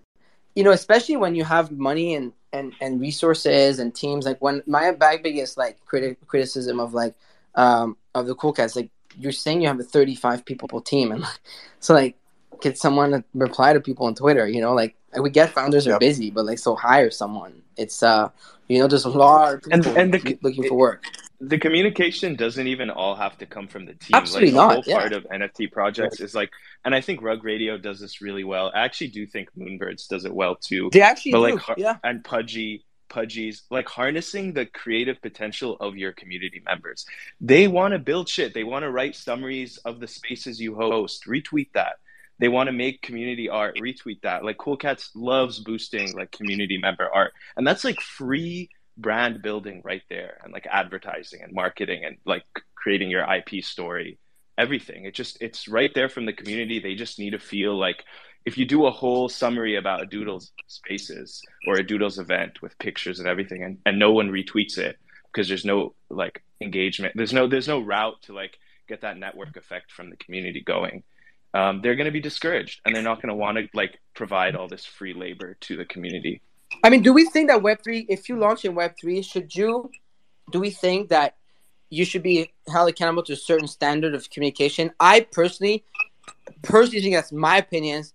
you 0.56 0.64
know, 0.64 0.72
especially 0.72 1.16
when 1.16 1.36
you 1.36 1.44
have 1.44 1.72
money 1.72 2.16
and 2.16 2.34
and 2.54 2.74
and 2.82 3.00
resources 3.00 3.80
and 3.80 3.94
teams. 3.94 4.26
Like 4.26 4.42
when 4.42 4.64
my 4.66 4.92
biggest 4.92 5.58
like 5.58 5.78
criti- 5.86 6.18
criticism 6.28 6.80
of 6.80 6.94
like 6.94 7.16
um 7.56 7.98
of 8.16 8.28
the 8.28 8.36
cool 8.36 8.54
cats, 8.54 8.76
like 8.76 8.90
you're 9.18 9.32
saying 9.32 9.62
you 9.62 9.68
have 9.68 9.80
a 9.80 9.84
35 9.84 10.46
people 10.46 10.82
team, 10.82 11.12
and 11.12 11.22
like, 11.22 11.40
so 11.80 11.94
like 11.94 12.16
get 12.62 12.78
someone 12.78 13.12
to 13.12 13.24
reply 13.34 13.74
to 13.74 13.80
people 13.80 14.06
on 14.06 14.16
Twitter. 14.16 14.48
You 14.48 14.62
know, 14.62 14.74
like 14.74 14.96
we 15.20 15.30
get 15.30 15.52
founders 15.52 15.88
are 15.88 16.00
busy, 16.00 16.30
but 16.32 16.46
like 16.46 16.60
so 16.60 16.76
hire 16.76 17.12
someone. 17.12 17.62
It's 17.78 18.04
uh, 18.04 18.30
you 18.68 18.80
know, 18.80 18.88
there's 18.88 19.06
a 19.06 19.10
lot 19.10 19.56
of 19.56 19.64
and 19.72 19.84
people 19.84 20.00
and 20.00 20.14
the 20.14 20.38
looking 20.42 20.68
for 20.68 20.76
work. 20.76 21.04
The 21.42 21.58
communication 21.58 22.36
doesn't 22.36 22.68
even 22.68 22.90
all 22.90 23.16
have 23.16 23.38
to 23.38 23.46
come 23.46 23.68
from 23.68 23.86
the 23.86 23.94
team. 23.94 24.12
Absolutely 24.14 24.52
like, 24.52 24.56
not, 24.56 24.68
The 24.68 24.74
whole 24.76 24.84
yeah. 24.88 25.00
part 25.00 25.14
of 25.14 25.24
NFT 25.26 25.72
projects 25.72 26.20
is 26.20 26.36
like, 26.36 26.52
and 26.84 26.94
I 26.94 27.02
think 27.02 27.22
Rug 27.22 27.44
Radio 27.44 27.78
does 27.78 28.00
this 28.00 28.22
really 28.22 28.44
well. 28.44 28.72
I 28.76 28.82
actually 28.82 29.10
do 29.10 29.26
think 29.26 29.50
Moonbirds 29.58 30.08
does 30.08 30.26
it 30.26 30.34
well 30.34 30.56
too. 30.56 30.90
They 30.92 31.02
actually 31.02 31.32
but 31.32 31.48
do, 31.48 31.56
like, 31.56 31.78
yeah. 31.78 31.98
And 32.04 32.24
Pudgy, 32.24 32.84
Pudgies, 33.10 33.62
like 33.72 33.88
harnessing 33.88 34.54
the 34.54 34.66
creative 34.66 35.22
potential 35.22 35.78
of 35.80 35.96
your 35.96 36.12
community 36.12 36.62
members. 36.66 37.06
They 37.40 37.68
want 37.68 37.94
to 37.94 38.00
build 38.00 38.28
shit. 38.28 38.54
They 38.54 38.66
want 38.66 38.84
to 38.84 38.92
write 38.92 39.16
summaries 39.16 39.78
of 39.78 40.02
the 40.02 40.08
spaces 40.08 40.60
you 40.60 40.76
host. 40.76 41.26
Retweet 41.26 41.72
that. 41.74 41.94
They 42.40 42.50
want 42.50 42.68
to 42.68 42.74
make 42.74 43.02
community 43.02 43.50
art. 43.50 43.78
Retweet 43.78 44.22
that. 44.22 44.44
Like 44.44 44.58
Cool 44.58 44.78
Cats 44.78 45.12
loves 45.16 45.60
boosting 45.60 46.14
like 46.14 46.32
community 46.32 46.78
member 46.78 47.10
art, 47.14 47.34
and 47.56 47.66
that's 47.66 47.84
like 47.84 48.02
free 48.02 48.70
brand 49.02 49.42
building 49.42 49.82
right 49.84 50.04
there, 50.10 50.40
and 50.44 50.54
like 50.54 50.68
advertising 50.70 51.42
and 51.42 51.54
marketing 51.54 52.04
and 52.06 52.18
like 52.26 52.44
creating 52.76 53.10
your 53.10 53.26
IP 53.34 53.64
story. 53.64 54.20
Everything. 54.58 55.06
It 55.06 55.14
just 55.14 55.42
it's 55.42 55.68
right 55.68 55.92
there 55.96 56.10
from 56.10 56.26
the 56.26 56.34
community. 56.34 56.80
They 56.80 56.96
just 56.96 57.18
need 57.18 57.32
to 57.32 57.40
feel 57.40 57.78
like 57.78 58.04
if 58.46 58.58
you 58.58 58.66
do 58.66 58.86
a 58.86 58.92
whole 58.92 59.30
summary 59.30 59.76
about 59.76 60.02
a 60.02 60.06
Doodles 60.06 60.52
spaces 60.68 61.42
or 61.68 61.76
a 61.76 61.84
Doodles 61.86 62.20
event 62.20 62.62
with 62.62 62.78
pictures 62.80 63.20
and 63.20 63.28
everything, 63.28 63.64
and, 63.64 63.78
and 63.86 64.00
no 64.00 64.12
one 64.12 64.30
retweets 64.30 64.78
it 64.78 64.98
because 65.32 65.48
there's 65.48 65.66
no 65.66 65.94
like 66.10 66.44
engagement. 66.62 67.14
There's 67.16 67.34
no 67.34 67.48
there's 67.48 67.68
no 67.68 67.80
route 67.80 68.22
to 68.24 68.34
like 68.34 68.58
get 68.88 69.02
that 69.02 69.18
network 69.18 69.56
effect 69.56 69.92
from 69.92 70.10
the 70.10 70.18
community 70.18 70.62
going. 70.62 71.04
Um, 71.54 71.82
they're 71.82 71.96
going 71.96 72.06
to 72.06 72.12
be 72.12 72.22
discouraged, 72.22 72.82
and 72.86 72.96
they're 72.96 73.04
not 73.04 73.22
going 73.22 73.30
to 73.30 73.36
want 73.36 73.58
to 73.58 73.68
like 73.74 74.00
provide 74.16 74.56
all 74.56 74.68
this 74.68 74.86
free 74.86 75.14
labor 75.14 75.58
to 75.62 75.78
the 75.78 75.86
community. 75.86 76.42
I 76.84 76.90
mean, 76.90 77.02
do 77.02 77.14
we 77.14 77.26
think 77.26 77.50
that 77.50 77.62
Web 77.62 77.84
three, 77.84 78.06
if 78.10 78.30
you 78.30 78.38
launch 78.38 78.66
in 78.66 78.76
Web 78.76 78.96
three, 79.00 79.22
should 79.22 79.54
you? 79.56 79.92
Do 80.52 80.60
we 80.60 80.70
think 80.70 81.10
that 81.10 81.36
you 81.90 82.06
should 82.06 82.24
be 82.24 82.52
held 82.68 82.90
accountable 82.90 83.24
to 83.24 83.34
a 83.34 83.38
certain 83.38 83.68
standard 83.68 84.16
of 84.16 84.30
communication? 84.30 84.92
I 85.00 85.22
personally, 85.22 85.84
personally 86.64 87.02
think 87.02 87.16
that's 87.16 87.32
my 87.32 87.58
opinions. 87.58 88.14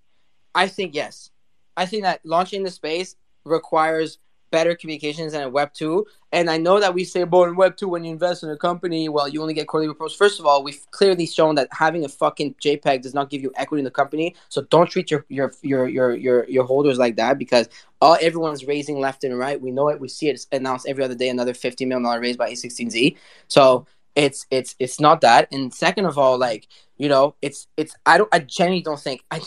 I 0.55 0.69
think 0.69 0.95
yes. 0.95 1.31
I 1.77 1.87
think 1.87 2.05
that 2.05 2.21
launching 2.25 2.63
the 2.63 2.71
space 2.71 3.17
requires 3.45 4.19
better 4.55 4.77
communications 4.77 5.33
than 5.33 5.43
in 5.43 5.53
Web 5.53 5.73
two. 5.75 6.07
And 6.31 6.49
I 6.49 6.59
know 6.59 6.79
that 6.79 6.95
we 6.95 7.03
say, 7.05 7.25
"But 7.25 7.49
in 7.49 7.57
Web 7.57 7.77
two, 7.77 7.89
when 7.89 8.05
you 8.05 8.13
invest 8.13 8.45
in 8.45 8.51
a 8.51 8.57
company, 8.57 9.09
well, 9.09 9.27
you 9.27 9.43
only 9.43 9.53
get 9.53 9.67
quarterly 9.67 9.89
reports." 9.89 10.15
First 10.15 10.39
of 10.39 10.47
all, 10.47 10.63
we've 10.63 10.87
clearly 10.93 11.27
shown 11.27 11.57
that 11.57 11.67
having 11.73 12.05
a 12.05 12.09
fucking 12.09 12.55
JPEG 12.61 13.03
does 13.03 13.15
not 13.15 13.31
give 13.31 13.43
you 13.43 13.51
equity 13.57 13.81
in 13.81 13.85
the 13.85 13.91
company. 13.91 14.37
So 14.49 14.63
don't 14.75 14.89
treat 14.89 15.11
your 15.11 15.27
your 15.29 15.53
your 15.63 15.89
your 15.89 16.15
your, 16.15 16.49
your 16.49 16.65
holders 16.65 16.99
like 16.99 17.17
that 17.17 17.37
because 17.37 17.69
all 18.01 18.17
everyone's 18.21 18.65
raising 18.65 19.01
left 19.01 19.25
and 19.25 19.37
right. 19.37 19.61
We 19.61 19.73
know 19.73 19.89
it. 19.89 19.99
We 19.99 20.09
see 20.09 20.29
it. 20.29 20.37
It's 20.37 20.47
announced 20.53 20.87
every 20.87 21.03
other 21.03 21.17
day. 21.17 21.29
Another 21.31 21.55
fifty 21.55 21.85
million 21.85 22.05
dollar 22.05 22.21
raise 22.21 22.37
by 22.37 22.51
A16Z. 22.53 23.17
So 23.49 23.87
it's 24.15 24.47
it's 24.53 24.77
it's 24.79 25.01
not 25.01 25.21
that. 25.23 25.49
And 25.53 25.75
second 25.75 26.05
of 26.05 26.17
all, 26.17 26.39
like 26.39 26.69
you 26.97 27.09
know, 27.09 27.35
it's 27.43 27.67
it's 27.77 27.97
I 28.07 28.19
don't 28.19 28.33
I 28.33 28.39
genuinely 28.39 28.83
don't 28.83 29.01
think 29.01 29.25
I. 29.33 29.41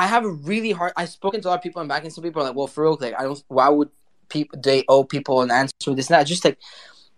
I 0.00 0.06
have 0.06 0.24
a 0.24 0.30
really 0.30 0.70
hard. 0.70 0.92
I've 0.96 1.08
spoken 1.08 1.40
to 1.40 1.48
a 1.48 1.50
lot 1.50 1.56
of 1.56 1.62
people 1.62 1.80
and 1.80 1.88
back, 1.88 2.04
and 2.04 2.12
some 2.12 2.22
people 2.22 2.40
are 2.40 2.44
like, 2.44 2.54
"Well, 2.54 2.68
for 2.68 2.84
real, 2.84 2.96
like, 3.00 3.18
I 3.18 3.24
don't. 3.24 3.42
Why 3.48 3.68
would 3.68 3.90
people 4.28 4.60
they 4.62 4.84
owe 4.88 5.04
people 5.04 5.42
an 5.42 5.50
answer 5.50 5.94
this 5.94 6.08
that?" 6.08 6.24
Just 6.24 6.44
like 6.44 6.58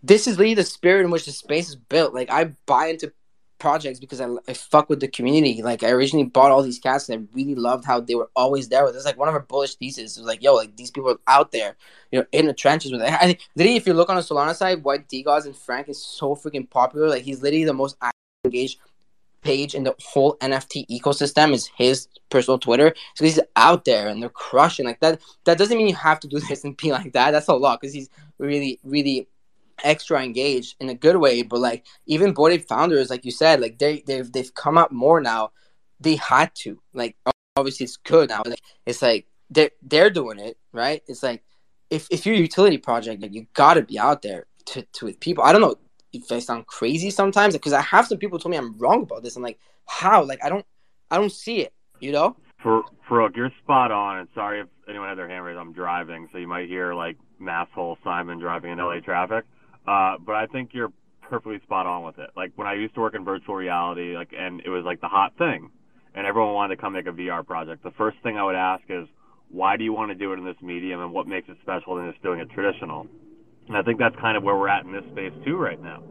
this 0.03 0.27
is 0.27 0.39
really 0.39 0.55
the 0.55 0.65
spirit 0.65 1.05
in 1.05 1.11
which 1.11 1.27
the 1.27 1.33
space 1.33 1.69
is 1.69 1.77
built. 1.77 2.15
Like, 2.15 2.31
I 2.31 2.53
buy 2.67 2.87
into 2.87 3.13
projects 3.59 4.01
because 4.01 4.21
I, 4.21 4.29
I 4.49 4.55
fuck 4.55 4.89
with 4.89 5.01
the 5.01 5.09
community. 5.09 5.63
Like, 5.63 5.83
I 5.83 5.91
originally 5.91 6.25
bought 6.25 6.51
all 6.51 6.63
these 6.63 6.79
cats, 6.79 7.09
and 7.09 7.23
I 7.23 7.37
really 7.37 7.55
loved 7.55 7.85
how 7.85 8.01
they 8.01 8.15
were 8.15 8.31
always 8.35 8.69
there 8.69 8.85
with 8.85 8.97
us. 8.97 9.05
Like, 9.05 9.19
one 9.19 9.29
of 9.29 9.35
our 9.35 9.41
bullish 9.43 9.75
theses 9.77 10.17
was 10.17 10.27
like, 10.27 10.43
"Yo, 10.43 10.55
like 10.55 10.77
these 10.77 10.91
people 10.91 11.11
are 11.11 11.19
out 11.27 11.53
there, 11.53 11.77
you 12.11 12.19
know, 12.19 12.27
in 12.33 12.47
the 12.47 12.55
trenches 12.55 12.93
with 12.93 13.03
it." 13.03 13.13
I 13.13 13.27
think 13.27 13.41
literally, 13.55 13.77
if 13.77 13.87
you 13.87 13.95
look 13.95 14.09
on 14.09 14.17
the 14.17 14.23
Solana 14.23 14.55
side, 14.55 14.83
White 14.83 15.09
DeGods 15.09 15.47
and 15.47 15.57
Frank 15.57 15.89
is 15.89 16.03
so 16.03 16.35
freaking 16.35 16.69
popular. 16.69 17.09
Like, 17.09 17.23
he's 17.23 17.43
literally 17.43 17.65
the 17.65 17.75
most 17.75 17.97
engaged 18.45 18.79
page 19.43 19.75
in 19.75 19.85
the 19.85 19.95
whole 20.01 20.37
NFT 20.39 20.87
ecosystem 20.89 21.53
is 21.53 21.71
his 21.77 22.09
personal 22.29 22.59
Twitter. 22.59 22.95
So 23.15 23.25
he's 23.25 23.41
out 23.57 23.85
there 23.85 24.09
and 24.09 24.23
they're 24.23 24.29
crushing 24.29 24.87
like 24.87 25.01
that. 25.01 25.21
That 25.45 25.59
doesn't 25.59 25.77
mean 25.77 25.89
you 25.89 25.95
have 25.95 26.21
to 26.21 26.29
do 26.29 26.41
this 26.49 26.65
and 26.65 26.77
be 26.77 26.93
like 26.93 27.13
that. 27.13 27.33
That's 27.33 27.49
a 27.49 27.55
lot 27.55 27.81
because 27.81 27.95
he's 27.95 28.11
really, 28.39 28.81
really 28.85 29.29
extra 29.83 30.23
engaged 30.23 30.77
in 30.81 30.89
a 30.89 30.95
good 30.95 31.17
way. 31.17 31.43
But 31.43 31.61
like 31.61 31.87
even 32.07 32.35
Ape 32.39 32.69
founders, 32.69 33.11
like 33.11 33.25
you 33.25 33.31
said, 33.31 33.61
like 33.61 33.79
they 33.79 34.03
they've 34.07 34.31
they've 34.31 34.55
come 34.55 34.79
up 34.79 34.93
more 34.93 35.21
now. 35.21 35.53
They 36.01 36.17
had 36.17 36.55
to 36.57 36.81
like 36.95 37.17
obviously 37.57 37.85
it's 37.85 37.97
good 37.97 38.31
now. 38.31 38.43
Like 38.47 38.63
it's 38.87 39.03
like 39.03 39.27
they're 39.51 39.71
they're 39.83 40.11
doing 40.11 40.39
it 40.39 40.59
right. 40.73 41.03
It's 41.07 41.23
like 41.23 41.43
if 41.91 42.07
if 42.11 42.25
you're 42.25 42.37
a 42.37 42.39
utility 42.39 42.79
project, 42.79 43.23
like 43.23 43.35
you 43.35 43.47
gotta 43.55 43.83
be 43.83 43.99
out 43.99 44.23
there 44.23 44.47
to 44.67 44.83
to 44.83 45.07
with 45.07 45.21
people. 45.21 45.45
I 45.45 45.53
don't 45.53 45.61
know 45.61 45.77
if 46.13 46.31
I 46.31 46.39
sound 46.39 46.67
crazy 46.67 47.11
sometimes 47.11 47.55
because 47.55 47.73
I 47.73 47.81
have 47.81 48.07
some 48.07 48.19
people 48.19 48.39
tell 48.39 48.51
me 48.51 48.57
I'm 48.57 48.77
wrong 48.79 49.03
about 49.03 49.23
this. 49.23 49.37
I'm 49.37 49.43
like, 49.43 49.59
how? 49.87 50.25
Like 50.25 50.45
I 50.45 50.49
don't 50.49 50.67
I 51.11 51.17
don't 51.17 51.33
see 51.33 51.61
it. 51.61 51.73
You 52.01 52.13
know? 52.13 52.37
For 52.63 52.83
Farokh, 53.09 53.37
you're 53.37 53.51
spot 53.63 53.91
on. 53.91 54.19
And 54.19 54.29
sorry 54.35 54.61
if 54.61 54.69
anyone 54.89 55.09
had 55.09 55.19
their 55.19 55.29
hand 55.29 55.45
raised. 55.45 55.59
I'm 55.59 55.73
driving, 55.73 56.29
so 56.33 56.39
you 56.39 56.49
might 56.49 56.69
hear 56.69 56.95
like 56.95 57.17
masshole 57.41 57.97
Simon 58.05 58.39
driving 58.39 58.73
in 58.73 58.79
LA 58.79 59.01
traffic. 59.01 59.45
Uh, 59.87 60.17
but 60.25 60.35
I 60.35 60.47
think 60.47 60.71
you're 60.73 60.93
perfectly 61.23 61.61
spot 61.63 61.87
on 61.87 62.05
with 62.05 62.19
it. 62.19 62.31
Like 62.37 62.53
when 62.57 62.67
I 62.67 62.75
used 62.75 62.95
to 62.95 63.01
work 63.01 63.15
in 63.15 63.25
virtual 63.25 63.55
reality, 63.55 64.17
like 64.17 64.33
and 64.37 64.61
it 64.65 64.69
was 64.69 64.85
like 64.85 65.01
the 65.01 65.09
hot 65.09 65.37
thing, 65.39 65.71
and 66.15 66.27
everyone 66.27 66.55
wanted 66.55 66.77
to 66.77 66.81
come 66.81 66.93
make 66.93 67.07
a 67.07 67.13
VR 67.13 67.47
project. 67.47 67.83
The 67.83 67.93
first 67.93 68.19
thing 68.23 68.37
I 68.37 68.45
would 68.45 68.57
ask 68.57 68.83
is, 68.89 69.07
why 69.49 69.77
do 69.77 69.85
you 69.85 69.93
want 69.93 70.11
to 70.11 70.15
do 70.15 70.33
it 70.33 70.39
in 70.39 70.45
this 70.45 70.61
medium, 70.61 71.01
and 71.01 71.13
what 71.13 71.27
makes 71.27 71.49
it 71.49 71.57
special 71.63 71.97
than 71.97 72.11
just 72.11 72.23
doing 72.23 72.41
it 72.41 72.51
traditional? 72.51 73.07
And 73.71 73.77
I 73.77 73.83
think 73.83 74.01
that's 74.01 74.17
kind 74.17 74.37
of 74.37 74.43
where 74.43 74.57
we're 74.57 74.69
at 74.69 74.85
in 74.85 74.91
this 74.91 75.05
space 75.13 75.31
too 75.45 75.57
right 75.57 75.81
now. 75.81 76.03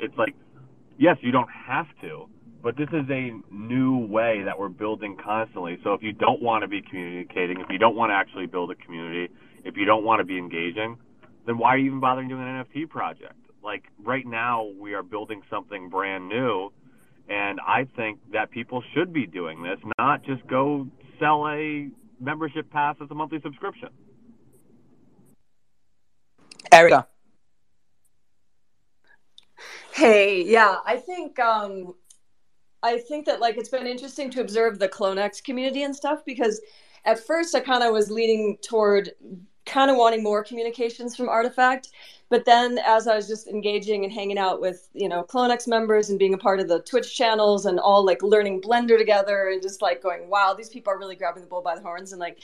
It's 0.00 0.18
like, 0.18 0.34
yes, 0.98 1.16
you 1.20 1.30
don't 1.30 1.48
have 1.48 1.86
to, 2.00 2.28
but 2.60 2.76
this 2.76 2.88
is 2.88 3.08
a 3.08 3.30
new 3.52 3.98
way 3.98 4.42
that 4.44 4.58
we're 4.58 4.68
building 4.68 5.16
constantly. 5.24 5.78
So 5.84 5.94
if 5.94 6.02
you 6.02 6.12
don't 6.12 6.42
want 6.42 6.62
to 6.62 6.68
be 6.68 6.82
communicating, 6.82 7.60
if 7.60 7.68
you 7.70 7.78
don't 7.78 7.94
want 7.94 8.10
to 8.10 8.14
actually 8.14 8.46
build 8.46 8.72
a 8.72 8.74
community, 8.74 9.32
if 9.64 9.76
you 9.76 9.84
don't 9.84 10.02
want 10.02 10.18
to 10.18 10.24
be 10.24 10.38
engaging, 10.38 10.98
then 11.46 11.56
why 11.56 11.68
are 11.68 11.78
you 11.78 11.86
even 11.86 12.00
bothering 12.00 12.30
doing 12.30 12.42
an 12.42 12.64
NFT 12.64 12.90
project? 12.90 13.36
Like 13.62 13.84
right 14.04 14.26
now, 14.26 14.68
we 14.76 14.94
are 14.94 15.04
building 15.04 15.42
something 15.48 15.88
brand 15.88 16.28
new, 16.28 16.72
and 17.28 17.60
I 17.64 17.86
think 17.94 18.18
that 18.32 18.50
people 18.50 18.82
should 18.92 19.12
be 19.12 19.24
doing 19.24 19.62
this, 19.62 19.78
not 20.00 20.24
just 20.24 20.44
go 20.48 20.88
sell 21.20 21.46
a 21.46 21.90
membership 22.20 22.68
pass 22.72 22.96
as 23.00 23.08
a 23.12 23.14
monthly 23.14 23.40
subscription. 23.40 23.90
Erica. 26.72 27.06
Hey, 29.92 30.42
yeah, 30.42 30.78
I 30.86 30.96
think 30.96 31.38
um 31.38 31.94
I 32.82 32.98
think 32.98 33.26
that 33.26 33.40
like 33.40 33.56
it's 33.56 33.68
been 33.68 33.86
interesting 33.86 34.30
to 34.30 34.40
observe 34.40 34.78
the 34.78 34.88
CloneX 34.88 35.42
community 35.42 35.82
and 35.82 35.94
stuff 35.94 36.24
because 36.24 36.60
at 37.04 37.18
first 37.18 37.54
I 37.54 37.60
kind 37.60 37.82
of 37.82 37.92
was 37.92 38.10
leaning 38.10 38.58
toward 38.62 39.10
kind 39.66 39.90
of 39.90 39.96
wanting 39.96 40.22
more 40.22 40.42
communications 40.42 41.14
from 41.14 41.28
RTFKT, 41.28 41.88
but 42.30 42.44
then 42.44 42.78
as 42.86 43.06
I 43.06 43.16
was 43.16 43.28
just 43.28 43.48
engaging 43.48 44.04
and 44.04 44.12
hanging 44.12 44.38
out 44.38 44.60
with, 44.60 44.88
you 44.94 45.08
know, 45.08 45.24
CloneX 45.24 45.68
members 45.68 46.10
and 46.10 46.18
being 46.18 46.32
a 46.34 46.38
part 46.38 46.60
of 46.60 46.68
the 46.68 46.80
Twitch 46.82 47.14
channels 47.14 47.66
and 47.66 47.78
all 47.78 48.04
like 48.04 48.22
learning 48.22 48.62
Blender 48.62 48.96
together 48.96 49.50
and 49.50 49.60
just 49.60 49.82
like 49.82 50.02
going, 50.02 50.30
wow, 50.30 50.54
these 50.56 50.70
people 50.70 50.92
are 50.92 50.98
really 50.98 51.16
grabbing 51.16 51.42
the 51.42 51.48
bull 51.48 51.60
by 51.62 51.74
the 51.74 51.82
horns 51.82 52.12
and 52.12 52.20
like 52.20 52.38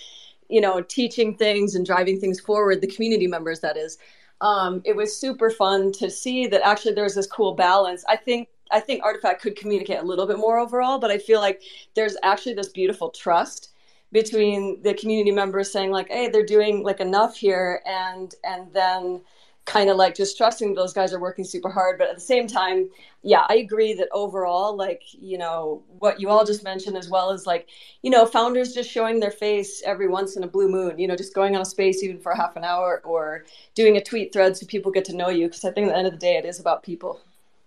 you 0.49 0.61
know, 0.61 0.81
teaching 0.83 1.37
things 1.37 1.75
and 1.75 1.87
driving 1.87 2.21
things 2.21 2.41
forward, 2.41 2.81
the 2.81 2.87
community 2.87 3.27
members, 3.27 3.61
that 3.61 3.77
is. 3.77 3.99
Um, 4.41 4.83
it 4.85 4.97
was 4.97 5.17
super 5.17 5.51
fun 5.51 5.93
to 5.93 6.11
see 6.11 6.47
that 6.49 6.67
actually 6.67 6.95
there's 6.95 7.15
this 7.15 7.27
cool 7.27 7.55
balance. 7.55 8.05
I 8.09 8.17
think 8.17 8.49
I 8.71 8.81
think 8.81 9.05
RTFKT 9.05 9.41
could 9.41 9.57
communicate 9.57 9.99
a 9.99 10.03
little 10.03 10.27
bit 10.27 10.39
more 10.39 10.59
overall, 10.59 10.99
but 10.99 11.11
I 11.11 11.19
feel 11.19 11.41
like 11.41 11.63
there's 11.95 12.17
actually 12.23 12.55
this 12.55 12.69
beautiful 12.69 13.11
trust 13.11 13.71
between 14.11 14.83
the 14.83 14.95
community 14.95 15.31
members 15.31 15.71
saying 15.71 15.91
like, 15.91 16.09
"Hey, 16.09 16.29
they're 16.29 16.45
doing 16.45 16.83
like 16.83 17.01
enough 17.01 17.37
here," 17.37 17.83
and 17.87 18.35
and 18.45 18.73
then 18.73 19.23
kind 19.65 19.89
of 19.89 19.97
like 19.97 20.15
just 20.15 20.37
trusting 20.37 20.75
those 20.75 20.93
guys 20.93 21.13
are 21.13 21.21
working 21.21 21.45
super 21.45 21.71
hard. 21.71 21.99
But 21.99 22.09
at 22.09 22.15
the 22.15 22.21
same 22.21 22.47
time, 22.47 22.91
yeah, 23.23 23.45
I 23.49 23.57
agree 23.57 23.95
that 23.95 24.09
overall, 24.13 24.77
like 24.77 25.03
you 25.13 25.39
know 25.39 25.83
what 25.99 26.21
you 26.21 26.29
all 26.29 26.45
just 26.45 26.65
mentioned, 26.65 26.97
as 26.97 27.09
well 27.09 27.31
as 27.31 27.47
like 27.47 27.69
you 28.03 28.11
know 28.11 28.27
founders 28.27 28.75
just 28.75 28.91
showing 28.91 29.21
their 29.21 29.31
face 29.31 29.83
every 29.85 30.09
once 30.09 30.37
in 30.37 30.45
a 30.45 30.49
blue 30.49 30.69
moon. 30.69 30.99
You 30.99 31.09
know, 31.09 31.17
just 31.17 31.35
going 31.35 31.57
on 31.57 31.63
a 31.63 31.67
space 31.67 32.03
even 32.03 32.21
for 32.21 32.35
half 32.35 32.57
an 32.57 32.65
hour 32.65 33.01
or 33.05 33.45
doing 33.75 33.97
a 33.97 34.03
tweet 34.03 34.33
thread 34.33 34.57
so 34.57 34.67
people 34.67 34.93
get 34.93 35.05
to 35.07 35.17
know 35.17 35.31
you. 35.31 35.47
Because 35.47 35.65
I 35.65 35.73
think 35.73 35.89
at 35.89 35.93
the 35.93 35.99
end 35.99 36.07
of 36.07 36.13
the 36.13 36.19
day, 36.19 36.37
it 36.37 36.45
is 36.45 36.61
about 36.61 36.83
people. 36.83 37.21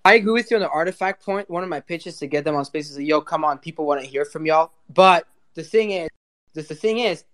I 0.06 0.14
agree 0.14 0.34
with 0.34 0.50
you 0.52 0.56
on 0.58 0.64
the 0.64 0.70
RTFKT 0.70 1.20
point. 1.20 1.50
One 1.50 1.64
of 1.64 1.70
my 1.70 1.82
pitches 1.82 2.18
to 2.20 2.28
get 2.28 2.46
them 2.46 2.56
on 2.56 2.64
spaces 2.64 2.92
is, 2.98 3.04
yo, 3.04 3.20
come 3.20 3.44
on, 3.44 3.58
people 3.58 3.86
want 3.86 4.02
to 4.02 4.08
hear 4.08 4.24
from 4.24 4.46
y'all. 4.46 4.72
But 4.90 5.28
the 5.54 5.64
thing 5.64 5.92
is, 5.92 6.08
the 6.54 6.64
thing 6.64 7.00
is, 7.00 7.26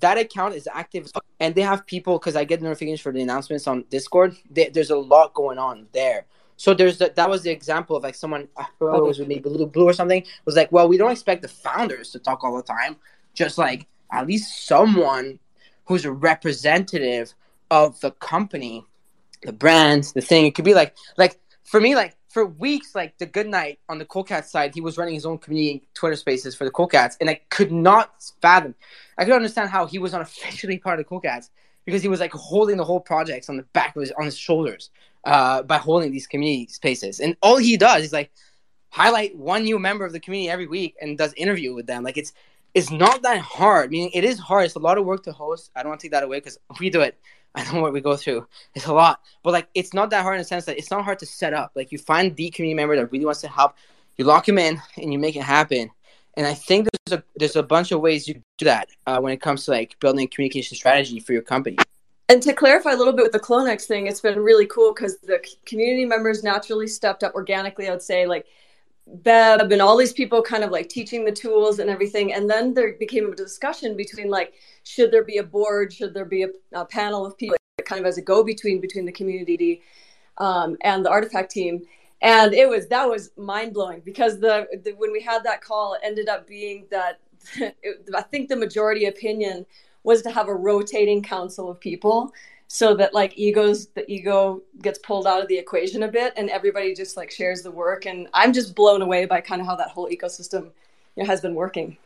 that 0.00 0.18
account 0.18 0.54
is 0.54 0.68
active 0.72 1.10
and 1.40 1.54
they 1.54 1.62
have 1.62 1.86
people 1.86 2.18
because 2.18 2.36
I 2.36 2.44
get 2.44 2.62
notifications 2.62 3.00
for 3.00 3.12
the 3.12 3.20
announcements 3.20 3.66
on 3.66 3.84
Discord. 3.90 4.36
They, 4.50 4.68
there's 4.68 4.90
a 4.90 4.96
lot 4.96 5.34
going 5.34 5.58
on 5.58 5.86
there. 5.92 6.26
So 6.56 6.72
there's 6.72 6.98
the, 6.98 7.12
that 7.16 7.28
was 7.28 7.42
the 7.42 7.50
example 7.50 7.96
of 7.96 8.02
like 8.02 8.14
someone 8.14 8.48
I 8.56 8.66
forgot 8.78 8.98
it 8.98 9.02
was 9.02 9.18
with 9.18 9.28
me 9.28 9.38
blue 9.38 9.66
blue 9.66 9.84
or 9.84 9.92
something 9.92 10.24
was 10.44 10.56
like, 10.56 10.72
well, 10.72 10.88
we 10.88 10.96
don't 10.96 11.12
expect 11.12 11.42
the 11.42 11.48
founders 11.48 12.10
to 12.12 12.18
talk 12.18 12.44
all 12.44 12.56
the 12.56 12.62
time. 12.62 12.96
Just 13.34 13.58
like 13.58 13.86
at 14.10 14.26
least 14.26 14.66
someone 14.66 15.38
who's 15.84 16.04
a 16.04 16.12
representative 16.12 17.34
of 17.70 18.00
the 18.00 18.10
company, 18.12 18.84
the 19.42 19.52
brand, 19.52 20.04
the 20.14 20.22
thing. 20.22 20.46
It 20.46 20.54
could 20.54 20.64
be 20.64 20.74
like 20.74 20.96
like 21.16 21.38
for 21.64 21.80
me, 21.80 21.94
like 21.94 22.16
for 22.36 22.44
weeks, 22.44 22.94
like 22.94 23.16
the 23.16 23.24
good 23.24 23.48
night 23.48 23.78
on 23.88 23.96
the 23.96 24.04
Cool 24.04 24.22
Cats 24.22 24.52
side, 24.52 24.74
he 24.74 24.82
was 24.82 24.98
running 24.98 25.14
his 25.14 25.24
own 25.24 25.38
community 25.38 25.88
Twitter 25.94 26.16
spaces 26.16 26.54
for 26.54 26.64
the 26.64 26.70
Cool 26.70 26.86
Cats, 26.86 27.16
and 27.18 27.30
I 27.30 27.40
could 27.48 27.72
not 27.72 28.12
fathom. 28.42 28.74
I 29.16 29.24
could 29.24 29.32
understand 29.32 29.70
how 29.70 29.86
he 29.86 29.98
was 29.98 30.12
unofficially 30.12 30.76
part 30.84 31.00
of 31.00 31.06
the 31.06 31.08
Cool 31.08 31.20
Cats 31.20 31.48
because 31.86 32.02
he 32.02 32.08
was 32.08 32.20
like 32.20 32.32
holding 32.32 32.76
the 32.76 32.84
whole 32.84 33.00
projects 33.00 33.48
on 33.48 33.56
the 33.56 33.62
back 33.72 33.96
of 33.96 34.02
his 34.02 34.12
on 34.18 34.26
his 34.26 34.36
shoulders 34.36 34.90
uh, 35.24 35.62
by 35.62 35.78
holding 35.78 36.12
these 36.12 36.26
community 36.26 36.66
spaces, 36.70 37.20
and 37.20 37.38
all 37.40 37.56
he 37.56 37.78
does 37.78 38.04
is 38.04 38.12
like 38.12 38.30
highlight 38.90 39.34
one 39.34 39.64
new 39.64 39.78
member 39.78 40.04
of 40.04 40.12
the 40.12 40.20
community 40.20 40.50
every 40.50 40.66
week 40.66 40.94
and 41.00 41.16
does 41.16 41.32
interview 41.38 41.72
with 41.72 41.86
them. 41.86 42.04
Like 42.04 42.18
it's 42.18 42.34
it's 42.74 42.90
not 42.90 43.22
that 43.22 43.38
hard. 43.38 43.88
I 43.88 43.92
Meaning 43.92 44.10
it 44.12 44.24
is 44.24 44.38
hard. 44.38 44.66
It's 44.66 44.74
a 44.74 44.78
lot 44.78 44.98
of 44.98 45.06
work 45.06 45.22
to 45.22 45.32
host. 45.32 45.70
I 45.74 45.82
don't 45.82 45.88
want 45.88 46.02
to 46.02 46.04
take 46.04 46.12
that 46.12 46.22
away 46.22 46.36
because 46.36 46.58
we 46.78 46.90
do 46.90 47.00
it 47.00 47.16
I 47.58 47.64
don't 47.64 47.74
know 47.74 47.80
what 47.80 47.94
we 47.94 48.02
go 48.02 48.16
through. 48.16 48.46
It's 48.74 48.86
a 48.86 48.92
lot, 48.92 49.20
but 49.42 49.52
like 49.52 49.68
it's 49.74 49.94
not 49.94 50.10
that 50.10 50.22
hard 50.22 50.36
in 50.36 50.40
the 50.40 50.44
sense 50.44 50.66
that 50.66 50.76
it's 50.76 50.90
not 50.90 51.04
hard 51.04 51.18
to 51.20 51.26
set 51.26 51.54
up. 51.54 51.72
Like 51.74 51.90
you 51.90 51.96
find 51.96 52.36
the 52.36 52.50
community 52.50 52.74
member 52.74 52.96
that 52.96 53.10
really 53.10 53.24
wants 53.24 53.40
to 53.40 53.48
help, 53.48 53.74
you 54.16 54.26
lock 54.26 54.46
him 54.46 54.58
in, 54.58 54.80
and 54.98 55.10
you 55.10 55.18
make 55.18 55.36
it 55.36 55.42
happen. 55.42 55.90
And 56.36 56.46
I 56.46 56.52
think 56.52 56.86
there's 57.06 57.18
a 57.18 57.24
there's 57.34 57.56
a 57.56 57.62
bunch 57.62 57.92
of 57.92 58.00
ways 58.02 58.28
you 58.28 58.42
do 58.58 58.66
that 58.66 58.90
uh, 59.06 59.20
when 59.20 59.32
it 59.32 59.40
comes 59.40 59.64
to 59.64 59.70
like 59.70 59.98
building 60.00 60.28
communication 60.28 60.76
strategy 60.76 61.18
for 61.18 61.32
your 61.32 61.40
company. 61.40 61.78
And 62.28 62.42
to 62.42 62.52
clarify 62.52 62.92
a 62.92 62.96
little 62.96 63.12
bit 63.12 63.22
with 63.22 63.32
the 63.32 63.40
CloneX 63.40 63.84
thing, 63.84 64.06
it's 64.06 64.20
been 64.20 64.38
really 64.38 64.66
cool 64.66 64.92
because 64.92 65.16
the 65.18 65.42
community 65.64 66.04
members 66.04 66.42
naturally 66.42 66.88
stepped 66.88 67.24
up 67.24 67.34
organically. 67.34 67.88
I 67.88 67.92
would 67.92 68.02
say 68.02 68.26
like 68.26 68.46
Beb 69.22 69.72
and 69.72 69.80
all 69.80 69.96
these 69.96 70.12
people 70.12 70.42
kind 70.42 70.64
of 70.64 70.70
like 70.70 70.88
teaching 70.88 71.24
the 71.24 71.32
tools 71.32 71.78
and 71.78 71.88
everything. 71.88 72.32
And 72.32 72.50
then 72.50 72.74
there 72.74 72.94
became 72.94 73.32
a 73.32 73.36
discussion 73.36 73.96
between 73.96 74.28
like, 74.30 74.54
should 74.82 75.12
there 75.12 75.24
be 75.24 75.38
a 75.38 75.44
board? 75.44 75.92
Should 75.92 76.12
there 76.12 76.24
be 76.24 76.42
a, 76.42 76.48
a 76.72 76.84
panel 76.84 77.24
of 77.24 77.38
people 77.38 77.56
kind 77.84 78.00
of 78.00 78.06
as 78.06 78.18
a 78.18 78.22
go 78.22 78.42
between 78.42 78.80
between 78.80 79.04
the 79.04 79.12
community 79.12 79.82
um, 80.38 80.76
and 80.80 81.04
the 81.04 81.10
RTFKT 81.10 81.48
team? 81.48 81.82
And 82.20 82.52
it 82.52 82.68
was 82.68 82.88
that 82.88 83.08
was 83.08 83.30
mind 83.36 83.74
blowing 83.74 84.00
because 84.04 84.40
the, 84.40 84.66
the, 84.82 84.92
when 84.92 85.12
we 85.12 85.22
had 85.22 85.44
that 85.44 85.60
call, 85.60 85.94
it 85.94 86.00
ended 86.02 86.28
up 86.28 86.46
being 86.48 86.86
that 86.90 87.20
it, 87.56 88.08
I 88.14 88.22
think 88.22 88.48
the 88.48 88.56
majority 88.56 89.06
opinion 89.06 89.66
was 90.02 90.22
to 90.22 90.30
have 90.30 90.48
a 90.48 90.54
rotating 90.54 91.22
council 91.22 91.70
of 91.70 91.78
people 91.78 92.32
so 92.68 92.94
that 92.94 93.14
like 93.14 93.38
egos 93.38 93.86
the 93.88 94.10
ego 94.10 94.62
gets 94.82 94.98
pulled 94.98 95.26
out 95.26 95.42
of 95.42 95.48
the 95.48 95.56
equation 95.56 96.02
a 96.02 96.08
bit 96.08 96.32
and 96.36 96.50
everybody 96.50 96.94
just 96.94 97.16
like 97.16 97.30
shares 97.30 97.62
the 97.62 97.70
work. 97.70 98.06
And 98.06 98.28
i'm 98.34 98.52
just 98.52 98.74
blown 98.74 99.02
away 99.02 99.24
by 99.26 99.40
kind 99.40 99.60
of 99.60 99.66
how 99.66 99.76
that 99.76 99.90
whole 99.90 100.08
ecosystem 100.08 100.70
you 101.16 101.22
know, 101.22 101.26
has 101.26 101.40
been 101.40 101.54
working. 101.54 101.96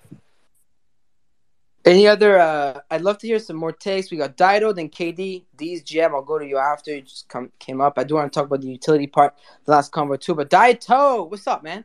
Any 1.85 2.07
other 2.07 2.39
uh 2.39 2.81
i'd 2.91 3.01
love 3.01 3.19
to 3.19 3.27
hear 3.27 3.39
some 3.39 3.57
more 3.57 3.73
takes. 3.73 4.11
We 4.11 4.19
got 4.19 4.37
dido 4.37 4.73
then 4.73 4.91
kd 4.91 5.45
d's 5.57 5.83
gm 5.83 6.11
i'll 6.13 6.23
go 6.23 6.39
to 6.39 6.47
you 6.47 6.59
after. 6.59 6.95
You 6.95 7.03
just 7.03 7.29
come 7.29 7.51
came 7.59 7.81
up. 7.81 7.99
I 7.99 8.05
do 8.05 8.17
want 8.17 8.31
to 8.31 8.39
talk 8.39 8.47
about 8.47 8.61
the 8.61 8.69
utility 8.69 9.07
part 9.07 9.35
the 9.65 9.73
last 9.73 9.93
convo 9.93 10.21
too 10.21 10.35
but 10.35 10.51
dido 10.51 11.25
what's 11.25 11.47
up 11.47 11.63
man? 11.63 11.85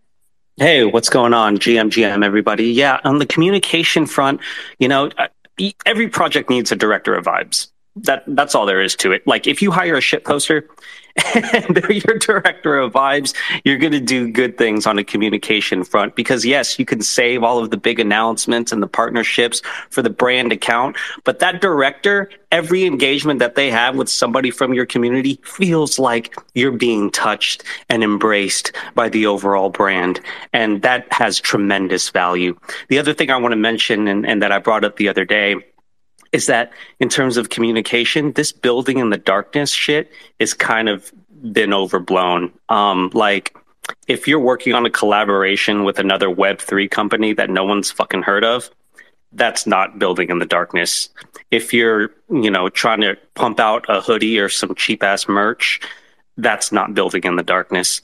Hey, 0.57 0.85
what's 0.85 1.09
going 1.09 1.33
on? 1.33 1.57
GM, 1.57 1.89
GM, 1.89 2.23
everybody. 2.23 2.71
Yeah, 2.71 3.01
on 3.03 3.19
the 3.19 3.25
communication 3.25 4.05
front, 4.05 4.39
you 4.79 4.87
know, 4.87 5.09
uh, 5.17 5.27
every 5.85 6.07
project 6.07 6.49
needs 6.49 6.71
a 6.71 6.77
director 6.77 7.13
of 7.13 7.25
vibes 7.25 7.71
that 7.95 8.23
that's 8.27 8.55
all 8.55 8.65
there 8.65 8.81
is 8.81 8.95
to 8.97 9.11
it. 9.11 9.25
Like 9.25 9.47
if 9.47 9.61
you 9.61 9.71
hire 9.71 9.95
a 9.95 10.01
shit 10.01 10.25
poster 10.25 10.67
and 11.33 11.75
they're 11.75 11.91
your 11.93 12.17
director 12.19 12.77
of 12.77 12.91
vibes, 12.91 13.33
you're 13.63 13.77
going 13.77 13.93
to 13.93 14.01
do 14.01 14.29
good 14.29 14.57
things 14.57 14.85
on 14.85 14.99
a 14.99 15.03
communication 15.03 15.83
front 15.85 16.15
because 16.15 16.45
yes, 16.45 16.77
you 16.77 16.83
can 16.83 17.01
save 17.01 17.41
all 17.41 17.59
of 17.59 17.71
the 17.71 17.77
big 17.77 17.99
announcements 17.99 18.73
and 18.73 18.83
the 18.83 18.87
partnerships 18.87 19.61
for 19.89 20.01
the 20.01 20.09
brand 20.09 20.51
account, 20.51 20.97
but 21.23 21.39
that 21.39 21.61
director, 21.61 22.29
every 22.51 22.83
engagement 22.83 23.39
that 23.39 23.55
they 23.55 23.71
have 23.71 23.95
with 23.95 24.09
somebody 24.09 24.51
from 24.51 24.73
your 24.73 24.85
community 24.85 25.39
feels 25.43 25.97
like 25.97 26.35
you're 26.53 26.71
being 26.71 27.09
touched 27.11 27.63
and 27.87 28.03
embraced 28.03 28.73
by 28.93 29.07
the 29.07 29.25
overall 29.25 29.69
brand. 29.69 30.19
And 30.51 30.81
that 30.81 31.11
has 31.13 31.39
tremendous 31.39 32.09
value. 32.09 32.57
The 32.89 32.99
other 32.99 33.13
thing 33.13 33.29
I 33.29 33.37
want 33.37 33.53
to 33.53 33.57
mention 33.57 34.09
and, 34.09 34.25
and 34.25 34.41
that 34.41 34.51
I 34.51 34.59
brought 34.59 34.83
up 34.83 34.97
the 34.97 35.07
other 35.07 35.23
day 35.23 35.55
is 36.35 36.47
that 36.47 36.73
in 36.99 37.07
terms 37.07 37.37
of 37.37 37.49
communication, 37.49 38.33
this 38.33 38.51
building 38.51 38.97
in 38.97 39.09
the 39.09 39.17
darkness 39.17 39.71
shit 39.71 40.11
is 40.37 40.53
kind 40.53 40.89
of 40.89 41.13
been 41.53 41.73
overblown. 41.73 42.51
Um, 42.67 43.09
like, 43.13 43.55
if 44.07 44.27
you're 44.27 44.41
working 44.51 44.73
on 44.73 44.85
a 44.85 44.89
collaboration 44.89 45.85
with 45.85 45.97
another 45.97 46.27
Web3 46.27 46.91
company 46.91 47.31
that 47.31 47.49
no 47.49 47.63
one's 47.63 47.89
fucking 47.89 48.23
heard 48.23 48.43
of, 48.43 48.69
that's 49.31 49.65
not 49.65 49.97
building 49.97 50.29
in 50.29 50.39
the 50.39 50.45
darkness. 50.45 51.07
If 51.51 51.73
you're, 51.73 52.11
you 52.29 52.51
know, 52.51 52.67
trying 52.67 52.99
to 53.01 53.17
pump 53.35 53.61
out 53.61 53.85
a 53.87 54.01
hoodie 54.01 54.37
or 54.37 54.49
some 54.49 54.75
cheap 54.75 55.03
ass 55.03 55.29
merch, 55.29 55.79
that's 56.35 56.69
not 56.73 56.93
building 56.93 57.23
in 57.23 57.37
the 57.37 57.43
darkness. 57.43 58.01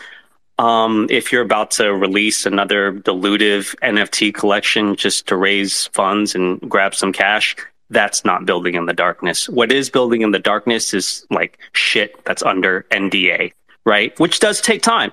Um, 0.57 1.07
if 1.09 1.33
you're 1.33 1.41
about 1.41 1.71
to 1.71 1.93
release 1.93 2.45
another 2.45 2.93
dilutive 2.93 3.75
NFT 3.79 4.33
collection 4.33 4.95
just 4.95 5.27
to 5.27 5.35
raise 5.35 5.87
funds 5.87 6.33
and 6.33 6.61
grab 6.61 6.95
some 6.95 7.11
cash, 7.11 7.57
that's 7.91 8.25
not 8.25 8.45
building 8.45 8.75
in 8.75 8.85
the 8.85 8.93
darkness. 8.93 9.47
What 9.49 9.71
is 9.71 9.89
building 9.89 10.21
in 10.21 10.31
the 10.31 10.39
darkness 10.39 10.93
is 10.93 11.25
like 11.29 11.59
shit 11.73 12.23
that's 12.25 12.41
under 12.41 12.85
NDA, 12.91 13.53
right? 13.85 14.17
Which 14.19 14.39
does 14.39 14.61
take 14.61 14.81
time. 14.81 15.11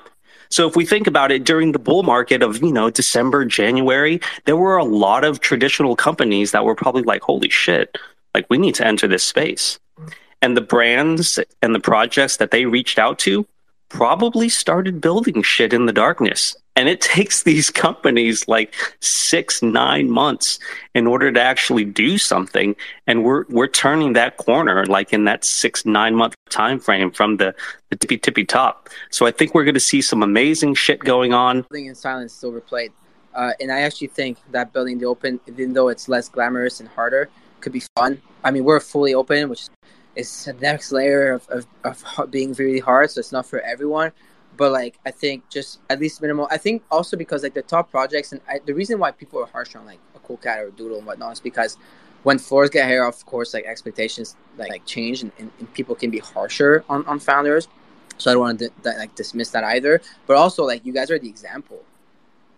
So 0.51 0.67
if 0.67 0.77
we 0.77 0.87
think 0.87 1.07
about 1.07 1.31
it 1.31 1.45
during 1.45 1.73
the 1.73 1.79
bull 1.79 2.05
market 2.05 2.43
of, 2.43 2.63
you 2.63 2.73
know, 2.73 2.89
December, 2.89 3.45
January, 3.45 4.21
there 4.47 4.57
were 4.57 4.79
a 4.79 4.85
lot 4.85 5.25
of 5.25 5.41
traditional 5.41 5.95
companies 5.95 6.53
that 6.53 6.65
were 6.65 6.75
probably 6.75 7.03
like, 7.03 7.21
holy 7.21 7.51
shit, 7.51 7.99
like 8.33 8.47
we 8.49 8.57
need 8.57 8.75
to 8.77 8.87
enter 8.87 9.07
this 9.07 9.25
space. 9.25 9.79
And 10.41 10.57
the 10.57 10.63
brands 10.63 11.39
and 11.61 11.75
the 11.75 11.81
projects 11.81 12.37
that 12.39 12.53
they 12.53 12.65
reached 12.65 12.99
out 12.99 13.19
to 13.21 13.47
probably 13.89 14.49
started 14.49 15.01
building 15.01 15.43
shit 15.43 15.73
in 15.73 15.87
the 15.87 15.93
darkness. 15.93 16.57
And 16.79 16.89
it 16.89 17.01
takes 17.01 17.43
these 17.51 17.71
companies 17.71 18.47
like 18.47 18.73
six, 19.01 19.63
nine 19.63 20.09
months 20.09 20.61
in 20.95 21.07
order 21.09 21.33
to 21.33 21.41
actually 21.41 21.85
do 21.85 22.17
something. 22.19 22.77
And 23.09 23.25
we're 23.25 23.45
we're 23.49 23.67
turning 23.67 24.13
that 24.13 24.37
corner 24.37 24.87
like 24.87 25.13
in 25.13 25.25
that 25.25 25.45
six, 25.45 25.85
nine 25.85 26.15
month 26.15 26.37
time 26.51 26.79
frame 26.79 27.11
from 27.11 27.37
the, 27.39 27.55
the 27.91 27.97
tippy 27.97 28.17
tippy 28.17 28.45
top. 28.45 28.89
So 29.11 29.27
I 29.27 29.33
think 29.33 29.55
we're 29.55 29.65
gonna 29.65 29.81
see 29.81 30.01
some 30.01 30.23
amazing 30.23 30.75
shit 30.77 31.01
going 31.01 31.35
on. 31.35 31.63
Building 31.63 31.87
in 31.87 31.97
silence 31.97 32.37
is 32.37 32.45
overplayed. 32.45 32.93
Uh, 33.35 33.53
and 33.61 33.71
I 33.71 33.81
actually 33.81 34.09
think 34.09 34.39
that 34.53 34.73
building 34.73 34.99
the 34.99 35.07
open, 35.07 35.41
even 35.47 35.73
though 35.73 35.89
it's 35.89 36.09
less 36.09 36.29
glamorous 36.29 36.81
and 36.81 36.89
harder, 36.89 37.29
could 37.61 37.73
be 37.73 37.83
fun. 37.97 38.23
I 38.43 38.51
mean, 38.51 38.65
we're 38.65 38.81
fully 38.81 39.15
open, 39.15 39.49
which 39.49 39.69
is 40.17 40.45
the 40.45 40.55
next 40.55 40.91
layer 40.93 41.33
of, 41.33 41.49
of, 41.49 41.67
of 41.85 42.31
being 42.31 42.53
really 42.55 42.81
hard, 42.81 43.11
so 43.11 43.21
it's 43.21 43.31
not 43.31 43.47
for 43.47 43.61
everyone 43.61 44.13
but 44.59 44.73
like 44.73 44.99
I 45.07 45.11
think 45.13 45.49
just 45.49 45.79
at 45.89 46.01
least 46.01 46.21
minimal. 46.21 46.49
I 46.51 46.59
think 46.59 46.83
also 46.91 47.17
because 47.17 47.43
like 47.45 47.55
the 47.55 47.63
top 47.63 47.91
projects 47.91 48.33
and 48.33 48.43
I, 48.47 48.61
the 48.67 48.75
reason 48.75 48.99
why 48.99 49.13
people 49.13 49.41
are 49.41 49.47
harsh 49.47 49.75
on 49.77 49.87
like 49.87 50.01
a 50.15 50.19
cool 50.19 50.37
cat 50.37 50.59
or 50.59 50.67
a 50.67 50.73
doodle 50.73 50.99
and 50.99 51.07
whatnot 51.07 51.33
is 51.33 51.41
because 51.41 51.79
when 52.25 52.39
floors 52.39 52.69
get 52.69 52.85
higher, 52.85 53.07
of 53.07 53.25
course, 53.25 53.55
like 53.55 53.65
expectations 53.65 54.37
like, 54.59 54.69
like 54.69 54.85
change 54.85 55.23
and, 55.23 55.31
and, 55.39 55.51
and, 55.61 55.73
people 55.73 55.95
can 55.95 56.11
be 56.11 56.19
harsher 56.19 56.85
on, 56.89 57.07
on 57.07 57.21
founders. 57.21 57.69
So 58.19 58.31
I 58.31 58.35
don't 58.35 58.43
want 58.43 58.59
to 58.59 58.71
like 58.85 59.15
dismiss 59.15 59.51
that 59.51 59.63
either. 59.63 60.03
But 60.27 60.37
also 60.37 60.65
like 60.65 60.85
you 60.85 60.93
guys 60.93 61.11
are 61.13 61.19
the 61.19 61.29
example. 61.29 61.81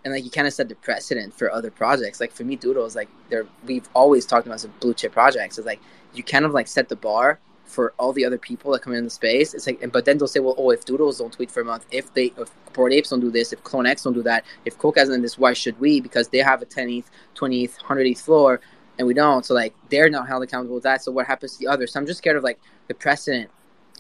and 0.03 0.15
like 0.15 0.25
you 0.25 0.31
kind 0.31 0.47
of 0.47 0.55
set 0.55 0.71
the 0.71 0.75
precedent 0.77 1.35
for 1.35 1.53
other 1.53 1.71
projects. 1.71 2.19
Like 2.19 2.33
for 2.33 2.45
me, 2.45 2.57
Doodles, 2.57 2.97
like 2.97 3.11
they're 3.29 3.47
we've 3.67 3.89
always 3.95 4.25
talked 4.25 4.47
about 4.47 4.61
some 4.61 4.73
blue 4.81 4.95
chip 4.95 5.13
projects. 5.13 5.59
It's 5.59 5.67
like 5.67 5.81
you 6.15 6.23
kind 6.23 6.47
of 6.47 6.53
like 6.53 6.67
set 6.67 6.89
the 6.89 6.97
bar 6.97 7.39
for 7.71 7.95
all 7.99 8.13
the 8.13 8.25
other 8.25 8.39
people 8.39 8.73
that 8.73 8.83
come 8.83 8.93
in 8.93 9.05
the 9.05 9.11
space. 9.11 9.55
It's 9.55 9.67
like, 9.67 9.93
but 9.93 10.05
then 10.05 10.19
they'll 10.19 10.29
say, 10.29 10.41
well, 10.41 10.55
oh, 10.59 10.71
if 10.71 10.85
Doodles 10.85 11.19
don't 11.19 11.33
tweet 11.33 11.51
for 11.51 11.61
a 11.61 11.65
month, 11.65 11.87
if 11.91 12.13
they, 12.13 12.33
if 12.37 12.51
Bored 12.73 12.93
Apes 12.93 13.11
don't 13.11 13.21
do 13.21 13.31
this, 13.31 13.53
if 13.53 13.63
Clone 13.65 13.87
X 13.87 14.03
don't 14.03 14.13
do 14.13 14.23
that, 14.25 14.45
if 14.65 14.77
Coke 14.77 14.99
hasn't 14.99 15.15
done 15.15 15.23
this, 15.23 15.39
why 15.39 15.53
should 15.53 15.79
we? 15.81 16.01
Because 16.01 16.29
they 16.29 16.39
have 16.39 16.63
a 16.63 16.67
10th, 16.67 17.05
20th, 17.37 17.79
100th 17.79 18.21
floor, 18.21 18.61
and 18.99 19.07
we 19.07 19.15
don't. 19.15 19.47
So 19.47 19.55
like 19.55 19.75
they're 19.89 20.11
not 20.11 20.29
held 20.29 20.43
accountable 20.43 20.75
with 20.75 20.85
that. 20.85 21.03
So 21.03 21.11
what 21.11 21.27
happens 21.27 21.53
to 21.53 21.59
the 21.61 21.69
others? 21.69 21.93
So 21.93 22.01
I'm 22.01 22.07
just 22.07 22.19
scared 22.19 22.37
of 22.37 22.45
like 22.45 22.61
the 22.89 22.95
precedent 22.95 23.51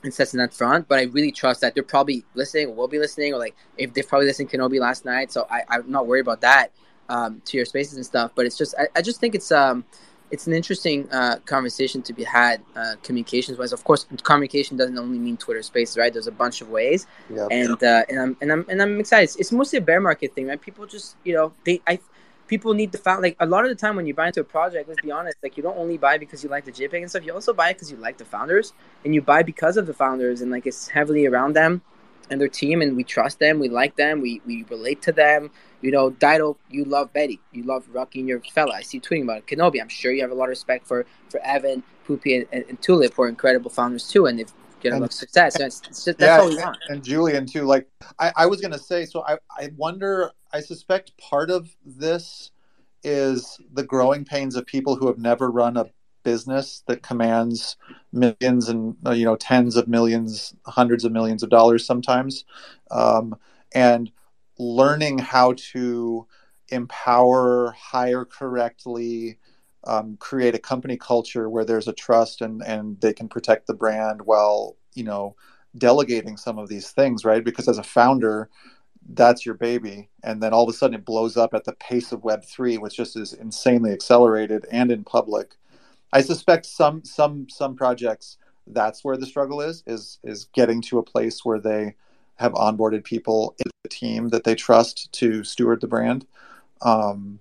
and 0.02 0.12
sets 0.12 0.34
in 0.34 0.38
that 0.38 0.52
front. 0.52 0.88
But 0.88 0.98
I 0.98 1.04
really 1.04 1.32
trust 1.32 1.60
that 1.62 1.74
they're 1.74 1.82
probably 1.82 2.24
listening, 2.34 2.68
or 2.68 2.74
will 2.74 2.88
be 2.88 2.98
listening, 2.98 3.32
or 3.32 3.38
like 3.38 3.56
if 3.78 3.94
they've 3.94 4.06
probably 4.06 4.26
listened 4.26 4.50
Kenobi 4.50 4.78
last 4.78 5.04
night. 5.04 5.32
So 5.32 5.46
I, 5.50 5.62
I'm 5.68 5.90
not 5.90 6.06
worried 6.06 6.20
about 6.20 6.42
that 6.42 6.72
um, 7.08 7.40
to 7.46 7.56
your 7.56 7.66
spaces 7.66 7.96
and 7.96 8.04
stuff. 8.04 8.32
But 8.34 8.46
it's 8.46 8.58
just 8.58 8.74
I, 8.78 8.88
I 8.96 9.02
just 9.02 9.20
think 9.20 9.34
it's 9.34 9.52
um 9.52 9.84
it's 10.30 10.46
an 10.46 10.52
interesting 10.52 11.08
uh, 11.10 11.38
conversation 11.44 12.02
to 12.02 12.12
be 12.12 12.24
had 12.24 12.62
uh, 12.76 12.94
communications 13.02 13.58
wise. 13.58 13.72
Of 13.72 13.84
course, 13.84 14.06
communication 14.22 14.76
doesn't 14.76 14.96
only 14.98 15.18
mean 15.18 15.36
Twitter 15.36 15.62
Spaces, 15.62 15.96
right? 15.96 16.12
There's 16.12 16.26
a 16.26 16.32
bunch 16.32 16.60
of 16.60 16.68
ways, 16.70 17.06
Yep. 17.34 17.48
and 17.50 17.82
uh, 17.82 18.02
and 18.08 18.18
I'm 18.20 18.36
and 18.40 18.52
I'm 18.52 18.66
and 18.68 18.82
I'm 18.82 19.00
excited. 19.00 19.24
It's, 19.24 19.36
it's 19.36 19.52
mostly 19.52 19.78
a 19.78 19.82
bear 19.82 20.00
market 20.00 20.34
thing, 20.34 20.46
right? 20.46 20.60
People 20.60 20.86
just 20.86 21.16
you 21.24 21.34
know 21.34 21.52
they 21.64 21.80
I 21.86 21.98
people 22.46 22.74
need 22.74 22.90
to 22.92 22.98
find 22.98 23.22
like 23.22 23.36
a 23.40 23.46
lot 23.46 23.64
of 23.64 23.70
the 23.70 23.76
time 23.76 23.96
when 23.96 24.06
you 24.06 24.14
buy 24.14 24.28
into 24.28 24.40
a 24.40 24.44
project. 24.44 24.88
Let's 24.88 25.02
be 25.02 25.10
honest, 25.10 25.36
like 25.42 25.56
you 25.56 25.62
don't 25.62 25.78
only 25.78 25.98
buy 25.98 26.18
because 26.18 26.42
you 26.42 26.50
like 26.50 26.64
the 26.64 26.72
JPEG 26.72 27.00
and 27.02 27.10
stuff. 27.10 27.24
You 27.24 27.34
also 27.34 27.52
buy 27.52 27.72
because 27.72 27.90
you 27.90 27.96
like 27.96 28.18
the 28.18 28.24
founders, 28.24 28.72
and 29.04 29.14
you 29.14 29.22
buy 29.22 29.42
because 29.42 29.76
of 29.76 29.86
the 29.86 29.94
founders, 29.94 30.40
and 30.42 30.50
like 30.50 30.66
it's 30.66 30.88
heavily 30.88 31.26
around 31.26 31.54
them 31.54 31.82
and 32.30 32.40
their 32.40 32.48
team, 32.48 32.82
and 32.82 32.96
we 32.96 33.04
trust 33.04 33.38
them, 33.38 33.58
we 33.58 33.68
like 33.68 33.96
them, 33.96 34.20
we 34.20 34.40
we 34.46 34.64
relate 34.70 35.02
to 35.02 35.12
them. 35.12 35.50
You 35.82 35.90
know, 35.90 36.10
Dido, 36.10 36.56
you 36.70 36.84
love 36.84 37.12
Betty, 37.12 37.40
you 37.52 37.62
love 37.62 37.86
Rocky 37.90 38.20
and 38.20 38.28
your 38.28 38.40
fella. 38.40 38.74
I 38.74 38.82
see 38.82 38.98
you 38.98 39.02
tweeting 39.02 39.24
about 39.24 39.38
it. 39.38 39.46
Kenobi, 39.46 39.80
I'm 39.80 39.88
sure 39.88 40.12
you 40.12 40.22
have 40.22 40.30
a 40.30 40.34
lot 40.34 40.44
of 40.44 40.50
respect 40.50 40.86
for 40.86 41.06
for 41.28 41.40
Evan, 41.40 41.82
Poopie, 42.06 42.36
and, 42.36 42.46
and, 42.52 42.64
and 42.68 42.80
Tulip, 42.82 43.14
who 43.14 43.22
are 43.22 43.28
incredible 43.28 43.70
founders 43.70 44.08
too, 44.08 44.26
and 44.26 44.38
they've 44.38 44.52
get 44.80 44.92
a 44.92 44.96
lot 44.96 45.06
of 45.06 45.12
success. 45.12 45.56
And 45.56 45.64
it's, 45.64 45.82
it's 45.88 46.04
just, 46.04 46.18
that's 46.18 46.20
yeah, 46.20 46.40
all 46.40 46.48
we 46.48 46.56
want. 46.56 46.78
and 46.88 47.04
Julian 47.04 47.46
too. 47.46 47.64
Like 47.64 47.86
I, 48.18 48.32
I 48.36 48.46
was 48.46 48.60
gonna 48.60 48.78
say, 48.78 49.04
so 49.04 49.24
I, 49.26 49.38
I 49.56 49.70
wonder. 49.76 50.30
I 50.52 50.60
suspect 50.60 51.16
part 51.18 51.48
of 51.50 51.68
this 51.86 52.50
is 53.04 53.60
the 53.72 53.84
growing 53.84 54.24
pains 54.24 54.56
of 54.56 54.66
people 54.66 54.96
who 54.96 55.06
have 55.06 55.18
never 55.18 55.50
run 55.50 55.76
a 55.76 55.86
business 56.22 56.82
that 56.86 57.02
commands 57.02 57.76
millions 58.12 58.68
and 58.68 58.96
uh, 59.06 59.12
you 59.12 59.24
know 59.24 59.36
tens 59.36 59.76
of 59.76 59.88
millions, 59.88 60.54
hundreds 60.66 61.04
of 61.04 61.12
millions 61.12 61.42
of 61.42 61.50
dollars 61.50 61.86
sometimes, 61.86 62.44
um, 62.90 63.34
and 63.74 64.10
learning 64.58 65.18
how 65.18 65.54
to 65.56 66.26
empower, 66.70 67.72
hire 67.72 68.24
correctly, 68.24 69.38
um, 69.84 70.16
create 70.20 70.54
a 70.54 70.58
company 70.58 70.96
culture 70.96 71.48
where 71.48 71.64
there's 71.64 71.88
a 71.88 71.92
trust 71.92 72.40
and 72.42 72.62
and 72.62 73.00
they 73.00 73.12
can 73.12 73.28
protect 73.28 73.66
the 73.66 73.74
brand 73.74 74.22
while 74.22 74.76
you 74.94 75.04
know 75.04 75.36
delegating 75.78 76.36
some 76.36 76.58
of 76.58 76.68
these 76.68 76.90
things, 76.90 77.24
right? 77.24 77.44
Because 77.44 77.68
as 77.68 77.78
a 77.78 77.82
founder, 77.82 78.50
that's 79.14 79.46
your 79.46 79.54
baby, 79.56 80.10
and 80.22 80.42
then 80.42 80.52
all 80.52 80.64
of 80.64 80.68
a 80.68 80.72
sudden 80.76 80.96
it 80.96 81.04
blows 81.04 81.36
up 81.36 81.54
at 81.54 81.64
the 81.64 81.72
pace 81.74 82.12
of 82.12 82.24
Web 82.24 82.44
three, 82.44 82.78
which 82.78 82.96
just 82.96 83.16
is 83.16 83.32
insanely 83.32 83.92
accelerated 83.92 84.66
and 84.70 84.90
in 84.92 85.04
public. 85.04 85.56
I 86.12 86.20
suspect 86.22 86.66
some 86.66 87.04
some 87.04 87.48
some 87.48 87.76
projects 87.76 88.38
that's 88.66 89.04
where 89.04 89.16
the 89.16 89.26
struggle 89.26 89.60
is 89.60 89.82
is 89.86 90.18
is 90.24 90.46
getting 90.52 90.80
to 90.82 90.98
a 90.98 91.02
place 91.02 91.44
where 91.44 91.58
they 91.58 91.94
have 92.36 92.52
onboarded 92.52 93.04
people 93.04 93.54
in 93.58 93.70
the 93.82 93.88
team 93.88 94.28
that 94.28 94.44
they 94.44 94.54
trust 94.54 95.12
to 95.12 95.44
steward 95.44 95.80
the 95.80 95.86
brand. 95.86 96.26
Um, 96.82 97.40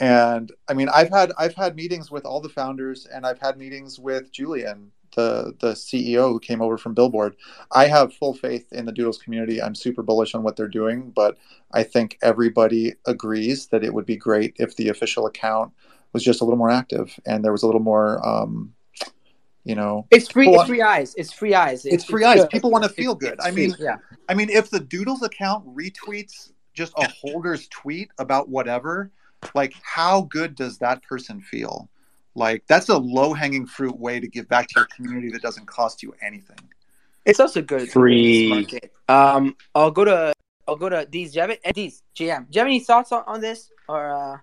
and 0.00 0.52
I 0.68 0.74
mean, 0.74 0.88
I've 0.88 1.10
had 1.10 1.32
I've 1.38 1.54
had 1.54 1.76
meetings 1.76 2.10
with 2.10 2.24
all 2.24 2.40
the 2.40 2.48
founders, 2.48 3.06
and 3.06 3.26
I've 3.26 3.40
had 3.40 3.58
meetings 3.58 3.98
with 3.98 4.32
Julian, 4.32 4.92
the 5.14 5.54
the 5.60 5.72
CEO 5.72 6.30
who 6.30 6.40
came 6.40 6.62
over 6.62 6.78
from 6.78 6.94
Billboard. 6.94 7.36
I 7.72 7.88
have 7.88 8.14
full 8.14 8.34
faith 8.34 8.72
in 8.72 8.86
the 8.86 8.92
Doodles 8.92 9.18
community. 9.18 9.60
I'm 9.60 9.74
super 9.74 10.02
bullish 10.02 10.34
on 10.34 10.42
what 10.42 10.56
they're 10.56 10.68
doing, 10.68 11.10
but 11.10 11.36
I 11.72 11.82
think 11.82 12.16
everybody 12.22 12.94
agrees 13.06 13.66
that 13.68 13.84
it 13.84 13.92
would 13.92 14.06
be 14.06 14.16
great 14.16 14.54
if 14.58 14.76
the 14.76 14.88
official 14.88 15.26
account 15.26 15.72
was 16.12 16.22
just 16.24 16.40
a 16.40 16.44
little 16.44 16.58
more 16.58 16.70
active 16.70 17.18
and 17.26 17.44
there 17.44 17.52
was 17.52 17.62
a 17.62 17.66
little 17.66 17.80
more, 17.80 18.26
um, 18.26 18.74
you 19.64 19.74
know, 19.74 20.06
It's 20.10 20.28
free. 20.28 20.48
It's 20.48 20.64
free 20.64 20.82
eyes. 20.82 21.14
It's 21.16 21.32
free 21.32 21.54
eyes. 21.54 21.84
it's 21.84 22.04
free 22.04 22.24
eyes. 22.24 22.40
good. 22.40 22.50
People 22.50 22.70
want 22.70 22.84
to 22.84 22.90
feel 22.90 23.12
It's- 23.12 23.20
good. 23.30 23.34
it's 23.38 23.44
I 23.46 23.50
free, 23.52 23.66
mean, 23.68 23.76
yeah. 23.78 23.96
I 24.28 24.34
mean, 24.34 24.48
if 24.50 24.70
the 24.70 24.80
Doodles 24.80 25.22
account 25.22 25.66
retweets 25.74 26.52
just 26.74 26.92
a 26.96 27.08
holder's 27.08 27.68
tweet 27.68 28.10
about 28.18 28.48
whatever, 28.48 29.10
like 29.54 29.74
how 29.82 30.22
good 30.22 30.54
does 30.54 30.78
that 30.78 31.02
person 31.02 31.40
feel? 31.40 31.88
Like 32.34 32.64
that's 32.68 32.88
a 32.88 32.96
low 32.96 33.34
hanging 33.34 33.66
fruit 33.66 33.98
way 33.98 34.20
to 34.20 34.28
give 34.28 34.48
back 34.48 34.68
to 34.68 34.74
your 34.80 34.88
community 34.94 35.30
that 35.32 35.42
doesn't 35.42 35.66
cost 35.66 36.02
you 36.02 36.14
anything. 36.22 36.58
It's 37.24 37.40
also 37.40 37.60
good. 37.60 37.90
Free. 37.90 38.66
Um, 39.08 39.56
I'll 39.74 39.90
go 39.90 40.04
to 40.04 40.32
I'll 40.66 40.76
go 40.76 40.88
to 40.88 41.06
these. 41.10 41.32
Do 41.32 41.36
you 41.36 41.40
have 41.42 41.50
it? 41.50 41.60
These 41.74 42.02
GM. 42.14 42.48
Do 42.50 42.56
you 42.56 42.60
have 42.60 42.66
any 42.66 42.80
thoughts 42.80 43.10
on, 43.12 43.24
on 43.26 43.40
this 43.40 43.70
or 43.88 44.14
uh, 44.14 44.38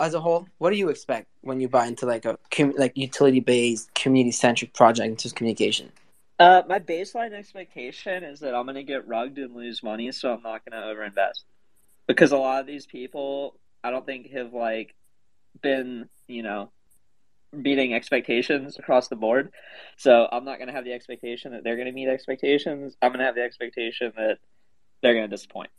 as 0.00 0.14
a 0.14 0.20
whole? 0.20 0.46
What 0.58 0.70
do 0.70 0.76
you 0.76 0.88
expect 0.88 1.28
when 1.42 1.60
you 1.60 1.68
buy 1.68 1.86
into 1.86 2.06
like 2.06 2.24
a 2.24 2.38
like 2.76 2.96
utility 2.96 3.40
based 3.40 3.92
community 3.94 4.32
centric 4.32 4.74
project 4.74 5.08
into 5.08 5.34
communication? 5.34 5.92
Uh, 6.38 6.62
my 6.68 6.78
baseline 6.78 7.32
expectation 7.32 8.22
is 8.22 8.40
that 8.40 8.54
I'm 8.54 8.66
going 8.66 8.76
to 8.76 8.82
get 8.82 9.08
rugged 9.08 9.38
and 9.38 9.56
lose 9.56 9.82
money, 9.82 10.12
so 10.12 10.34
I'm 10.34 10.42
not 10.42 10.62
going 10.64 10.80
to 10.80 10.86
overinvest. 10.86 11.44
Because 12.06 12.32
a 12.32 12.36
lot 12.36 12.60
of 12.60 12.66
these 12.66 12.86
people, 12.86 13.58
I 13.82 13.90
don't 13.90 14.04
think 14.04 14.30
have 14.30 14.52
like 14.52 14.94
been, 15.62 16.08
you 16.28 16.42
know, 16.42 16.70
beating 17.62 17.94
expectations 17.94 18.78
across 18.78 19.08
the 19.08 19.16
board. 19.16 19.50
So 19.96 20.28
I'm 20.30 20.44
not 20.44 20.58
going 20.58 20.68
to 20.68 20.74
have 20.74 20.84
the 20.84 20.92
expectation 20.92 21.52
that 21.52 21.64
they're 21.64 21.76
going 21.76 21.86
to 21.86 21.92
meet 21.92 22.08
expectations. 22.08 22.96
I'm 23.00 23.10
going 23.10 23.20
to 23.20 23.24
have 23.24 23.34
the 23.34 23.42
expectation 23.42 24.12
that 24.16 24.38
they're 25.02 25.14
going 25.14 25.28
to 25.28 25.34
disappoint. 25.34 25.70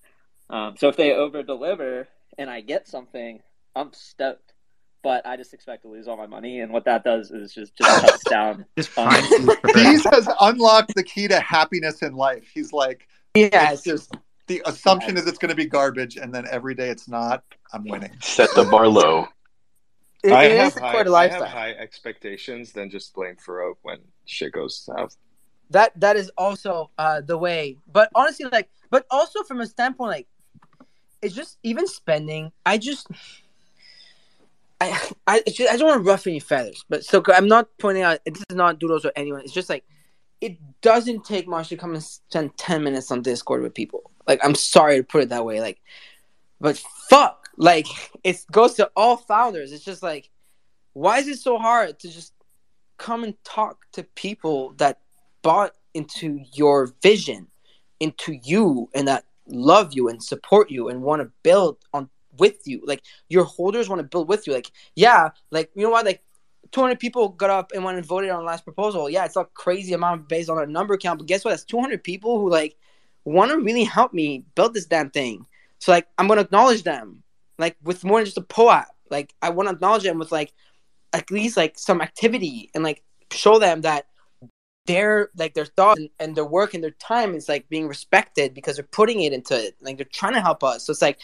Um, 0.50 0.76
so 0.78 0.88
if 0.88 0.96
they 0.96 1.14
over 1.14 1.44
deliver 1.44 2.08
and 2.38 2.50
I 2.50 2.62
get 2.62 2.88
something, 2.88 3.42
I'm 3.76 3.92
stoked. 3.94 4.54
But 5.04 5.26
I 5.26 5.38
just 5.38 5.54
expect 5.54 5.84
to 5.84 5.90
lose 5.90 6.08
all 6.08 6.18
my 6.18 6.26
money, 6.26 6.60
and 6.62 6.74
what 6.74 6.84
that 6.86 7.04
does 7.04 7.32
is 7.32 7.54
just 7.54 7.78
just 7.78 8.02
cuts 8.02 8.24
down. 8.30 8.66
on- 8.98 9.24
He's 9.76 10.04
has 10.06 10.28
unlocked 10.42 10.96
the 10.96 11.04
key 11.04 11.28
to 11.28 11.40
happiness 11.40 12.02
in 12.02 12.14
life. 12.16 12.50
He's 12.54 12.74
like, 12.74 13.08
yeah, 13.36 13.72
it's 13.72 13.84
just 13.84 14.18
the 14.48 14.62
assumption 14.66 15.16
is 15.16 15.28
it's 15.28 15.38
going 15.38 15.50
to 15.50 15.56
be 15.56 15.66
garbage, 15.66 16.18
and 16.18 16.34
then 16.34 16.46
every 16.50 16.74
day 16.76 16.90
it's 16.90 17.08
not. 17.08 17.44
I'm 17.72 17.86
winning. 17.86 18.12
Set 18.22 18.50
the 18.56 18.66
bar 18.66 18.88
low. 18.88 19.28
It- 20.24 20.34
I 20.34 20.46
it 20.46 20.58
have 20.58 20.74
high, 20.74 20.92
quite 20.92 21.08
a 21.08 21.14
I 21.14 21.28
have 21.28 21.44
high 21.46 21.72
expectations, 21.74 22.74
then 22.74 22.90
just 22.90 23.14
blame 23.14 23.36
Farokh 23.36 23.76
when 23.84 24.00
shit 24.26 24.52
goes 24.52 24.78
south. 24.80 25.16
that 25.70 25.98
that 26.00 26.16
is 26.18 26.32
also 26.38 26.90
uh 26.98 27.22
the 27.22 27.38
way 27.38 27.78
but 27.92 28.10
honestly 28.16 28.46
like 28.52 28.68
but 28.90 29.06
also 29.12 29.44
from 29.44 29.62
a 29.62 29.66
standpoint 29.68 30.10
like 30.12 30.28
it's 31.22 31.36
just 31.36 31.58
even 31.64 31.86
spending 31.88 32.52
i 32.66 32.78
just 32.78 33.08
i 34.82 35.12
i, 35.28 35.44
just, 35.48 35.72
I 35.72 35.78
don't 35.78 35.88
want 35.88 36.04
to 36.04 36.10
ruffle 36.10 36.30
any 36.30 36.40
feathers 36.40 36.84
but 36.90 37.04
so 37.04 37.24
i'm 37.34 37.48
not 37.48 37.68
pointing 37.80 38.04
out 38.04 38.20
this 38.26 38.44
is 38.50 38.56
not 38.56 38.80
doodles 38.80 39.06
or 39.06 39.12
anyone 39.16 39.42
it's 39.42 39.54
just 39.54 39.70
like 39.70 39.84
it 40.40 40.58
doesn't 40.82 41.26
take 41.26 41.48
much 41.48 41.70
to 41.70 41.78
come 41.78 41.94
and 41.94 42.04
spend 42.04 42.56
10 42.58 42.84
minutes 42.84 43.10
on 43.10 43.24
discord 43.24 43.64
with 43.64 43.74
people. 43.74 44.12
Like 44.28 44.40
i'm 44.44 44.56
sorry 44.56 44.98
to 44.98 45.04
put 45.04 45.24
it 45.24 45.30
that 45.30 45.46
way 45.46 45.62
like 45.62 45.80
but 46.60 46.78
fuck 47.10 47.50
like 47.58 47.88
it 48.24 48.46
goes 48.52 48.76
to 48.76 48.90
all 48.96 49.18
founders. 49.18 49.72
It's 49.72 49.84
just 49.84 50.04
like 50.04 50.30
why 50.94 51.20
is 51.20 51.28
it 51.28 51.40
so 51.40 51.58
hard 51.58 52.00
to 52.00 52.10
just 52.10 52.34
come 52.98 53.24
and 53.24 53.36
talk 53.44 53.86
to 53.94 54.04
people 54.04 54.74
that 54.78 55.00
bought 55.44 55.74
into 55.94 56.40
your 56.54 56.94
vision, 57.02 57.48
into 58.00 58.34
you, 58.44 58.90
and 58.94 59.08
that 59.08 59.26
love 59.48 59.94
you 59.94 60.10
and 60.10 60.22
support 60.22 60.70
you 60.72 60.90
and 60.90 61.02
want 61.02 61.22
to 61.22 61.32
build 61.44 61.78
on 61.94 62.10
with 62.40 62.66
you. 62.66 62.82
Like 62.86 63.04
your 63.30 63.44
holders 63.44 63.90
want 63.90 64.00
to 64.00 64.08
build 64.08 64.28
with 64.28 64.48
you. 64.48 64.54
Like 64.54 64.72
yeah, 64.96 65.30
like 65.52 65.72
you 65.76 65.84
know 65.84 65.90
what? 65.90 66.06
Like 66.06 66.24
200 66.72 67.00
people 67.00 67.30
got 67.30 67.50
up 67.50 67.72
and 67.74 67.84
went 67.84 67.98
and 67.98 68.06
voted 68.06 68.30
on 68.30 68.40
the 68.40 68.46
last 68.46 68.64
proposal. 68.64 69.10
Yeah, 69.10 69.26
it's 69.26 69.38
a 69.38 69.46
crazy 69.54 69.94
amount 69.94 70.28
based 70.28 70.50
on 70.50 70.62
a 70.62 70.66
number 70.66 70.98
count, 70.98 71.20
but 71.20 71.28
guess 71.28 71.46
what? 71.46 71.52
That's 71.52 71.64
200 71.66 72.04
people 72.04 72.40
who 72.40 72.50
like 72.50 72.76
want 73.26 73.52
to 73.52 73.58
really 73.58 73.84
help 73.84 74.14
me 74.14 74.46
build 74.56 74.74
this 74.74 74.86
damn 74.86 75.10
thing. 75.10 75.46
So 75.80 75.92
like 75.92 76.08
I'm 76.18 76.28
gonna 76.28 76.42
acknowledge 76.42 76.84
them, 76.84 77.24
like 77.58 77.76
with 77.84 78.04
more 78.04 78.20
than 78.20 78.26
just 78.26 78.38
a 78.38 78.42
POAP. 78.42 78.86
Like 79.10 79.34
I 79.42 79.50
want 79.50 79.70
to 79.70 79.76
acknowledge 79.76 80.04
them 80.04 80.20
with 80.20 80.32
like 80.32 80.54
at 81.14 81.32
least 81.32 81.58
like 81.58 81.80
some 81.80 82.02
activity 82.02 82.70
and 82.74 82.84
like 82.84 83.04
show 83.32 83.60
them 83.60 83.82
that 83.82 84.08
their 84.86 85.30
like 85.38 85.54
their 85.54 85.66
thoughts 85.66 86.00
and, 86.00 86.10
and 86.20 86.36
their 86.36 86.46
work 86.46 86.74
and 86.74 86.84
their 86.84 86.92
time 86.92 87.36
is 87.36 87.48
like 87.48 87.70
being 87.70 87.88
respected 87.88 88.54
because 88.54 88.78
they're 88.78 88.86
putting 88.86 89.22
it 89.22 89.34
into 89.34 89.54
it 89.54 89.76
like 89.82 89.98
they're 89.98 90.06
trying 90.06 90.34
to 90.34 90.42
help 90.42 90.64
us 90.64 90.86
so 90.86 90.92
it's 90.92 91.02
like 91.02 91.20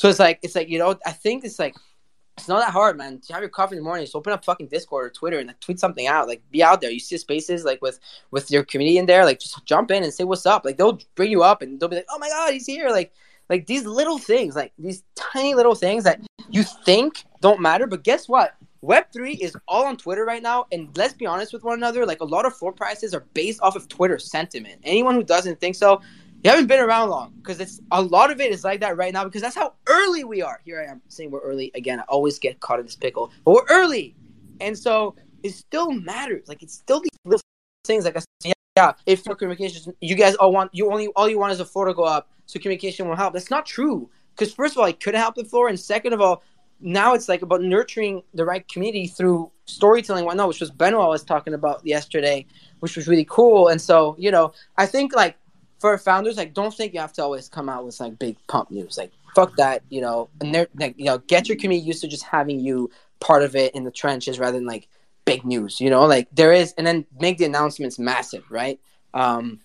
so 0.00 0.08
it's 0.08 0.18
like 0.18 0.38
it's 0.42 0.54
like 0.54 0.70
you 0.70 0.78
know 0.78 0.98
i 1.04 1.12
think 1.12 1.44
it's 1.44 1.58
like 1.58 1.74
it's 2.38 2.48
not 2.48 2.60
that 2.60 2.72
hard 2.72 2.96
man. 2.96 3.20
To 3.20 3.32
have 3.34 3.42
your 3.42 3.50
coffee 3.50 3.76
in 3.76 3.82
the 3.82 3.84
morning 3.84 4.04
just 4.06 4.16
open 4.16 4.32
up 4.32 4.46
fucking 4.46 4.68
discord 4.68 5.04
or 5.04 5.10
twitter 5.10 5.38
and 5.38 5.48
like, 5.48 5.60
tweet 5.60 5.78
something 5.78 6.06
out. 6.06 6.26
Like 6.26 6.40
be 6.50 6.62
out 6.62 6.80
there. 6.80 6.90
You 6.90 6.98
see 6.98 7.18
spaces 7.18 7.66
like 7.66 7.82
with 7.82 8.00
with 8.30 8.50
your 8.50 8.64
community 8.64 8.96
in 8.96 9.04
there. 9.04 9.26
Like 9.26 9.40
just 9.40 9.62
jump 9.66 9.90
in 9.90 10.04
and 10.04 10.14
say 10.14 10.24
what's 10.24 10.46
up. 10.46 10.64
Like 10.64 10.78
they'll 10.78 10.98
bring 11.16 11.30
you 11.30 11.42
up 11.42 11.60
and 11.60 11.78
they'll 11.78 11.90
be 11.90 11.96
like 11.96 12.06
oh 12.08 12.18
my 12.18 12.30
god 12.30 12.54
he's 12.54 12.64
here. 12.64 12.88
Like 12.88 13.12
Like 13.50 13.66
these 13.66 13.84
little 13.84 14.16
things, 14.16 14.56
like 14.56 14.72
these 14.78 15.02
tiny 15.16 15.54
little 15.54 15.74
things 15.74 16.04
that 16.04 16.22
you 16.48 16.62
think 16.62 17.24
don't 17.42 17.60
matter, 17.60 17.86
but 17.86 18.04
guess 18.04 18.26
what? 18.26 18.54
Web3 18.82 19.38
is 19.38 19.54
all 19.68 19.84
on 19.84 19.98
Twitter 19.98 20.24
right 20.24 20.42
now. 20.42 20.66
And 20.72 20.96
let's 20.96 21.12
be 21.12 21.26
honest 21.26 21.52
with 21.52 21.62
one 21.64 21.74
another, 21.74 22.06
like 22.06 22.20
a 22.20 22.24
lot 22.24 22.46
of 22.46 22.56
floor 22.56 22.72
prices 22.72 23.12
are 23.12 23.26
based 23.34 23.60
off 23.60 23.76
of 23.76 23.88
Twitter 23.88 24.18
sentiment. 24.18 24.80
Anyone 24.84 25.14
who 25.14 25.24
doesn't 25.24 25.60
think 25.60 25.74
so, 25.74 26.00
you 26.42 26.50
haven't 26.50 26.66
been 26.66 26.80
around 26.80 27.10
long 27.10 27.34
because 27.36 27.60
it's 27.60 27.80
a 27.90 28.00
lot 28.00 28.30
of 28.30 28.40
it 28.40 28.50
is 28.50 28.64
like 28.64 28.80
that 28.80 28.96
right 28.96 29.12
now 29.12 29.24
because 29.24 29.42
that's 29.42 29.54
how 29.54 29.74
early 29.86 30.24
we 30.24 30.40
are. 30.40 30.60
Here 30.64 30.80
I 30.80 30.90
am 30.90 31.02
saying 31.08 31.30
we're 31.30 31.40
early 31.40 31.70
again. 31.74 32.00
I 32.00 32.04
always 32.04 32.38
get 32.38 32.60
caught 32.60 32.78
in 32.78 32.86
this 32.86 32.96
pickle, 32.96 33.30
but 33.44 33.52
we're 33.52 33.66
early, 33.68 34.14
and 34.60 34.76
so 34.76 35.16
it 35.42 35.52
still 35.52 35.90
matters. 35.90 36.48
Like 36.48 36.62
it's 36.62 36.74
still 36.74 37.00
these 37.00 37.10
little 37.24 37.42
things. 37.84 38.04
Like 38.04 38.16
I 38.16 38.20
said, 38.42 38.54
yeah, 38.76 38.92
if 39.04 39.22
for 39.22 39.34
communications, 39.34 39.88
you 40.00 40.14
guys 40.14 40.34
all 40.36 40.52
want 40.52 40.74
you 40.74 40.90
only 40.90 41.08
all 41.08 41.28
you 41.28 41.38
want 41.38 41.52
is 41.52 41.60
a 41.60 41.64
floor 41.64 41.86
to 41.86 41.94
go 41.94 42.04
up, 42.04 42.30
so 42.46 42.58
communication 42.58 43.06
will 43.06 43.16
help. 43.16 43.34
That's 43.34 43.50
not 43.50 43.66
true 43.66 44.08
because 44.34 44.54
first 44.54 44.74
of 44.74 44.78
all, 44.78 44.86
it 44.86 45.00
could 45.00 45.14
help 45.14 45.34
the 45.34 45.44
floor, 45.44 45.68
and 45.68 45.78
second 45.78 46.14
of 46.14 46.22
all, 46.22 46.42
now 46.80 47.14
it's 47.14 47.28
like 47.28 47.42
about 47.42 47.60
nurturing 47.60 48.22
the 48.34 48.44
right 48.44 48.66
community 48.68 49.06
through 49.06 49.50
storytelling 49.66 50.24
whatnot, 50.24 50.48
which 50.48 50.60
was 50.60 50.70
Benoit 50.70 51.08
was 51.08 51.22
talking 51.22 51.54
about 51.54 51.84
yesterday, 51.84 52.46
which 52.80 52.96
was 52.96 53.06
really 53.06 53.26
cool. 53.26 53.68
And 53.68 53.80
so, 53.80 54.16
you 54.18 54.30
know, 54.30 54.52
I 54.78 54.86
think 54.86 55.14
like 55.14 55.36
for 55.80 55.96
founders, 55.98 56.36
like 56.36 56.54
don't 56.54 56.74
think 56.74 56.92
you 56.94 57.00
have 57.00 57.12
to 57.14 57.22
always 57.22 57.48
come 57.48 57.68
out 57.68 57.84
with 57.84 57.98
like 58.00 58.18
big 58.18 58.36
pump 58.46 58.70
news. 58.70 58.98
Like 58.98 59.12
fuck 59.34 59.56
that, 59.56 59.82
you 59.88 60.00
know, 60.00 60.28
and 60.40 60.54
they're 60.54 60.68
like, 60.78 60.94
you 60.98 61.06
know, 61.06 61.18
get 61.18 61.48
your 61.48 61.56
community 61.56 61.86
used 61.86 62.02
to 62.02 62.08
just 62.08 62.22
having 62.22 62.60
you 62.60 62.90
part 63.20 63.42
of 63.42 63.56
it 63.56 63.74
in 63.74 63.84
the 63.84 63.90
trenches 63.90 64.38
rather 64.38 64.58
than 64.58 64.66
like 64.66 64.88
big 65.24 65.44
news, 65.44 65.80
you 65.80 65.90
know, 65.90 66.04
like 66.04 66.28
there 66.32 66.52
is 66.52 66.74
and 66.76 66.86
then 66.86 67.06
make 67.18 67.38
the 67.38 67.44
announcements 67.46 67.98
massive, 67.98 68.44
right? 68.50 68.78
Um 69.14 69.60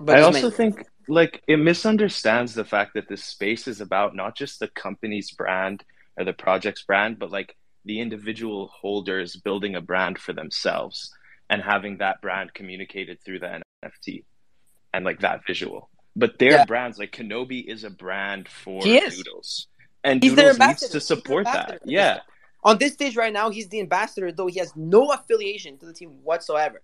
but 0.00 0.18
I 0.18 0.22
also 0.22 0.48
make- 0.48 0.54
think 0.54 0.86
like 1.06 1.42
it 1.46 1.58
misunderstands 1.58 2.54
the 2.54 2.64
fact 2.64 2.94
that 2.94 3.08
this 3.08 3.24
space 3.24 3.68
is 3.68 3.80
about 3.80 4.16
not 4.16 4.36
just 4.36 4.60
the 4.60 4.68
company's 4.68 5.30
brand 5.30 5.84
or 6.16 6.24
the 6.24 6.32
project's 6.32 6.82
brand, 6.82 7.18
but 7.18 7.30
like 7.30 7.56
the 7.84 8.00
individual 8.00 8.68
holders 8.68 9.36
building 9.36 9.74
a 9.74 9.80
brand 9.80 10.18
for 10.18 10.32
themselves 10.32 11.10
and 11.50 11.62
having 11.62 11.98
that 11.98 12.20
brand 12.20 12.52
communicated 12.52 13.18
through 13.22 13.38
the 13.38 13.62
NFT 13.84 14.24
and 14.92 15.04
like 15.04 15.20
that 15.20 15.40
visual. 15.46 15.90
But 16.16 16.38
their 16.38 16.52
yeah. 16.52 16.64
brands, 16.64 16.98
like 16.98 17.12
Kenobi, 17.12 17.64
is 17.64 17.84
a 17.84 17.90
brand 17.90 18.48
for 18.48 18.80
Doodles, 18.82 19.68
and 20.02 20.22
he's 20.22 20.34
Doodles 20.34 20.58
needs 20.58 20.88
to 20.88 21.00
support 21.00 21.44
that. 21.44 21.80
Yeah. 21.84 22.20
On 22.64 22.76
this 22.76 22.94
stage 22.94 23.16
right 23.16 23.32
now, 23.32 23.50
he's 23.50 23.68
the 23.68 23.80
ambassador, 23.80 24.32
though 24.32 24.48
he 24.48 24.58
has 24.58 24.74
no 24.74 25.12
affiliation 25.12 25.78
to 25.78 25.86
the 25.86 25.92
team 25.92 26.10
whatsoever. 26.24 26.82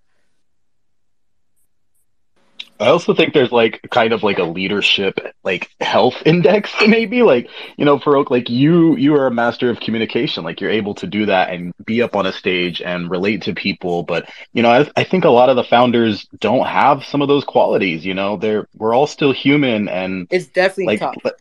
I 2.81 2.89
also 2.89 3.15
think 3.15 3.35
there's 3.35 3.53
like 3.53 3.81
kind 3.91 4.13
of 4.13 4.23
like 4.23 4.39
a 4.39 4.45
leadership 4.45 5.19
like 5.45 5.71
health 5.81 6.17
index 6.27 6.73
maybe. 6.87 7.23
Like 7.23 7.49
you 7.77 7.85
know 7.85 7.99
Farokh 7.99 8.31
like 8.31 8.51
you 8.51 8.97
you 8.97 9.15
are 9.15 9.27
a 9.27 9.31
master 9.31 9.71
of 9.71 9.81
communication. 9.81 10.45
Like 10.45 10.61
you're 10.61 10.71
able 10.71 10.95
to 10.97 11.07
do 11.07 11.27
that 11.27 11.51
and 11.51 11.73
be 11.85 12.03
up 12.03 12.17
on 12.17 12.27
a 12.27 12.33
stage 12.33 12.83
and 12.83 13.11
relate 13.11 13.43
to 13.43 13.55
people. 13.55 14.03
But 14.03 14.29
you 14.53 14.63
know 14.63 14.71
I, 14.71 14.91
I 14.97 15.05
think 15.05 15.25
a 15.25 15.31
lot 15.31 15.49
of 15.49 15.57
the 15.57 15.65
founders 15.65 16.27
don't 16.39 16.67
have 16.67 17.05
some 17.05 17.23
of 17.23 17.29
those 17.29 17.45
qualities 17.45 18.05
you 18.05 18.15
know? 18.15 18.37
They're 18.37 18.67
we're 18.77 18.95
all 18.95 19.07
still 19.07 19.33
human 19.33 19.89
and 19.89 20.27
it's 20.31 20.47
definitely 20.47 20.87
like 20.87 21.01
tough. 21.01 21.17
But, 21.23 21.41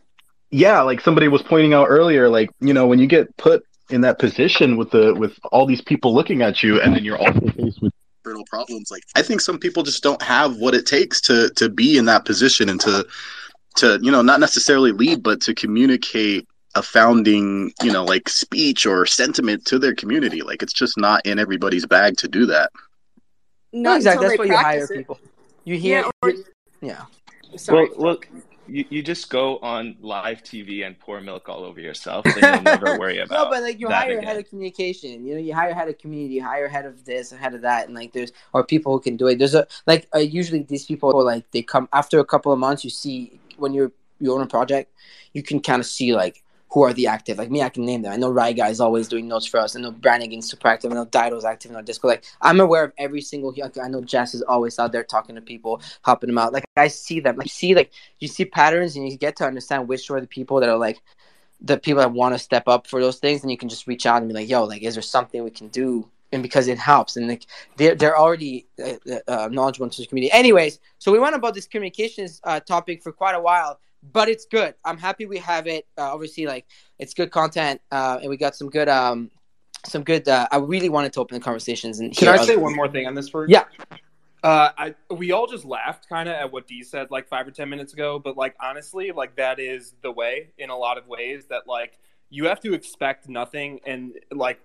yeah 0.50 0.82
like 0.82 1.00
somebody 1.00 1.26
was 1.26 1.42
pointing 1.42 1.74
out 1.74 1.86
earlier 1.88 2.28
like 2.28 2.48
you 2.60 2.72
know 2.72 2.86
when 2.86 3.00
you 3.00 3.08
get 3.08 3.36
put 3.36 3.64
in 3.90 4.02
that 4.02 4.20
position 4.20 4.76
with 4.76 4.90
the 4.90 5.12
with 5.14 5.36
all 5.50 5.66
these 5.66 5.80
people 5.80 6.14
looking 6.14 6.42
at 6.42 6.62
you 6.62 6.80
and 6.80 6.94
then 6.94 7.04
you're 7.04 7.18
also 7.18 7.48
faced 7.48 7.82
with 7.82 7.92
internal 8.24 8.44
problems 8.46 8.90
like 8.90 9.02
i 9.14 9.22
think 9.22 9.40
some 9.40 9.58
people 9.58 9.82
just 9.82 10.02
don't 10.02 10.22
have 10.22 10.56
what 10.56 10.74
it 10.74 10.86
takes 10.86 11.20
to 11.20 11.50
to 11.50 11.68
be 11.68 11.98
in 11.98 12.04
that 12.06 12.24
position 12.24 12.68
and 12.68 12.80
to 12.80 13.06
to 13.76 13.98
you 14.02 14.10
know 14.10 14.22
not 14.22 14.40
necessarily 14.40 14.92
lead 14.92 15.22
but 15.22 15.40
to 15.40 15.54
communicate 15.54 16.46
a 16.74 16.82
founding 16.82 17.72
you 17.82 17.92
know 17.92 18.04
like 18.04 18.28
speech 18.28 18.86
or 18.86 19.04
sentiment 19.04 19.64
to 19.64 19.78
their 19.78 19.94
community 19.94 20.42
like 20.42 20.62
it's 20.62 20.72
just 20.72 20.96
not 20.96 21.24
in 21.26 21.38
everybody's 21.38 21.86
bag 21.86 22.16
to 22.16 22.26
do 22.26 22.46
that 22.46 22.70
not 23.72 23.96
exactly 23.96 24.26
that's 24.26 24.38
why 24.38 24.44
you 24.46 24.56
hire 24.56 24.84
it. 24.84 24.90
people 24.90 25.18
you 25.64 25.76
hear 25.76 26.00
yeah, 26.00 26.10
or, 26.22 26.32
yeah. 26.82 27.02
Sorry. 27.56 27.88
well, 27.96 28.16
well 28.16 28.18
you, 28.66 28.84
you 28.88 29.02
just 29.02 29.30
go 29.30 29.58
on 29.58 29.96
live 30.00 30.42
TV 30.42 30.86
and 30.86 30.98
pour 30.98 31.20
milk 31.20 31.48
all 31.48 31.64
over 31.64 31.80
yourself, 31.80 32.24
and 32.26 32.36
you'll 32.36 32.62
never 32.62 32.98
worry 32.98 33.18
about. 33.18 33.44
no, 33.44 33.50
but 33.50 33.62
like 33.62 33.80
you 33.80 33.88
hire 33.88 34.12
again. 34.12 34.24
a 34.24 34.26
head 34.26 34.36
of 34.38 34.48
communication, 34.48 35.26
you 35.26 35.34
know, 35.34 35.40
you 35.40 35.54
hire 35.54 35.70
a 35.70 35.74
head 35.74 35.88
of 35.88 35.98
community, 35.98 36.34
you 36.34 36.42
hire 36.42 36.68
head 36.68 36.86
of 36.86 37.04
this, 37.04 37.30
head 37.32 37.54
of 37.54 37.62
that, 37.62 37.86
and 37.86 37.94
like 37.94 38.12
there's 38.12 38.32
or 38.52 38.64
people 38.64 38.92
who 38.92 39.00
can 39.00 39.16
do 39.16 39.26
it. 39.26 39.38
There's 39.38 39.54
a 39.54 39.66
like 39.86 40.08
uh, 40.14 40.18
usually 40.18 40.62
these 40.62 40.86
people 40.86 41.24
like 41.24 41.50
they 41.50 41.62
come 41.62 41.88
after 41.92 42.18
a 42.18 42.24
couple 42.24 42.52
of 42.52 42.58
months. 42.58 42.84
You 42.84 42.90
see 42.90 43.40
when 43.56 43.74
you're 43.74 43.92
you 44.20 44.32
own 44.32 44.40
a 44.40 44.46
project, 44.46 44.92
you 45.32 45.42
can 45.42 45.60
kind 45.60 45.80
of 45.80 45.86
see 45.86 46.14
like 46.14 46.43
who 46.74 46.82
are 46.82 46.92
the 46.92 47.06
active. 47.06 47.38
Like 47.38 47.52
me, 47.52 47.62
I 47.62 47.68
can 47.68 47.84
name 47.84 48.02
them. 48.02 48.12
I 48.12 48.16
know 48.16 48.30
Rai 48.30 48.52
guy 48.52 48.68
is 48.68 48.80
always 48.80 49.06
doing 49.06 49.28
notes 49.28 49.46
for 49.46 49.60
us. 49.60 49.76
I 49.76 49.80
know 49.80 49.92
Brannigan's 49.92 50.50
super 50.50 50.66
active. 50.66 50.90
I 50.90 50.96
know 50.96 51.04
Dido's 51.04 51.44
active 51.44 51.70
in 51.70 51.76
our 51.76 51.84
Discord. 51.84 52.14
Like 52.14 52.24
I'm 52.42 52.58
aware 52.58 52.82
of 52.82 52.92
every 52.98 53.20
single. 53.20 53.54
I 53.80 53.86
know 53.86 54.02
Jess 54.02 54.34
is 54.34 54.42
always 54.42 54.76
out 54.80 54.90
there 54.90 55.04
talking 55.04 55.36
to 55.36 55.40
people, 55.40 55.80
helping 56.04 56.26
them 56.26 56.38
out. 56.38 56.52
Like 56.52 56.64
I 56.76 56.88
see 56.88 57.20
them. 57.20 57.36
Like 57.36 57.48
see 57.48 57.76
like 57.76 57.92
you 58.18 58.26
see 58.26 58.44
patterns 58.44 58.96
and 58.96 59.08
you 59.08 59.16
get 59.16 59.36
to 59.36 59.46
understand 59.46 59.86
which 59.86 60.10
are 60.10 60.20
the 60.20 60.26
people 60.26 60.58
that 60.58 60.68
are 60.68 60.76
like 60.76 61.00
the 61.60 61.78
people 61.78 62.00
that 62.00 62.10
want 62.10 62.34
to 62.34 62.40
step 62.40 62.66
up 62.66 62.88
for 62.88 63.00
those 63.00 63.18
things, 63.18 63.42
and 63.42 63.52
you 63.52 63.56
can 63.56 63.68
just 63.68 63.86
reach 63.86 64.04
out 64.04 64.18
and 64.20 64.28
be 64.28 64.34
like, 64.34 64.48
"Yo, 64.48 64.64
like, 64.64 64.82
is 64.82 64.96
there 64.96 65.02
something 65.02 65.44
we 65.44 65.50
can 65.50 65.68
do?" 65.68 66.10
And 66.32 66.42
because 66.42 66.66
it 66.66 66.78
helps, 66.78 67.16
and 67.16 67.28
like 67.28 67.46
they're 67.76 67.94
they're 67.94 68.18
already 68.18 68.66
uh, 68.84 69.18
uh, 69.28 69.48
knowledgeable 69.52 69.88
to 69.88 70.02
the 70.02 70.08
community. 70.08 70.32
Anyways, 70.32 70.80
so 70.98 71.12
we 71.12 71.20
went 71.20 71.36
about 71.36 71.54
this 71.54 71.68
communications 71.68 72.40
uh, 72.42 72.58
topic 72.58 73.00
for 73.00 73.12
quite 73.12 73.36
a 73.36 73.40
while 73.40 73.78
but 74.12 74.28
it's 74.28 74.44
good. 74.46 74.74
I'm 74.84 74.98
happy 74.98 75.26
we 75.26 75.38
have 75.38 75.66
it. 75.66 75.86
Uh, 75.96 76.12
obviously, 76.12 76.46
like 76.46 76.66
it's 76.98 77.14
good 77.14 77.30
content, 77.30 77.80
uh, 77.90 78.18
and 78.20 78.30
we 78.30 78.36
got 78.36 78.54
some 78.54 78.70
good, 78.70 78.88
um, 78.88 79.30
some 79.84 80.02
good. 80.02 80.28
Uh, 80.28 80.46
I 80.50 80.58
really 80.58 80.88
wanted 80.88 81.12
to 81.14 81.20
open 81.20 81.36
the 81.36 81.44
conversations. 81.44 82.00
And 82.00 82.16
can 82.16 82.28
I 82.28 82.36
say 82.44 82.56
one 82.56 82.74
more 82.74 82.88
thing 82.88 83.06
on 83.06 83.14
this 83.14 83.28
first? 83.28 83.50
Yeah. 83.50 83.64
Uh, 84.42 84.70
I 84.76 84.94
we 85.10 85.32
all 85.32 85.46
just 85.46 85.64
laughed 85.64 86.06
kind 86.06 86.28
of 86.28 86.34
at 86.34 86.52
what 86.52 86.66
Dee 86.66 86.82
said 86.82 87.10
like 87.10 87.28
five 87.28 87.48
or 87.48 87.50
ten 87.50 87.70
minutes 87.70 87.94
ago, 87.94 88.18
but 88.18 88.36
like 88.36 88.54
honestly, 88.60 89.10
like 89.10 89.36
that 89.36 89.58
is 89.58 89.94
the 90.02 90.12
way 90.12 90.50
in 90.58 90.68
a 90.68 90.76
lot 90.76 90.98
of 90.98 91.06
ways 91.08 91.46
that 91.46 91.66
like 91.66 91.98
you 92.28 92.46
have 92.46 92.60
to 92.60 92.74
expect 92.74 93.28
nothing 93.28 93.80
and 93.86 94.12
like 94.30 94.60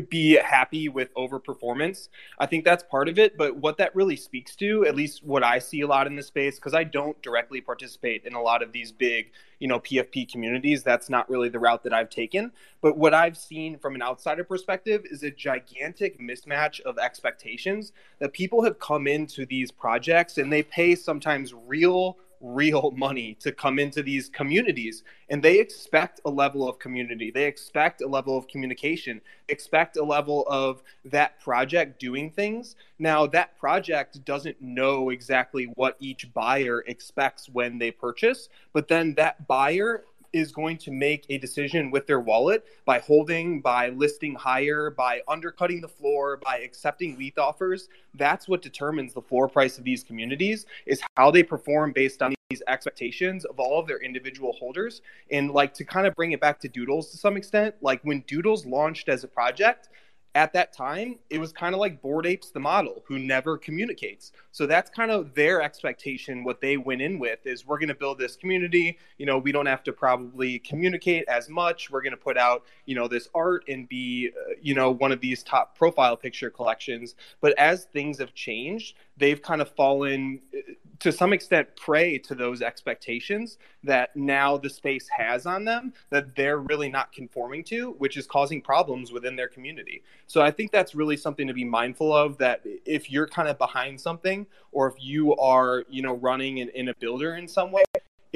be 0.00 0.36
happy 0.36 0.88
with 0.88 1.12
overperformance. 1.14 2.08
I 2.38 2.46
think 2.46 2.64
that's 2.64 2.82
part 2.82 3.08
of 3.08 3.18
it. 3.18 3.36
But 3.36 3.56
what 3.56 3.78
that 3.78 3.94
really 3.94 4.16
speaks 4.16 4.56
to, 4.56 4.86
at 4.86 4.94
least 4.94 5.24
what 5.24 5.42
I 5.42 5.58
see 5.58 5.80
a 5.80 5.86
lot 5.86 6.06
in 6.06 6.16
the 6.16 6.22
space, 6.22 6.56
because 6.56 6.74
I 6.74 6.84
don't 6.84 7.20
directly 7.22 7.60
participate 7.60 8.24
in 8.24 8.34
a 8.34 8.42
lot 8.42 8.62
of 8.62 8.72
these 8.72 8.92
big, 8.92 9.30
you 9.58 9.68
know, 9.68 9.80
PFP 9.80 10.30
communities. 10.30 10.82
That's 10.82 11.08
not 11.08 11.28
really 11.30 11.48
the 11.48 11.58
route 11.58 11.82
that 11.84 11.92
I've 11.92 12.10
taken. 12.10 12.52
But 12.80 12.98
what 12.98 13.14
I've 13.14 13.36
seen 13.36 13.78
from 13.78 13.94
an 13.94 14.02
outsider 14.02 14.44
perspective 14.44 15.04
is 15.10 15.22
a 15.22 15.30
gigantic 15.30 16.20
mismatch 16.20 16.80
of 16.80 16.98
expectations 16.98 17.92
that 18.18 18.32
people 18.32 18.62
have 18.64 18.78
come 18.78 19.06
into 19.06 19.46
these 19.46 19.70
projects 19.70 20.38
and 20.38 20.52
they 20.52 20.62
pay 20.62 20.94
sometimes 20.94 21.54
real 21.54 22.18
real 22.40 22.92
money 22.92 23.34
to 23.40 23.52
come 23.52 23.78
into 23.78 24.02
these 24.02 24.28
communities. 24.28 25.02
And 25.28 25.42
they 25.42 25.58
expect 25.58 26.20
a 26.24 26.30
level 26.30 26.68
of 26.68 26.78
community. 26.78 27.30
They 27.30 27.44
expect 27.44 28.02
a 28.02 28.06
level 28.06 28.36
of 28.36 28.46
communication. 28.48 29.20
Expect 29.48 29.96
a 29.96 30.04
level 30.04 30.46
of 30.48 30.82
that 31.04 31.40
project 31.40 31.98
doing 31.98 32.30
things. 32.30 32.76
Now 32.98 33.26
that 33.28 33.58
project 33.58 34.24
doesn't 34.24 34.60
know 34.60 35.10
exactly 35.10 35.64
what 35.74 35.96
each 36.00 36.32
buyer 36.32 36.84
expects 36.86 37.48
when 37.48 37.78
they 37.78 37.90
purchase 37.90 38.48
but 38.72 38.88
then 38.88 39.14
that 39.14 39.46
buyer 39.46 40.04
is 40.36 40.52
going 40.52 40.76
to 40.76 40.90
make 40.90 41.24
a 41.30 41.38
decision 41.38 41.90
with 41.90 42.06
their 42.06 42.20
wallet 42.20 42.66
by 42.84 42.98
holding, 42.98 43.60
by 43.60 43.88
listing 43.88 44.34
higher, 44.34 44.90
by 44.90 45.22
undercutting 45.26 45.80
the 45.80 45.88
floor, 45.88 46.38
by 46.44 46.58
accepting 46.58 47.16
WETH 47.16 47.38
offers. 47.38 47.88
That's 48.14 48.46
what 48.46 48.60
determines 48.62 49.14
the 49.14 49.22
floor 49.22 49.48
price 49.48 49.78
of 49.78 49.84
these 49.84 50.04
communities 50.04 50.66
is 50.84 51.00
how 51.16 51.30
they 51.30 51.42
perform 51.42 51.92
based 51.92 52.22
on 52.22 52.34
these 52.50 52.62
expectations 52.68 53.44
of 53.44 53.58
all 53.58 53.80
of 53.80 53.86
their 53.86 54.02
individual 54.02 54.52
holders. 54.52 55.00
And 55.30 55.50
like 55.50 55.72
to 55.74 55.84
kind 55.84 56.06
of 56.06 56.14
bring 56.14 56.32
it 56.32 56.40
back 56.40 56.60
to 56.60 56.68
Doodles 56.68 57.10
to 57.10 57.16
some 57.16 57.36
extent, 57.36 57.74
like 57.80 58.00
when 58.02 58.22
Doodles 58.26 58.66
launched 58.66 59.08
as 59.08 59.24
a 59.24 59.28
project, 59.28 59.88
at 60.36 60.52
that 60.52 60.70
time, 60.70 61.18
it 61.30 61.38
was 61.38 61.50
kind 61.50 61.74
of 61.74 61.80
like 61.80 62.02
Bored 62.02 62.26
Apes 62.26 62.50
the 62.50 62.60
model, 62.60 63.02
who 63.06 63.18
never 63.18 63.56
communicates. 63.56 64.32
So 64.52 64.66
that's 64.66 64.90
kind 64.90 65.10
of 65.10 65.34
their 65.34 65.62
expectation. 65.62 66.44
What 66.44 66.60
they 66.60 66.76
went 66.76 67.00
in 67.00 67.18
with 67.18 67.46
is 67.46 67.66
we're 67.66 67.78
going 67.78 67.88
to 67.88 67.94
build 67.94 68.18
this 68.18 68.36
community. 68.36 68.98
You 69.16 69.24
know, 69.24 69.38
we 69.38 69.50
don't 69.50 69.64
have 69.64 69.82
to 69.84 69.94
probably 69.94 70.58
communicate 70.58 71.24
as 71.26 71.48
much. 71.48 71.90
We're 71.90 72.02
going 72.02 72.10
to 72.10 72.18
put 72.18 72.36
out, 72.36 72.64
you 72.84 72.94
know, 72.94 73.08
this 73.08 73.30
art 73.34 73.64
and 73.66 73.88
be, 73.88 74.28
uh, 74.28 74.52
you 74.60 74.74
know, 74.74 74.90
one 74.90 75.10
of 75.10 75.22
these 75.22 75.42
top 75.42 75.74
profile 75.74 76.18
picture 76.18 76.50
collections. 76.50 77.14
But 77.40 77.58
as 77.58 77.86
things 77.86 78.18
have 78.18 78.34
changed, 78.34 78.94
they've 79.16 79.40
kind 79.40 79.60
of 79.60 79.70
fallen 79.70 80.40
uh, 80.54 80.72
to 80.98 81.12
some 81.12 81.32
extent 81.32 81.68
prey 81.76 82.18
to 82.18 82.34
those 82.34 82.62
expectations 82.62 83.58
that 83.84 84.16
now 84.16 84.56
the 84.56 84.70
space 84.70 85.08
has 85.08 85.46
on 85.46 85.64
them 85.64 85.92
that 86.10 86.34
they're 86.34 86.58
really 86.58 86.88
not 86.88 87.12
conforming 87.12 87.62
to, 87.64 87.92
which 87.98 88.16
is 88.16 88.26
causing 88.26 88.62
problems 88.62 89.12
within 89.12 89.36
their 89.36 89.48
community. 89.48 90.02
So 90.26 90.40
I 90.40 90.50
think 90.50 90.72
that's 90.72 90.94
really 90.94 91.16
something 91.16 91.46
to 91.46 91.54
be 91.54 91.64
mindful 91.64 92.12
of 92.12 92.38
that 92.38 92.62
if 92.84 93.10
you're 93.10 93.26
kind 93.26 93.48
of 93.48 93.58
behind 93.58 94.00
something 94.00 94.46
or 94.72 94.88
if 94.88 94.94
you 94.98 95.36
are, 95.36 95.84
you 95.88 96.02
know, 96.02 96.14
running 96.14 96.58
in, 96.58 96.68
in 96.70 96.88
a 96.88 96.94
builder 96.94 97.36
in 97.36 97.46
some 97.46 97.72
way, 97.72 97.84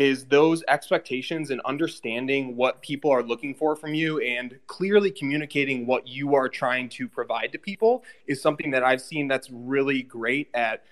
is 0.00 0.24
those 0.24 0.64
expectations 0.66 1.50
and 1.50 1.60
understanding 1.66 2.56
what 2.56 2.80
people 2.80 3.10
are 3.10 3.22
looking 3.22 3.54
for 3.54 3.76
from 3.76 3.92
you 3.92 4.18
and 4.20 4.58
clearly 4.66 5.10
communicating 5.10 5.84
what 5.84 6.08
you 6.08 6.34
are 6.34 6.48
trying 6.48 6.88
to 6.88 7.06
provide 7.06 7.52
to 7.52 7.58
people 7.58 8.02
is 8.26 8.40
something 8.40 8.70
that 8.70 8.82
I've 8.82 9.02
seen 9.02 9.28
that's 9.28 9.50
really 9.50 10.02
great 10.02 10.48
at 10.54 10.84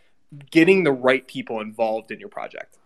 getting 0.50 0.84
the 0.84 0.92
right 0.92 1.26
people 1.26 1.62
involved 1.62 2.10
in 2.10 2.20
your 2.20 2.28
project. 2.28 2.76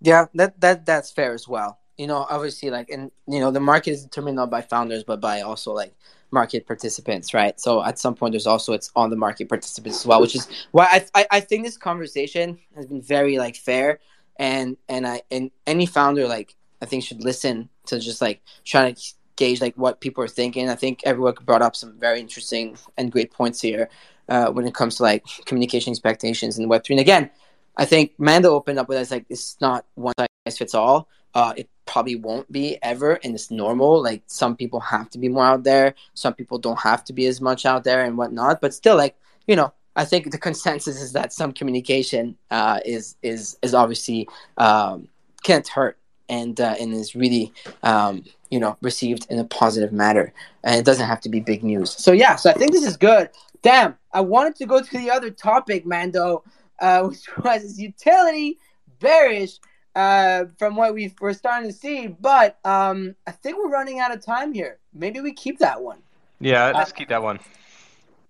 Yeah, 0.00 0.26
that 0.34 0.60
that 0.60 0.86
that's 0.86 1.12
fair 1.12 1.34
as 1.34 1.46
well. 1.46 1.78
You 1.96 2.08
know, 2.08 2.26
obviously, 2.28 2.70
like, 2.70 2.90
and 2.90 3.12
you 3.28 3.38
know, 3.38 3.52
the 3.52 3.60
market 3.60 3.92
is 3.92 4.02
determined 4.02 4.34
not 4.34 4.50
by 4.50 4.62
founders, 4.62 5.04
but 5.04 5.20
by 5.20 5.42
also 5.42 5.72
like 5.72 5.94
market 6.32 6.66
participants, 6.66 7.32
right? 7.32 7.60
So 7.60 7.84
at 7.84 7.96
some 7.96 8.16
point, 8.16 8.32
there's 8.32 8.46
also 8.48 8.72
it's 8.72 8.90
on 8.96 9.08
the 9.10 9.16
market 9.16 9.48
participants 9.48 10.00
as 10.00 10.06
well, 10.06 10.20
which 10.20 10.34
is 10.34 10.48
why 10.72 10.86
I 10.90 11.06
I, 11.14 11.26
I 11.30 11.40
think 11.40 11.64
this 11.64 11.76
conversation 11.76 12.58
has 12.74 12.86
been 12.86 13.02
very 13.02 13.38
like 13.38 13.54
fair 13.54 14.00
and 14.40 14.78
and 14.88 15.06
I 15.06 15.22
and 15.30 15.52
any 15.66 15.86
founder 15.86 16.26
like 16.26 16.56
I 16.82 16.86
think 16.86 17.04
should 17.04 17.22
listen 17.22 17.68
to 17.86 18.00
just 18.00 18.20
like 18.22 18.40
trying 18.64 18.94
to 18.94 19.02
gauge 19.36 19.60
like 19.60 19.76
what 19.76 20.00
people 20.00 20.24
are 20.24 20.28
thinking. 20.28 20.68
I 20.68 20.74
think 20.74 21.02
everyone 21.04 21.34
brought 21.44 21.62
up 21.62 21.76
some 21.76 21.98
very 21.98 22.20
interesting 22.20 22.76
and 22.96 23.12
great 23.12 23.30
points 23.30 23.60
here 23.60 23.90
uh, 24.28 24.50
when 24.50 24.66
it 24.66 24.74
comes 24.74 24.96
to 24.96 25.02
like 25.02 25.24
communication 25.44 25.90
expectations 25.92 26.58
in 26.58 26.68
Web 26.68 26.82
three. 26.82 26.94
And 26.94 27.00
again, 27.00 27.30
I 27.76 27.84
think 27.84 28.14
Mando 28.18 28.54
opened 28.54 28.78
up 28.78 28.88
with 28.88 28.98
us 28.98 29.10
like 29.10 29.26
it's 29.28 29.60
not 29.60 29.84
one 29.94 30.14
size 30.18 30.58
fits 30.58 30.74
all. 30.74 31.06
Uh, 31.34 31.52
it 31.56 31.68
probably 31.86 32.16
won't 32.16 32.50
be 32.50 32.78
ever, 32.82 33.20
and 33.22 33.34
it's 33.34 33.50
normal. 33.50 34.02
Like 34.02 34.22
some 34.26 34.56
people 34.56 34.80
have 34.80 35.10
to 35.10 35.18
be 35.18 35.28
more 35.28 35.44
out 35.44 35.64
there, 35.64 35.94
some 36.14 36.32
people 36.32 36.58
don't 36.58 36.80
have 36.80 37.04
to 37.04 37.12
be 37.12 37.26
as 37.26 37.42
much 37.42 37.66
out 37.66 37.84
there 37.84 38.02
and 38.04 38.16
whatnot. 38.16 38.62
But 38.62 38.72
still, 38.72 38.96
like 38.96 39.16
you 39.46 39.54
know, 39.54 39.74
I 39.96 40.04
think 40.04 40.30
the 40.30 40.38
consensus 40.38 41.00
is 41.00 41.12
that 41.12 41.32
some 41.32 41.52
communication 41.52 42.36
uh, 42.50 42.80
is 42.84 43.16
is 43.22 43.58
is 43.62 43.74
obviously 43.74 44.28
um, 44.56 45.08
can't 45.42 45.66
hurt 45.66 45.98
and 46.28 46.60
uh, 46.60 46.76
and 46.80 46.94
is 46.94 47.14
really 47.14 47.52
um, 47.82 48.24
you 48.50 48.60
know 48.60 48.76
received 48.82 49.26
in 49.30 49.38
a 49.38 49.44
positive 49.44 49.92
manner, 49.92 50.32
and 50.64 50.76
it 50.76 50.84
doesn't 50.84 51.06
have 51.06 51.20
to 51.22 51.28
be 51.28 51.40
big 51.40 51.62
news. 51.62 51.90
So 51.90 52.12
yeah, 52.12 52.36
so 52.36 52.50
I 52.50 52.54
think 52.54 52.72
this 52.72 52.86
is 52.86 52.96
good. 52.96 53.30
Damn, 53.62 53.96
I 54.12 54.20
wanted 54.20 54.56
to 54.56 54.66
go 54.66 54.80
to 54.80 54.98
the 54.98 55.10
other 55.10 55.30
topic, 55.30 55.84
Mando, 55.84 56.44
uh, 56.80 57.02
which 57.08 57.28
was 57.44 57.78
utility 57.78 58.58
bearish 59.00 59.58
uh, 59.96 60.44
from 60.58 60.76
what 60.76 60.94
we 60.94 61.12
we're 61.20 61.32
starting 61.32 61.68
to 61.68 61.76
see, 61.76 62.06
but 62.06 62.58
um, 62.64 63.14
I 63.26 63.32
think 63.32 63.58
we're 63.58 63.70
running 63.70 63.98
out 63.98 64.14
of 64.14 64.24
time 64.24 64.52
here. 64.52 64.78
Maybe 64.94 65.20
we 65.20 65.32
keep 65.32 65.58
that 65.58 65.80
one. 65.82 65.98
Yeah, 66.40 66.66
Uh, 66.66 66.78
let's 66.78 66.92
keep 66.92 67.08
that 67.08 67.22
one. 67.22 67.40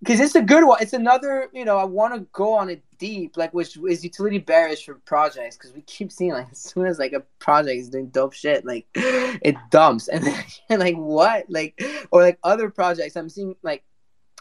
Because 0.01 0.19
it's 0.19 0.35
a 0.35 0.43
good 0.43 0.67
one. 0.67 0.79
It's 0.81 0.95
another, 0.95 1.49
you 1.53 1.65
know, 1.65 1.77
I 1.77 1.85
want 1.85 2.15
to 2.15 2.21
go 2.33 2.55
on 2.55 2.71
it 2.71 2.83
deep, 2.99 3.37
like 3.37 3.53
which 3.53 3.77
is 3.77 4.03
utility 4.03 4.39
bearish 4.39 4.85
for 4.85 4.95
projects 4.95 5.57
because 5.57 5.75
we 5.75 5.83
keep 5.83 6.11
seeing 6.11 6.33
like 6.33 6.49
as 6.51 6.59
soon 6.59 6.87
as 6.87 6.99
like 6.99 7.13
a 7.13 7.21
project 7.39 7.81
is 7.81 7.91
doing 7.91 8.09
dope 8.09 8.33
shit, 8.33 8.65
like 8.65 8.87
it 8.95 9.57
dumps, 9.71 10.09
and 10.09 10.25
then 10.25 10.45
like 10.79 10.97
what, 10.97 11.45
like 11.49 11.81
or 12.11 12.23
like 12.23 12.39
other 12.43 12.71
projects. 12.71 13.17
I'm 13.17 13.29
seeing 13.29 13.55
like 13.63 13.85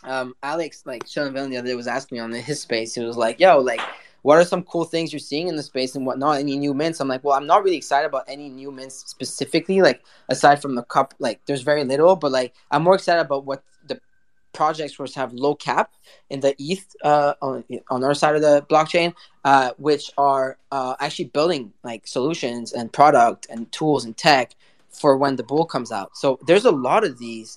um 0.04 0.34
Alex 0.42 0.84
like 0.86 1.06
Sean 1.06 1.34
Villain 1.34 1.50
the 1.50 1.58
other 1.58 1.68
day 1.68 1.76
was 1.76 1.88
asking 1.88 2.18
me 2.18 2.20
on 2.22 2.32
his 2.32 2.62
space. 2.62 2.96
He 2.96 3.04
was 3.04 3.18
like, 3.18 3.40
"Yo, 3.40 3.60
like." 3.60 3.82
What 4.22 4.38
are 4.38 4.44
some 4.44 4.64
cool 4.64 4.84
things 4.84 5.14
you're 5.14 5.20
seeing 5.22 5.48
in 5.48 5.56
the 5.56 5.64
space 5.64 5.96
and 5.96 6.06
whatnot? 6.06 6.40
Any 6.40 6.58
new 6.58 6.74
mints? 6.74 7.00
I'm 7.00 7.08
like, 7.08 7.24
well, 7.24 7.38
I'm 7.38 7.48
not 7.48 7.64
really 7.64 7.78
excited 7.78 8.06
about 8.06 8.26
any 8.28 8.50
new 8.50 8.70
mints 8.70 8.96
specifically. 9.08 9.82
Like 9.82 10.04
aside 10.28 10.62
from 10.62 10.76
the 10.76 10.84
cup, 10.84 11.14
like 11.20 11.40
there's 11.46 11.62
very 11.62 11.86
little, 11.86 12.18
but 12.18 12.34
like 12.34 12.54
I'm 12.70 12.84
more 12.84 12.96
excited 12.96 13.22
about 13.22 13.46
what 13.46 13.64
projects 14.60 15.00
which 15.00 15.16
have 15.16 15.32
low 15.32 15.56
cap 15.56 15.88
in 16.30 16.42
the 16.42 16.54
ETH 16.60 16.88
uh, 17.12 17.34
on 17.42 17.64
on 17.90 18.04
our 18.04 18.14
side 18.22 18.36
of 18.36 18.42
the 18.42 18.56
blockchain, 18.70 19.10
uh, 19.46 19.72
which 19.78 20.06
are 20.18 20.58
uh, 20.78 20.96
actually 21.00 21.30
building 21.38 21.72
like 21.90 22.06
solutions 22.06 22.74
and 22.74 22.92
product 22.92 23.48
and 23.50 23.72
tools 23.72 24.04
and 24.04 24.18
tech 24.18 24.48
for 25.00 25.16
when 25.22 25.38
the 25.38 25.44
bull 25.52 25.66
comes 25.66 25.92
out. 26.00 26.10
So 26.22 26.28
there's 26.48 26.66
a 26.66 26.76
lot 26.90 27.02
of 27.08 27.18
these, 27.18 27.50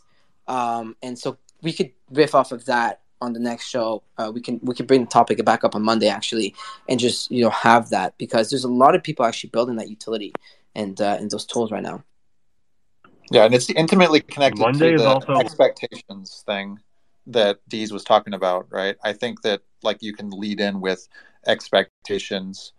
um, 0.47 0.95
and 1.03 1.19
so 1.19 1.39
we 1.61 1.73
could 1.73 1.91
riff 2.11 2.37
off 2.37 2.53
of 2.53 2.67
that 2.67 3.01
on 3.21 3.33
the 3.33 3.41
next 3.41 3.65
show. 3.75 4.05
Uh, 4.19 4.31
we 4.33 4.41
can 4.41 4.61
we 4.63 4.73
can 4.79 4.87
bring 4.87 5.01
the 5.01 5.11
topic 5.19 5.45
back 5.45 5.65
up 5.65 5.75
on 5.75 5.83
Monday 5.83 6.11
actually, 6.19 6.55
and 6.89 7.01
just 7.01 7.33
you 7.33 7.43
know 7.43 7.51
have 7.51 7.91
that 7.91 8.17
because 8.17 8.49
there's 8.51 8.69
a 8.73 8.75
lot 8.85 8.95
of 8.95 9.03
people 9.03 9.25
actually 9.25 9.51
building 9.51 9.75
that 9.81 9.91
utility 9.91 10.33
and 10.77 11.01
uh, 11.01 11.17
and 11.19 11.33
those 11.33 11.47
tools 11.47 11.73
right 11.73 11.83
now. 11.83 11.99
Yeah, 13.33 13.45
and 13.47 13.55
it's 13.55 13.71
intimately 13.71 14.21
connected 14.21 14.61
Monday 14.61 14.93
to 14.93 14.99
the 14.99 15.09
also- 15.09 15.35
expectations 15.45 16.45
thing 16.47 16.79
that 17.27 17.61
Dees 17.69 17.93
was 17.93 18.05
talking 18.05 18.35
about, 18.35 18.67
right? 18.71 18.97
I 19.03 19.13
think 19.13 19.43
that 19.43 19.63
like 19.83 20.03
you 20.03 20.13
can 20.13 20.31
lead 20.31 20.61
in 20.61 20.81
with 20.81 21.09
expectations 21.47 22.73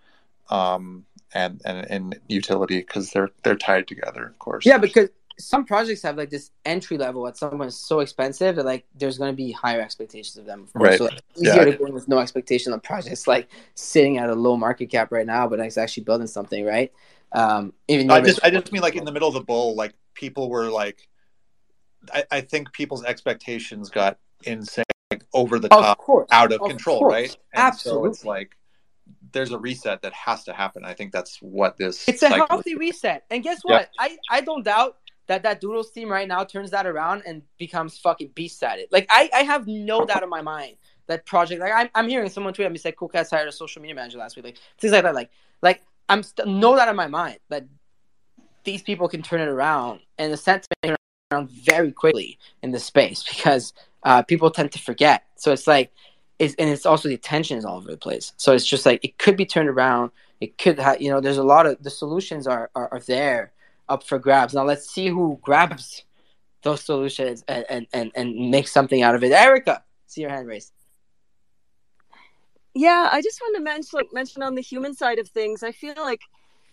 um 0.49 1.05
and 1.33 1.61
and, 1.65 1.85
and 1.89 2.19
utility 2.27 2.79
because 2.79 3.11
they're 3.11 3.29
they're 3.43 3.55
tied 3.55 3.87
together, 3.87 4.25
of 4.25 4.39
course. 4.39 4.65
Yeah, 4.65 4.77
because 4.77 5.09
some 5.39 5.65
projects 5.65 6.01
have 6.03 6.17
like 6.17 6.29
this 6.29 6.51
entry 6.65 6.97
level 6.97 7.27
at 7.27 7.37
some 7.37 7.51
point 7.51 7.67
is 7.67 7.75
so 7.75 8.01
expensive 8.01 8.55
that 8.55 8.65
like 8.65 8.85
there's 8.95 9.17
going 9.17 9.31
to 9.31 9.35
be 9.35 9.51
higher 9.51 9.81
expectations 9.81 10.37
of 10.37 10.45
them. 10.45 10.63
Of 10.63 10.73
course. 10.73 10.89
Right. 10.89 10.97
So 10.97 11.03
like, 11.05 11.21
easier 11.35 11.65
Yeah. 11.65 11.71
to 11.71 11.77
go 11.77 11.85
in 11.85 11.93
with 11.93 12.07
no 12.07 12.19
expectation 12.19 12.71
on 12.71 12.79
projects 12.79 13.27
like 13.27 13.49
sitting 13.73 14.17
at 14.17 14.29
a 14.29 14.35
low 14.35 14.57
market 14.57 14.87
cap 14.87 15.11
right 15.11 15.25
now, 15.25 15.47
but 15.47 15.59
it's 15.59 15.77
actually 15.77 16.03
building 16.03 16.27
something, 16.27 16.65
right? 16.65 16.91
Um, 17.31 17.73
even 17.87 18.11
I 18.11 18.21
just 18.21 18.39
I 18.43 18.51
just 18.51 18.71
mean 18.71 18.83
like 18.83 18.95
in 18.95 19.05
the 19.05 19.11
middle 19.11 19.27
of 19.27 19.33
the 19.33 19.41
bull, 19.41 19.75
like 19.75 19.95
people 20.13 20.49
were 20.49 20.69
like 20.69 21.07
I, 22.13 22.25
I 22.31 22.41
think 22.41 22.71
people's 22.73 23.03
expectations 23.03 23.89
got 23.89 24.19
insane 24.45 24.83
like 25.11 25.23
over 25.33 25.59
the 25.59 25.67
Of 25.73 25.81
top 25.83 25.97
course, 25.99 26.27
out 26.31 26.51
of, 26.51 26.61
of 26.61 26.69
control, 26.69 26.99
course. 26.99 27.11
right? 27.13 27.37
And 27.53 27.75
so 27.75 28.05
it's 28.05 28.25
like 28.25 28.55
there's 29.31 29.51
a 29.51 29.57
reset 29.57 30.01
that 30.03 30.13
has 30.13 30.43
to 30.45 30.53
happen. 30.53 30.85
I 30.85 30.93
think 30.93 31.11
that's 31.11 31.37
what 31.41 31.77
this 31.77 32.07
It's 32.07 32.21
a 32.23 32.29
healthy 32.29 32.75
reset. 32.75 33.25
And 33.29 33.43
guess 33.43 33.61
Yeah. 33.65 33.77
what? 33.77 33.89
I, 33.99 34.17
I 34.29 34.41
don't 34.41 34.63
doubt 34.63 34.97
that 35.27 35.43
that 35.43 35.61
Doodles 35.61 35.91
team 35.91 36.09
right 36.11 36.27
now 36.27 36.43
turns 36.43 36.71
that 36.71 36.85
around 36.85 37.23
and 37.25 37.41
becomes 37.57 37.97
fucking 37.97 38.31
beast 38.35 38.63
at 38.63 38.79
it. 38.79 38.91
Like 38.91 39.07
I, 39.09 39.29
I 39.33 39.43
have 39.43 39.67
no 39.67 40.05
doubt 40.05 40.23
in 40.23 40.29
my 40.29 40.41
mind 40.41 40.75
that 41.07 41.25
project. 41.25 41.61
Like 41.61 41.73
I'm, 41.73 41.89
I'm 41.95 42.07
hearing 42.09 42.29
someone 42.29 42.53
tweet 42.53 42.65
at 42.65 42.71
me 42.71 42.77
say, 42.77 42.91
"Cool 42.91 43.09
Cats 43.09 43.29
hired 43.29 43.47
a 43.47 43.51
social 43.51 43.81
media 43.81 43.95
manager 43.95 44.17
last 44.17 44.35
week." 44.35 44.45
Like 44.45 44.57
things 44.77 44.93
like 44.93 45.03
that. 45.03 45.15
Like 45.15 45.29
like 45.61 45.81
I'm 46.09 46.23
st- 46.23 46.47
no 46.47 46.75
doubt 46.75 46.89
in 46.89 46.95
my 46.95 47.07
mind 47.07 47.39
that 47.49 47.65
these 48.63 48.81
people 48.81 49.07
can 49.09 49.21
turn 49.21 49.41
it 49.41 49.47
around 49.47 49.99
and 50.17 50.31
the 50.31 50.37
sentiment 50.37 50.97
around 51.33 51.49
very 51.49 51.91
quickly 51.91 52.37
in 52.61 52.71
the 52.71 52.79
space 52.79 53.23
because 53.35 53.73
uh, 54.03 54.21
people 54.21 54.49
tend 54.51 54.71
to 54.73 54.79
forget. 54.79 55.23
So 55.35 55.51
it's 55.51 55.67
like 55.67 55.91
it's 56.39 56.55
and 56.55 56.69
it's 56.69 56.85
also 56.85 57.09
the 57.09 57.15
attention 57.15 57.57
is 57.57 57.65
all 57.65 57.77
over 57.77 57.91
the 57.91 57.97
place. 57.97 58.33
So 58.37 58.53
it's 58.53 58.65
just 58.65 58.85
like 58.85 59.03
it 59.03 59.17
could 59.17 59.37
be 59.37 59.45
turned 59.45 59.69
around. 59.69 60.11
It 60.41 60.57
could 60.57 60.79
have 60.79 61.01
you 61.01 61.11
know 61.11 61.21
there's 61.21 61.37
a 61.37 61.43
lot 61.43 61.65
of 61.65 61.81
the 61.81 61.89
solutions 61.89 62.47
are, 62.47 62.69
are, 62.75 62.89
are 62.91 62.99
there 62.99 63.53
up 63.89 64.03
for 64.03 64.19
grabs. 64.19 64.53
Now 64.53 64.63
let's 64.63 64.89
see 64.89 65.07
who 65.07 65.39
grabs 65.41 66.03
those 66.63 66.81
solutions 66.81 67.43
and, 67.47 67.65
and, 67.69 67.87
and, 67.93 68.11
and 68.15 68.49
make 68.49 68.67
something 68.67 69.01
out 69.01 69.15
of 69.15 69.23
it. 69.23 69.31
Erica, 69.31 69.83
see 70.07 70.21
your 70.21 70.29
hand 70.29 70.47
raised. 70.47 70.71
Yeah, 72.73 73.09
I 73.11 73.21
just 73.21 73.39
want 73.41 73.55
to 73.57 73.61
mention 73.61 73.99
mention 74.13 74.41
on 74.41 74.55
the 74.55 74.61
human 74.61 74.95
side 74.95 75.19
of 75.19 75.29
things. 75.29 75.61
I 75.61 75.71
feel 75.71 75.93
like, 75.97 76.21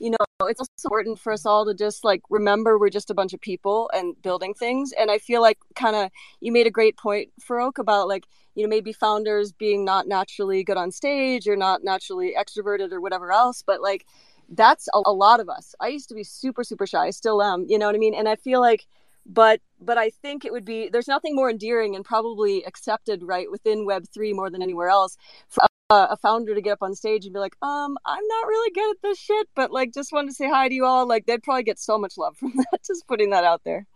you 0.00 0.10
know, 0.10 0.16
it's 0.48 0.60
also 0.60 0.70
important 0.84 1.18
for 1.18 1.32
us 1.32 1.44
all 1.46 1.66
to 1.66 1.74
just 1.74 2.04
like 2.04 2.22
remember 2.30 2.78
we're 2.78 2.88
just 2.88 3.10
a 3.10 3.14
bunch 3.14 3.34
of 3.34 3.40
people 3.40 3.90
and 3.92 4.20
building 4.22 4.54
things. 4.54 4.92
And 4.98 5.10
I 5.10 5.18
feel 5.18 5.42
like 5.42 5.58
kind 5.76 5.94
of 5.94 6.10
you 6.40 6.52
made 6.52 6.66
a 6.66 6.70
great 6.70 6.96
point, 6.96 7.30
Farokh, 7.40 7.78
about 7.78 8.08
like 8.08 8.24
you 8.54 8.64
know 8.64 8.68
maybe 8.68 8.92
founders 8.92 9.52
being 9.52 9.84
not 9.84 10.08
naturally 10.08 10.64
good 10.64 10.78
on 10.78 10.90
stage 10.90 11.46
or 11.46 11.56
not 11.56 11.84
naturally 11.84 12.34
extroverted 12.38 12.92
or 12.92 13.00
whatever 13.00 13.30
else, 13.30 13.62
but 13.62 13.82
like 13.82 14.06
that's 14.48 14.88
a, 14.94 15.02
a 15.06 15.12
lot 15.12 15.38
of 15.40 15.48
us. 15.48 15.74
I 15.80 15.88
used 15.88 16.08
to 16.08 16.14
be 16.14 16.24
super 16.24 16.64
super 16.64 16.86
shy. 16.86 17.06
I 17.06 17.10
still 17.10 17.42
am. 17.42 17.66
You 17.68 17.78
know 17.78 17.86
what 17.86 17.94
I 17.94 17.98
mean? 17.98 18.14
And 18.14 18.28
I 18.28 18.36
feel 18.36 18.60
like 18.60 18.86
but 19.26 19.60
but 19.80 19.98
I 19.98 20.10
think 20.10 20.44
it 20.46 20.52
would 20.52 20.64
be 20.64 20.88
there's 20.88 21.08
nothing 21.08 21.36
more 21.36 21.50
endearing 21.50 21.94
and 21.94 22.04
probably 22.04 22.64
accepted 22.64 23.22
right 23.22 23.50
within 23.50 23.84
Web 23.86 24.06
three 24.12 24.32
more 24.32 24.50
than 24.50 24.62
anywhere 24.62 24.88
else 24.88 25.16
for 25.48 25.62
a, 25.90 26.08
a 26.12 26.16
founder 26.16 26.54
to 26.54 26.60
get 26.62 26.72
up 26.72 26.82
on 26.82 26.94
stage 26.94 27.24
and 27.24 27.34
be 27.34 27.40
like, 27.40 27.56
um, 27.62 27.98
I'm 28.06 28.26
not 28.26 28.46
really 28.46 28.70
good 28.72 28.90
at 28.92 29.02
this 29.02 29.18
shit, 29.18 29.48
but 29.54 29.70
like 29.72 29.92
just 29.92 30.12
wanted 30.12 30.28
to 30.28 30.34
say 30.34 30.48
hi 30.48 30.68
to 30.68 30.74
you 30.74 30.84
all. 30.84 31.06
Like 31.06 31.26
they'd 31.26 31.42
probably 31.42 31.64
get 31.64 31.78
so 31.78 31.98
much 31.98 32.16
love 32.16 32.36
from 32.36 32.52
that. 32.56 32.80
just 32.86 33.06
putting 33.06 33.30
that 33.30 33.44
out 33.44 33.62
there. 33.64 33.86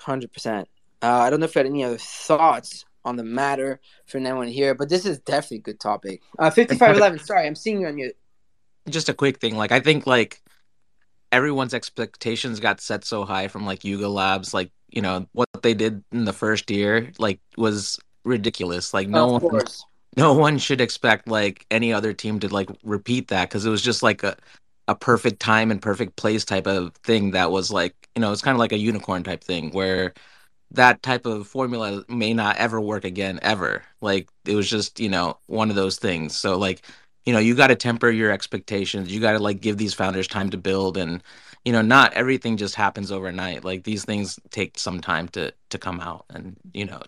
Hundred 0.00 0.32
percent. 0.32 0.68
Uh, 1.02 1.06
I 1.08 1.30
don't 1.30 1.40
know 1.40 1.46
if 1.46 1.54
you 1.54 1.58
had 1.60 1.66
any 1.66 1.84
other 1.84 1.98
thoughts 1.98 2.84
on 3.04 3.16
the 3.16 3.24
matter 3.24 3.80
from 4.06 4.26
anyone 4.26 4.48
here, 4.48 4.74
but 4.74 4.88
this 4.88 5.06
is 5.06 5.18
definitely 5.20 5.58
a 5.58 5.60
good 5.60 5.80
topic. 5.80 6.22
Uh, 6.38 6.50
fifty-five 6.50 6.96
eleven. 6.98 7.18
Sorry, 7.18 7.46
I'm 7.46 7.54
seeing 7.54 7.80
you 7.80 7.86
on 7.86 7.94
mute. 7.96 8.16
just 8.88 9.08
a 9.08 9.14
quick 9.14 9.38
thing 9.40 9.56
like 9.56 9.72
i 9.72 9.80
think 9.80 10.06
like 10.06 10.40
everyone's 11.32 11.74
expectations 11.74 12.60
got 12.60 12.80
set 12.80 13.04
so 13.04 13.24
high 13.24 13.48
from 13.48 13.66
like 13.66 13.84
yuga 13.84 14.08
labs 14.08 14.54
like 14.54 14.70
you 14.90 15.02
know 15.02 15.26
what 15.32 15.48
they 15.62 15.74
did 15.74 16.04
in 16.12 16.24
the 16.24 16.32
first 16.32 16.70
year 16.70 17.10
like 17.18 17.40
was 17.56 17.98
ridiculous 18.24 18.94
like 18.94 19.08
no 19.08 19.24
Of 19.34 19.42
one 19.42 19.50
course. 19.50 19.84
No 20.16 20.32
one 20.34 20.58
should 20.58 20.80
expect 20.80 21.28
like 21.28 21.66
any 21.70 21.92
other 21.92 22.12
team 22.12 22.40
to 22.40 22.48
like 22.48 22.70
repeat 22.84 23.28
that 23.28 23.48
because 23.48 23.66
it 23.66 23.70
was 23.70 23.82
just 23.82 24.02
like 24.02 24.22
a 24.22 24.36
a 24.88 24.94
perfect 24.94 25.40
time 25.40 25.70
and 25.70 25.82
perfect 25.82 26.16
place 26.16 26.44
type 26.44 26.66
of 26.66 26.94
thing 26.96 27.32
that 27.32 27.50
was 27.50 27.70
like 27.72 27.94
you 28.14 28.20
know 28.20 28.32
it's 28.32 28.42
kind 28.42 28.54
of 28.54 28.60
like 28.60 28.72
a 28.72 28.78
unicorn 28.78 29.22
type 29.22 29.42
thing 29.42 29.70
where 29.72 30.14
that 30.72 31.02
type 31.02 31.26
of 31.26 31.46
formula 31.46 32.04
may 32.08 32.34
not 32.34 32.56
ever 32.56 32.80
work 32.80 33.04
again 33.04 33.38
ever 33.42 33.82
like 34.00 34.28
it 34.46 34.54
was 34.54 34.68
just 34.68 35.00
you 35.00 35.08
know 35.08 35.38
one 35.46 35.70
of 35.70 35.76
those 35.76 35.98
things 35.98 36.36
so 36.36 36.58
like 36.58 36.82
you 37.24 37.32
know, 37.32 37.40
you 37.40 37.56
got 37.56 37.68
to 37.68 37.74
temper 37.74 38.08
your 38.08 38.30
expectations. 38.30 39.12
You 39.12 39.20
got 39.20 39.32
to 39.32 39.40
like 39.40 39.60
give 39.60 39.78
these 39.78 39.94
founders 39.94 40.28
time 40.28 40.48
to 40.50 40.56
build 40.56 40.96
and 40.96 41.22
you 41.64 41.72
know, 41.72 41.82
not 41.82 42.12
everything 42.12 42.56
just 42.56 42.76
happens 42.76 43.10
overnight. 43.10 43.64
Like 43.64 43.82
these 43.82 44.04
things 44.04 44.38
take 44.50 44.78
some 44.78 45.00
time 45.00 45.26
to 45.30 45.52
to 45.70 45.78
come 45.78 46.00
out 46.00 46.26
and, 46.30 46.56
you 46.72 46.84
know, 46.84 47.02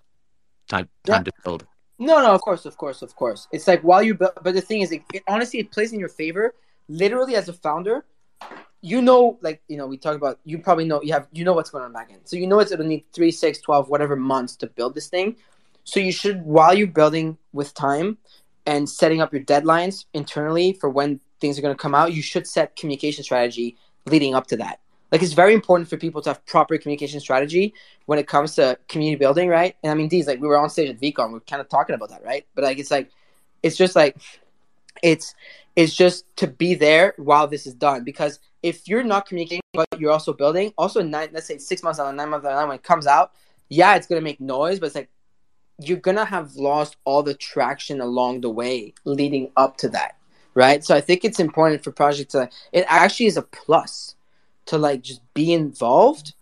time 0.69 0.89
time 1.07 1.25
to 1.25 1.33
build. 1.45 1.67
No, 1.99 2.23
no, 2.23 2.33
of 2.33 2.41
course, 2.43 2.65
of 2.65 2.77
course, 2.77 3.03
of 3.03 3.15
course. 3.17 3.49
It's 3.51 3.67
like 3.67 3.83
while 3.83 4.03
you 4.03 4.15
but 4.15 4.43
the 4.43 4.61
thing 4.61 4.83
is, 4.83 4.93
it, 4.93 5.03
it, 5.13 5.23
honestly, 5.27 5.59
it 5.61 5.71
plays 5.71 5.93
in 5.93 5.99
your 5.99 6.09
favor. 6.09 6.55
Literally, 6.89 7.35
as 7.35 7.49
a 7.49 7.53
founder, 7.53 8.05
you 8.81 9.03
know, 9.03 9.39
like 9.43 9.61
you 9.69 9.77
know, 9.77 9.87
we 9.87 9.99
talk 9.99 10.15
about. 10.15 10.39
You 10.45 10.59
probably 10.59 10.85
know 10.85 11.03
you 11.03 11.13
have 11.13 11.27
you 11.33 11.45
know 11.45 11.53
what's 11.53 11.71
going 11.71 11.85
on 11.85 11.93
back 11.93 12.11
end, 12.13 12.23
so 12.25 12.37
you 12.37 12.47
know 12.47 12.61
it's 12.61 12.71
to 12.71 12.85
need 12.85 13.05
three, 13.13 13.33
six, 13.33 13.59
12, 13.59 13.89
whatever 13.89 14.15
months 14.15 14.55
to 14.57 14.69
build 14.69 14.95
this 14.95 15.09
thing. 15.09 15.37
So 15.85 16.01
you 16.01 16.13
should, 16.13 16.43
while 16.45 16.75
you're 16.75 16.87
building 16.87 17.39
with 17.53 17.73
time 17.73 18.19
and 18.67 18.89
setting 18.89 19.23
up 19.23 19.33
your 19.33 19.43
deadlines 19.43 20.05
internally 20.13 20.75
for 20.75 20.91
when 20.91 21.19
things 21.41 21.59
are 21.59 21.63
going 21.63 21.75
to 21.75 21.81
come 21.81 21.95
out, 21.95 22.13
you 22.13 22.21
should 22.21 22.47
set 22.47 22.77
communication 22.77 23.25
strategy 23.25 23.77
leading 24.05 24.35
up 24.35 24.47
to 24.49 24.57
that. 24.59 24.81
Like 25.11 25.23
it's 25.23 25.33
very 25.33 25.55
important 25.55 25.89
for 25.89 25.97
people 25.97 26.21
to 26.23 26.31
have 26.31 26.45
proper 26.47 26.77
communication 26.77 27.21
strategy 27.21 27.75
when 28.07 28.19
it 28.19 28.27
comes 28.27 28.55
to 28.57 28.79
community 28.89 29.19
building, 29.19 29.49
right? 29.49 29.75
And 29.83 29.91
I 29.91 29.95
mean, 29.95 30.09
these 30.09 30.27
like 30.27 30.41
we 30.41 30.49
were 30.49 30.59
on 30.59 30.69
stage 30.69 30.91
at 30.91 31.01
VeeCon, 31.01 31.31
we 31.31 31.39
are 31.39 31.41
kind 31.41 31.61
of 31.61 31.69
talking 31.69 31.95
about 31.95 32.11
that, 32.11 32.25
right? 32.25 32.47
But 32.55 32.65
like 32.65 32.79
it's 32.79 32.91
like, 32.91 33.11
it's 33.63 33.77
just 33.77 33.97
like, 33.97 34.17
it's 35.03 35.35
it's 35.77 35.95
just 35.95 36.25
to 36.37 36.47
be 36.47 36.75
there 36.75 37.15
while 37.17 37.47
this 37.47 37.67
is 37.67 37.75
done 37.75 38.05
because 38.05 38.41
if 38.63 38.89
you're 38.89 39.05
not 39.05 39.27
communicating 39.27 39.63
but 39.73 39.87
you're 39.97 40.11
also 40.11 40.33
building, 40.33 40.73
also 40.77 41.03
nine, 41.03 41.29
let's 41.33 41.47
say 41.47 41.57
six 41.59 41.83
months 41.83 41.99
down, 41.99 42.17
nine 42.17 42.29
months 42.31 42.45
down, 42.45 42.69
when 42.69 42.75
it 42.75 42.83
comes 42.83 43.07
out, 43.07 43.33
yeah, 43.69 43.95
it's 43.95 44.07
gonna 44.07 44.21
make 44.21 44.41
noise, 44.41 44.81
but 44.81 44.87
it's 44.87 44.95
like 44.97 45.09
you're 45.79 45.99
gonna 45.99 46.25
have 46.25 46.57
lost 46.57 46.97
all 47.05 47.23
the 47.23 47.35
traction 47.35 48.01
along 48.01 48.41
the 48.41 48.51
way 48.51 48.93
leading 49.05 49.51
up 49.57 49.77
to 49.79 49.89
that, 49.89 50.17
right? 50.55 50.85
So 50.85 50.95
I 50.95 51.01
think 51.01 51.25
it's 51.25 51.39
important 51.39 51.85
for 51.85 51.93
projects 51.93 52.33
to. 52.33 52.51
It 52.73 52.85
actually 52.89 53.27
is 53.27 53.37
a 53.37 53.43
plus 53.43 54.17
to 54.69 54.79
like 54.79 55.03
just 55.03 55.23
be 55.35 55.53
involved 55.53 56.35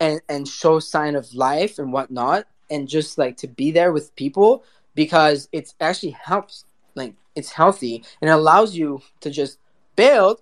and 0.00 0.20
and 0.28 0.48
show 0.48 0.78
sign 0.80 1.14
of 1.14 1.32
life 1.34 1.78
and 1.78 1.92
whatnot, 1.92 2.46
and 2.70 2.88
just 2.88 3.18
like 3.18 3.36
to 3.38 3.48
be 3.48 3.70
there 3.70 3.92
with 3.92 4.14
people 4.16 4.64
because 4.94 5.48
it's 5.52 5.74
actually 5.80 6.12
helps. 6.12 6.64
Like 6.94 7.14
it's 7.34 7.50
healthy 7.50 8.04
and 8.20 8.30
allows 8.30 8.76
you 8.76 9.02
to 9.20 9.30
just 9.30 9.58
build, 9.96 10.40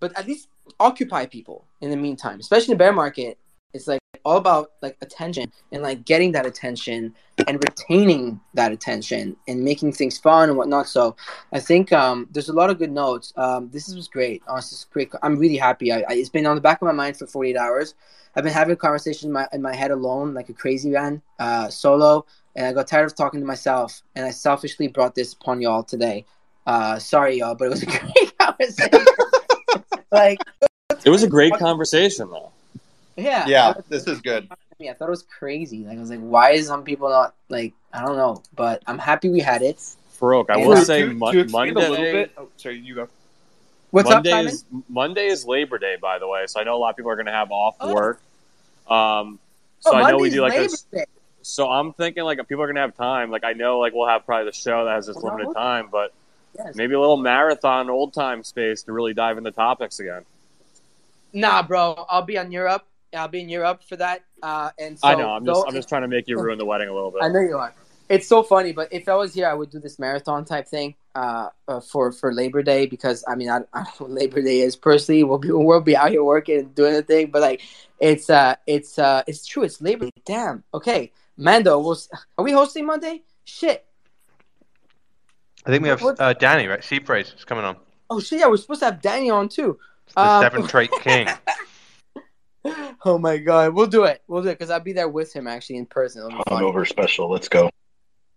but 0.00 0.16
at 0.18 0.26
least 0.26 0.48
occupy 0.80 1.26
people 1.26 1.66
in 1.80 1.90
the 1.90 1.96
meantime, 1.96 2.40
especially 2.40 2.72
in 2.72 2.78
the 2.78 2.84
bear 2.84 2.92
market. 2.92 3.38
It's 3.74 3.86
like 3.86 4.01
all 4.24 4.36
about 4.36 4.72
like 4.82 4.96
attention 5.00 5.50
and 5.72 5.82
like 5.82 6.04
getting 6.04 6.32
that 6.32 6.46
attention 6.46 7.14
and 7.46 7.62
retaining 7.62 8.40
that 8.54 8.72
attention 8.72 9.36
and 9.48 9.64
making 9.64 9.92
things 9.92 10.18
fun 10.18 10.48
and 10.48 10.58
whatnot. 10.58 10.88
So 10.88 11.16
I 11.52 11.60
think 11.60 11.92
um, 11.92 12.28
there's 12.30 12.48
a 12.48 12.52
lot 12.52 12.70
of 12.70 12.78
good 12.78 12.92
notes. 12.92 13.32
Um, 13.36 13.70
this 13.70 13.92
was 13.94 14.08
great. 14.08 14.42
Honestly, 14.46 14.76
it's 14.76 14.84
great. 14.84 15.12
I'm 15.22 15.38
really 15.38 15.56
happy. 15.56 15.92
I, 15.92 16.04
I, 16.08 16.14
it's 16.14 16.28
been 16.28 16.46
on 16.46 16.54
the 16.54 16.60
back 16.60 16.80
of 16.80 16.86
my 16.86 16.92
mind 16.92 17.16
for 17.16 17.26
48 17.26 17.56
hours. 17.56 17.94
I've 18.34 18.44
been 18.44 18.52
having 18.52 18.72
a 18.72 18.76
conversation 18.76 19.28
in 19.28 19.32
my, 19.32 19.46
in 19.52 19.60
my 19.60 19.74
head 19.74 19.90
alone, 19.90 20.34
like 20.34 20.48
a 20.48 20.54
crazy 20.54 20.90
man, 20.90 21.20
uh, 21.38 21.68
solo, 21.68 22.24
and 22.56 22.66
I 22.66 22.72
got 22.72 22.86
tired 22.86 23.06
of 23.06 23.14
talking 23.14 23.40
to 23.40 23.46
myself, 23.46 24.02
and 24.14 24.24
I 24.24 24.30
selfishly 24.30 24.88
brought 24.88 25.14
this 25.14 25.34
upon 25.34 25.60
y'all 25.60 25.82
today. 25.82 26.24
Uh, 26.66 26.98
sorry, 26.98 27.38
y'all, 27.38 27.54
but 27.54 27.66
it 27.66 27.70
was 27.70 27.82
a 27.82 27.86
great 27.86 28.38
conversation. 28.38 29.06
like, 30.12 30.38
it 31.04 31.10
was 31.10 31.22
a 31.22 31.28
great 31.28 31.52
conversation, 31.58 32.30
though. 32.30 32.52
Yeah. 33.16 33.46
Yeah, 33.46 33.74
this 33.88 34.06
is 34.06 34.20
good. 34.20 34.48
I 34.80 34.92
thought 34.94 35.06
it 35.06 35.10
was 35.10 35.22
crazy. 35.22 35.84
Like 35.84 35.96
I 35.96 36.00
was 36.00 36.10
like, 36.10 36.20
why 36.20 36.50
is 36.52 36.66
some 36.66 36.82
people 36.82 37.08
not 37.08 37.34
like? 37.48 37.72
I 37.92 38.04
don't 38.04 38.16
know, 38.16 38.42
but 38.56 38.82
I'm 38.86 38.98
happy 38.98 39.28
we 39.28 39.38
had 39.40 39.62
it. 39.62 39.76
Farokh, 40.20 40.46
I 40.50 40.54
And- 40.58 40.66
will 40.68 40.76
To- 40.76 40.84
say 40.84 41.02
to, 41.02 41.14
Mon- 41.14 41.32
to 41.34 41.44
Monday. 41.48 41.72
a 41.72 41.90
little 41.90 41.96
bit. 41.96 42.32
Oh, 42.36 42.48
sorry, 42.56 42.78
you 42.78 42.94
go. 42.96 43.08
What's 43.90 44.08
Monday 44.08 44.30
up, 44.30 44.36
Simon? 44.38 44.52
is 44.52 44.64
Monday 44.88 45.26
is 45.26 45.44
Labor 45.44 45.78
Day, 45.78 45.96
by 46.00 46.18
the 46.18 46.26
way. 46.26 46.46
So 46.46 46.58
I 46.60 46.64
know 46.64 46.74
a 46.74 46.78
lot 46.78 46.90
of 46.90 46.96
people 46.96 47.10
are 47.12 47.16
going 47.16 47.26
to 47.26 47.32
have 47.32 47.52
off 47.52 47.76
Oh. 47.80 47.94
work. 47.94 48.20
Um, 48.88 49.38
so 49.80 49.90
Oh, 49.92 49.96
I 49.96 50.10
know 50.10 50.16
we 50.18 50.30
do 50.30 50.40
like 50.40 50.52
Labor 50.52 50.62
this. 50.64 50.82
Day. 50.82 51.04
So 51.42 51.68
I'm 51.70 51.92
thinking 51.92 52.24
like 52.24 52.38
people 52.48 52.62
are 52.62 52.66
going 52.66 52.76
to 52.76 52.80
have 52.82 52.96
time. 52.96 53.30
Like 53.30 53.44
I 53.44 53.52
know 53.52 53.78
like 53.78 53.92
we'll 53.94 54.08
have 54.08 54.24
probably 54.26 54.46
the 54.46 54.56
show 54.56 54.84
that 54.86 54.92
has 54.92 55.06
this 55.06 55.16
Well, 55.16 55.34
limited 55.34 55.54
time, 55.54 55.88
but 55.92 56.12
Yes. 56.56 56.74
maybe 56.76 56.94
a 56.94 57.00
little 57.00 57.16
marathon 57.16 57.88
old 57.90 58.12
time 58.14 58.42
space 58.44 58.82
to 58.84 58.92
really 58.92 59.14
dive 59.14 59.38
into 59.38 59.50
topics 59.52 60.00
again. 60.00 60.24
Nah, 61.32 61.62
bro. 61.62 62.06
I'll 62.10 62.22
be 62.22 62.36
on 62.38 62.50
Europe. 62.52 62.84
I'll 63.14 63.28
be 63.28 63.40
in 63.40 63.48
Europe 63.48 63.82
for 63.88 63.96
that. 63.96 64.24
Uh, 64.42 64.70
and 64.78 64.98
so 64.98 65.08
I 65.08 65.14
know. 65.14 65.30
I'm 65.30 65.44
just 65.44 65.64
I'm 65.66 65.74
just 65.74 65.88
trying 65.88 66.02
to 66.02 66.08
make 66.08 66.28
you 66.28 66.38
ruin 66.40 66.58
the 66.58 66.64
wedding 66.64 66.88
a 66.88 66.94
little 66.94 67.10
bit. 67.10 67.22
I 67.22 67.28
know 67.28 67.40
you 67.40 67.56
are. 67.58 67.74
It's 68.08 68.26
so 68.26 68.42
funny, 68.42 68.72
but 68.72 68.92
if 68.92 69.08
I 69.08 69.14
was 69.14 69.32
here, 69.32 69.46
I 69.48 69.54
would 69.54 69.70
do 69.70 69.78
this 69.78 69.98
marathon 69.98 70.44
type 70.44 70.68
thing 70.68 70.94
uh, 71.14 71.48
uh, 71.68 71.80
for 71.80 72.12
for 72.12 72.32
Labor 72.34 72.62
Day 72.62 72.86
because 72.86 73.24
I 73.26 73.34
mean 73.34 73.48
I, 73.48 73.58
I 73.72 73.84
don't 73.84 74.00
know 74.00 74.06
what 74.06 74.10
Labor 74.10 74.42
Day 74.42 74.60
is 74.60 74.76
personally. 74.76 75.24
We'll 75.24 75.38
be 75.38 75.50
we'll 75.50 75.80
be 75.80 75.96
out 75.96 76.10
here 76.10 76.24
working 76.24 76.58
and 76.58 76.74
doing 76.74 76.94
the 76.94 77.02
thing, 77.02 77.30
but 77.30 77.40
like 77.42 77.62
it's 78.00 78.28
uh 78.28 78.56
it's 78.66 78.98
uh 78.98 79.22
it's 79.26 79.46
true. 79.46 79.62
It's 79.62 79.80
Labor 79.80 80.06
Day. 80.06 80.10
Damn. 80.26 80.64
Okay, 80.74 81.12
Mando. 81.36 81.78
We'll, 81.78 81.98
are 82.36 82.44
we 82.44 82.52
hosting 82.52 82.84
Monday? 82.86 83.22
Shit. 83.44 83.86
I 85.64 85.70
think 85.70 85.82
we 85.82 85.88
have 85.88 86.02
uh, 86.02 86.32
Danny, 86.34 86.66
right? 86.66 86.82
Sea 86.82 86.98
Praise 87.00 87.32
is 87.38 87.44
coming 87.44 87.64
on. 87.64 87.76
Oh 88.10 88.20
shit! 88.20 88.40
Yeah, 88.40 88.48
we're 88.48 88.56
supposed 88.56 88.80
to 88.80 88.86
have 88.86 89.00
Danny 89.00 89.30
on 89.30 89.48
too. 89.48 89.78
The 90.14 90.22
Um, 90.22 90.42
seven 90.42 90.66
trait 90.66 90.90
king. 91.00 91.28
oh 93.04 93.18
my 93.18 93.38
god, 93.38 93.74
we'll 93.74 93.86
do 93.86 94.04
it. 94.04 94.22
We'll 94.28 94.42
do 94.42 94.48
it 94.48 94.58
because 94.58 94.70
I'll 94.70 94.80
be 94.80 94.92
there 94.92 95.08
with 95.08 95.32
him 95.34 95.46
actually 95.46 95.76
in 95.76 95.86
person. 95.86 96.20
It'll 96.20 96.38
be 96.38 96.42
fun. 96.48 96.62
Hungover 96.62 96.86
special. 96.86 97.30
Let's 97.30 97.48
go. 97.48 97.70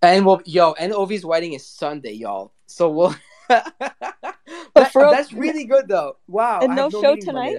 And 0.02 0.26
we'll 0.26 0.42
yo, 0.46 0.74
and 0.74 0.94
Ovi's 0.94 1.26
wedding 1.26 1.54
is 1.54 1.66
Sunday, 1.66 2.14
y'all. 2.14 2.54
So 2.68 2.90
we'll. 2.90 3.16
that, 3.50 4.92
for- 4.92 5.12
that's 5.12 5.32
really 5.34 5.66
good 5.66 5.88
though. 5.88 6.18
Wow. 6.28 6.60
And 6.62 6.72
I 6.74 6.76
no 6.76 6.90
show 6.90 7.16
tonight? 7.16 7.58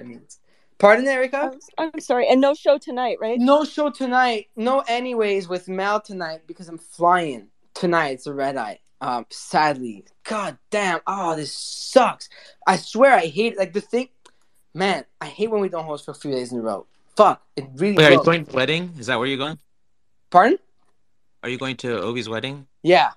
Pardon, 0.79 1.07
Erica. 1.07 1.53
I'm 1.77 1.99
sorry, 1.99 2.27
and 2.27 2.39
no 2.39 2.53
show 2.53 2.77
tonight, 2.77 3.17
right? 3.19 3.39
No 3.39 3.63
show 3.63 3.89
tonight. 3.89 4.47
No, 4.55 4.83
anyways, 4.87 5.49
with 5.49 5.67
Mal 5.67 6.01
tonight 6.01 6.41
because 6.45 6.69
I'm 6.69 6.77
flying 6.77 7.47
tonight. 7.73 8.09
It's 8.09 8.27
a 8.27 8.33
red 8.33 8.57
eye. 8.57 8.79
Um, 9.01 9.25
sadly, 9.29 10.05
god 10.23 10.57
damn. 10.69 10.99
Oh, 11.07 11.35
this 11.35 11.53
sucks. 11.53 12.29
I 12.65 12.77
swear, 12.77 13.13
I 13.13 13.27
hate 13.27 13.57
like 13.57 13.73
the 13.73 13.81
thing. 13.81 14.09
Man, 14.77 15.05
I 15.19 15.25
hate 15.25 15.49
when 15.49 15.59
we 15.59 15.69
don't 15.69 15.85
host 15.85 16.05
for 16.05 16.11
a 16.11 16.13
few 16.13 16.29
days 16.29 16.51
in 16.51 16.59
a 16.59 16.61
row. 16.61 16.85
Fuck, 17.15 17.41
it 17.55 17.65
really. 17.77 17.95
Wait, 17.95 18.05
are 18.05 18.11
you 18.11 18.23
going 18.23 18.45
to 18.45 18.55
wedding? 18.55 18.93
Is 18.99 19.07
that 19.07 19.17
where 19.17 19.27
you're 19.27 19.35
going? 19.39 19.57
Pardon? 20.29 20.59
Are 21.41 21.49
you 21.49 21.57
going 21.57 21.77
to 21.77 21.99
Obi's 21.99 22.29
wedding? 22.29 22.67
Yeah. 22.83 23.09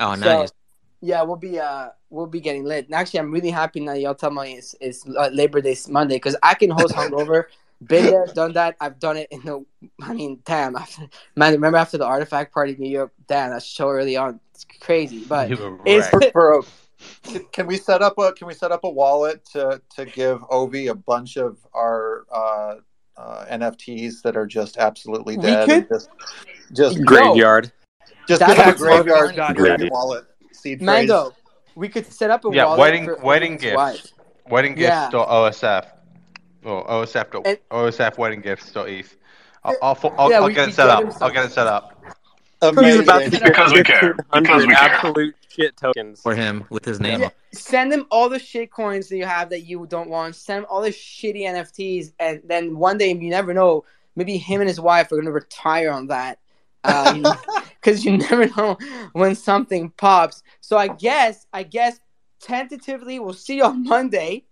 Oh, 0.00 0.16
So, 0.16 0.20
nice. 0.20 0.52
yeah, 1.00 1.22
we'll 1.22 1.36
be 1.36 1.60
uh 1.60 1.90
we'll 2.10 2.26
be 2.26 2.40
getting 2.40 2.64
lit. 2.64 2.86
And 2.86 2.94
actually, 2.96 3.20
I'm 3.20 3.30
really 3.30 3.50
happy 3.50 3.78
now. 3.78 3.92
Y'all 3.92 4.16
tell 4.16 4.32
me 4.32 4.54
it's, 4.54 4.74
it's 4.80 5.06
uh, 5.06 5.30
Labor 5.32 5.60
Day 5.60 5.76
Monday 5.88 6.16
because 6.16 6.34
I 6.42 6.54
can 6.54 6.70
host 6.70 6.92
hungover. 6.92 7.44
Been 7.86 8.06
there, 8.06 8.26
done 8.26 8.52
that. 8.54 8.74
I've 8.80 8.98
done 8.98 9.16
it 9.16 9.28
in 9.30 9.42
the. 9.42 9.64
I 10.02 10.12
mean, 10.12 10.40
damn, 10.44 10.74
after, 10.74 11.02
man. 11.36 11.52
Remember 11.52 11.78
after 11.78 11.98
the 11.98 12.04
artifact 12.04 12.52
party 12.52 12.72
in 12.72 12.80
New 12.80 12.90
York? 12.90 13.12
Damn, 13.28 13.50
that 13.50 13.62
show 13.62 13.90
early 13.90 14.16
on. 14.16 14.40
It's 14.54 14.66
crazy, 14.80 15.24
but 15.24 15.52
it's 15.86 16.12
right. 16.12 16.32
For, 16.32 16.64
can, 17.22 17.44
can 17.52 17.66
we 17.66 17.76
set 17.76 18.02
up 18.02 18.18
a 18.18 18.32
can 18.32 18.46
we 18.46 18.54
set 18.54 18.72
up 18.72 18.84
a 18.84 18.90
wallet 18.90 19.44
to 19.52 19.80
to 19.96 20.04
give 20.04 20.40
Ovi 20.42 20.90
a 20.90 20.94
bunch 20.94 21.36
of 21.36 21.58
our 21.74 22.24
uh, 22.32 22.74
uh, 23.16 23.44
NFTs 23.50 24.22
that 24.22 24.36
are 24.36 24.46
just 24.46 24.76
absolutely 24.78 25.36
We 25.36 25.42
dead? 25.44 25.68
could- 25.68 25.88
just 25.88 26.08
just 26.72 27.04
Graveyard. 27.04 27.72
Just 28.28 28.40
give 28.46 28.56
him 28.56 28.68
a 28.68 28.70
a 28.72 28.74
graveyard 28.74 29.34
graveyard 29.56 29.88
wallet. 29.90 30.24
Seed 30.52 30.78
phrase. 30.78 30.86
Mando. 30.86 31.32
We 31.74 31.88
could 31.88 32.06
set 32.12 32.30
up 32.30 32.44
a 32.44 32.50
Yeah, 32.52 32.64
wallet 32.66 32.78
wedding 32.80 33.04
for 33.04 33.16
wedding 33.22 33.56
gifts. 33.56 33.76
wife. 33.76 34.06
Wedding 34.48 34.76
Yeah. 34.78 35.08
gifts. 35.10 35.14
OSF. 35.24 35.86
Or 36.64 36.84
OSF. 36.90 37.30
dot- 37.32 37.46
And- 37.46 37.58
OSF 37.70 38.18
wedding 38.18 38.40
gifts. 38.40 38.70
Dot 38.72 38.88
ETH. 38.88 39.16
I'll 39.64 39.76
I'll, 39.82 40.14
I'll, 40.18 40.30
Yeah, 40.30 40.40
I'll 40.40 40.48
get 40.48 40.68
it 40.68 40.74
set 40.74 40.88
up. 40.88 41.02
him 41.04 41.12
I'll 41.20 41.30
get 41.30 41.44
it 41.44 41.52
set 41.52 41.66
up. 41.66 41.99
He's 42.62 42.70
about 42.70 42.78
to 42.78 42.80
Amazing. 42.80 43.30
get 43.30 43.44
Because 43.44 43.72
we 43.72 43.82
care. 43.82 44.14
Because 44.32 44.66
we 44.66 44.74
care. 44.74 44.90
absolute 44.90 45.34
shit 45.48 45.76
tokens. 45.76 46.20
For 46.20 46.34
him 46.34 46.64
with 46.70 46.84
his 46.84 47.00
name. 47.00 47.20
Yeah, 47.20 47.30
send 47.52 47.90
them 47.90 48.06
all 48.10 48.28
the 48.28 48.38
shit 48.38 48.70
coins 48.70 49.08
that 49.08 49.16
you 49.16 49.24
have 49.24 49.50
that 49.50 49.62
you 49.62 49.86
don't 49.86 50.10
want. 50.10 50.36
Send 50.36 50.58
them 50.62 50.66
all 50.70 50.82
the 50.82 50.90
shitty 50.90 51.42
NFTs, 51.42 52.12
and 52.18 52.40
then 52.44 52.76
one 52.76 52.98
day 52.98 53.08
you 53.12 53.30
never 53.30 53.54
know. 53.54 53.84
Maybe 54.16 54.36
him 54.36 54.60
and 54.60 54.68
his 54.68 54.80
wife 54.80 55.10
are 55.12 55.16
gonna 55.16 55.32
retire 55.32 55.90
on 55.90 56.08
that, 56.08 56.38
uh, 56.84 57.34
because 57.80 58.04
you 58.04 58.18
never 58.18 58.46
know 58.48 58.76
when 59.12 59.34
something 59.34 59.90
pops. 59.96 60.42
So 60.60 60.76
I 60.76 60.88
guess, 60.88 61.46
I 61.52 61.62
guess, 61.62 61.98
tentatively 62.40 63.18
we'll 63.18 63.32
see 63.32 63.56
you 63.56 63.64
on 63.64 63.84
Monday, 63.84 64.44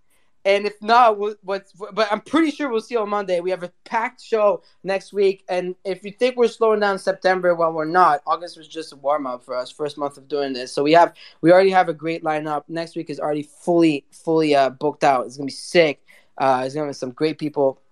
and 0.48 0.64
if 0.64 0.80
not, 0.80 1.18
what's, 1.42 1.74
but 1.74 2.08
I'm 2.10 2.22
pretty 2.22 2.50
sure 2.50 2.70
we'll 2.70 2.80
see 2.80 2.96
on 2.96 3.10
Monday. 3.10 3.40
We 3.40 3.50
have 3.50 3.62
a 3.62 3.72
packed 3.84 4.22
show 4.22 4.62
next 4.82 5.12
week, 5.12 5.44
and 5.50 5.74
if 5.84 6.02
you 6.02 6.10
think 6.10 6.38
we're 6.38 6.48
slowing 6.48 6.80
down 6.80 6.98
September, 6.98 7.54
well, 7.54 7.70
we're 7.70 7.84
not. 7.84 8.22
August 8.26 8.56
was 8.56 8.66
just 8.66 8.94
a 8.94 8.96
warm 8.96 9.26
up 9.26 9.44
for 9.44 9.54
us, 9.54 9.70
first 9.70 9.98
month 9.98 10.16
of 10.16 10.26
doing 10.26 10.54
this. 10.54 10.72
So 10.72 10.82
we 10.82 10.92
have 10.92 11.12
we 11.42 11.52
already 11.52 11.68
have 11.68 11.90
a 11.90 11.92
great 11.92 12.24
lineup. 12.24 12.62
Next 12.66 12.96
week 12.96 13.10
is 13.10 13.20
already 13.20 13.42
fully 13.42 14.06
fully 14.10 14.54
uh, 14.54 14.70
booked 14.70 15.04
out. 15.04 15.26
It's 15.26 15.36
gonna 15.36 15.48
be 15.48 15.52
sick. 15.52 16.02
Uh, 16.38 16.62
it's 16.64 16.74
gonna 16.74 16.86
be 16.86 16.94
some 16.94 17.10
great 17.10 17.38
people, 17.38 17.82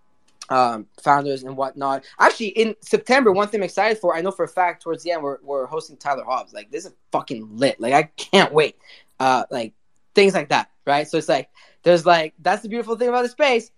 um, 0.49 0.87
founders 1.03 1.43
and 1.43 1.59
whatnot. 1.59 2.07
Actually, 2.19 2.49
in 2.49 2.75
September, 2.81 3.33
one 3.33 3.49
thing 3.49 3.61
I'm 3.61 3.65
excited 3.65 3.99
for, 3.99 4.17
I 4.17 4.23
know 4.23 4.31
for 4.31 4.47
a 4.47 4.49
fact, 4.49 4.83
towards 4.83 5.03
the 5.03 5.11
end, 5.11 5.23
we're 5.23 5.37
we're 5.43 5.67
hosting 5.67 5.99
Tyler 5.99 6.25
Hobbs. 6.25 6.55
Like 6.55 6.71
this 6.71 6.87
is 6.87 6.95
fucking 7.13 7.59
lit. 7.59 7.79
Like 7.79 7.93
I 7.93 8.05
can't 8.17 8.55
wait. 8.55 8.77
Uh, 9.21 9.45
like 9.51 9.75
things 10.15 10.33
like 10.33 10.49
that, 10.49 10.71
right? 10.87 11.07
So 11.07 11.19
it's 11.19 11.29
like 11.29 11.51
there's 11.87 12.05
like 12.05 12.35
that's 12.41 12.63
the 12.63 12.69
beautiful 12.69 12.97
thing 12.97 13.09
about 13.09 13.23
the 13.23 13.29
space. 13.29 13.71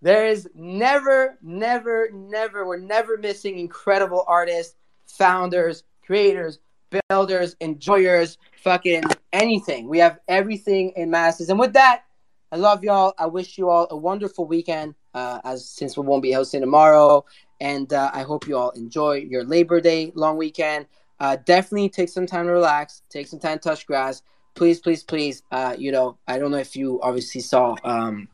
There 0.00 0.24
is 0.24 0.48
never, 0.54 1.36
never, 1.42 2.08
never, 2.12 2.64
we're 2.64 2.78
never 2.78 3.16
missing 3.16 3.58
incredible 3.58 4.24
artists, 4.28 4.76
founders, 5.06 5.82
creators, 6.04 6.60
builders, 7.08 7.56
enjoyers, 7.60 8.38
fucking 8.62 9.02
anything. 9.32 9.88
We 9.88 9.98
have 9.98 10.20
everything 10.28 10.92
in 10.94 11.10
masses. 11.10 11.48
And 11.48 11.58
with 11.58 11.72
that, 11.72 12.04
I 12.52 12.56
love 12.56 12.84
y'all. 12.84 13.14
I 13.18 13.26
wish 13.26 13.58
you 13.58 13.68
all 13.68 13.88
a 13.90 13.96
wonderful 13.96 14.46
weekend. 14.46 14.94
Uh, 15.12 15.40
as 15.42 15.68
since 15.68 15.96
we 15.96 16.06
won't 16.06 16.22
be 16.22 16.30
hosting 16.30 16.60
tomorrow, 16.60 17.24
and 17.60 17.92
uh, 17.92 18.10
I 18.14 18.22
hope 18.22 18.46
you 18.46 18.56
all 18.56 18.70
enjoy 18.70 19.26
your 19.28 19.42
Labor 19.42 19.80
Day 19.80 20.12
long 20.14 20.36
weekend. 20.36 20.86
Uh, 21.18 21.36
definitely 21.44 21.88
take 21.88 22.10
some 22.10 22.26
time 22.26 22.46
to 22.46 22.52
relax, 22.52 23.02
take 23.08 23.26
some 23.26 23.40
time 23.40 23.58
to 23.58 23.68
touch 23.70 23.86
grass. 23.86 24.22
Please, 24.56 24.80
please, 24.80 25.02
please. 25.02 25.42
Uh, 25.52 25.76
you 25.78 25.92
know, 25.92 26.16
I 26.26 26.38
don't 26.38 26.50
know 26.50 26.56
if 26.56 26.74
you 26.74 26.98
obviously 27.02 27.42
saw 27.42 27.76
um, 27.84 28.26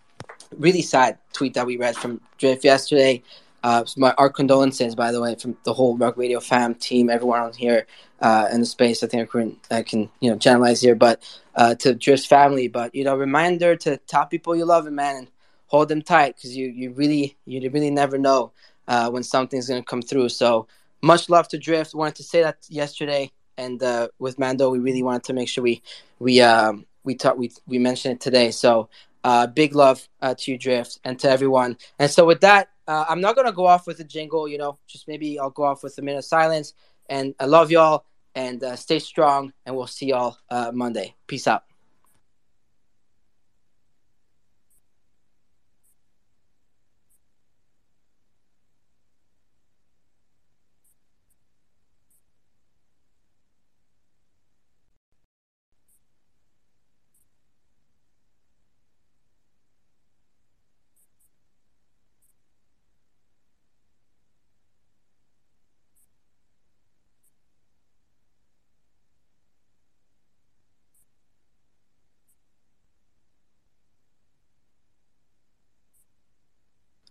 really 0.56 0.80
sad 0.80 1.18
tweet 1.32 1.54
that 1.54 1.66
we 1.66 1.76
read 1.76 1.96
from 1.96 2.20
Drift 2.38 2.64
yesterday. 2.64 3.22
Uh, 3.64 3.84
my 3.96 4.12
our 4.18 4.30
condolences, 4.30 4.94
by 4.94 5.10
the 5.10 5.20
way, 5.20 5.34
from 5.34 5.56
the 5.64 5.72
whole 5.74 5.96
Rug 5.96 6.16
Radio 6.16 6.38
fam 6.38 6.76
team, 6.76 7.10
everyone 7.10 7.42
on 7.42 7.52
here 7.52 7.86
uh, 8.20 8.48
in 8.52 8.60
the 8.60 8.66
space. 8.66 9.02
I 9.02 9.08
think 9.08 9.22
I 9.24 9.26
can, 9.26 9.56
I 9.70 9.82
can 9.82 10.10
you 10.20 10.30
know 10.30 10.36
generalize 10.36 10.80
here, 10.80 10.94
but 10.94 11.22
uh, 11.56 11.74
to 11.76 11.92
Drift's 11.92 12.26
family. 12.26 12.68
But 12.68 12.94
you 12.94 13.02
know, 13.02 13.16
reminder 13.16 13.74
to 13.76 13.96
tell 13.96 14.26
people 14.26 14.54
you 14.54 14.64
love 14.64 14.84
them, 14.84 14.94
man, 14.94 15.16
and 15.16 15.30
hold 15.66 15.88
them 15.88 16.02
tight 16.02 16.36
because 16.36 16.56
you 16.56 16.68
you 16.68 16.92
really 16.92 17.36
you 17.46 17.68
really 17.70 17.90
never 17.90 18.16
know 18.16 18.52
uh, 18.86 19.10
when 19.10 19.24
something's 19.24 19.68
gonna 19.68 19.82
come 19.82 20.02
through. 20.02 20.28
So 20.28 20.68
much 21.02 21.28
love 21.28 21.48
to 21.48 21.58
Drift. 21.58 21.94
Wanted 21.94 22.14
to 22.16 22.22
say 22.22 22.42
that 22.42 22.58
yesterday, 22.68 23.32
and 23.56 23.82
uh, 23.82 24.08
with 24.18 24.38
Mando, 24.38 24.70
we 24.70 24.78
really 24.78 25.02
wanted 25.02 25.24
to 25.24 25.32
make 25.32 25.48
sure 25.48 25.62
we 25.62 25.82
we 26.18 26.40
um, 26.40 26.86
we 27.04 27.14
talk 27.14 27.36
we 27.36 27.50
we 27.66 27.78
mentioned 27.78 28.14
it 28.14 28.20
today. 28.20 28.50
So 28.50 28.88
uh, 29.24 29.46
big 29.46 29.74
love 29.74 30.08
uh, 30.20 30.34
to 30.38 30.52
you, 30.52 30.58
Drift, 30.58 30.98
and 31.04 31.18
to 31.20 31.30
everyone. 31.30 31.76
And 31.98 32.10
so 32.10 32.26
with 32.26 32.40
that, 32.40 32.70
uh, 32.88 33.04
I'm 33.08 33.20
not 33.20 33.36
gonna 33.36 33.52
go 33.52 33.66
off 33.66 33.86
with 33.86 34.00
a 34.00 34.04
jingle. 34.04 34.48
You 34.48 34.58
know, 34.58 34.78
just 34.86 35.08
maybe 35.08 35.38
I'll 35.38 35.50
go 35.50 35.64
off 35.64 35.82
with 35.82 35.96
a 35.98 36.02
minute 36.02 36.18
of 36.18 36.24
silence. 36.24 36.74
And 37.08 37.34
I 37.38 37.46
love 37.46 37.70
y'all, 37.70 38.04
and 38.34 38.62
uh, 38.62 38.76
stay 38.76 38.98
strong. 38.98 39.52
And 39.66 39.76
we'll 39.76 39.86
see 39.86 40.06
y'all 40.06 40.36
uh, 40.50 40.72
Monday. 40.72 41.14
Peace 41.26 41.46
out. 41.46 41.64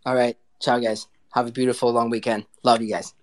All 0.06 0.16
right. 0.16 0.38
Ciao, 0.60 0.80
guys. 0.80 1.08
Have 1.34 1.48
a 1.48 1.52
beautiful 1.52 1.92
long 1.92 2.10
weekend. 2.10 2.46
Love 2.64 2.82
you 2.82 2.90
guys. 2.90 3.14